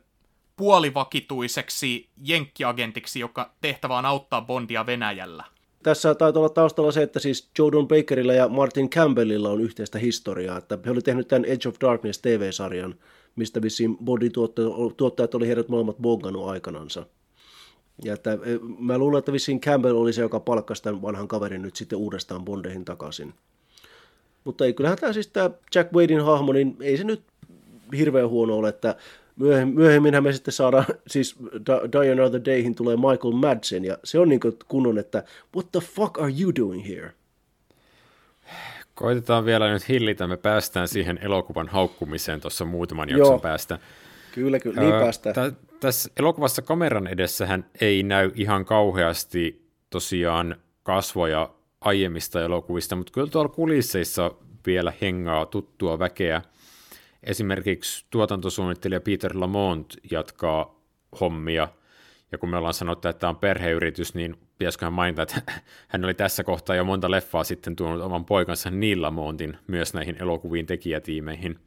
puolivakituiseksi 0.57 2.09
jenkkiagentiksi, 2.25 3.21
joka 3.21 3.55
tehtävä 3.61 3.99
on 3.99 4.07
auttaa 4.07 4.43
Bondia 4.43 4.87
Venäjällä. 4.87 5.45
Tässä 5.83 6.15
taitaa 6.15 6.41
olla 6.41 6.49
taustalla 6.49 6.93
se, 6.93 7.03
että 7.03 7.19
siis 7.19 7.51
Jordan 7.59 7.89
Bakerilla 7.89 8.33
ja 8.33 8.49
Martin 8.49 8.91
Campbellilla 8.91 9.51
on 9.51 9.61
yhteistä 9.61 9.99
historiaa, 9.99 10.59
että 10.59 10.79
he 10.85 10.91
olivat 10.91 11.05
tehnyt 11.05 11.29
tämän 11.29 11.45
Edge 11.45 11.69
of 11.69 11.77
Darkness 11.81 12.21
TV-sarjan, 12.21 12.95
mistä 13.37 13.63
vissiin 13.63 13.99
Bondin 13.99 14.33
tuottajat 14.97 15.35
oli 15.35 15.47
heidät 15.47 15.69
molemmat 15.69 15.97
bongannut 15.97 16.49
aikanansa. 16.49 17.07
Ja 18.05 18.15
että, 18.15 18.33
e, 18.33 18.39
mä 18.79 18.99
luulen, 18.99 19.19
että 19.19 19.33
vissiin 19.33 19.61
Campbell 19.61 19.97
oli 19.97 20.13
se, 20.13 20.21
joka 20.21 20.41
palkkasi 20.41 20.83
tämän 20.83 21.03
vanhan 21.03 21.29
kaverin 21.29 21.63
nyt 21.63 21.77
sitten 21.77 21.99
uudestaan 21.99 22.45
Bondeihin 22.45 22.85
takaisin. 22.85 23.35
Mutta 24.45 24.65
ei, 24.65 24.73
kyllähän 24.73 24.99
tämä 24.99 25.13
siis 25.13 25.29
tämä 25.29 25.51
Jack 25.75 25.93
Wadein 25.93 26.25
hahmo, 26.25 26.53
niin 26.53 26.77
ei 26.81 26.97
se 26.97 27.05
nyt 27.05 27.23
hirveän 27.97 28.29
huono 28.29 28.57
ole, 28.57 28.69
että 28.69 28.97
myöhemmin, 29.37 29.75
myöhemminhän 29.75 30.23
me 30.23 30.33
sitten 30.33 30.55
saadaan, 30.55 30.85
siis 31.07 31.37
Die 31.67 32.13
Another 32.13 32.41
Dayhin 32.45 32.75
tulee 32.75 32.97
Michael 32.97 33.33
Madsen, 33.33 33.85
ja 33.85 33.99
se 34.05 34.19
on 34.19 34.29
niin 34.29 34.41
kunnon, 34.69 34.99
että 34.99 35.25
what 35.55 35.73
the 35.73 35.81
fuck 35.81 36.19
are 36.19 36.33
you 36.41 36.53
doing 36.61 36.89
here? 36.89 37.13
Koitetaan 38.95 39.45
vielä 39.45 39.73
nyt 39.73 39.89
hillitä, 39.89 40.27
me 40.27 40.37
päästään 40.37 40.89
siihen 40.89 41.19
elokuvan 41.23 41.69
haukkumiseen 41.69 42.41
tuossa 42.41 42.65
muutaman 42.65 43.09
jakson 43.09 43.27
Joo. 43.27 43.39
päästä. 43.39 43.79
Kyllä, 44.35 44.59
kyllä, 44.59 44.81
niin 44.81 44.93
päästään. 44.93 45.35
T- 45.55 45.81
tässä 45.81 46.11
elokuvassa 46.17 46.63
kameran 46.63 47.07
edessähän 47.07 47.65
ei 47.81 48.03
näy 48.03 48.31
ihan 48.35 48.65
kauheasti 48.65 49.69
tosiaan 49.91 50.57
kasvoja 50.83 51.51
aiemmista 51.81 52.45
elokuvista, 52.45 52.97
mutta 52.97 53.13
kyllä 53.13 53.27
tuolla 53.27 53.49
kulisseissa 53.49 54.31
vielä 54.67 54.93
hengaa 55.01 55.47
tuttua 55.47 55.99
väkeä. 55.99 56.43
Esimerkiksi 57.23 58.07
tuotantosuunnittelija 58.11 59.01
Peter 59.01 59.33
Lamont 59.35 59.97
jatkaa 60.11 60.81
hommia, 61.21 61.69
ja 62.33 62.39
kun 62.39 62.49
me 62.49 62.57
ollaan 62.57 62.75
sanottu, 62.75 63.09
että 63.09 63.21
tämä 63.21 63.29
on 63.29 63.37
perheyritys, 63.37 64.15
niin 64.15 64.37
pitäisiköhän 64.59 64.93
mainita, 64.93 65.23
että 65.23 65.43
hän 65.89 66.05
oli 66.05 66.15
tässä 66.15 66.45
kohtaa 66.45 66.77
jo 66.77 66.85
monta 66.85 67.11
leffaa 67.11 67.45
sitten 67.45 67.77
tuonut 67.77 68.03
oman 68.03 68.25
poikansa 68.25 68.71
Neil 68.71 69.03
Lamontin 69.03 69.57
myös 69.67 69.95
näihin 69.95 70.17
elokuviin 70.21 70.67
tekijätiimeihin. 70.67 71.59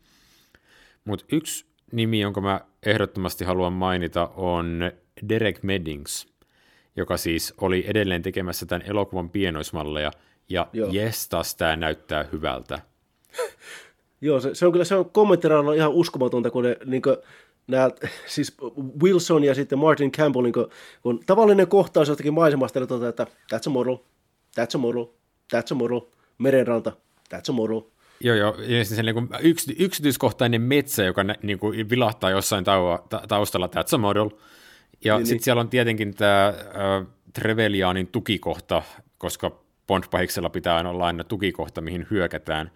Mutta 1.05 1.25
yksi 1.31 1.65
nimi, 1.91 2.19
jonka 2.19 2.41
mä 2.41 2.61
ehdottomasti 2.85 3.45
haluan 3.45 3.73
mainita, 3.73 4.31
on 4.35 4.91
Derek 5.29 5.63
Meddings, 5.63 6.27
joka 6.95 7.17
siis 7.17 7.53
oli 7.61 7.83
edelleen 7.87 8.21
tekemässä 8.21 8.65
tämän 8.65 8.87
elokuvan 8.87 9.29
pienoismalleja, 9.29 10.11
ja 10.49 10.67
Joo. 10.73 10.89
jestas, 10.91 11.55
tämä 11.55 11.75
näyttää 11.75 12.25
hyvältä. 12.31 12.79
Joo, 14.21 14.39
se, 14.39 14.55
se 14.55 14.65
on 14.65 14.71
kyllä 14.71 14.85
se 14.85 14.95
on 14.95 15.09
kommenttiralla 15.09 15.73
ihan 15.73 15.91
uskomatonta, 15.91 16.51
kun 16.51 16.63
ne 16.63 16.77
niin 16.85 17.01
kuin, 17.01 17.17
nämä, 17.67 17.89
siis 18.25 18.57
Wilson 19.03 19.43
ja 19.43 19.55
sitten 19.55 19.79
Martin 19.79 20.11
Campbell, 20.11 20.43
niin 20.43 20.53
kuin, 20.53 20.65
kun 21.01 21.19
tavallinen 21.25 21.67
kohtaus 21.67 22.07
jostakin 22.07 22.33
maisemasta, 22.33 22.79
niin 22.79 22.87
toteaa, 22.87 23.09
että 23.09 23.27
that's 23.53 23.67
a 23.67 23.69
model, 23.69 23.95
that's 24.59 24.75
a 24.75 24.77
model, 24.77 25.05
that's 25.55 25.71
a 25.71 25.75
model, 25.75 26.01
merenranta, 26.37 26.91
that's 27.33 27.49
a 27.49 27.53
model. 27.53 27.81
Joo, 28.25 28.35
joo, 28.35 28.55
ja 28.67 28.85
se 28.85 29.03
niin 29.03 29.27
yks, 29.41 29.67
yksityiskohtainen 29.79 30.61
metsä, 30.61 31.03
joka 31.03 31.21
niin 31.43 31.59
kuin 31.59 31.89
vilahtaa 31.89 32.29
jossain 32.29 32.63
tauva, 32.63 33.05
ta, 33.09 33.21
taustalla, 33.27 33.67
that's 33.67 33.95
a 33.95 33.97
model. 33.97 34.29
Ja 35.03 35.17
niin, 35.17 35.25
sitten 35.25 35.37
niin. 35.37 35.43
siellä 35.43 35.59
on 35.59 35.69
tietenkin 35.69 36.15
tämä 36.15 36.47
äh, 36.47 37.07
Trevelianin 37.33 38.07
tukikohta, 38.07 38.81
koska 39.17 39.51
Bond-pahiksella 39.87 40.49
pitää 40.49 40.89
olla 40.89 41.05
aina 41.05 41.23
tukikohta, 41.23 41.81
mihin 41.81 42.07
hyökätään, 42.11 42.71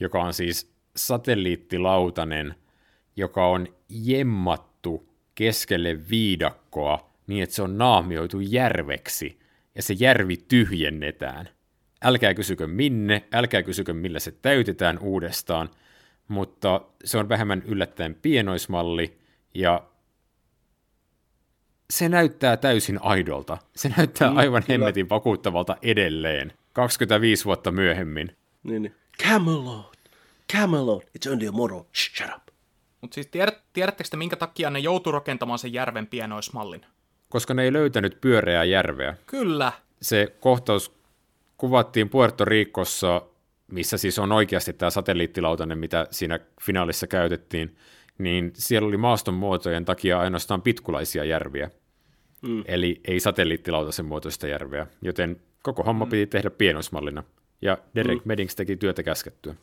joka 0.00 0.22
on 0.22 0.34
siis 0.34 0.72
satelliittilautanen, 0.96 2.54
joka 3.16 3.46
on 3.46 3.66
jemmattu 3.88 5.08
keskelle 5.34 5.98
viidakkoa 6.10 7.10
niin, 7.26 7.42
että 7.42 7.56
se 7.56 7.62
on 7.62 7.78
naamioitu 7.78 8.40
järveksi, 8.40 9.38
ja 9.74 9.82
se 9.82 9.94
järvi 9.98 10.36
tyhjennetään. 10.36 11.48
Älkää 12.04 12.34
kysykö 12.34 12.66
minne, 12.66 13.24
älkää 13.32 13.62
kysykö 13.62 13.92
millä 13.92 14.18
se 14.18 14.30
täytetään 14.30 14.98
uudestaan, 14.98 15.70
mutta 16.28 16.80
se 17.04 17.18
on 17.18 17.28
vähemmän 17.28 17.62
yllättäen 17.66 18.14
pienoismalli, 18.14 19.18
ja 19.54 19.82
se 21.90 22.08
näyttää 22.08 22.56
täysin 22.56 22.98
aidolta. 23.02 23.58
Se 23.76 23.92
näyttää 23.96 24.30
mm, 24.30 24.36
aivan 24.36 24.62
kyllä. 24.62 24.78
hemmetin 24.78 25.08
vakuuttavalta 25.08 25.76
edelleen, 25.82 26.52
25 26.72 27.44
vuotta 27.44 27.72
myöhemmin. 27.72 28.36
Niin, 28.62 28.82
niin. 28.82 28.94
Camelot, 29.22 29.96
Camelot, 30.52 31.04
it's 31.04 31.32
only 31.32 31.48
a 31.48 31.52
moro, 31.52 31.86
Shh, 31.94 32.16
shut 32.16 32.30
up. 32.36 32.42
Mutta 33.00 33.14
siis 33.14 33.26
tiedät, 33.26 33.62
tiedättekö 33.72 34.10
te, 34.10 34.16
minkä 34.16 34.36
takia 34.36 34.70
ne 34.70 34.78
joutuu 34.78 35.12
rakentamaan 35.12 35.58
sen 35.58 35.72
järven 35.72 36.06
pienoismallin? 36.06 36.86
Koska 37.28 37.54
ne 37.54 37.62
ei 37.62 37.72
löytänyt 37.72 38.20
pyöreää 38.20 38.64
järveä. 38.64 39.16
Kyllä. 39.26 39.72
Se 40.02 40.36
kohtaus 40.40 40.99
kuvattiin 41.60 42.08
Puerto 42.08 42.44
Ricossa, 42.44 43.22
missä 43.72 43.98
siis 43.98 44.18
on 44.18 44.32
oikeasti 44.32 44.72
tämä 44.72 44.90
satelliittilautanen, 44.90 45.78
mitä 45.78 46.06
siinä 46.10 46.38
finaalissa 46.62 47.06
käytettiin, 47.06 47.76
niin 48.18 48.52
siellä 48.54 48.88
oli 48.88 48.96
maaston 48.96 49.34
muotojen 49.34 49.84
takia 49.84 50.20
ainoastaan 50.20 50.62
pitkulaisia 50.62 51.24
järviä. 51.24 51.70
Mm. 52.42 52.64
Eli 52.66 53.00
ei 53.04 53.20
satelliittilautasen 53.20 54.06
muotoista 54.06 54.46
järveä, 54.46 54.86
joten 55.02 55.40
koko 55.62 55.82
homma 55.82 56.04
mm. 56.04 56.10
piti 56.10 56.26
tehdä 56.26 56.50
pienoismallina. 56.50 57.22
Ja 57.62 57.78
Derek 57.94 58.18
mm. 58.18 58.28
Meddings 58.28 58.56
teki 58.56 58.76
työtä 58.76 59.02
käskettyä. 59.02 59.54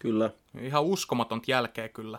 Kyllä. 0.00 0.30
Ihan 0.60 0.84
uskomaton 0.84 1.40
jälkeä 1.46 1.88
kyllä. 1.88 2.18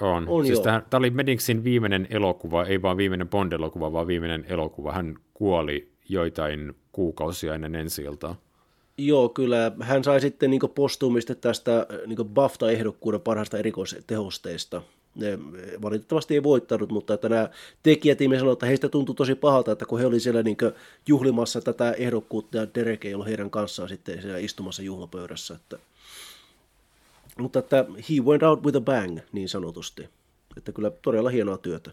On. 0.00 0.28
on 0.28 0.46
siis 0.46 0.60
tämä, 0.60 0.82
tämä 0.90 0.98
oli 0.98 1.10
Meddingsin 1.10 1.64
viimeinen 1.64 2.06
elokuva, 2.10 2.64
ei 2.64 2.82
vaan 2.82 2.96
viimeinen 2.96 3.28
Bond-elokuva, 3.28 3.92
vaan 3.92 4.06
viimeinen 4.06 4.44
elokuva. 4.48 4.92
Hän 4.92 5.16
kuoli 5.34 5.95
joitain 6.08 6.74
kuukausia 6.92 7.54
ennen 7.54 7.74
ensi 7.74 8.02
iltaa. 8.02 8.36
Joo, 8.98 9.28
kyllä. 9.28 9.72
Hän 9.80 10.04
sai 10.04 10.20
sitten 10.20 10.50
niin 10.50 10.60
postuumista 10.74 11.34
tästä 11.34 11.86
niin 12.06 12.28
BAFTA-ehdokkuuden 12.34 13.20
parhaista 13.20 13.58
erikoistehosteista. 13.58 14.82
Ne 15.14 15.38
valitettavasti 15.82 16.34
ei 16.34 16.42
voittanut, 16.42 16.92
mutta 16.92 17.14
että 17.14 17.28
nämä 17.28 17.50
tekijät 17.82 18.18
sanoivat, 18.18 18.52
että 18.52 18.66
heistä 18.66 18.88
tuntui 18.88 19.14
tosi 19.14 19.34
pahalta, 19.34 19.72
että 19.72 19.86
kun 19.86 19.98
he 19.98 20.06
olivat 20.06 20.22
siellä 20.22 20.42
niin 20.42 20.56
juhlimassa 21.08 21.60
tätä 21.60 21.92
ehdokkuutta 21.92 22.58
ja 22.58 22.66
Derek 22.74 23.04
ei 23.04 23.14
ollut 23.14 23.26
heidän 23.26 23.50
kanssaan 23.50 23.88
sitten 23.88 24.22
siellä 24.22 24.38
istumassa 24.38 24.82
juhlapöydässä. 24.82 25.54
Että... 25.54 25.78
Mutta 27.38 27.58
että 27.58 27.84
he 28.10 28.14
went 28.24 28.42
out 28.42 28.64
with 28.64 28.76
a 28.76 28.80
bang, 28.80 29.18
niin 29.32 29.48
sanotusti. 29.48 30.08
Että 30.56 30.72
kyllä 30.72 30.90
todella 30.90 31.30
hienoa 31.30 31.58
työtä. 31.58 31.90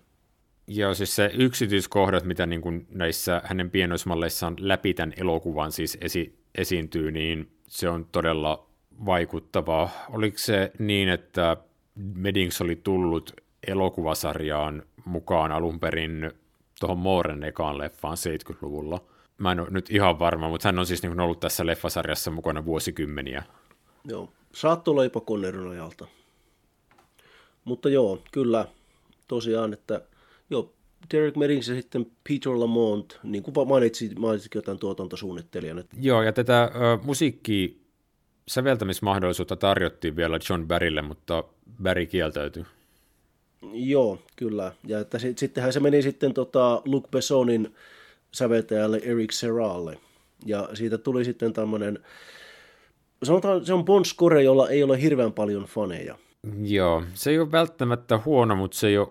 Joo, 0.67 0.93
siis 0.93 1.15
se 1.15 1.31
yksityiskohdat, 1.33 2.23
mitä 2.23 2.45
niin 2.45 2.61
kuin 2.61 2.87
näissä 2.89 3.41
hänen 3.45 3.69
pienoismalleissaan 3.69 4.55
läpi 4.59 4.93
tämän 4.93 5.13
elokuvan 5.17 5.71
siis 5.71 5.97
esi- 6.01 6.39
esiintyy, 6.55 7.11
niin 7.11 7.51
se 7.67 7.89
on 7.89 8.05
todella 8.11 8.67
vaikuttavaa. 9.05 9.89
Oliko 10.09 10.37
se 10.37 10.71
niin, 10.79 11.09
että 11.09 11.57
Medings 11.95 12.61
oli 12.61 12.75
tullut 12.75 13.33
elokuvasarjaan 13.67 14.83
mukaan 15.05 15.51
alun 15.51 15.79
perin 15.79 16.31
tuohon 16.79 16.97
Mooren 16.97 17.43
ekaan 17.43 17.77
leffaan 17.77 18.17
70-luvulla? 18.17 19.01
Mä 19.37 19.51
en 19.51 19.59
ole 19.59 19.69
nyt 19.71 19.89
ihan 19.89 20.19
varma, 20.19 20.49
mutta 20.49 20.67
hän 20.67 20.79
on 20.79 20.85
siis 20.85 21.03
niin 21.03 21.19
ollut 21.19 21.39
tässä 21.39 21.65
leffasarjassa 21.65 22.31
mukana 22.31 22.65
vuosikymmeniä. 22.65 23.43
Joo, 24.05 24.29
saattoi 24.53 24.91
olla 24.91 25.05
jopa. 25.05 25.21
Mutta 27.65 27.89
joo, 27.89 28.21
kyllä, 28.31 28.65
tosiaan, 29.27 29.73
että 29.73 30.01
joo, 30.53 30.73
Derek 31.13 31.35
Merings 31.35 31.67
ja 31.67 31.75
sitten 31.75 32.05
Peter 32.29 32.51
Lamont, 32.59 33.19
niin 33.23 33.43
kuin 33.43 33.67
mainitsit, 33.67 34.19
mainitsit 34.19 34.55
jotain 34.55 34.79
tuotantosuunnittelijana. 34.79 35.83
Joo, 36.01 36.21
ja 36.21 36.33
tätä 36.33 36.63
ö, 36.63 36.69
musiikki 37.03 37.83
säveltämismahdollisuutta 38.47 39.55
tarjottiin 39.55 40.15
vielä 40.15 40.39
John 40.49 40.67
Barrylle, 40.67 41.01
mutta 41.01 41.43
Barry 41.83 42.05
kieltäytyi. 42.05 42.65
Joo, 43.73 44.19
kyllä. 44.35 44.71
Ja 44.87 44.99
että 44.99 45.19
sit, 45.19 45.37
sittenhän 45.37 45.73
se 45.73 45.79
meni 45.79 46.01
sitten 46.01 46.33
tota 46.33 46.81
Luc 46.85 47.11
Bessonin 47.11 47.75
säveltäjälle 48.31 49.01
Eric 49.03 49.31
Serralle. 49.31 49.97
Ja 50.45 50.69
siitä 50.73 50.97
tuli 50.97 51.25
sitten 51.25 51.53
tämmöinen, 51.53 51.99
sanotaan 53.23 53.65
se 53.65 53.73
on 53.73 53.85
Bon 53.85 54.05
Score, 54.05 54.43
jolla 54.43 54.69
ei 54.69 54.83
ole 54.83 55.01
hirveän 55.01 55.33
paljon 55.33 55.63
faneja. 55.63 56.17
Joo, 56.63 57.03
se 57.13 57.29
ei 57.29 57.39
ole 57.39 57.51
välttämättä 57.51 58.19
huono, 58.25 58.55
mutta 58.55 58.77
se 58.77 58.87
ei 58.87 58.97
ole 58.97 59.07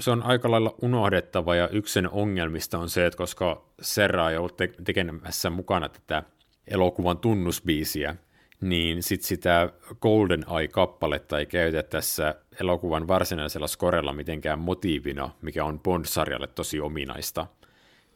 se 0.00 0.10
on 0.10 0.22
aika 0.22 0.50
lailla 0.50 0.74
unohdettava 0.82 1.56
ja 1.56 1.68
yksi 1.68 1.92
sen 1.92 2.10
ongelmista 2.10 2.78
on 2.78 2.90
se, 2.90 3.06
että 3.06 3.16
koska 3.16 3.64
Serra 3.80 4.30
ei 4.30 4.36
ollut 4.36 4.56
te- 4.56 4.74
tekemässä 4.84 5.50
mukana 5.50 5.88
tätä 5.88 6.22
elokuvan 6.68 7.18
tunnusbiisiä, 7.18 8.16
niin 8.60 9.02
sit 9.02 9.22
sitä 9.22 9.72
Golden 10.00 10.44
Eye-kappaletta 10.58 11.38
ei 11.38 11.46
käytetä 11.46 11.88
tässä 11.88 12.34
elokuvan 12.60 13.08
varsinaisella 13.08 13.66
skorella 13.66 14.12
mitenkään 14.12 14.58
motiivina, 14.58 15.30
mikä 15.42 15.64
on 15.64 15.80
Bond-sarjalle 15.80 16.46
tosi 16.46 16.80
ominaista. 16.80 17.46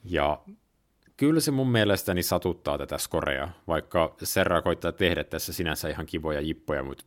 Ja 0.04 0.38
kyllä 1.16 1.40
se 1.40 1.50
mun 1.50 1.70
mielestäni 1.70 2.22
satuttaa 2.22 2.78
tätä 2.78 2.98
skorea, 2.98 3.48
vaikka 3.66 4.16
Serra 4.22 4.62
koittaa 4.62 4.92
tehdä 4.92 5.24
tässä 5.24 5.52
sinänsä 5.52 5.88
ihan 5.88 6.06
kivoja 6.06 6.40
jippoja, 6.40 6.82
mutta 6.82 7.04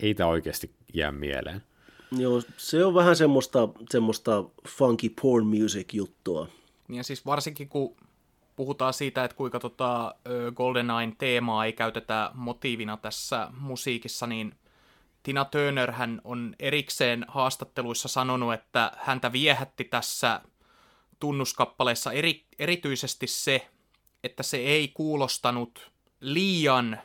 ei 0.00 0.14
tämä 0.14 0.30
oikeasti 0.30 0.70
jää 0.94 1.12
mieleen. 1.12 1.62
Joo, 2.12 2.42
se 2.56 2.84
on 2.84 2.94
vähän 2.94 3.16
semmoista, 3.16 3.68
semmoista 3.90 4.44
funky 4.68 5.08
porn 5.22 5.46
music 5.46 5.94
juttua. 5.94 6.48
Ja 6.88 7.02
siis 7.02 7.26
varsinkin 7.26 7.68
kun 7.68 7.96
puhutaan 8.56 8.94
siitä, 8.94 9.24
että 9.24 9.36
kuinka 9.36 9.60
tota 9.60 10.14
GoldenEyen 10.54 11.16
teemaa 11.16 11.64
ei 11.64 11.72
käytetä 11.72 12.30
motiivina 12.34 12.96
tässä 12.96 13.48
musiikissa, 13.58 14.26
niin 14.26 14.54
Tina 15.22 15.44
Turner 15.44 15.92
hän 15.92 16.20
on 16.24 16.54
erikseen 16.58 17.24
haastatteluissa 17.28 18.08
sanonut, 18.08 18.54
että 18.54 18.92
häntä 18.96 19.32
viehätti 19.32 19.84
tässä 19.84 20.40
tunnuskappaleessa 21.20 22.12
eri, 22.12 22.46
erityisesti 22.58 23.26
se, 23.26 23.68
että 24.24 24.42
se 24.42 24.56
ei 24.56 24.88
kuulostanut 24.88 25.90
liian 26.20 27.00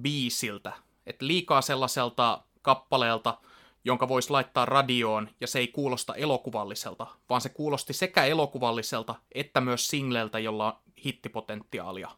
biisiltä, 0.00 0.72
että 1.06 1.26
liikaa 1.26 1.62
sellaiselta 1.62 2.42
kappaleelta, 2.62 3.38
jonka 3.84 4.08
voisi 4.08 4.30
laittaa 4.30 4.66
radioon, 4.66 5.28
ja 5.40 5.46
se 5.46 5.58
ei 5.58 5.68
kuulosta 5.68 6.14
elokuvalliselta, 6.14 7.06
vaan 7.28 7.40
se 7.40 7.48
kuulosti 7.48 7.92
sekä 7.92 8.24
elokuvalliselta 8.24 9.14
että 9.32 9.60
myös 9.60 9.86
singleltä, 9.86 10.38
jolla 10.38 10.72
on 10.72 10.78
hittipotentiaalia. 11.04 12.10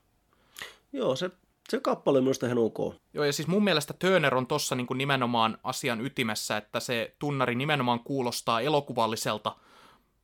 Joo, 0.92 1.16
se, 1.16 1.30
se 1.68 1.80
kappale 1.80 2.18
on 2.18 2.24
minusta 2.24 2.46
ihan 2.46 2.58
ok. 2.58 2.94
Joo, 3.14 3.24
ja 3.24 3.32
siis 3.32 3.48
mun 3.48 3.64
mielestä 3.64 3.94
Turner 3.98 4.34
on 4.34 4.46
tossa 4.46 4.74
niin 4.74 4.86
nimenomaan 4.94 5.58
asian 5.64 6.00
ytimessä, 6.00 6.56
että 6.56 6.80
se 6.80 7.16
tunnari 7.18 7.54
nimenomaan 7.54 8.00
kuulostaa 8.00 8.60
elokuvalliselta, 8.60 9.56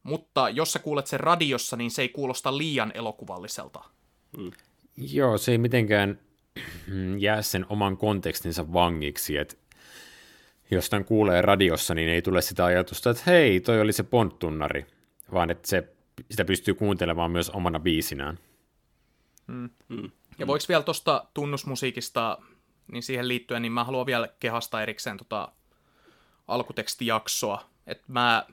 mutta 0.02 0.48
jos 0.48 0.73
sä 0.73 0.78
kuulet 0.78 1.06
sen 1.06 1.20
radiossa, 1.20 1.77
niin 1.77 1.90
se 1.90 2.02
ei 2.02 2.09
kuulosta 2.09 2.59
liian 2.59 2.93
elokuvalliselta. 2.94 3.85
Mm. 4.36 4.51
Joo, 4.97 5.39
se 5.39 5.52
ei 5.52 5.59
mitenkään 5.59 6.19
jää 7.19 7.43
sen 7.43 7.66
oman 7.69 7.97
kontekstinsa 7.97 8.73
vangiksi, 8.73 9.36
että 9.36 9.55
jos 10.70 10.90
tämän 10.90 11.05
kuulee 11.05 11.43
radiossa, 11.43 11.95
niin 11.95 12.09
ei 12.09 12.23
tule 12.23 12.43
sitä 12.43 12.65
ajatusta, 12.65 13.11
että 13.11 13.23
hei, 13.27 13.61
toi 13.61 13.81
oli 13.81 13.93
se 13.93 14.03
ponttunnari, 14.03 14.86
vaan 15.32 15.51
että 15.51 15.69
se, 15.69 15.89
sitä 16.31 16.45
pystyy 16.45 16.74
kuuntelemaan 16.74 17.31
myös 17.31 17.51
omana 17.51 17.81
biisinään. 17.81 18.39
Mm. 19.47 19.70
Mm. 19.89 20.11
Ja 20.39 20.47
voiko 20.47 20.65
vielä 20.69 20.82
tuosta 20.82 21.24
tunnusmusiikista, 21.35 22.39
niin 22.93 23.03
siihen 23.03 23.28
liittyen, 23.28 23.62
niin 23.62 23.73
mä 23.73 23.85
haluan 23.85 24.07
vielä 24.07 24.28
kehasta 24.40 24.82
erikseen 24.82 25.16
tota 25.16 25.53
alkutekstijaksoa, 26.49 27.65
että 27.86 28.05
mä 28.09 28.47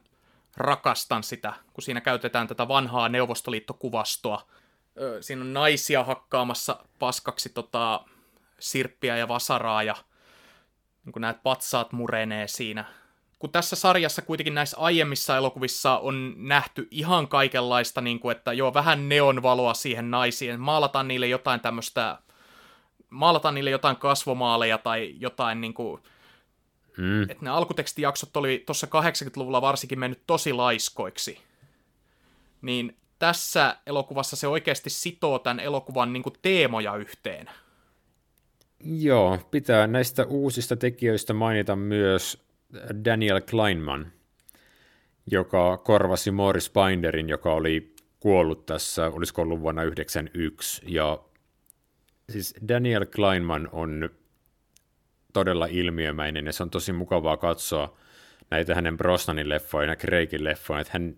rakastan 0.58 1.24
sitä, 1.24 1.54
kun 1.74 1.84
siinä 1.84 2.02
käytetään 2.02 2.48
tätä 2.48 2.68
vanhaa 2.68 3.10
neuvostoliittokuvastoa. 3.10 4.48
Siinä 5.22 5.42
on 5.42 5.54
naisia 5.54 6.04
hakkaamassa 6.04 6.86
paskaksi 7.00 7.50
tota 7.50 8.06
sirppiä 8.60 9.18
ja 9.18 9.28
vasaraa 9.28 9.84
ja 9.84 9.96
niin 11.06 11.22
näet 11.22 11.44
patsaat 11.44 11.91
murenee 11.91 12.48
siinä. 12.48 12.86
Kun 13.40 13.52
tässä 13.52 13.76
sarjassa 13.76 14.22
kuitenkin 14.22 14.53
näissä 14.53 14.77
aiemmissa 14.77 15.38
elokuvissa 15.38 15.98
on 15.98 16.34
nähty 16.38 16.88
ihan 16.91 17.27
kaikenlaista, 17.27 18.02
niin 18.02 18.19
kuin, 18.19 18.36
että 18.38 18.53
joo, 18.53 18.73
vähän 18.73 19.10
neonvaloa 19.10 19.73
siihen 19.73 20.11
naisiin, 20.11 20.60
maalataan 20.60 21.07
niille 21.07 21.27
jotain 21.27 21.60
tämmöistä, 21.60 22.18
maalataan 23.10 23.56
niille 23.56 23.69
jotain 23.69 23.95
kasvomaaleja 23.95 24.77
tai 24.77 25.15
jotain 25.19 25.61
niin 25.61 25.73
kuin, 25.73 26.02
mm. 26.98 27.23
että 27.23 27.45
ne 27.45 27.49
alkutekstijaksot 27.49 28.38
oli 28.38 28.64
tuossa 28.65 28.88
80-luvulla 28.88 29.61
varsinkin 29.61 29.99
mennyt 29.99 30.22
tosi 30.27 30.53
laiskoiksi. 30.53 31.41
Niin 32.61 32.98
tässä 33.19 33.77
elokuvassa 33.86 34.36
se 34.36 34.48
oikeasti 34.48 34.90
sitoo 34.90 35.40
tämän 35.40 35.60
elokuvan 35.60 36.14
niin 36.14 36.23
kuin 36.23 36.36
teemoja 36.41 36.95
yhteen. 36.95 37.49
Joo, 38.84 39.39
pitää 39.52 39.88
näistä 39.88 40.26
uusista 40.26 40.76
tekijöistä 40.76 41.34
mainita 41.34 41.76
myös 41.76 42.45
Daniel 43.06 43.41
Kleinman, 43.49 44.11
joka 45.31 45.77
korvasi 45.77 46.31
Morris 46.31 46.72
Binderin, 46.72 47.30
joka 47.30 47.53
oli 47.53 47.95
kuollut 48.19 48.65
tässä, 48.65 49.07
olisiko 49.07 49.41
ollut 49.41 49.61
vuonna 49.61 49.81
1991, 49.81 50.81
ja 50.85 51.19
siis 52.30 52.56
Daniel 52.68 53.06
Kleinman 53.06 53.69
on 53.72 54.10
todella 55.34 55.65
ilmiömäinen, 55.65 56.45
ja 56.45 56.53
se 56.53 56.64
on 56.64 56.69
tosi 56.69 56.93
mukavaa 56.93 57.38
katsoa 57.38 57.97
näitä 58.52 58.76
hänen 58.76 58.97
Brosnanin 58.97 59.49
leffoja 59.49 59.89
ja 59.89 59.95
Craigin 59.95 60.43
leffoja, 60.43 60.80
että 60.80 60.93
hän 60.93 61.15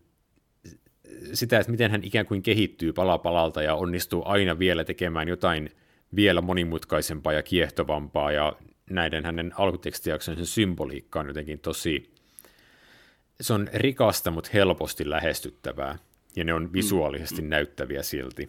sitä, 1.33 1.59
että 1.59 1.71
miten 1.71 1.91
hän 1.91 2.03
ikään 2.03 2.25
kuin 2.25 2.43
kehittyy 2.43 2.93
pala 2.93 3.17
palalta 3.17 3.61
ja 3.61 3.75
onnistuu 3.75 4.23
aina 4.25 4.59
vielä 4.59 4.83
tekemään 4.83 5.27
jotain 5.27 5.69
vielä 6.15 6.41
monimutkaisempaa 6.41 7.33
ja 7.33 7.43
kiehtovampaa, 7.43 8.31
ja 8.31 8.53
näiden 8.89 9.25
hänen 9.25 9.51
alkutekstijaksojen 9.57 10.45
symboliikka 10.45 11.19
on 11.19 11.27
jotenkin 11.27 11.59
tosi, 11.59 12.11
se 13.41 13.53
on 13.53 13.67
rikasta, 13.73 14.31
mutta 14.31 14.49
helposti 14.53 15.09
lähestyttävää, 15.09 15.97
ja 16.35 16.43
ne 16.43 16.53
on 16.53 16.63
mm. 16.63 16.73
visuaalisesti 16.73 17.41
mm. 17.41 17.49
näyttäviä 17.49 18.03
silti. 18.03 18.47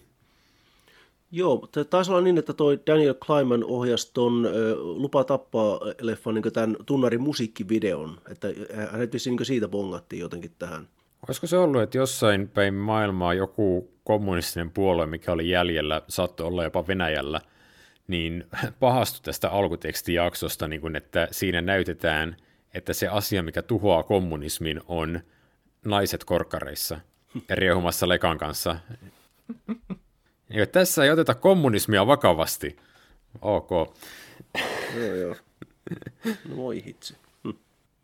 Joo, 1.30 1.68
taisi 1.90 2.10
olla 2.10 2.20
niin, 2.20 2.38
että 2.38 2.52
toi 2.52 2.80
Daniel 2.86 3.14
Kleinman 3.26 3.64
ohjasi 3.64 4.10
ton 4.14 4.48
Lupa 4.78 5.24
tappaa 5.24 5.80
leffan 6.00 6.34
niin 6.34 6.52
tämän 6.52 6.76
tunnarin 6.86 7.20
musiikkivideon, 7.20 8.20
että 8.30 8.48
hänet 8.92 9.12
niin 9.12 9.46
siitä 9.46 9.68
bongattiin 9.68 10.20
jotenkin 10.20 10.52
tähän. 10.58 10.88
Olisiko 11.28 11.46
se 11.46 11.56
ollut, 11.56 11.82
että 11.82 11.98
jossain 11.98 12.48
päin 12.48 12.74
maailmaa 12.74 13.34
joku 13.34 13.90
kommunistinen 14.04 14.70
puolue, 14.70 15.06
mikä 15.06 15.32
oli 15.32 15.50
jäljellä, 15.50 16.02
saattoi 16.08 16.46
olla 16.46 16.64
jopa 16.64 16.86
Venäjällä, 16.86 17.40
niin 18.08 18.44
pahastui 18.80 19.20
tästä 19.24 19.50
alkutekstijaksosta, 19.50 20.68
niin 20.68 20.80
kuin, 20.80 20.96
että 20.96 21.28
siinä 21.30 21.60
näytetään, 21.60 22.36
että 22.74 22.92
se 22.92 23.08
asia, 23.08 23.42
mikä 23.42 23.62
tuhoaa 23.62 24.02
kommunismin, 24.02 24.80
on 24.86 25.20
naiset 25.84 26.24
korkkareissa 26.24 27.00
ja 27.48 27.56
riehumassa 27.56 28.08
lekan 28.08 28.38
kanssa. 28.38 28.76
Ja 30.50 30.66
tässä 30.66 31.04
ei 31.04 31.10
oteta 31.10 31.34
kommunismia 31.34 32.06
vakavasti. 32.06 32.76
Ok. 33.42 33.70
Joo, 34.96 35.14
joo. 35.14 35.36
No 36.48 36.56
voi 36.56 36.84
hitsi. 36.84 37.16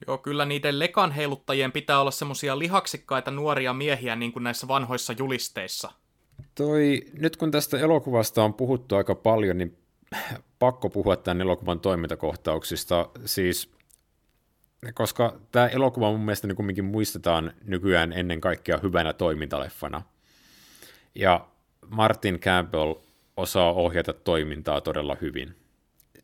Joo, 0.07 0.19
kyllä 0.19 0.45
niiden 0.45 0.79
lekan 0.79 1.13
heiluttajien 1.13 1.73
pitää 1.73 2.01
olla 2.01 2.11
semmoisia 2.11 2.59
lihaksikkaita 2.59 3.31
nuoria 3.31 3.73
miehiä 3.73 4.17
niin 4.17 4.33
kuin 4.33 4.43
näissä 4.43 4.69
vanhoissa 4.69 5.15
julisteissa. 5.19 5.91
Toi, 6.55 7.03
nyt 7.19 7.37
kun 7.37 7.51
tästä 7.51 7.79
elokuvasta 7.79 8.45
on 8.45 8.55
puhuttu 8.55 8.97
aika 8.97 9.15
paljon, 9.15 9.59
niin 9.59 9.79
pakko 10.59 10.91
puhua 10.91 11.17
tämän 11.17 11.41
elokuvan 11.41 11.81
toimintakohtauksista. 11.81 13.09
Siis, 13.25 13.71
koska 14.95 15.39
tämä 15.53 15.67
elokuva 15.67 16.11
mun 16.11 16.21
mielestä 16.21 16.47
niin 16.47 16.57
kumminkin 16.57 16.85
muistetaan 16.85 17.53
nykyään 17.65 18.13
ennen 18.13 18.41
kaikkea 18.41 18.79
hyvänä 18.83 19.13
toimintaleffana. 19.13 20.03
Ja 21.15 21.47
Martin 21.89 22.41
Campbell 22.41 22.95
osaa 23.37 23.73
ohjata 23.73 24.13
toimintaa 24.13 24.81
todella 24.81 25.17
hyvin. 25.21 25.57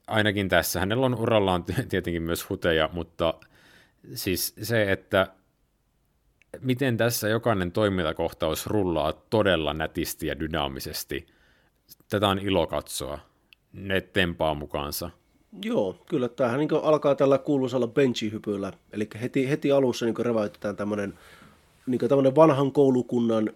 Ainakin 0.06 0.48
tässä. 0.48 0.80
Hänellä 0.80 1.06
on 1.06 1.14
urallaan 1.14 1.64
tietenkin 1.88 2.22
myös 2.22 2.48
huteja, 2.48 2.90
mutta 2.92 3.34
siis 4.14 4.54
se, 4.62 4.92
että 4.92 5.26
miten 6.60 6.96
tässä 6.96 7.28
jokainen 7.28 7.72
toimintakohtaus 7.72 8.66
rullaa 8.66 9.12
todella 9.12 9.72
nätisti 9.72 10.26
ja 10.26 10.40
dynaamisesti. 10.40 11.26
Tätä 12.08 12.28
on 12.28 12.38
ilo 12.38 12.66
katsoa. 12.66 13.18
Ne 13.72 14.00
tempaa 14.00 14.54
mukaansa. 14.54 15.10
Joo, 15.62 15.96
kyllä. 16.08 16.28
Tämähän 16.28 16.58
niin 16.58 16.70
alkaa 16.82 17.14
tällä 17.14 17.38
kuuluisalla 17.38 17.86
benchihypyllä. 17.86 18.72
Eli 18.92 19.08
heti, 19.20 19.50
heti 19.50 19.72
alussa 19.72 20.06
niin 20.06 20.16
reväytetään 20.18 20.76
tämmöinen 20.76 21.18
niin 21.86 22.00
vanhan 22.36 22.72
koulukunnan, 22.72 23.50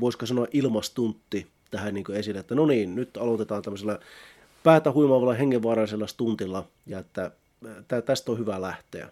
voisiko 0.00 0.26
sanoa 0.26 0.46
ilmastuntti 0.52 1.46
tähän 1.70 1.94
niin 1.94 2.04
esille, 2.12 2.40
että 2.40 2.54
no 2.54 2.66
niin, 2.66 2.94
nyt 2.94 3.16
aloitetaan 3.16 3.62
tämmöisellä 3.62 3.98
päätä 4.62 4.92
huimaavalla 4.92 5.34
hengenvaaraisella 5.34 6.06
stuntilla, 6.06 6.68
ja 6.86 6.98
että 6.98 7.30
tästä 8.04 8.32
on 8.32 8.38
hyvä 8.38 8.60
lähteä. 8.60 9.08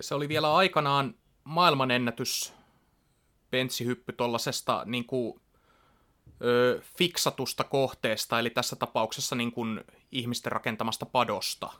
Se 0.00 0.14
oli 0.14 0.28
vielä 0.28 0.54
aikanaan 0.54 1.14
maailmanennätys 1.44 2.52
benssihyppy 3.50 4.12
tuollaisesta 4.12 4.82
niin 4.86 5.04
kuin, 5.04 5.40
ö, 6.44 6.82
fiksatusta 6.98 7.64
kohteesta, 7.64 8.38
eli 8.38 8.50
tässä 8.50 8.76
tapauksessa 8.76 9.36
niin 9.36 9.52
kuin, 9.52 9.80
ihmisten 10.12 10.52
rakentamasta 10.52 11.06
padosta. 11.06 11.70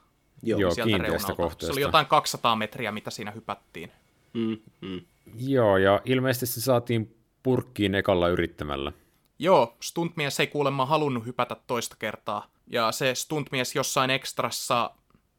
Joo, 0.42 0.60
Joo 0.60 0.74
sieltä 0.74 0.98
reunalta. 0.98 1.34
kohteesta. 1.34 1.66
Se 1.66 1.72
oli 1.72 1.80
jotain 1.80 2.06
200 2.06 2.56
metriä, 2.56 2.92
mitä 2.92 3.10
siinä 3.10 3.30
hypättiin. 3.30 3.92
Mm, 4.32 4.58
mm. 4.80 5.00
Joo, 5.38 5.76
ja 5.76 6.00
ilmeisesti 6.04 6.46
se 6.46 6.60
saatiin 6.60 7.16
purkkiin 7.42 7.94
ekalla 7.94 8.28
yrittämällä. 8.28 8.92
Joo, 9.38 9.76
stuntmies 9.80 10.40
ei 10.40 10.46
kuulemma 10.46 10.86
halunnut 10.86 11.26
hypätä 11.26 11.56
toista 11.66 11.96
kertaa. 11.98 12.50
Ja 12.66 12.92
se 12.92 13.14
stuntmies 13.14 13.74
jossain 13.74 14.10
ekstrassa 14.10 14.90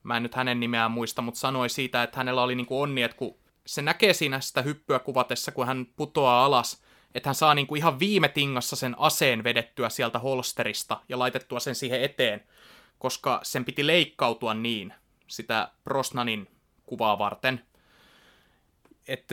mä 0.05 0.17
en 0.17 0.23
nyt 0.23 0.35
hänen 0.35 0.59
nimeään 0.59 0.91
muista, 0.91 1.21
mutta 1.21 1.39
sanoi 1.39 1.69
siitä, 1.69 2.03
että 2.03 2.17
hänellä 2.17 2.43
oli 2.43 2.55
niin 2.55 2.65
kuin 2.65 2.81
onni, 2.81 3.03
että 3.03 3.17
kun 3.17 3.37
se 3.65 3.81
näkee 3.81 4.13
siinä 4.13 4.39
sitä 4.39 4.61
hyppyä 4.61 4.99
kuvatessa, 4.99 5.51
kun 5.51 5.67
hän 5.67 5.85
putoaa 5.95 6.45
alas, 6.45 6.83
että 7.15 7.29
hän 7.29 7.35
saa 7.35 7.55
niin 7.55 7.67
kuin 7.67 7.79
ihan 7.79 7.99
viime 7.99 8.27
tingassa 8.27 8.75
sen 8.75 8.95
aseen 8.99 9.43
vedettyä 9.43 9.89
sieltä 9.89 10.19
holsterista 10.19 11.01
ja 11.09 11.19
laitettua 11.19 11.59
sen 11.59 11.75
siihen 11.75 12.01
eteen, 12.01 12.43
koska 12.99 13.39
sen 13.43 13.65
piti 13.65 13.87
leikkautua 13.87 14.53
niin 14.53 14.93
sitä 15.27 15.71
Brosnanin 15.83 16.47
kuvaa 16.85 17.19
varten. 17.19 17.61
Et, 19.07 19.29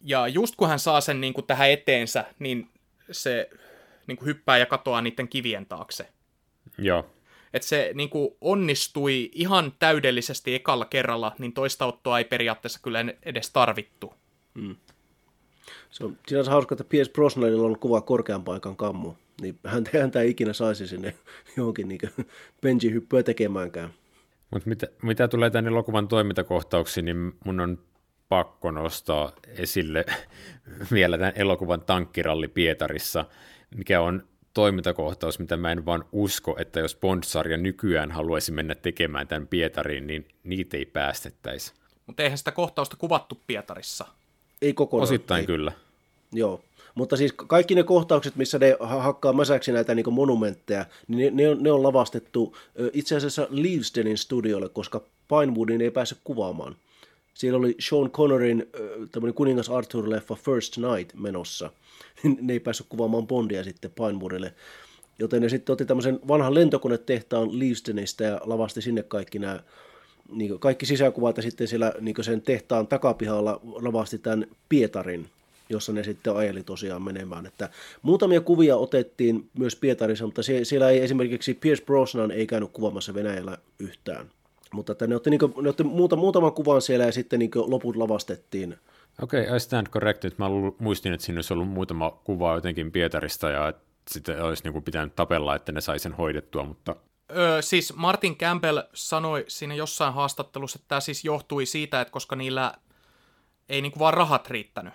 ja 0.00 0.28
just 0.28 0.56
kun 0.56 0.68
hän 0.68 0.78
saa 0.78 1.00
sen 1.00 1.20
niin 1.20 1.34
kuin 1.34 1.46
tähän 1.46 1.70
eteensä, 1.70 2.24
niin 2.38 2.70
se 3.10 3.50
niin 4.06 4.16
kuin 4.16 4.26
hyppää 4.26 4.58
ja 4.58 4.66
katoaa 4.66 5.00
niiden 5.00 5.28
kivien 5.28 5.66
taakse. 5.66 6.08
Joo 6.78 7.10
että 7.54 7.68
se 7.68 7.90
niin 7.94 8.10
kuin 8.10 8.36
onnistui 8.40 9.30
ihan 9.32 9.72
täydellisesti 9.78 10.54
ekalla 10.54 10.84
kerralla, 10.84 11.32
niin 11.38 11.52
toista 11.52 11.86
ottoa 11.86 12.18
ei 12.18 12.24
periaatteessa 12.24 12.80
kyllä 12.82 13.04
edes 13.22 13.50
tarvittu. 13.50 14.14
Hmm. 14.60 14.76
Se 15.90 16.04
on 16.04 16.18
sinänsä 16.28 16.50
hauska, 16.50 16.74
että 16.74 16.84
Piers 16.84 17.08
Brosnanilla 17.08 17.66
on 17.66 17.78
kuva 17.78 18.00
korkean 18.00 18.44
paikan 18.44 18.76
kammu, 18.76 19.14
niin 19.40 19.58
hän, 19.66 19.84
häntä 20.00 20.20
ei 20.20 20.30
ikinä 20.30 20.52
saisi 20.52 20.86
sinne 20.86 21.14
johonkin 21.56 21.88
niin 21.88 22.00
benji-hyppyä 22.62 23.22
tekemäänkään. 23.22 23.90
Mutta 24.50 24.68
mitä, 24.68 24.86
mitä 25.02 25.28
tulee 25.28 25.50
tänne 25.50 25.70
elokuvan 25.70 26.08
toimintakohtauksiin, 26.08 27.04
niin 27.04 27.32
mun 27.44 27.60
on 27.60 27.78
pakko 28.28 28.70
nostaa 28.70 29.32
esille 29.46 30.04
vielä 30.92 31.18
tämän 31.18 31.32
elokuvan 31.36 31.80
tankkiralli 31.80 32.48
Pietarissa, 32.48 33.24
mikä 33.76 34.00
on 34.00 34.22
toimintakohtaus, 34.54 35.38
mitä 35.38 35.56
mä 35.56 35.72
en 35.72 35.86
vaan 35.86 36.04
usko, 36.12 36.56
että 36.58 36.80
jos 36.80 36.96
Bond-sarja 36.96 37.56
nykyään 37.56 38.10
haluaisi 38.10 38.52
mennä 38.52 38.74
tekemään 38.74 39.28
tämän 39.28 39.46
Pietariin, 39.46 40.06
niin 40.06 40.28
niitä 40.44 40.76
ei 40.76 40.84
päästettäisi. 40.84 41.72
Mutta 42.06 42.22
eihän 42.22 42.38
sitä 42.38 42.52
kohtausta 42.52 42.96
kuvattu 42.96 43.38
Pietarissa. 43.46 44.06
Ei 44.62 44.74
kokonaan. 44.74 45.02
Osittain 45.02 45.40
ei. 45.40 45.46
kyllä. 45.46 45.72
Joo, 46.32 46.60
mutta 46.94 47.16
siis 47.16 47.32
kaikki 47.32 47.74
ne 47.74 47.82
kohtaukset, 47.82 48.36
missä 48.36 48.58
ne 48.58 48.76
hakkaa 48.80 49.32
mäsäksi 49.32 49.72
näitä 49.72 49.94
niin 49.94 50.12
monumentteja, 50.12 50.86
niin 51.08 51.36
ne, 51.36 51.42
ne, 51.42 51.50
on, 51.50 51.62
ne 51.62 51.72
on 51.72 51.82
lavastettu 51.82 52.56
itse 52.92 53.16
asiassa 53.16 53.46
Leavesdenin 53.50 54.18
studiolle, 54.18 54.68
koska 54.68 55.00
Pinewoodin 55.28 55.80
ei 55.80 55.90
pääse 55.90 56.16
kuvaamaan. 56.24 56.76
Siellä 57.34 57.58
oli 57.58 57.76
Sean 57.80 58.10
Connerin 58.10 58.66
tämmöinen 59.12 59.34
kuningas 59.34 59.68
Arthur-leffa 59.68 60.36
First 60.44 60.76
Night 60.76 61.14
menossa– 61.14 61.70
ne 62.40 62.52
ei 62.52 62.60
päässyt 62.60 62.86
kuvaamaan 62.88 63.26
Bondia 63.26 63.64
sitten 63.64 63.90
Pinewoodille. 63.90 64.54
Joten 65.18 65.42
ne 65.42 65.48
sitten 65.48 65.72
otti 65.72 65.84
tämmöisen 65.84 66.20
vanhan 66.28 66.54
lentokonetehtaan 66.54 67.58
Leavesdenistä 67.58 68.24
ja 68.24 68.40
lavasti 68.44 68.82
sinne 68.82 69.02
kaikki 69.02 69.38
nämä 69.38 69.60
niin 70.28 70.58
kaikki 70.58 70.86
sisäkuvat 70.86 71.36
ja 71.36 71.42
sitten 71.42 71.68
siellä 71.68 71.94
niin 72.00 72.24
sen 72.24 72.42
tehtaan 72.42 72.86
takapihalla 72.86 73.60
lavasti 73.64 74.18
tämän 74.18 74.46
Pietarin, 74.68 75.26
jossa 75.68 75.92
ne 75.92 76.04
sitten 76.04 76.36
ajeli 76.36 76.62
tosiaan 76.62 77.02
menemään. 77.02 77.46
Että 77.46 77.68
muutamia 78.02 78.40
kuvia 78.40 78.76
otettiin 78.76 79.50
myös 79.58 79.76
Pietarissa, 79.76 80.24
mutta 80.24 80.42
siellä 80.62 80.90
ei 80.90 81.00
esimerkiksi 81.00 81.54
Pierce 81.54 81.84
Brosnan 81.84 82.30
ei 82.30 82.46
käynyt 82.46 82.70
kuvaamassa 82.72 83.14
Venäjällä 83.14 83.58
yhtään. 83.78 84.30
Mutta 84.72 84.92
että 84.92 85.06
ne 85.06 85.16
otti, 85.16 85.30
niin 85.30 85.38
kuin, 85.38 85.52
ne 85.60 85.68
otti 85.68 85.84
muuta, 85.84 86.16
muutaman 86.16 86.52
kuvan 86.52 86.82
siellä 86.82 87.06
ja 87.06 87.12
sitten 87.12 87.38
niin 87.38 87.50
loput 87.54 87.96
lavastettiin 87.96 88.78
Okei, 89.22 89.42
okay, 89.42 89.56
I 89.56 89.60
stand 89.60 89.86
corrected. 89.86 90.32
Mä 90.38 90.46
muistin, 90.78 91.12
että 91.12 91.26
siinä 91.26 91.38
olisi 91.38 91.52
ollut 91.52 91.68
muutama 91.68 92.10
kuva 92.10 92.54
jotenkin 92.54 92.92
Pietarista 92.92 93.50
ja 93.50 93.68
että 93.68 93.82
sitten 94.10 94.42
olisi 94.42 94.64
niin 94.64 94.72
kuin 94.72 94.84
pitänyt 94.84 95.16
tapella, 95.16 95.54
että 95.54 95.72
ne 95.72 95.80
sai 95.80 95.98
sen 95.98 96.12
hoidettua, 96.12 96.64
mutta... 96.64 96.96
Öö, 97.36 97.62
siis 97.62 97.96
Martin 97.96 98.36
Campbell 98.36 98.80
sanoi 98.94 99.44
siinä 99.48 99.74
jossain 99.74 100.14
haastattelussa, 100.14 100.76
että 100.76 100.88
tämä 100.88 101.00
siis 101.00 101.24
johtui 101.24 101.66
siitä, 101.66 102.00
että 102.00 102.12
koska 102.12 102.36
niillä 102.36 102.74
ei 103.68 103.82
niin 103.82 103.92
kuin 103.92 104.00
vaan 104.00 104.14
rahat 104.14 104.50
riittänyt. 104.50 104.94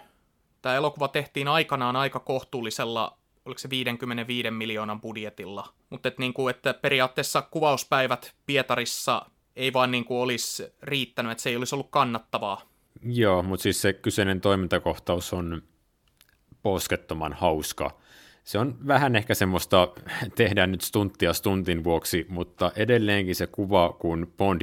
Tämä 0.61 0.75
elokuva 0.75 1.07
tehtiin 1.07 1.47
aikanaan 1.47 1.95
aika 1.95 2.19
kohtuullisella, 2.19 3.17
oliko 3.45 3.59
se 3.59 3.69
55 3.69 4.51
miljoonan 4.51 5.01
budjetilla, 5.01 5.67
mutta 5.89 6.07
että, 6.07 6.21
niin 6.21 6.33
kuin, 6.33 6.55
että 6.55 6.73
periaatteessa 6.73 7.41
kuvauspäivät 7.41 8.33
Pietarissa 8.45 9.25
ei 9.57 9.73
vaan 9.73 9.91
niin 9.91 10.05
kuin 10.05 10.19
olisi 10.19 10.73
riittänyt, 10.81 11.31
että 11.31 11.41
se 11.41 11.49
ei 11.49 11.57
olisi 11.57 11.75
ollut 11.75 11.91
kannattavaa 11.91 12.77
Joo, 13.03 13.43
mutta 13.43 13.63
siis 13.63 13.81
se 13.81 13.93
kyseinen 13.93 14.41
toimintakohtaus 14.41 15.33
on 15.33 15.61
poskettoman 16.63 17.33
hauska. 17.33 17.97
Se 18.43 18.59
on 18.59 18.87
vähän 18.87 19.15
ehkä 19.15 19.33
semmoista, 19.33 19.87
tehdään 20.35 20.71
nyt 20.71 20.81
stunttia 20.81 21.33
stuntin 21.33 21.83
vuoksi, 21.83 22.25
mutta 22.29 22.71
edelleenkin 22.75 23.35
se 23.35 23.47
kuva, 23.47 23.93
kun 23.99 24.33
Bond 24.37 24.61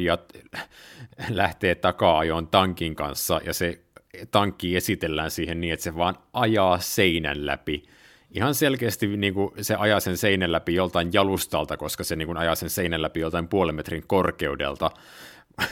lähtee 1.29 1.75
takaa-ajoon 1.75 2.47
tankin 2.47 2.95
kanssa 2.95 3.41
ja 3.47 3.55
se 3.55 3.81
tankki 4.31 4.77
esitellään 4.77 5.31
siihen 5.31 5.61
niin, 5.61 5.73
että 5.73 5.85
se 5.85 5.97
vaan 5.97 6.19
ajaa 6.33 6.79
seinän 6.79 7.47
läpi. 7.47 7.83
Ihan 8.35 8.55
selkeästi 8.55 9.17
niin 9.17 9.35
kuin 9.35 9.51
se 9.61 9.75
ajaa 9.75 10.01
sen 10.01 10.17
seinän 10.17 10.53
läpi 10.53 10.75
joltain 10.75 11.11
jalustalta, 11.13 11.77
koska 11.77 12.05
se 12.05 12.17
niin 12.17 12.27
kuin 12.27 12.39
ajaa 12.39 12.55
sen 12.55 12.71
seinän 12.71 13.03
läpi 13.03 13.21
joltain 13.21 13.49
puolen 13.49 13.75
metrin 13.75 14.05
korkeudelta. 14.07 14.91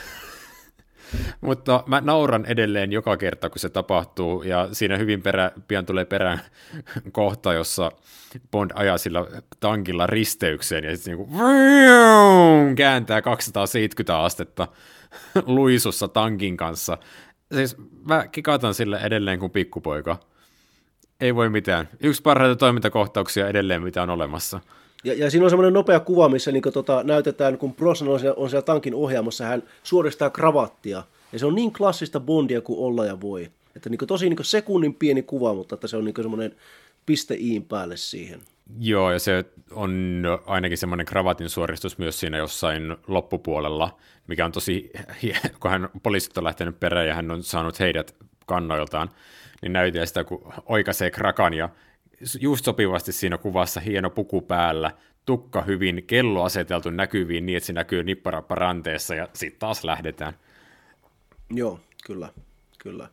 Mutta 1.40 1.84
mä 1.86 2.00
nauran 2.00 2.46
edelleen 2.46 2.92
joka 2.92 3.16
kerta, 3.16 3.50
kun 3.50 3.58
se 3.58 3.68
tapahtuu, 3.68 4.42
ja 4.42 4.68
siinä 4.72 4.96
hyvin 4.96 5.22
perä, 5.22 5.50
pian 5.68 5.86
tulee 5.86 6.04
perään 6.04 6.40
kohta, 7.12 7.52
jossa 7.52 7.92
Bond 8.50 8.70
ajaa 8.74 8.98
sillä 8.98 9.26
tankilla 9.60 10.06
risteykseen, 10.06 10.84
ja 10.84 10.96
sitten 10.96 11.16
niinku 11.16 11.36
kääntää 19.72 20.22
Ei 21.22 21.34
voi 21.34 21.48
mitään. 21.48 21.88
Yksi 22.00 22.22
parhaita 22.22 22.56
toimintakohtauksia 22.56 23.48
edelleen, 23.48 23.82
mitä 23.82 24.02
on 24.02 24.10
olemassa. 24.10 24.60
Ja, 25.04 25.14
ja 25.14 25.30
siinä 25.30 25.44
on 25.44 25.50
semmoinen 25.50 25.72
nopea 25.72 26.00
kuva, 26.00 26.28
missä 26.28 26.52
niin 26.52 26.62
kuin, 26.62 26.72
tota, 26.72 27.02
näytetään, 27.02 27.58
kun 27.58 27.74
Brosnan 27.74 28.12
on 28.12 28.20
siellä, 28.20 28.34
on 28.36 28.50
siellä 28.50 28.64
tankin 28.64 28.94
ohjaamassa, 28.94 29.44
hän 29.44 29.62
suoristaa 29.82 30.30
kravattia. 30.30 31.02
Ja 31.32 31.38
se 31.38 31.46
on 31.46 31.54
niin 31.54 31.72
klassista 31.72 32.20
Bondia 32.20 32.60
kuin 32.60 32.78
olla 32.78 33.04
ja 33.04 33.20
voi. 33.20 33.50
Että 33.76 33.90
niin 33.90 33.98
kuin, 33.98 34.06
tosi 34.06 34.28
niin 34.28 34.36
kuin 34.36 34.46
sekunnin 34.46 34.94
pieni 34.94 35.22
kuva, 35.22 35.54
mutta 35.54 35.74
että 35.74 35.86
se 35.86 35.96
on 35.96 36.04
niin 36.04 36.14
kuin 36.14 36.24
semmoinen 36.24 36.56
piste 37.06 37.34
iin 37.34 37.64
päälle 37.64 37.96
siihen. 37.96 38.40
Joo, 38.80 39.12
ja 39.12 39.18
se 39.18 39.44
on 39.70 40.22
ainakin 40.46 40.78
semmoinen 40.78 41.06
kravatin 41.06 41.48
suoristus 41.48 41.98
myös 41.98 42.20
siinä 42.20 42.38
jossain 42.38 42.96
loppupuolella, 43.06 43.98
mikä 44.26 44.44
on 44.44 44.52
tosi, 44.52 44.92
kun 45.60 45.70
hän 45.70 45.88
poliisit 46.02 46.38
on 46.38 46.44
lähtenyt 46.44 46.80
perään 46.80 47.08
ja 47.08 47.14
hän 47.14 47.30
on 47.30 47.42
saanut 47.42 47.80
heidät 47.80 48.14
kannoiltaan, 48.46 49.08
niin 49.62 49.72
näytää 49.72 50.06
sitä, 50.06 50.24
kun 50.24 50.52
oikaisee 50.66 51.10
krakan 51.10 51.54
ja 51.54 51.68
just 52.40 52.64
sopivasti 52.64 53.12
siinä 53.12 53.38
kuvassa 53.38 53.80
hieno 53.80 54.10
puku 54.10 54.40
päällä, 54.40 54.90
tukka 55.26 55.62
hyvin, 55.62 56.04
kello 56.06 56.42
aseteltu 56.42 56.90
näkyviin 56.90 57.46
niin, 57.46 57.56
että 57.56 57.66
se 57.66 57.72
näkyy 57.72 58.04
nipparappa 58.04 58.54
ranteessa 58.54 59.14
ja 59.14 59.28
sitten 59.32 59.60
taas 59.60 59.84
lähdetään. 59.84 60.34
Joo, 61.50 61.80
kyllä, 62.06 62.28
kyllä. 62.78 63.08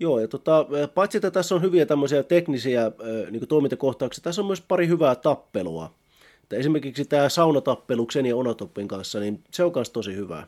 Joo, 0.00 0.20
ja 0.20 0.28
tota, 0.28 0.66
paitsi 0.94 1.18
että 1.18 1.30
tässä 1.30 1.54
on 1.54 1.62
hyviä 1.62 1.86
tämmöisiä 1.86 2.22
teknisiä 2.22 2.92
niin 3.30 3.48
toimintakohtauksia, 3.48 4.22
tässä 4.22 4.42
on 4.42 4.46
myös 4.46 4.60
pari 4.60 4.88
hyvää 4.88 5.14
tappelua. 5.14 5.94
Että 6.42 6.56
esimerkiksi 6.56 7.04
tämä 7.04 7.28
saunatappelu 7.28 8.08
ja 8.28 8.36
Onatoppin 8.36 8.88
kanssa, 8.88 9.20
niin 9.20 9.44
se 9.50 9.64
on 9.64 9.72
myös 9.74 9.90
tosi 9.90 10.16
hyvä. 10.16 10.46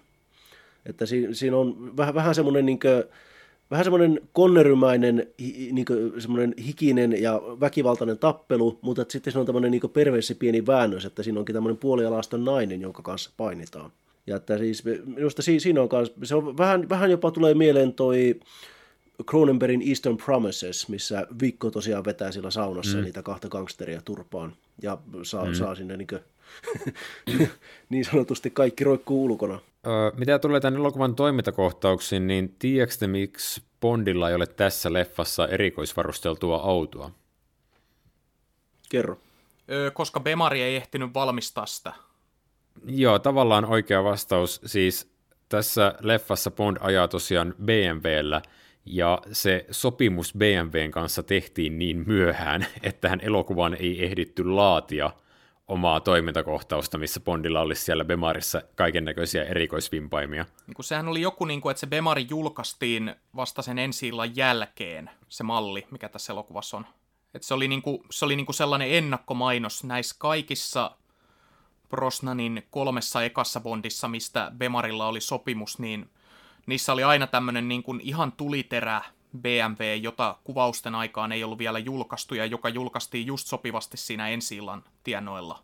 Että 0.87 1.07
si- 1.07 1.35
siinä 1.35 1.57
on 1.57 1.97
vähän, 1.97 2.15
vähän 2.15 2.35
semmoinen 2.35 2.67
niin 2.67 2.79
kuin, 2.79 3.05
vähän 3.71 3.85
semmoinen 3.85 4.21
konnerymäinen, 4.33 5.27
niin 5.73 5.87
semmoinen 6.19 6.55
hikinen 6.67 7.23
ja 7.23 7.41
väkivaltainen 7.61 8.19
tappelu, 8.19 8.79
mutta 8.83 9.05
sitten 9.09 9.33
siinä 9.33 9.41
on 9.41 9.47
tämmöinen 9.47 9.71
niin 9.71 9.91
perversi 9.93 10.35
pieni 10.35 10.67
väännös, 10.67 11.05
että 11.05 11.23
siinä 11.23 11.39
onkin 11.39 11.55
tämmöinen 11.55 11.77
puolialaston 11.77 12.45
nainen, 12.45 12.81
jonka 12.81 13.03
kanssa 13.03 13.31
painitaan. 13.37 13.93
Ja 14.27 14.37
että 14.37 14.59
siis 14.59 14.85
minusta 15.07 15.43
siinä 15.43 15.83
on 15.83 15.89
kanssa, 15.89 16.15
se 16.23 16.35
on 16.35 16.59
vähän, 16.59 16.89
vähän 16.89 17.11
jopa 17.11 17.31
tulee 17.31 17.55
mieleen 17.55 17.93
toi 17.93 18.41
Cronenbergin 19.25 19.89
Eastern 19.89 20.17
Promises, 20.17 20.89
missä 20.89 21.27
Vikko 21.41 21.71
tosiaan 21.71 22.05
vetää 22.05 22.33
sillä 22.33 22.51
saunassa 22.51 22.97
mm. 22.99 23.05
niitä 23.05 23.23
kahta 23.23 23.49
gangsteria 23.49 24.03
turpaan 24.05 24.53
ja 24.83 24.99
saa, 25.23 25.45
mm. 25.45 25.55
saa 25.55 25.75
sinne 25.75 25.97
niin, 25.97 26.07
kuin, 26.07 26.21
niin 27.91 28.05
sanotusti 28.05 28.51
kaikki 28.51 28.85
roikkuu 28.85 29.25
ulkona. 29.25 29.61
Mitä 30.17 30.39
tulee 30.39 30.61
tämän 30.61 30.81
elokuvan 30.81 31.15
toimintakohtauksiin, 31.15 32.27
niin 32.27 32.57
tiedätkö 32.59 33.07
miksi 33.07 33.63
Bondilla 33.81 34.29
ei 34.29 34.35
ole 34.35 34.47
tässä 34.47 34.93
leffassa 34.93 35.49
erikoisvarusteltua 35.49 36.57
autoa? 36.57 37.11
Kerro. 38.89 39.19
Öö, 39.71 39.91
koska 39.91 40.21
Bemari 40.21 40.63
ei 40.63 40.77
ehtinyt 40.77 41.15
valmistaa 41.15 41.67
sitä. 41.67 41.93
Joo, 42.85 43.19
tavallaan 43.19 43.65
oikea 43.65 44.05
vastaus. 44.05 44.61
Siis 44.67 45.17
tässä 45.49 45.95
leffassa 46.01 46.51
Bond 46.51 46.77
ajaa 46.81 47.09
tosiaan 47.09 47.55
BMWllä, 47.65 48.43
ja 48.87 49.23
se 49.33 49.67
sopimus 49.71 50.35
BMWn 50.39 50.91
kanssa 50.91 51.23
tehtiin 51.23 51.79
niin 51.79 52.05
myöhään, 52.07 52.67
että 52.83 53.09
hän 53.09 53.21
elokuvan 53.21 53.75
ei 53.75 54.05
ehditty 54.05 54.45
laatia 54.45 55.11
omaa 55.69 56.01
toimintakohtausta, 56.01 56.99
missä 56.99 57.21
Bondilla 57.21 57.61
olisi 57.61 57.83
siellä 57.83 58.05
Bemarissa 58.05 58.63
kaiken 58.75 59.05
näköisiä 59.05 59.45
erikoisvimpaimia. 59.45 60.47
Niin 60.67 60.75
kuin 60.75 60.85
sehän 60.85 61.09
oli 61.09 61.21
joku, 61.21 61.45
niin 61.45 61.61
kuin, 61.61 61.71
että 61.71 61.81
se 61.81 61.87
Bemari 61.87 62.27
julkaistiin 62.31 63.15
vasta 63.37 63.63
sen 63.63 63.79
ensi 63.79 64.11
jälkeen, 64.35 65.11
se 65.29 65.45
malli, 65.45 65.87
mikä 65.91 66.09
tässä 66.09 66.33
elokuvassa 66.33 66.77
on. 66.77 66.87
Että 67.35 67.49
se 67.49 67.55
oli, 67.55 67.69
niin 67.69 67.83
kuin, 67.83 67.99
se 68.11 68.25
oli 68.25 68.37
niin 68.37 68.47
kuin 68.47 68.57
sellainen 68.57 68.93
ennakkomainos 68.93 69.85
näissä 69.85 70.17
kaikissa 70.19 70.91
Brosnanin 71.89 72.67
kolmessa 72.71 73.23
ekassa 73.25 73.61
Bondissa, 73.61 74.09
mistä 74.09 74.53
Bemarilla 74.57 75.07
oli 75.07 75.21
sopimus, 75.21 75.79
niin 75.79 76.11
niissä 76.67 76.93
oli 76.93 77.03
aina 77.03 77.27
tämmöinen 77.27 77.69
niin 77.69 77.83
kuin 77.83 78.01
ihan 78.01 78.33
tuliterä 78.33 79.03
BMW, 79.39 79.97
jota 80.03 80.37
kuvausten 80.45 80.95
aikaan 80.95 81.33
ei 81.33 81.45
ollut 81.45 81.59
vielä 81.59 81.79
julkaistu 81.79 82.35
ja 82.35 82.47
joka 82.47 82.69
julkaistiin 82.69 83.27
just 83.27 83.47
sopivasti 83.47 83.97
siinä 83.97 84.29
ensi 84.29 84.59
tienoilla. 85.05 85.63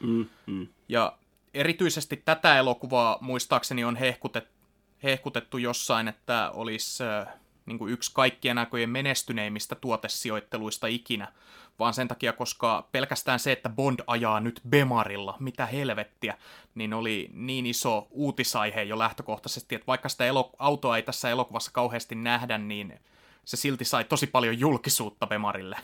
Mm, 0.00 0.26
mm. 0.46 0.68
Ja 0.88 1.18
erityisesti 1.54 2.22
tätä 2.24 2.58
elokuvaa 2.58 3.18
muistaakseni 3.20 3.84
on 3.84 3.96
hehkutettu, 3.96 4.60
hehkutettu 5.02 5.58
jossain, 5.58 6.08
että 6.08 6.50
olisi 6.50 7.04
äh, 7.04 7.34
niin 7.66 7.78
kuin 7.78 7.92
yksi 7.92 8.10
kaikkien 8.14 8.58
aikojen 8.58 8.90
menestyneimmistä 8.90 9.74
tuotesijoitteluista 9.74 10.86
ikinä, 10.86 11.32
vaan 11.80 11.94
sen 11.94 12.08
takia, 12.08 12.32
koska 12.32 12.88
pelkästään 12.92 13.38
se, 13.38 13.52
että 13.52 13.68
Bond 13.68 14.00
ajaa 14.06 14.40
nyt 14.40 14.60
Bemarilla, 14.68 15.36
mitä 15.40 15.66
helvettiä, 15.66 16.38
niin 16.74 16.94
oli 16.94 17.30
niin 17.32 17.66
iso 17.66 18.06
uutisaihe 18.10 18.82
jo 18.82 18.98
lähtökohtaisesti, 18.98 19.74
että 19.74 19.86
vaikka 19.86 20.08
sitä 20.08 20.26
elo- 20.26 20.52
autoa 20.58 20.96
ei 20.96 21.02
tässä 21.02 21.30
elokuvassa 21.30 21.70
kauheasti 21.74 22.14
nähdä, 22.14 22.58
niin 22.58 23.00
se 23.44 23.56
silti 23.56 23.84
sai 23.84 24.04
tosi 24.04 24.26
paljon 24.26 24.60
julkisuutta 24.60 25.26
Bemarille. 25.26 25.76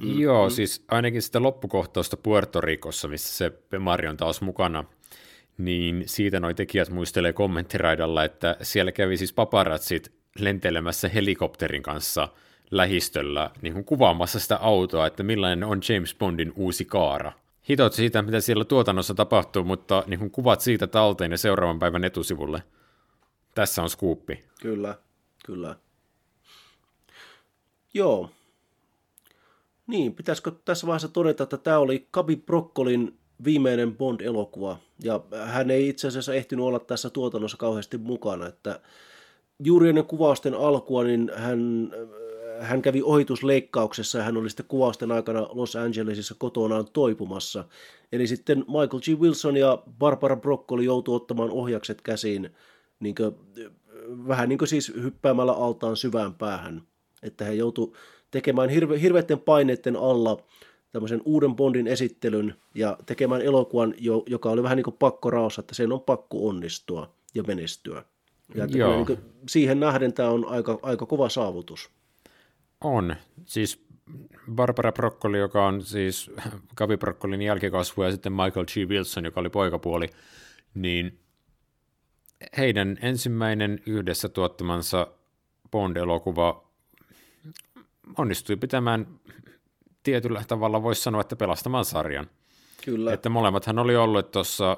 Mm. 0.00 0.20
Joo, 0.20 0.50
siis 0.50 0.84
ainakin 0.88 1.22
sitä 1.22 1.42
loppukohtausta 1.42 2.16
Puerto 2.16 2.60
Ricossa, 2.60 3.08
missä 3.08 3.34
se 3.34 3.52
Bemari 3.70 4.08
on 4.08 4.16
taas 4.16 4.40
mukana, 4.40 4.84
niin 5.58 6.02
siitä 6.06 6.40
noi 6.40 6.54
tekijät 6.54 6.90
muistelee 6.90 7.32
kommenttiraidalla, 7.32 8.24
että 8.24 8.56
siellä 8.62 8.92
kävi 8.92 9.16
siis 9.16 9.32
paparatsit 9.32 10.12
lentelemässä 10.38 11.08
helikopterin 11.08 11.82
kanssa 11.82 12.28
lähistöllä 12.76 13.50
niin 13.62 13.72
kuin 13.72 13.84
kuvaamassa 13.84 14.40
sitä 14.40 14.56
autoa, 14.56 15.06
että 15.06 15.22
millainen 15.22 15.64
on 15.64 15.80
James 15.88 16.14
Bondin 16.14 16.52
uusi 16.56 16.84
kaara. 16.84 17.32
Hitot 17.68 17.92
siitä, 17.92 18.22
mitä 18.22 18.40
siellä 18.40 18.64
tuotannossa 18.64 19.14
tapahtuu, 19.14 19.64
mutta 19.64 20.04
niin 20.06 20.18
kuin 20.18 20.30
kuvat 20.30 20.60
siitä 20.60 20.86
talteen 20.86 21.30
ja 21.30 21.38
seuraavan 21.38 21.78
päivän 21.78 22.04
etusivulle. 22.04 22.62
Tässä 23.54 23.82
on 23.82 23.90
skuuppi. 23.90 24.44
Kyllä, 24.60 24.94
kyllä. 25.46 25.76
Joo. 27.94 28.30
Niin, 29.86 30.14
pitäisikö 30.14 30.52
tässä 30.64 30.86
vaiheessa 30.86 31.08
todeta, 31.08 31.42
että 31.42 31.56
tämä 31.56 31.78
oli 31.78 32.06
Kabi 32.10 32.36
Brokkolin 32.36 33.18
viimeinen 33.44 33.96
Bond-elokuva, 33.96 34.76
ja 35.02 35.20
hän 35.44 35.70
ei 35.70 35.88
itse 35.88 36.08
asiassa 36.08 36.34
ehtinyt 36.34 36.64
olla 36.64 36.78
tässä 36.78 37.10
tuotannossa 37.10 37.56
kauheasti 37.56 37.98
mukana, 37.98 38.46
että 38.46 38.80
juuri 39.64 39.88
ennen 39.88 40.04
kuvausten 40.04 40.54
alkua, 40.54 41.04
niin 41.04 41.30
hän, 41.36 41.90
hän 42.60 42.82
kävi 42.82 43.02
ohitusleikkauksessa 43.02 44.18
ja 44.18 44.24
hän 44.24 44.36
oli 44.36 44.50
sitten 44.50 44.66
kuvausten 44.68 45.12
aikana 45.12 45.46
Los 45.50 45.76
Angelesissa 45.76 46.34
kotonaan 46.38 46.86
toipumassa. 46.92 47.64
Eli 48.12 48.26
sitten 48.26 48.58
Michael 48.58 49.00
G. 49.00 49.20
Wilson 49.20 49.56
ja 49.56 49.82
Barbara 49.98 50.36
Broccoli 50.36 50.84
joutuivat 50.84 51.22
ottamaan 51.22 51.50
ohjakset 51.50 52.02
käsiin 52.02 52.50
niin 53.00 53.14
kuin, 53.14 53.34
vähän 54.28 54.48
niin 54.48 54.58
kuin 54.58 54.68
siis 54.68 54.92
hyppäämällä 54.94 55.52
altaan 55.52 55.96
syvään 55.96 56.34
päähän. 56.34 56.82
Että 57.22 57.44
he 57.44 57.54
joutu 57.54 57.96
tekemään 58.30 58.68
hirve, 58.68 59.00
hirveiden 59.00 59.38
paineiden 59.38 59.96
alla 59.96 60.42
tämmöisen 60.92 61.22
uuden 61.24 61.56
Bondin 61.56 61.86
esittelyn 61.86 62.54
ja 62.74 62.98
tekemään 63.06 63.42
elokuvan, 63.42 63.94
joka 64.26 64.50
oli 64.50 64.62
vähän 64.62 64.76
niin 64.76 64.84
kuin 64.84 64.96
pakko 64.98 65.30
raossa, 65.30 65.60
että 65.60 65.74
sen 65.74 65.92
on 65.92 66.00
pakko 66.00 66.48
onnistua 66.48 67.14
ja 67.34 67.42
menestyä. 67.42 68.04
Ja 68.54 68.66
Joo. 68.70 69.04
Niin 69.04 69.18
siihen 69.48 69.80
nähden 69.80 70.12
tämä 70.12 70.30
on 70.30 70.44
aika, 70.44 70.78
aika 70.82 71.06
kova 71.06 71.28
saavutus. 71.28 71.90
On. 72.80 73.16
Siis 73.46 73.86
Barbara 74.54 74.92
Broccoli, 74.92 75.38
joka 75.38 75.66
on 75.66 75.82
siis 75.82 76.30
Gavi 76.76 76.96
Broccolin 76.96 77.42
jälkikasvu, 77.42 78.02
ja 78.02 78.10
sitten 78.10 78.32
Michael 78.32 78.66
G. 78.66 78.88
Wilson, 78.88 79.24
joka 79.24 79.40
oli 79.40 79.50
poikapuoli, 79.50 80.08
niin 80.74 81.18
heidän 82.56 82.98
ensimmäinen 83.02 83.82
yhdessä 83.86 84.28
tuottamansa 84.28 85.06
Bond-elokuva 85.70 86.64
onnistui 88.18 88.56
pitämään 88.56 89.06
tietyllä 90.02 90.42
tavalla, 90.48 90.82
voisi 90.82 91.02
sanoa, 91.02 91.20
että 91.20 91.36
pelastamaan 91.36 91.84
sarjan. 91.84 92.26
Kyllä. 92.84 93.12
Että 93.12 93.28
molemmathan 93.28 93.78
oli 93.78 93.96
ollut 93.96 94.30
tuossa 94.30 94.76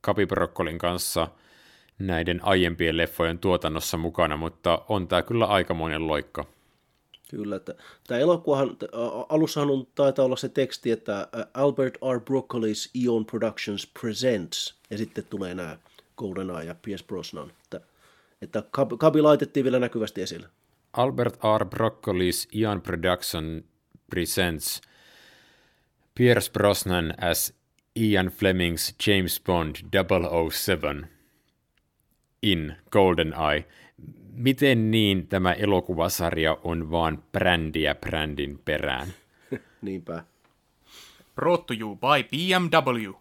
Kapibrokkolin 0.00 0.78
kanssa 0.78 1.28
näiden 1.98 2.40
aiempien 2.44 2.96
leffojen 2.96 3.38
tuotannossa 3.38 3.96
mukana, 3.96 4.36
mutta 4.36 4.84
on 4.88 5.08
tämä 5.08 5.22
kyllä 5.22 5.46
aikamoinen 5.46 6.06
loikka. 6.06 6.44
Kyllä, 7.28 7.56
että 7.56 7.74
tämä 8.06 8.20
elokuvahan, 8.20 8.76
alussahan 9.28 9.70
on, 9.70 9.86
taitaa 9.94 10.24
olla 10.24 10.36
se 10.36 10.48
teksti, 10.48 10.90
että 10.90 11.28
Albert 11.54 11.94
R. 11.94 12.20
Broccoli's 12.20 12.90
Eon 13.04 13.26
Productions 13.26 13.86
Presents, 14.00 14.78
ja 14.90 14.98
sitten 14.98 15.24
tulee 15.24 15.54
nämä 15.54 15.78
GoldenEye 16.16 16.64
ja 16.64 16.74
Pierce 16.74 17.06
Brosnan, 17.06 17.52
että, 17.64 17.80
että 18.42 18.62
Kabi 18.98 19.22
laitettiin 19.22 19.64
vielä 19.64 19.78
näkyvästi 19.78 20.22
esille. 20.22 20.48
Albert 20.92 21.38
R. 21.58 21.64
Broccoli's 21.64 22.60
Eon 22.60 22.82
Production 22.82 23.64
Presents 24.10 24.80
Pierce 26.14 26.52
Brosnan 26.52 27.14
as 27.20 27.54
Ian 27.96 28.26
Fleming's 28.26 28.94
James 29.06 29.40
Bond 29.46 29.76
007 30.50 31.08
in 32.42 32.76
GoldenEye– 32.90 33.64
miten 34.38 34.90
niin 34.90 35.26
tämä 35.26 35.52
elokuvasarja 35.52 36.58
on 36.62 36.90
vaan 36.90 37.22
brändiä 37.32 37.94
brändin 37.94 38.60
perään? 38.64 39.08
Niinpä. 39.82 40.24
Brought 41.34 41.66
to 41.66 41.74
you 41.80 41.96
by 41.96 42.28
BMW. 42.30 43.12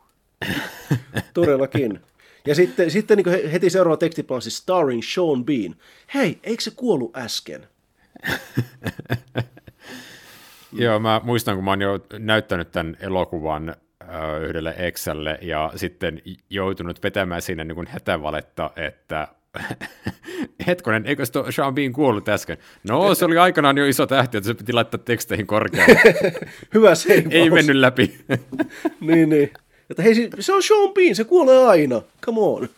Todellakin. 1.33 1.99
Ja 2.45 2.55
sitten, 2.55 2.91
sitten 2.91 3.17
niin 3.17 3.51
heti 3.51 3.69
seuraava 3.69 3.97
tekstiplansi 3.97 4.51
starring 4.51 5.01
Sean 5.03 5.45
Bean. 5.45 5.75
Hei, 6.13 6.39
eikö 6.43 6.63
se 6.63 6.71
kuollut 6.75 7.17
äsken? 7.17 7.67
Joo, 10.73 10.99
mä 10.99 11.21
muistan, 11.23 11.55
kun 11.55 11.63
mä 11.63 11.71
oon 11.71 11.81
jo 11.81 11.99
näyttänyt 12.19 12.71
tämän 12.71 12.97
elokuvan 12.99 13.75
yhdelle 14.41 14.73
Excelle 14.77 15.39
ja 15.41 15.71
sitten 15.75 16.21
joutunut 16.49 17.03
vetämään 17.03 17.41
siinä 17.41 17.63
niin 17.63 17.75
kuin 17.75 17.87
hätävaletta, 17.87 18.71
että 18.75 19.27
hetkonen, 20.67 21.05
eikö 21.05 21.25
se 21.25 21.31
Sean 21.49 21.75
Bean 21.75 21.93
kuollut 21.93 22.29
äsken? 22.29 22.57
No, 22.83 23.15
se 23.15 23.25
oli 23.25 23.37
aikanaan 23.37 23.77
jo 23.77 23.85
iso 23.85 24.07
tähti, 24.07 24.37
että 24.37 24.47
se 24.47 24.53
piti 24.53 24.73
laittaa 24.73 24.99
teksteihin 25.05 25.47
korkealle. 25.47 26.13
Hyvä 26.73 26.95
se 26.95 27.23
Ei 27.29 27.49
mennyt 27.49 27.75
läpi. 27.75 28.17
niin, 29.01 29.29
niin. 29.29 29.53
Että 29.89 30.03
hei, 30.03 30.29
se 30.39 30.53
on 30.53 30.63
Sean 30.63 30.93
Bean, 30.93 31.15
se 31.15 31.23
kuolee 31.23 31.65
aina. 31.65 32.01
Come 32.25 32.41
on. 32.41 32.69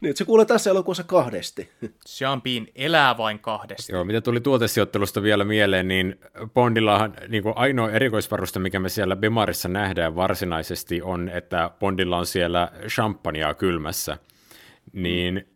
Niin, 0.00 0.16
se 0.16 0.24
kuulee 0.24 0.46
tässä 0.46 0.70
elokuvassa 0.70 1.04
kahdesti. 1.04 1.70
Sean 2.06 2.42
Bean 2.42 2.66
elää 2.74 3.16
vain 3.16 3.38
kahdesti. 3.38 3.92
Joo, 3.92 4.04
mitä 4.04 4.20
tuli 4.20 4.40
tuotesijoittelusta 4.40 5.22
vielä 5.22 5.44
mieleen, 5.44 5.88
niin 5.88 6.20
Bondillahan 6.54 7.14
niin 7.28 7.42
kuin 7.42 7.56
ainoa 7.56 7.90
erikoisvaruste, 7.90 8.58
mikä 8.58 8.80
me 8.80 8.88
siellä 8.88 9.16
Bemarissa 9.16 9.68
nähdään 9.68 10.16
varsinaisesti, 10.16 11.02
on, 11.02 11.28
että 11.28 11.70
Bondilla 11.80 12.18
on 12.18 12.26
siellä 12.26 12.72
champagnea 12.88 13.54
kylmässä 13.54 14.18
niin 14.92 15.48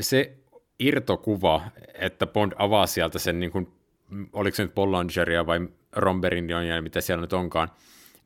se 0.00 0.36
irtokuva, 0.78 1.62
että 1.94 2.26
Bond 2.26 2.52
avaa 2.56 2.86
sieltä 2.86 3.18
sen, 3.18 3.40
niin 3.40 3.52
kuin, 3.52 3.68
oliko 4.32 4.54
se 4.54 4.62
nyt 4.62 4.74
Bollangeria 4.74 5.46
vai 5.46 5.68
Romberindionia, 5.92 6.82
mitä 6.82 7.00
siellä 7.00 7.20
nyt 7.20 7.32
onkaan, 7.32 7.68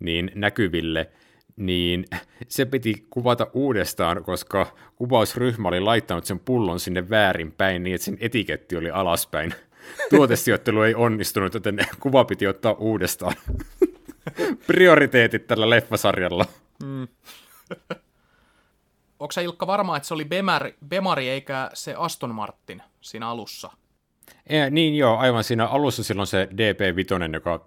niin 0.00 0.30
näkyville, 0.34 1.10
niin 1.56 2.04
se 2.48 2.64
piti 2.64 3.06
kuvata 3.10 3.46
uudestaan, 3.52 4.24
koska 4.24 4.76
kuvausryhmä 4.96 5.68
oli 5.68 5.80
laittanut 5.80 6.24
sen 6.24 6.38
pullon 6.38 6.80
sinne 6.80 7.10
väärinpäin 7.10 7.82
niin, 7.82 7.94
että 7.94 8.04
sen 8.04 8.18
etiketti 8.20 8.76
oli 8.76 8.90
alaspäin. 8.90 9.54
Tuotesijoittelu 10.10 10.82
ei 10.82 10.94
onnistunut, 10.94 11.54
joten 11.54 11.78
kuva 12.00 12.24
piti 12.24 12.46
ottaa 12.46 12.72
uudestaan. 12.72 13.34
Prioriteetit 14.66 15.46
tällä 15.46 15.70
leffasarjalla. 15.70 16.46
Mm 16.84 17.08
onko 19.20 19.32
se 19.32 19.44
Ilkka 19.44 19.66
varma, 19.66 19.96
että 19.96 20.06
se 20.06 20.14
oli 20.14 20.24
Bemari, 20.24 20.76
Bemari 20.88 21.28
eikä 21.28 21.70
se 21.74 21.94
Aston 21.98 22.34
Martin 22.34 22.82
siinä 23.00 23.28
alussa? 23.28 23.70
Ja, 24.50 24.70
niin 24.70 24.96
joo, 24.96 25.16
aivan 25.16 25.44
siinä 25.44 25.66
alussa 25.66 26.04
silloin 26.04 26.26
se 26.26 26.48
DP5, 26.52 27.34
joka 27.34 27.66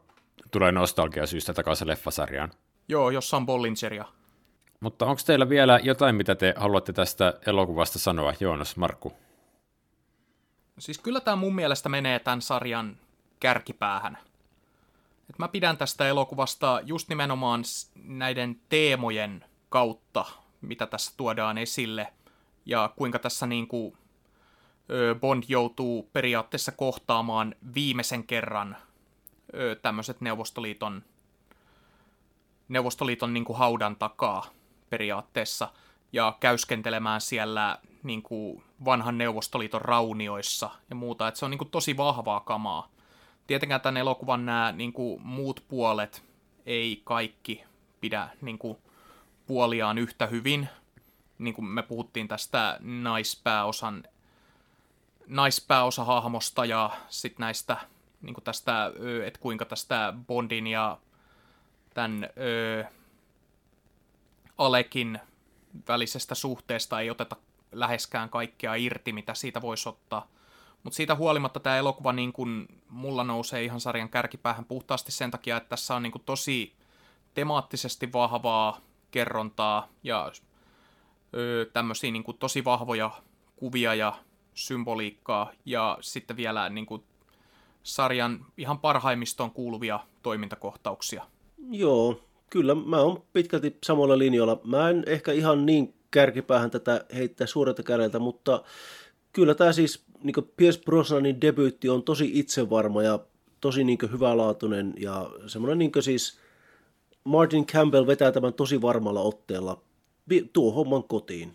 tulee 0.51 0.71
nostalgiasyystä 0.71 1.53
takaisin 1.53 1.87
leffasarjaan. 1.87 2.51
Joo, 2.87 3.09
jossa 3.09 3.37
on 3.37 3.45
Bollingeria. 3.45 4.05
Mutta 4.79 5.05
onko 5.05 5.21
teillä 5.25 5.49
vielä 5.49 5.79
jotain, 5.83 6.15
mitä 6.15 6.35
te 6.35 6.53
haluatte 6.57 6.93
tästä 6.93 7.33
elokuvasta 7.45 7.99
sanoa, 7.99 8.33
Joonas, 8.39 8.77
Markku? 8.77 9.13
Siis 10.79 10.97
kyllä 10.97 11.19
tämä 11.19 11.35
mun 11.35 11.55
mielestä 11.55 11.89
menee 11.89 12.19
tämän 12.19 12.41
sarjan 12.41 12.97
kärkipäähän. 13.39 14.17
Et 15.29 15.39
mä 15.39 15.47
pidän 15.47 15.77
tästä 15.77 16.07
elokuvasta 16.07 16.81
just 16.83 17.09
nimenomaan 17.09 17.63
näiden 17.95 18.61
teemojen 18.69 19.45
kautta, 19.69 20.25
mitä 20.61 20.85
tässä 20.87 21.13
tuodaan 21.17 21.57
esille, 21.57 22.13
ja 22.65 22.93
kuinka 22.95 23.19
tässä 23.19 23.47
niin 23.47 23.67
kuin 23.67 23.97
Bond 25.19 25.43
joutuu 25.47 26.09
periaatteessa 26.13 26.71
kohtaamaan 26.71 27.55
viimeisen 27.75 28.23
kerran 28.23 28.77
tämmöiset 29.81 30.21
Neuvostoliiton, 30.21 31.03
Neuvostoliiton 32.67 33.33
niin 33.33 33.45
kuin 33.45 33.57
haudan 33.57 33.95
takaa 33.95 34.45
periaatteessa, 34.89 35.69
ja 36.13 36.37
käyskentelemään 36.39 37.21
siellä 37.21 37.77
niin 38.03 38.21
kuin 38.21 38.63
vanhan 38.85 39.17
Neuvostoliiton 39.17 39.81
raunioissa 39.81 40.69
ja 40.89 40.95
muuta, 40.95 41.27
että 41.27 41.39
se 41.39 41.45
on 41.45 41.51
niin 41.51 41.57
kuin 41.57 41.71
tosi 41.71 41.97
vahvaa 41.97 42.39
kamaa. 42.39 42.91
Tietenkään 43.47 43.81
tämän 43.81 43.97
elokuvan 43.97 44.45
nämä 44.45 44.71
niin 44.71 44.93
kuin 44.93 45.21
muut 45.21 45.63
puolet 45.67 46.23
ei 46.65 47.01
kaikki 47.03 47.63
pidä 48.01 48.29
niin 48.41 48.57
kuin 48.57 48.77
puoliaan 49.49 49.97
yhtä 49.97 50.27
hyvin. 50.27 50.69
Niin 51.37 51.53
kuin 51.53 51.65
me 51.65 51.83
puhuttiin 51.83 52.27
tästä 52.27 52.77
naispääosan 52.81 54.03
naispääosahahmosta 55.27 56.65
ja 56.65 56.89
sitten 57.07 57.43
näistä 57.43 57.77
niin 58.21 58.33
kuin 58.33 58.43
tästä, 58.43 58.91
että 59.25 59.39
kuinka 59.39 59.65
tästä 59.65 60.13
Bondin 60.27 60.67
ja 60.67 60.97
tämän 61.93 62.23
ö, 62.23 62.85
Alekin 64.57 65.19
välisestä 65.87 66.35
suhteesta 66.35 66.99
ei 66.99 67.09
oteta 67.09 67.35
läheskään 67.71 68.29
kaikkea 68.29 68.75
irti, 68.75 69.13
mitä 69.13 69.33
siitä 69.33 69.61
voisi 69.61 69.89
ottaa. 69.89 70.27
Mutta 70.83 70.97
siitä 70.97 71.15
huolimatta 71.15 71.59
tämä 71.59 71.77
elokuva 71.77 72.13
niin 72.13 72.33
kun 72.33 72.67
mulla 72.89 73.23
nousee 73.23 73.63
ihan 73.63 73.81
sarjan 73.81 74.09
kärkipäähän 74.09 74.65
puhtaasti 74.65 75.11
sen 75.11 75.31
takia, 75.31 75.57
että 75.57 75.69
tässä 75.69 75.95
on 75.95 76.03
niin 76.03 76.13
tosi 76.25 76.73
temaattisesti 77.33 78.13
vahvaa 78.13 78.88
kerrontaa 79.11 79.89
ja 80.03 80.31
tämmöisiä 81.73 82.11
niin 82.11 82.23
tosi 82.39 82.65
vahvoja 82.65 83.11
kuvia 83.55 83.95
ja 83.95 84.13
symboliikkaa 84.53 85.51
ja 85.65 85.97
sitten 86.01 86.37
vielä 86.37 86.69
niin 86.69 86.85
kuin 86.85 87.03
sarjan 87.83 88.45
ihan 88.57 88.79
parhaimmistoon 88.79 89.51
kuuluvia 89.51 89.99
toimintakohtauksia. 90.23 91.23
Joo, 91.71 92.21
kyllä 92.49 92.75
mä 92.75 92.97
oon 92.97 93.23
pitkälti 93.33 93.77
samalla 93.83 94.17
linjalla. 94.17 94.61
Mä 94.63 94.89
en 94.89 95.03
ehkä 95.07 95.31
ihan 95.31 95.65
niin 95.65 95.93
kärkipäähän 96.11 96.71
tätä 96.71 97.05
heittää 97.15 97.47
suurelta 97.47 97.83
kädeltä, 97.83 98.19
mutta 98.19 98.63
kyllä 99.33 99.55
tämä 99.55 99.73
siis 99.73 100.05
niin 100.23 100.51
Pierce 100.57 100.81
Brosnanin 100.85 101.41
debyytti 101.41 101.89
on 101.89 102.03
tosi 102.03 102.31
itsevarma 102.33 103.03
ja 103.03 103.19
tosi 103.61 103.83
niin 103.83 103.99
hyvälaatuinen 104.11 104.93
ja 104.97 105.29
semmoinen 105.47 105.77
niin 105.77 105.91
siis 105.99 106.39
Martin 107.23 107.65
Campbell 107.65 108.07
vetää 108.07 108.31
tämän 108.31 108.53
tosi 108.53 108.81
varmalla 108.81 109.21
otteella 109.21 109.81
tuo 110.53 110.71
homman 110.71 111.03
kotiin. 111.03 111.51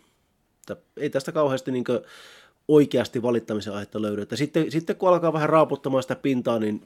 Että 0.61 0.77
ei 0.97 1.11
tästä 1.11 1.33
kauheasti 1.33 1.73
niin 1.73 1.85
oikeasti 2.69 3.23
valittamisen 3.23 3.73
aihetta 3.73 4.03
löydy. 4.03 4.23
Että 4.23 4.37
sitten, 4.37 4.71
sitten 4.71 4.97
kun 4.97 5.09
alkaa 5.09 5.33
vähän 5.33 5.49
raaputtamaan 5.49 6.03
sitä 6.03 6.17
pintaa, 6.17 6.59
niin 6.59 6.83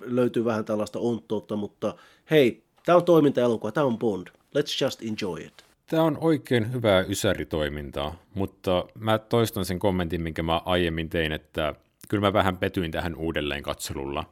löytyy 0.00 0.44
vähän 0.44 0.64
tällaista 0.64 0.98
onttoutta, 0.98 1.56
mutta 1.56 1.94
hei, 2.30 2.62
tämä 2.86 2.96
on 2.96 3.04
toiminta-elokuva, 3.04 3.72
tämä 3.72 3.86
on 3.86 3.98
Bond. 3.98 4.26
Let's 4.28 4.84
just 4.84 5.02
enjoy 5.02 5.40
it. 5.40 5.64
Tämä 5.86 6.02
on 6.02 6.18
oikein 6.20 6.72
hyvää 6.72 7.00
ysäritoimintaa, 7.00 8.16
mutta 8.34 8.84
mä 8.98 9.18
toistan 9.18 9.64
sen 9.64 9.78
kommentin, 9.78 10.22
minkä 10.22 10.42
mä 10.42 10.62
aiemmin 10.64 11.10
tein, 11.10 11.32
että 11.32 11.74
kyllä 12.08 12.20
mä 12.20 12.32
vähän 12.32 12.56
petyin 12.56 12.90
tähän 12.90 13.14
uudelleen 13.14 13.62
katselulla. 13.62 14.24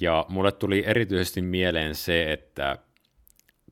Ja 0.00 0.26
mulle 0.28 0.52
tuli 0.52 0.84
erityisesti 0.86 1.42
mieleen 1.42 1.94
se, 1.94 2.32
että 2.32 2.78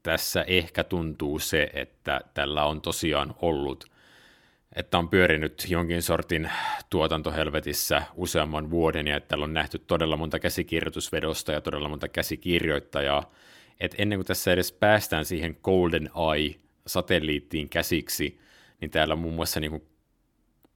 tässä 0.03 0.43
ehkä 0.43 0.85
tuntuu 0.85 1.39
se, 1.39 1.71
että 1.75 2.21
tällä 2.35 2.65
on 2.65 2.81
tosiaan 2.81 3.35
ollut, 3.43 3.91
että 4.75 4.99
on 4.99 5.09
pyörinyt 5.09 5.65
jonkin 5.69 6.03
sortin 6.03 6.51
tuotantohelvetissä 6.91 8.03
useamman 8.15 8.71
vuoden 8.71 9.07
ja 9.07 9.17
että 9.17 9.29
täällä 9.29 9.45
on 9.45 9.55
nähty 9.55 9.79
todella 9.79 10.17
monta 10.17 10.39
käsikirjoitusvedosta 10.39 11.53
ja 11.53 11.61
todella 11.61 11.89
monta 11.89 12.09
käsikirjoittajaa. 12.09 13.33
Että 13.81 13.97
ennen 13.99 14.19
kuin 14.19 14.27
tässä 14.27 14.53
edes 14.53 14.73
päästään 14.73 15.25
siihen 15.25 15.57
Golden 15.63 16.11
Eye 16.35 16.55
satelliittiin 16.87 17.69
käsiksi, 17.69 18.41
niin 18.81 18.91
täällä 18.91 19.17
muun 19.17 19.35
muassa 19.35 19.61
niin 19.61 19.83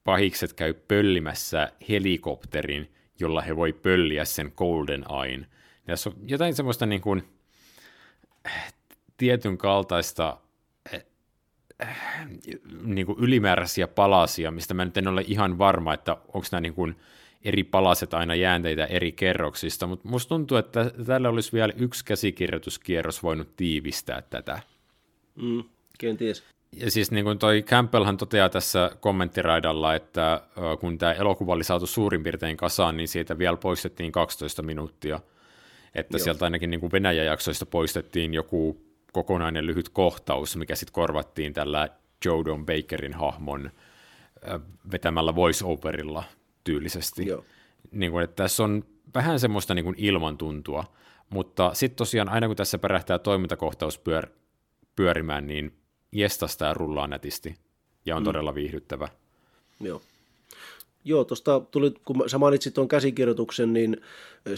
pahikset 0.05 0.53
käy 0.53 0.75
pöllimässä 0.75 1.73
helikopterin, 1.89 2.93
jolla 3.20 3.40
he 3.40 3.57
voi 3.57 3.73
pölliä 3.73 4.24
sen 4.24 4.53
Golden 4.57 5.11
Ain. 5.11 5.47
Tässä 5.86 6.11
on 6.11 6.16
jotain 6.27 6.55
semmoista 6.55 6.86
niin 6.86 7.01
kuin, 7.01 7.23
tietyn 9.16 9.59
kaltaista 9.59 10.39
niin 12.82 13.07
kuin 13.07 13.19
ylimääräisiä 13.19 13.89
palasia, 13.89 14.51
mistä 14.51 14.74
mä 14.74 14.85
nyt 14.85 14.97
en 14.97 15.09
ole 15.09 15.24
ihan 15.27 15.59
varma, 15.59 15.95
että 15.95 16.12
onko 16.12 16.47
nämä 16.53 16.61
niin 16.61 16.74
kuin 16.74 16.97
eri 17.43 17.65
palaset 17.65 18.15
aina 18.15 18.35
jäänteitä 18.35 18.85
eri 18.85 19.12
kerroksista, 19.12 19.86
mutta 19.86 20.09
musta 20.09 20.28
tuntuu, 20.28 20.57
että 20.57 20.90
tällä 21.07 21.28
olisi 21.28 21.53
vielä 21.53 21.73
yksi 21.77 22.05
käsikirjoituskierros 22.05 23.23
voinut 23.23 23.57
tiivistää 23.57 24.23
tätä. 24.23 24.61
Mm, 25.35 25.65
kenties. 25.99 26.45
Ja 26.73 26.90
siis 26.90 27.11
niin 27.11 27.24
kuin 27.24 27.39
toi 27.39 27.62
Campbellhan 27.62 28.16
toteaa 28.16 28.49
tässä 28.49 28.90
kommenttiraidalla, 29.01 29.95
että 29.95 30.40
kun 30.81 30.99
tämä 30.99 31.12
elokuva 31.12 31.53
oli 31.53 31.65
saatu 31.65 31.86
suurin 31.86 32.23
piirtein 32.23 32.57
kasaan, 32.57 32.97
niin 32.97 33.09
siitä 33.09 33.39
vielä 33.39 33.57
poistettiin 33.57 34.12
12 34.12 34.62
minuuttia. 34.62 35.20
Että 35.95 36.16
Joo. 36.16 36.24
sieltä 36.24 36.45
ainakin 36.45 36.70
niin 36.70 36.81
kuin 36.81 36.93
Venäjä-jaksoista 36.93 37.66
poistettiin 37.66 38.35
joku 38.35 38.81
kokonainen 39.12 39.66
lyhyt 39.66 39.89
kohtaus, 39.89 40.57
mikä 40.57 40.74
sitten 40.74 40.93
korvattiin 40.93 41.53
tällä 41.53 41.89
Joe 42.24 42.45
Don 42.45 42.66
Bakerin 42.66 43.15
hahmon 43.15 43.70
vetämällä 44.93 45.35
voice-overilla 45.35 46.24
tyylisesti. 46.65 47.27
Joo. 47.27 47.45
Niin 47.90 48.12
kuin, 48.12 48.24
että 48.24 48.43
tässä 48.43 48.65
on 48.65 48.85
vähän 49.15 49.40
semmoista 49.40 49.74
niin 49.74 49.85
kuin 49.85 49.97
ilmantuntua, 49.99 50.85
mutta 51.31 51.74
sitten 51.74 51.97
tosiaan 51.97 52.28
aina 52.28 52.47
kun 52.47 52.57
tässä 52.57 52.78
pärähtää 52.78 53.19
toimintakohtaus 53.19 54.01
pyör- 54.01 54.31
pyörimään, 54.97 55.47
niin 55.47 55.73
jestas 56.12 56.56
tämä 56.56 56.74
rullaa 56.74 57.06
nätisti 57.06 57.56
ja 58.06 58.16
on 58.16 58.22
mm. 58.22 58.24
todella 58.24 58.55
viihdyttävä. 58.55 59.09
Joo. 59.80 60.02
Joo, 61.05 61.24
tuosta 61.24 61.60
tuli, 61.60 61.94
kun 62.05 62.24
sä 62.26 62.39
mainitsit 62.39 62.74
tuon 62.74 62.89
käsikirjoituksen, 62.89 63.72
niin 63.72 63.97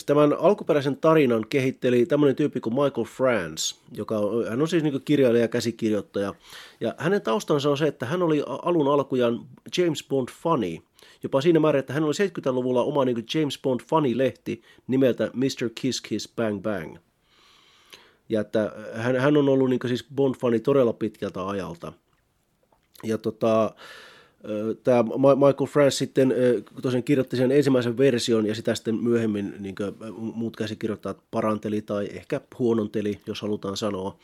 tämän 0.06 0.32
alkuperäisen 0.38 0.96
tarinan 0.96 1.46
kehitteli 1.48 2.06
tämmöinen 2.06 2.36
tyyppi 2.36 2.60
kuin 2.60 2.74
Michael 2.74 3.06
France, 3.06 3.76
joka 3.92 4.18
on, 4.18 4.48
hän 4.48 4.62
on 4.62 4.68
siis 4.68 4.82
niin 4.82 5.02
kirjailija 5.04 5.44
ja 5.44 5.48
käsikirjoittaja. 5.48 6.34
Ja 6.80 6.94
hänen 6.98 7.22
taustansa 7.22 7.70
on 7.70 7.78
se, 7.78 7.86
että 7.86 8.06
hän 8.06 8.22
oli 8.22 8.42
alun 8.46 8.92
alkujaan 8.92 9.46
James 9.78 10.04
Bond 10.08 10.28
funny, 10.42 10.78
jopa 11.22 11.40
siinä 11.40 11.60
määrin, 11.60 11.80
että 11.80 11.92
hän 11.92 12.04
oli 12.04 12.12
70-luvulla 12.12 12.82
oma 12.82 13.04
niin 13.04 13.26
James 13.34 13.58
Bond 13.62 13.80
funny-lehti 13.80 14.62
nimeltä 14.86 15.30
Mr. 15.34 15.70
Kiss 15.74 16.00
Kiss 16.00 16.32
Bang 16.36 16.62
Bang. 16.62 16.96
Ja 18.30 18.40
että 18.40 18.72
hän, 18.94 19.16
hän 19.16 19.36
on 19.36 19.48
ollut 19.48 19.70
niin 19.70 19.80
siis 19.86 20.06
Bond-fani 20.14 20.60
todella 20.60 20.92
pitkältä 20.92 21.48
ajalta. 21.48 21.92
Ja 23.02 23.18
tota, 23.18 23.74
tämä 24.84 25.02
Michael 25.46 25.68
France 25.68 25.96
sitten 25.96 26.34
tosiaan 26.82 27.02
kirjoitti 27.02 27.36
sen 27.36 27.52
ensimmäisen 27.52 27.98
version 27.98 28.46
ja 28.46 28.54
sitä 28.54 28.74
sitten 28.74 28.94
myöhemmin 28.94 29.54
niin 29.58 29.74
muut 30.18 30.56
käsikirjoittajat 30.56 31.18
paranteli 31.30 31.82
tai 31.82 32.08
ehkä 32.12 32.40
huononteli, 32.58 33.20
jos 33.26 33.42
halutaan 33.42 33.76
sanoa. 33.76 34.18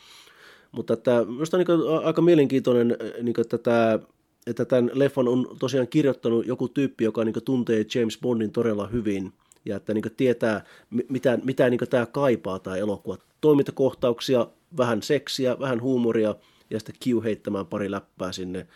Mutta 0.73 0.95
että 0.95 1.25
minusta 1.25 1.57
niin 1.57 1.67
aika 2.05 2.23
mielenkiintoinen, 2.23 2.97
niin 3.23 3.41
että, 3.41 3.59
tämä, 3.59 3.99
että 4.47 4.65
tämän 4.65 4.91
leffan 4.95 5.29
on 5.29 5.57
tosiaan 5.59 5.89
kirjoittanut 5.89 6.47
joku 6.47 6.69
tyyppi, 6.69 7.05
joka 7.05 7.25
niin 7.25 7.45
tuntee 7.45 7.87
James 7.95 8.19
Bondin 8.23 8.53
todella 8.53 8.87
hyvin 8.87 9.33
ja 9.67 9.77
että 9.77 9.95
niin 9.95 10.05
tietää, 10.17 10.65
mitä, 11.09 11.39
mitä 11.45 11.71
niin 11.71 11.81
tämä 11.91 12.07
kaipaa 12.07 12.59
tämä 12.59 12.77
elokuva. 12.77 13.19
Toimintakohtauksia, 13.41 14.47
vähän 14.77 15.03
seksiä, 15.03 15.59
vähän 15.59 15.83
huumoria 15.83 16.35
ja 16.71 16.81
sitten 16.81 16.95
Q 17.05 17.25
heittämään 17.25 17.67
pari 17.67 17.91
läppää 17.91 18.33
sinne 18.33 18.67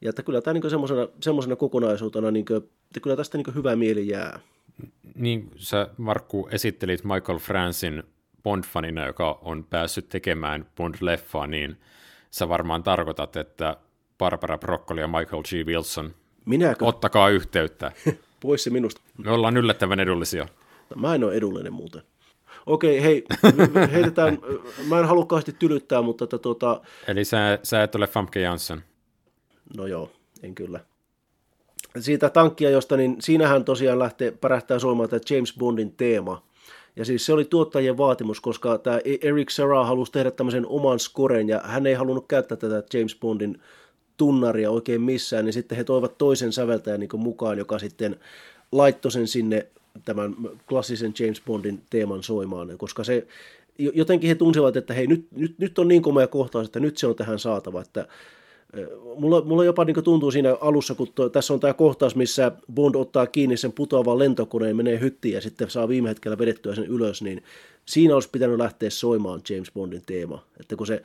ja 0.00 0.10
että 0.10 0.22
kyllä 0.22 0.40
tämä 0.40 0.54
niin 0.54 0.70
semmoisena, 0.70 1.08
semmoisena 1.20 1.56
kokonaisuutena, 1.56 2.30
niin 2.30 2.44
kuin, 2.44 2.56
että 2.56 3.00
kyllä 3.02 3.16
tästä 3.16 3.38
niin 3.38 3.54
hyvä 3.54 3.76
mieli 3.76 4.08
jää. 4.08 4.40
Niin 5.14 5.50
sä 5.56 5.88
Markku 5.96 6.48
esittelit 6.50 7.04
Michael 7.04 7.38
Fransin 7.38 8.02
Bond-fanina, 8.42 9.06
joka 9.06 9.38
on 9.42 9.64
päässyt 9.64 10.08
tekemään 10.08 10.66
Bond-leffaa, 10.76 11.46
niin 11.46 11.76
sä 12.30 12.48
varmaan 12.48 12.82
tarkoitat, 12.82 13.36
että 13.36 13.76
Barbara 14.18 14.58
Broccoli 14.58 15.00
ja 15.00 15.08
Michael 15.08 15.42
G. 15.42 15.66
Wilson, 15.66 16.14
Minäkö? 16.44 16.84
ottakaa 16.84 17.28
yhteyttä. 17.28 17.92
Pois 18.40 18.64
se 18.64 18.70
minusta. 18.70 19.00
Me 19.18 19.30
ollaan 19.30 19.56
yllättävän 19.56 20.00
edullisia. 20.00 20.48
Mä 20.96 21.14
en 21.14 21.24
ole 21.24 21.34
edullinen 21.34 21.72
muuten. 21.72 22.02
Okei, 22.66 23.02
hei, 23.02 23.24
heitetään, 23.92 24.38
mä 24.88 24.98
en 24.98 25.04
halukkaasti 25.04 25.52
tylyttää, 25.58 26.02
mutta 26.02 26.24
että 26.24 26.38
tuota... 26.38 26.80
Eli 27.08 27.24
sä, 27.24 27.58
sä 27.62 27.82
et 27.82 27.94
ole 27.94 28.06
Famke 28.06 28.40
Jansson? 28.40 28.82
No 29.76 29.86
joo, 29.86 30.10
en 30.42 30.54
kyllä. 30.54 30.80
Siitä 31.98 32.30
tankkia, 32.30 32.70
josta 32.70 32.96
niin 32.96 33.16
siinähän 33.20 33.64
tosiaan 33.64 33.98
lähtee, 33.98 34.30
pärähtää 34.30 34.78
soimaan 34.78 35.08
tämä 35.08 35.20
James 35.30 35.54
Bondin 35.58 35.92
teema. 35.96 36.42
Ja 36.96 37.04
siis 37.04 37.26
se 37.26 37.32
oli 37.32 37.44
tuottajien 37.44 37.98
vaatimus, 37.98 38.40
koska 38.40 38.78
tämä 38.78 38.98
e- 39.04 39.28
Eric 39.28 39.50
Serra 39.50 39.84
halusi 39.84 40.12
tehdä 40.12 40.30
tämmöisen 40.30 40.66
oman 40.66 40.98
skoren, 40.98 41.48
ja 41.48 41.60
hän 41.64 41.86
ei 41.86 41.94
halunnut 41.94 42.28
käyttää 42.28 42.56
tätä 42.56 42.82
James 42.98 43.16
Bondin 43.20 43.62
tunnaria 44.20 44.70
oikein 44.70 45.00
missään, 45.00 45.44
niin 45.44 45.52
sitten 45.52 45.78
he 45.78 45.84
toivat 45.84 46.18
toisen 46.18 46.52
säveltäjän 46.52 47.00
niin 47.00 47.10
mukaan, 47.14 47.58
joka 47.58 47.78
sitten 47.78 48.16
laittoi 48.72 49.12
sen 49.12 49.28
sinne 49.28 49.66
tämän 50.04 50.36
klassisen 50.68 51.14
James 51.18 51.42
Bondin 51.46 51.82
teeman 51.90 52.22
soimaan, 52.22 52.78
koska 52.78 53.04
se 53.04 53.26
jotenkin 53.78 54.28
he 54.28 54.34
tunsivat, 54.34 54.76
että 54.76 54.94
hei, 54.94 55.06
nyt, 55.06 55.26
nyt, 55.36 55.54
nyt 55.58 55.78
on 55.78 55.88
niin 55.88 56.02
komea 56.02 56.26
kohtaus, 56.26 56.66
että 56.66 56.80
nyt 56.80 56.98
se 56.98 57.06
on 57.06 57.16
tähän 57.16 57.38
saatava, 57.38 57.80
että 57.80 58.08
Mulla, 59.16 59.42
mulla 59.42 59.64
jopa 59.64 59.84
niin 59.84 60.04
tuntuu 60.04 60.30
siinä 60.30 60.56
alussa, 60.60 60.94
kun 60.94 61.08
to, 61.14 61.28
tässä 61.28 61.54
on 61.54 61.60
tämä 61.60 61.74
kohtaus, 61.74 62.16
missä 62.16 62.52
Bond 62.74 62.94
ottaa 62.94 63.26
kiinni 63.26 63.56
sen 63.56 63.72
putoavan 63.72 64.18
lentokoneen, 64.18 64.76
menee 64.76 65.00
hyttiin 65.00 65.34
ja 65.34 65.40
sitten 65.40 65.70
saa 65.70 65.88
viime 65.88 66.08
hetkellä 66.08 66.38
vedettyä 66.38 66.74
sen 66.74 66.86
ylös, 66.86 67.22
niin 67.22 67.42
siinä 67.86 68.14
olisi 68.14 68.28
pitänyt 68.32 68.58
lähteä 68.58 68.90
soimaan 68.90 69.40
James 69.50 69.72
Bondin 69.72 70.02
teema. 70.06 70.44
Että 70.60 70.76
kun 70.76 70.86
se 70.86 71.02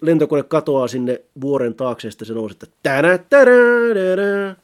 lentokone 0.00 0.42
katoaa 0.42 0.88
sinne 0.88 1.20
vuoren 1.40 1.74
taakse, 1.74 2.10
sitten 2.10 2.26
se 2.26 2.34
nousi, 2.34 2.52
että 2.52 2.66
tänä, 2.82 3.18
tänä, 3.18 3.52
tänä. 3.94 4.56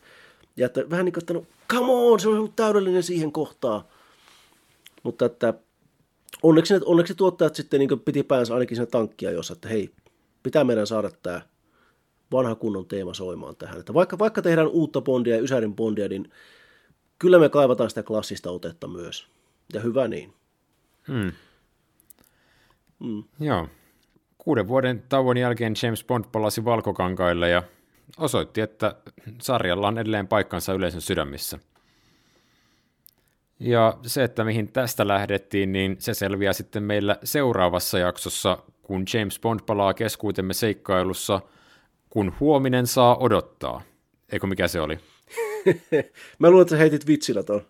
Ja 0.56 0.66
että 0.66 0.90
vähän 0.90 1.04
niin 1.04 1.12
kuin, 1.12 1.22
että 1.22 1.34
no, 1.34 1.46
come 1.70 1.92
on, 1.92 2.20
se 2.20 2.28
on 2.28 2.38
ollut 2.38 2.56
täydellinen 2.56 3.02
siihen 3.02 3.32
kohtaan. 3.32 3.82
Mutta 5.02 5.24
että 5.24 5.54
onneksi, 6.42 6.74
onneksi 6.84 7.14
tuottajat 7.14 7.54
sitten 7.54 7.80
niin 7.80 8.00
piti 8.00 8.22
päänsä 8.22 8.54
ainakin 8.54 8.76
sen 8.76 8.86
tankkia 8.86 9.30
jossa, 9.30 9.52
että 9.52 9.68
hei, 9.68 9.90
pitää 10.42 10.64
meidän 10.64 10.86
saada 10.86 11.10
tämä 11.22 11.42
vanha 12.32 12.54
kunnon 12.54 12.86
teema 12.86 13.14
soimaan 13.14 13.56
tähän. 13.56 13.80
Että 13.80 13.94
vaikka, 13.94 14.18
vaikka 14.18 14.42
tehdään 14.42 14.68
uutta 14.68 15.00
Bondia 15.00 15.36
ja 15.36 15.42
Ysärin 15.42 15.74
Bondia, 15.74 16.08
niin 16.08 16.30
kyllä 17.18 17.38
me 17.38 17.48
kaivataan 17.48 17.90
sitä 17.90 18.02
klassista 18.02 18.50
otetta 18.50 18.88
myös. 18.88 19.26
Ja 19.72 19.80
hyvä 19.80 20.08
niin. 20.08 20.32
Hmm. 21.08 21.32
Hmm. 23.04 23.24
Joo. 23.40 23.68
Kuuden 24.44 24.68
vuoden 24.68 25.02
tauon 25.08 25.36
jälkeen 25.36 25.74
James 25.82 26.04
Bond 26.04 26.24
palasi 26.32 26.64
valkokankaille 26.64 27.48
ja 27.48 27.62
osoitti, 28.18 28.60
että 28.60 28.94
sarjalla 29.40 29.88
on 29.88 29.98
edelleen 29.98 30.28
paikkansa 30.28 30.72
yleisön 30.72 31.00
sydämissä. 31.00 31.58
Ja 33.60 33.98
se, 34.06 34.24
että 34.24 34.44
mihin 34.44 34.68
tästä 34.68 35.08
lähdettiin, 35.08 35.72
niin 35.72 35.96
se 35.98 36.14
selviää 36.14 36.52
sitten 36.52 36.82
meillä 36.82 37.16
seuraavassa 37.24 37.98
jaksossa, 37.98 38.58
kun 38.82 39.04
James 39.14 39.40
Bond 39.40 39.60
palaa 39.66 39.94
keskuutemme 39.94 40.54
seikkailussa– 40.54 41.40
kun 42.12 42.32
huominen 42.40 42.86
saa 42.86 43.16
odottaa. 43.16 43.82
Eikö 44.32 44.46
mikä 44.46 44.68
se 44.68 44.80
oli? 44.80 44.98
Mä 46.38 46.50
luulen, 46.50 46.62
että 46.62 46.74
sä 46.74 46.78
heitit 46.78 47.06
vitsillä 47.06 47.42
tuon. 47.42 47.62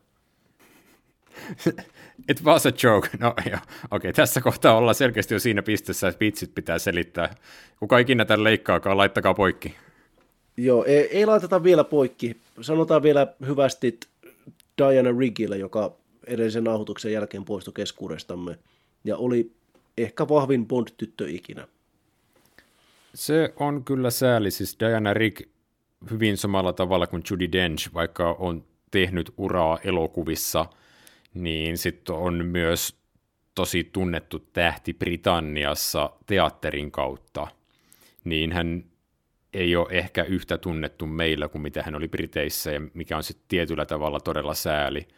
It 2.29 2.45
was 2.45 2.67
a 2.67 2.73
joke. 2.83 3.09
No 3.19 3.35
joo, 3.47 3.57
okei, 3.57 3.61
okay, 3.91 4.13
tässä 4.13 4.41
kohtaa 4.41 4.77
ollaan 4.77 4.95
selkeästi 4.95 5.35
jo 5.35 5.41
siinä 5.41 5.63
pisteessä, 5.63 6.09
että 6.09 6.21
vitsit 6.21 6.55
pitää 6.55 6.79
selittää. 6.79 7.35
Kuka 7.79 7.99
ikinä 7.99 8.25
tämän 8.25 8.45
leikkaakaan, 8.45 8.97
laittakaa 8.97 9.35
poikki. 9.35 9.75
Joo, 10.57 10.85
ei, 10.85 11.19
ei 11.19 11.27
laiteta 11.27 11.63
vielä 11.63 11.85
poikki. 11.85 12.37
Sanotaan 12.61 13.03
vielä 13.03 13.27
hyvästi 13.47 14.01
Diana 14.79 15.19
Riggille, 15.19 15.59
joka 15.59 15.93
edellisen 16.27 16.65
nauhoituksen 16.65 17.13
jälkeen 17.13 17.45
poistui 17.45 17.75
keskuudestamme. 17.75 18.59
Ja 19.05 19.17
oli 19.17 19.53
ehkä 19.99 20.29
vahvin 20.29 20.67
Bond-tyttö 20.67 21.29
ikinä. 21.29 21.69
Se 23.15 23.53
on 23.57 23.85
kyllä 23.85 24.11
sääli, 24.11 24.51
siis 24.51 24.77
Diana 24.81 25.15
Rick 25.15 25.49
hyvin 26.11 26.37
samalla 26.37 26.73
tavalla 26.73 27.07
kuin 27.07 27.23
Judy 27.31 27.53
Dench, 27.53 27.95
vaikka 27.95 28.33
on 28.39 28.65
tehnyt 28.91 29.33
uraa 29.37 29.79
elokuvissa, 29.85 30.67
niin 31.35 31.79
sitten 31.79 32.15
on 32.15 32.47
myös 32.47 33.03
tosi 33.55 33.85
tunnettu 33.85 34.39
tähti 34.39 34.95
Britanniassa 34.95 36.11
teatterin 36.27 36.91
kautta, 36.91 37.47
niin 38.25 38.53
hän 38.53 38.85
ei 39.53 39.77
ole 39.77 39.89
ehkä 39.91 40.25
yhtä 40.25 40.59
tunnettu 40.59 41.07
meillä 41.07 41.49
kuin 41.49 41.63
mitä 41.63 41.83
hän 41.83 41.95
oli 41.95 42.09
Briteissä, 42.09 42.71
ja 42.71 42.81
mikä 42.95 43.17
on 43.17 43.23
sitten 43.23 43.45
tietyllä 43.49 43.87
tavalla 43.87 44.21
todella 44.21 44.55
sääli. 44.55 45.09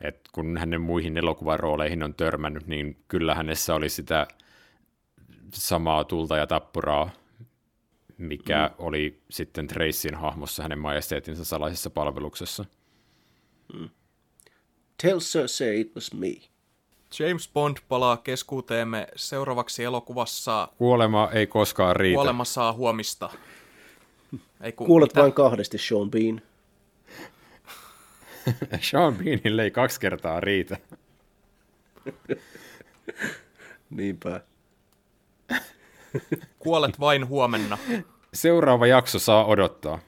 Et 0.00 0.20
kun 0.32 0.58
hänen 0.58 0.80
muihin 0.80 1.16
elokuvarooleihin 1.16 2.02
on 2.02 2.14
törmännyt, 2.14 2.66
niin 2.66 2.96
kyllä 3.08 3.34
hänessä 3.34 3.74
oli 3.74 3.88
sitä 3.88 4.26
samaa 5.52 6.04
tulta 6.04 6.36
ja 6.36 6.46
tappuraa 6.46 7.10
mikä 8.18 8.70
mm. 8.72 8.84
oli 8.84 9.22
sitten 9.30 9.66
Tracyn 9.66 10.14
hahmossa 10.14 10.62
hänen 10.62 10.78
majesteetinsa 10.78 11.44
salaisessa 11.44 11.90
palveluksessa. 11.90 12.64
Mm. 13.74 13.88
Tell 15.02 15.18
Cersei 15.18 15.80
it 15.80 15.94
was 15.94 16.12
me. 16.14 16.28
James 17.18 17.50
Bond 17.54 17.76
palaa 17.88 18.16
keskuuteemme 18.16 19.06
seuraavaksi 19.16 19.84
elokuvassa 19.84 20.68
Kuolema 20.78 21.28
ei 21.32 21.46
koskaan 21.46 21.96
riitä. 21.96 22.14
Kuolema 22.16 22.44
saa 22.44 22.72
huomista. 22.72 23.30
Ei 24.60 24.72
kun, 24.72 24.86
Kuulet 24.86 25.10
mitä? 25.10 25.20
vain 25.20 25.32
kahdesti, 25.32 25.78
Sean 25.78 26.10
Bean. 26.10 26.42
Sean 28.90 29.16
Beanille 29.16 29.62
ei 29.62 29.70
kaksi 29.70 30.00
kertaa 30.00 30.40
riitä. 30.40 30.76
Niinpä. 33.90 34.40
Kuolet 36.58 37.00
vain 37.00 37.28
huomenna. 37.28 37.78
Seuraava 38.34 38.86
jakso 38.86 39.18
saa 39.18 39.44
odottaa. 39.44 39.98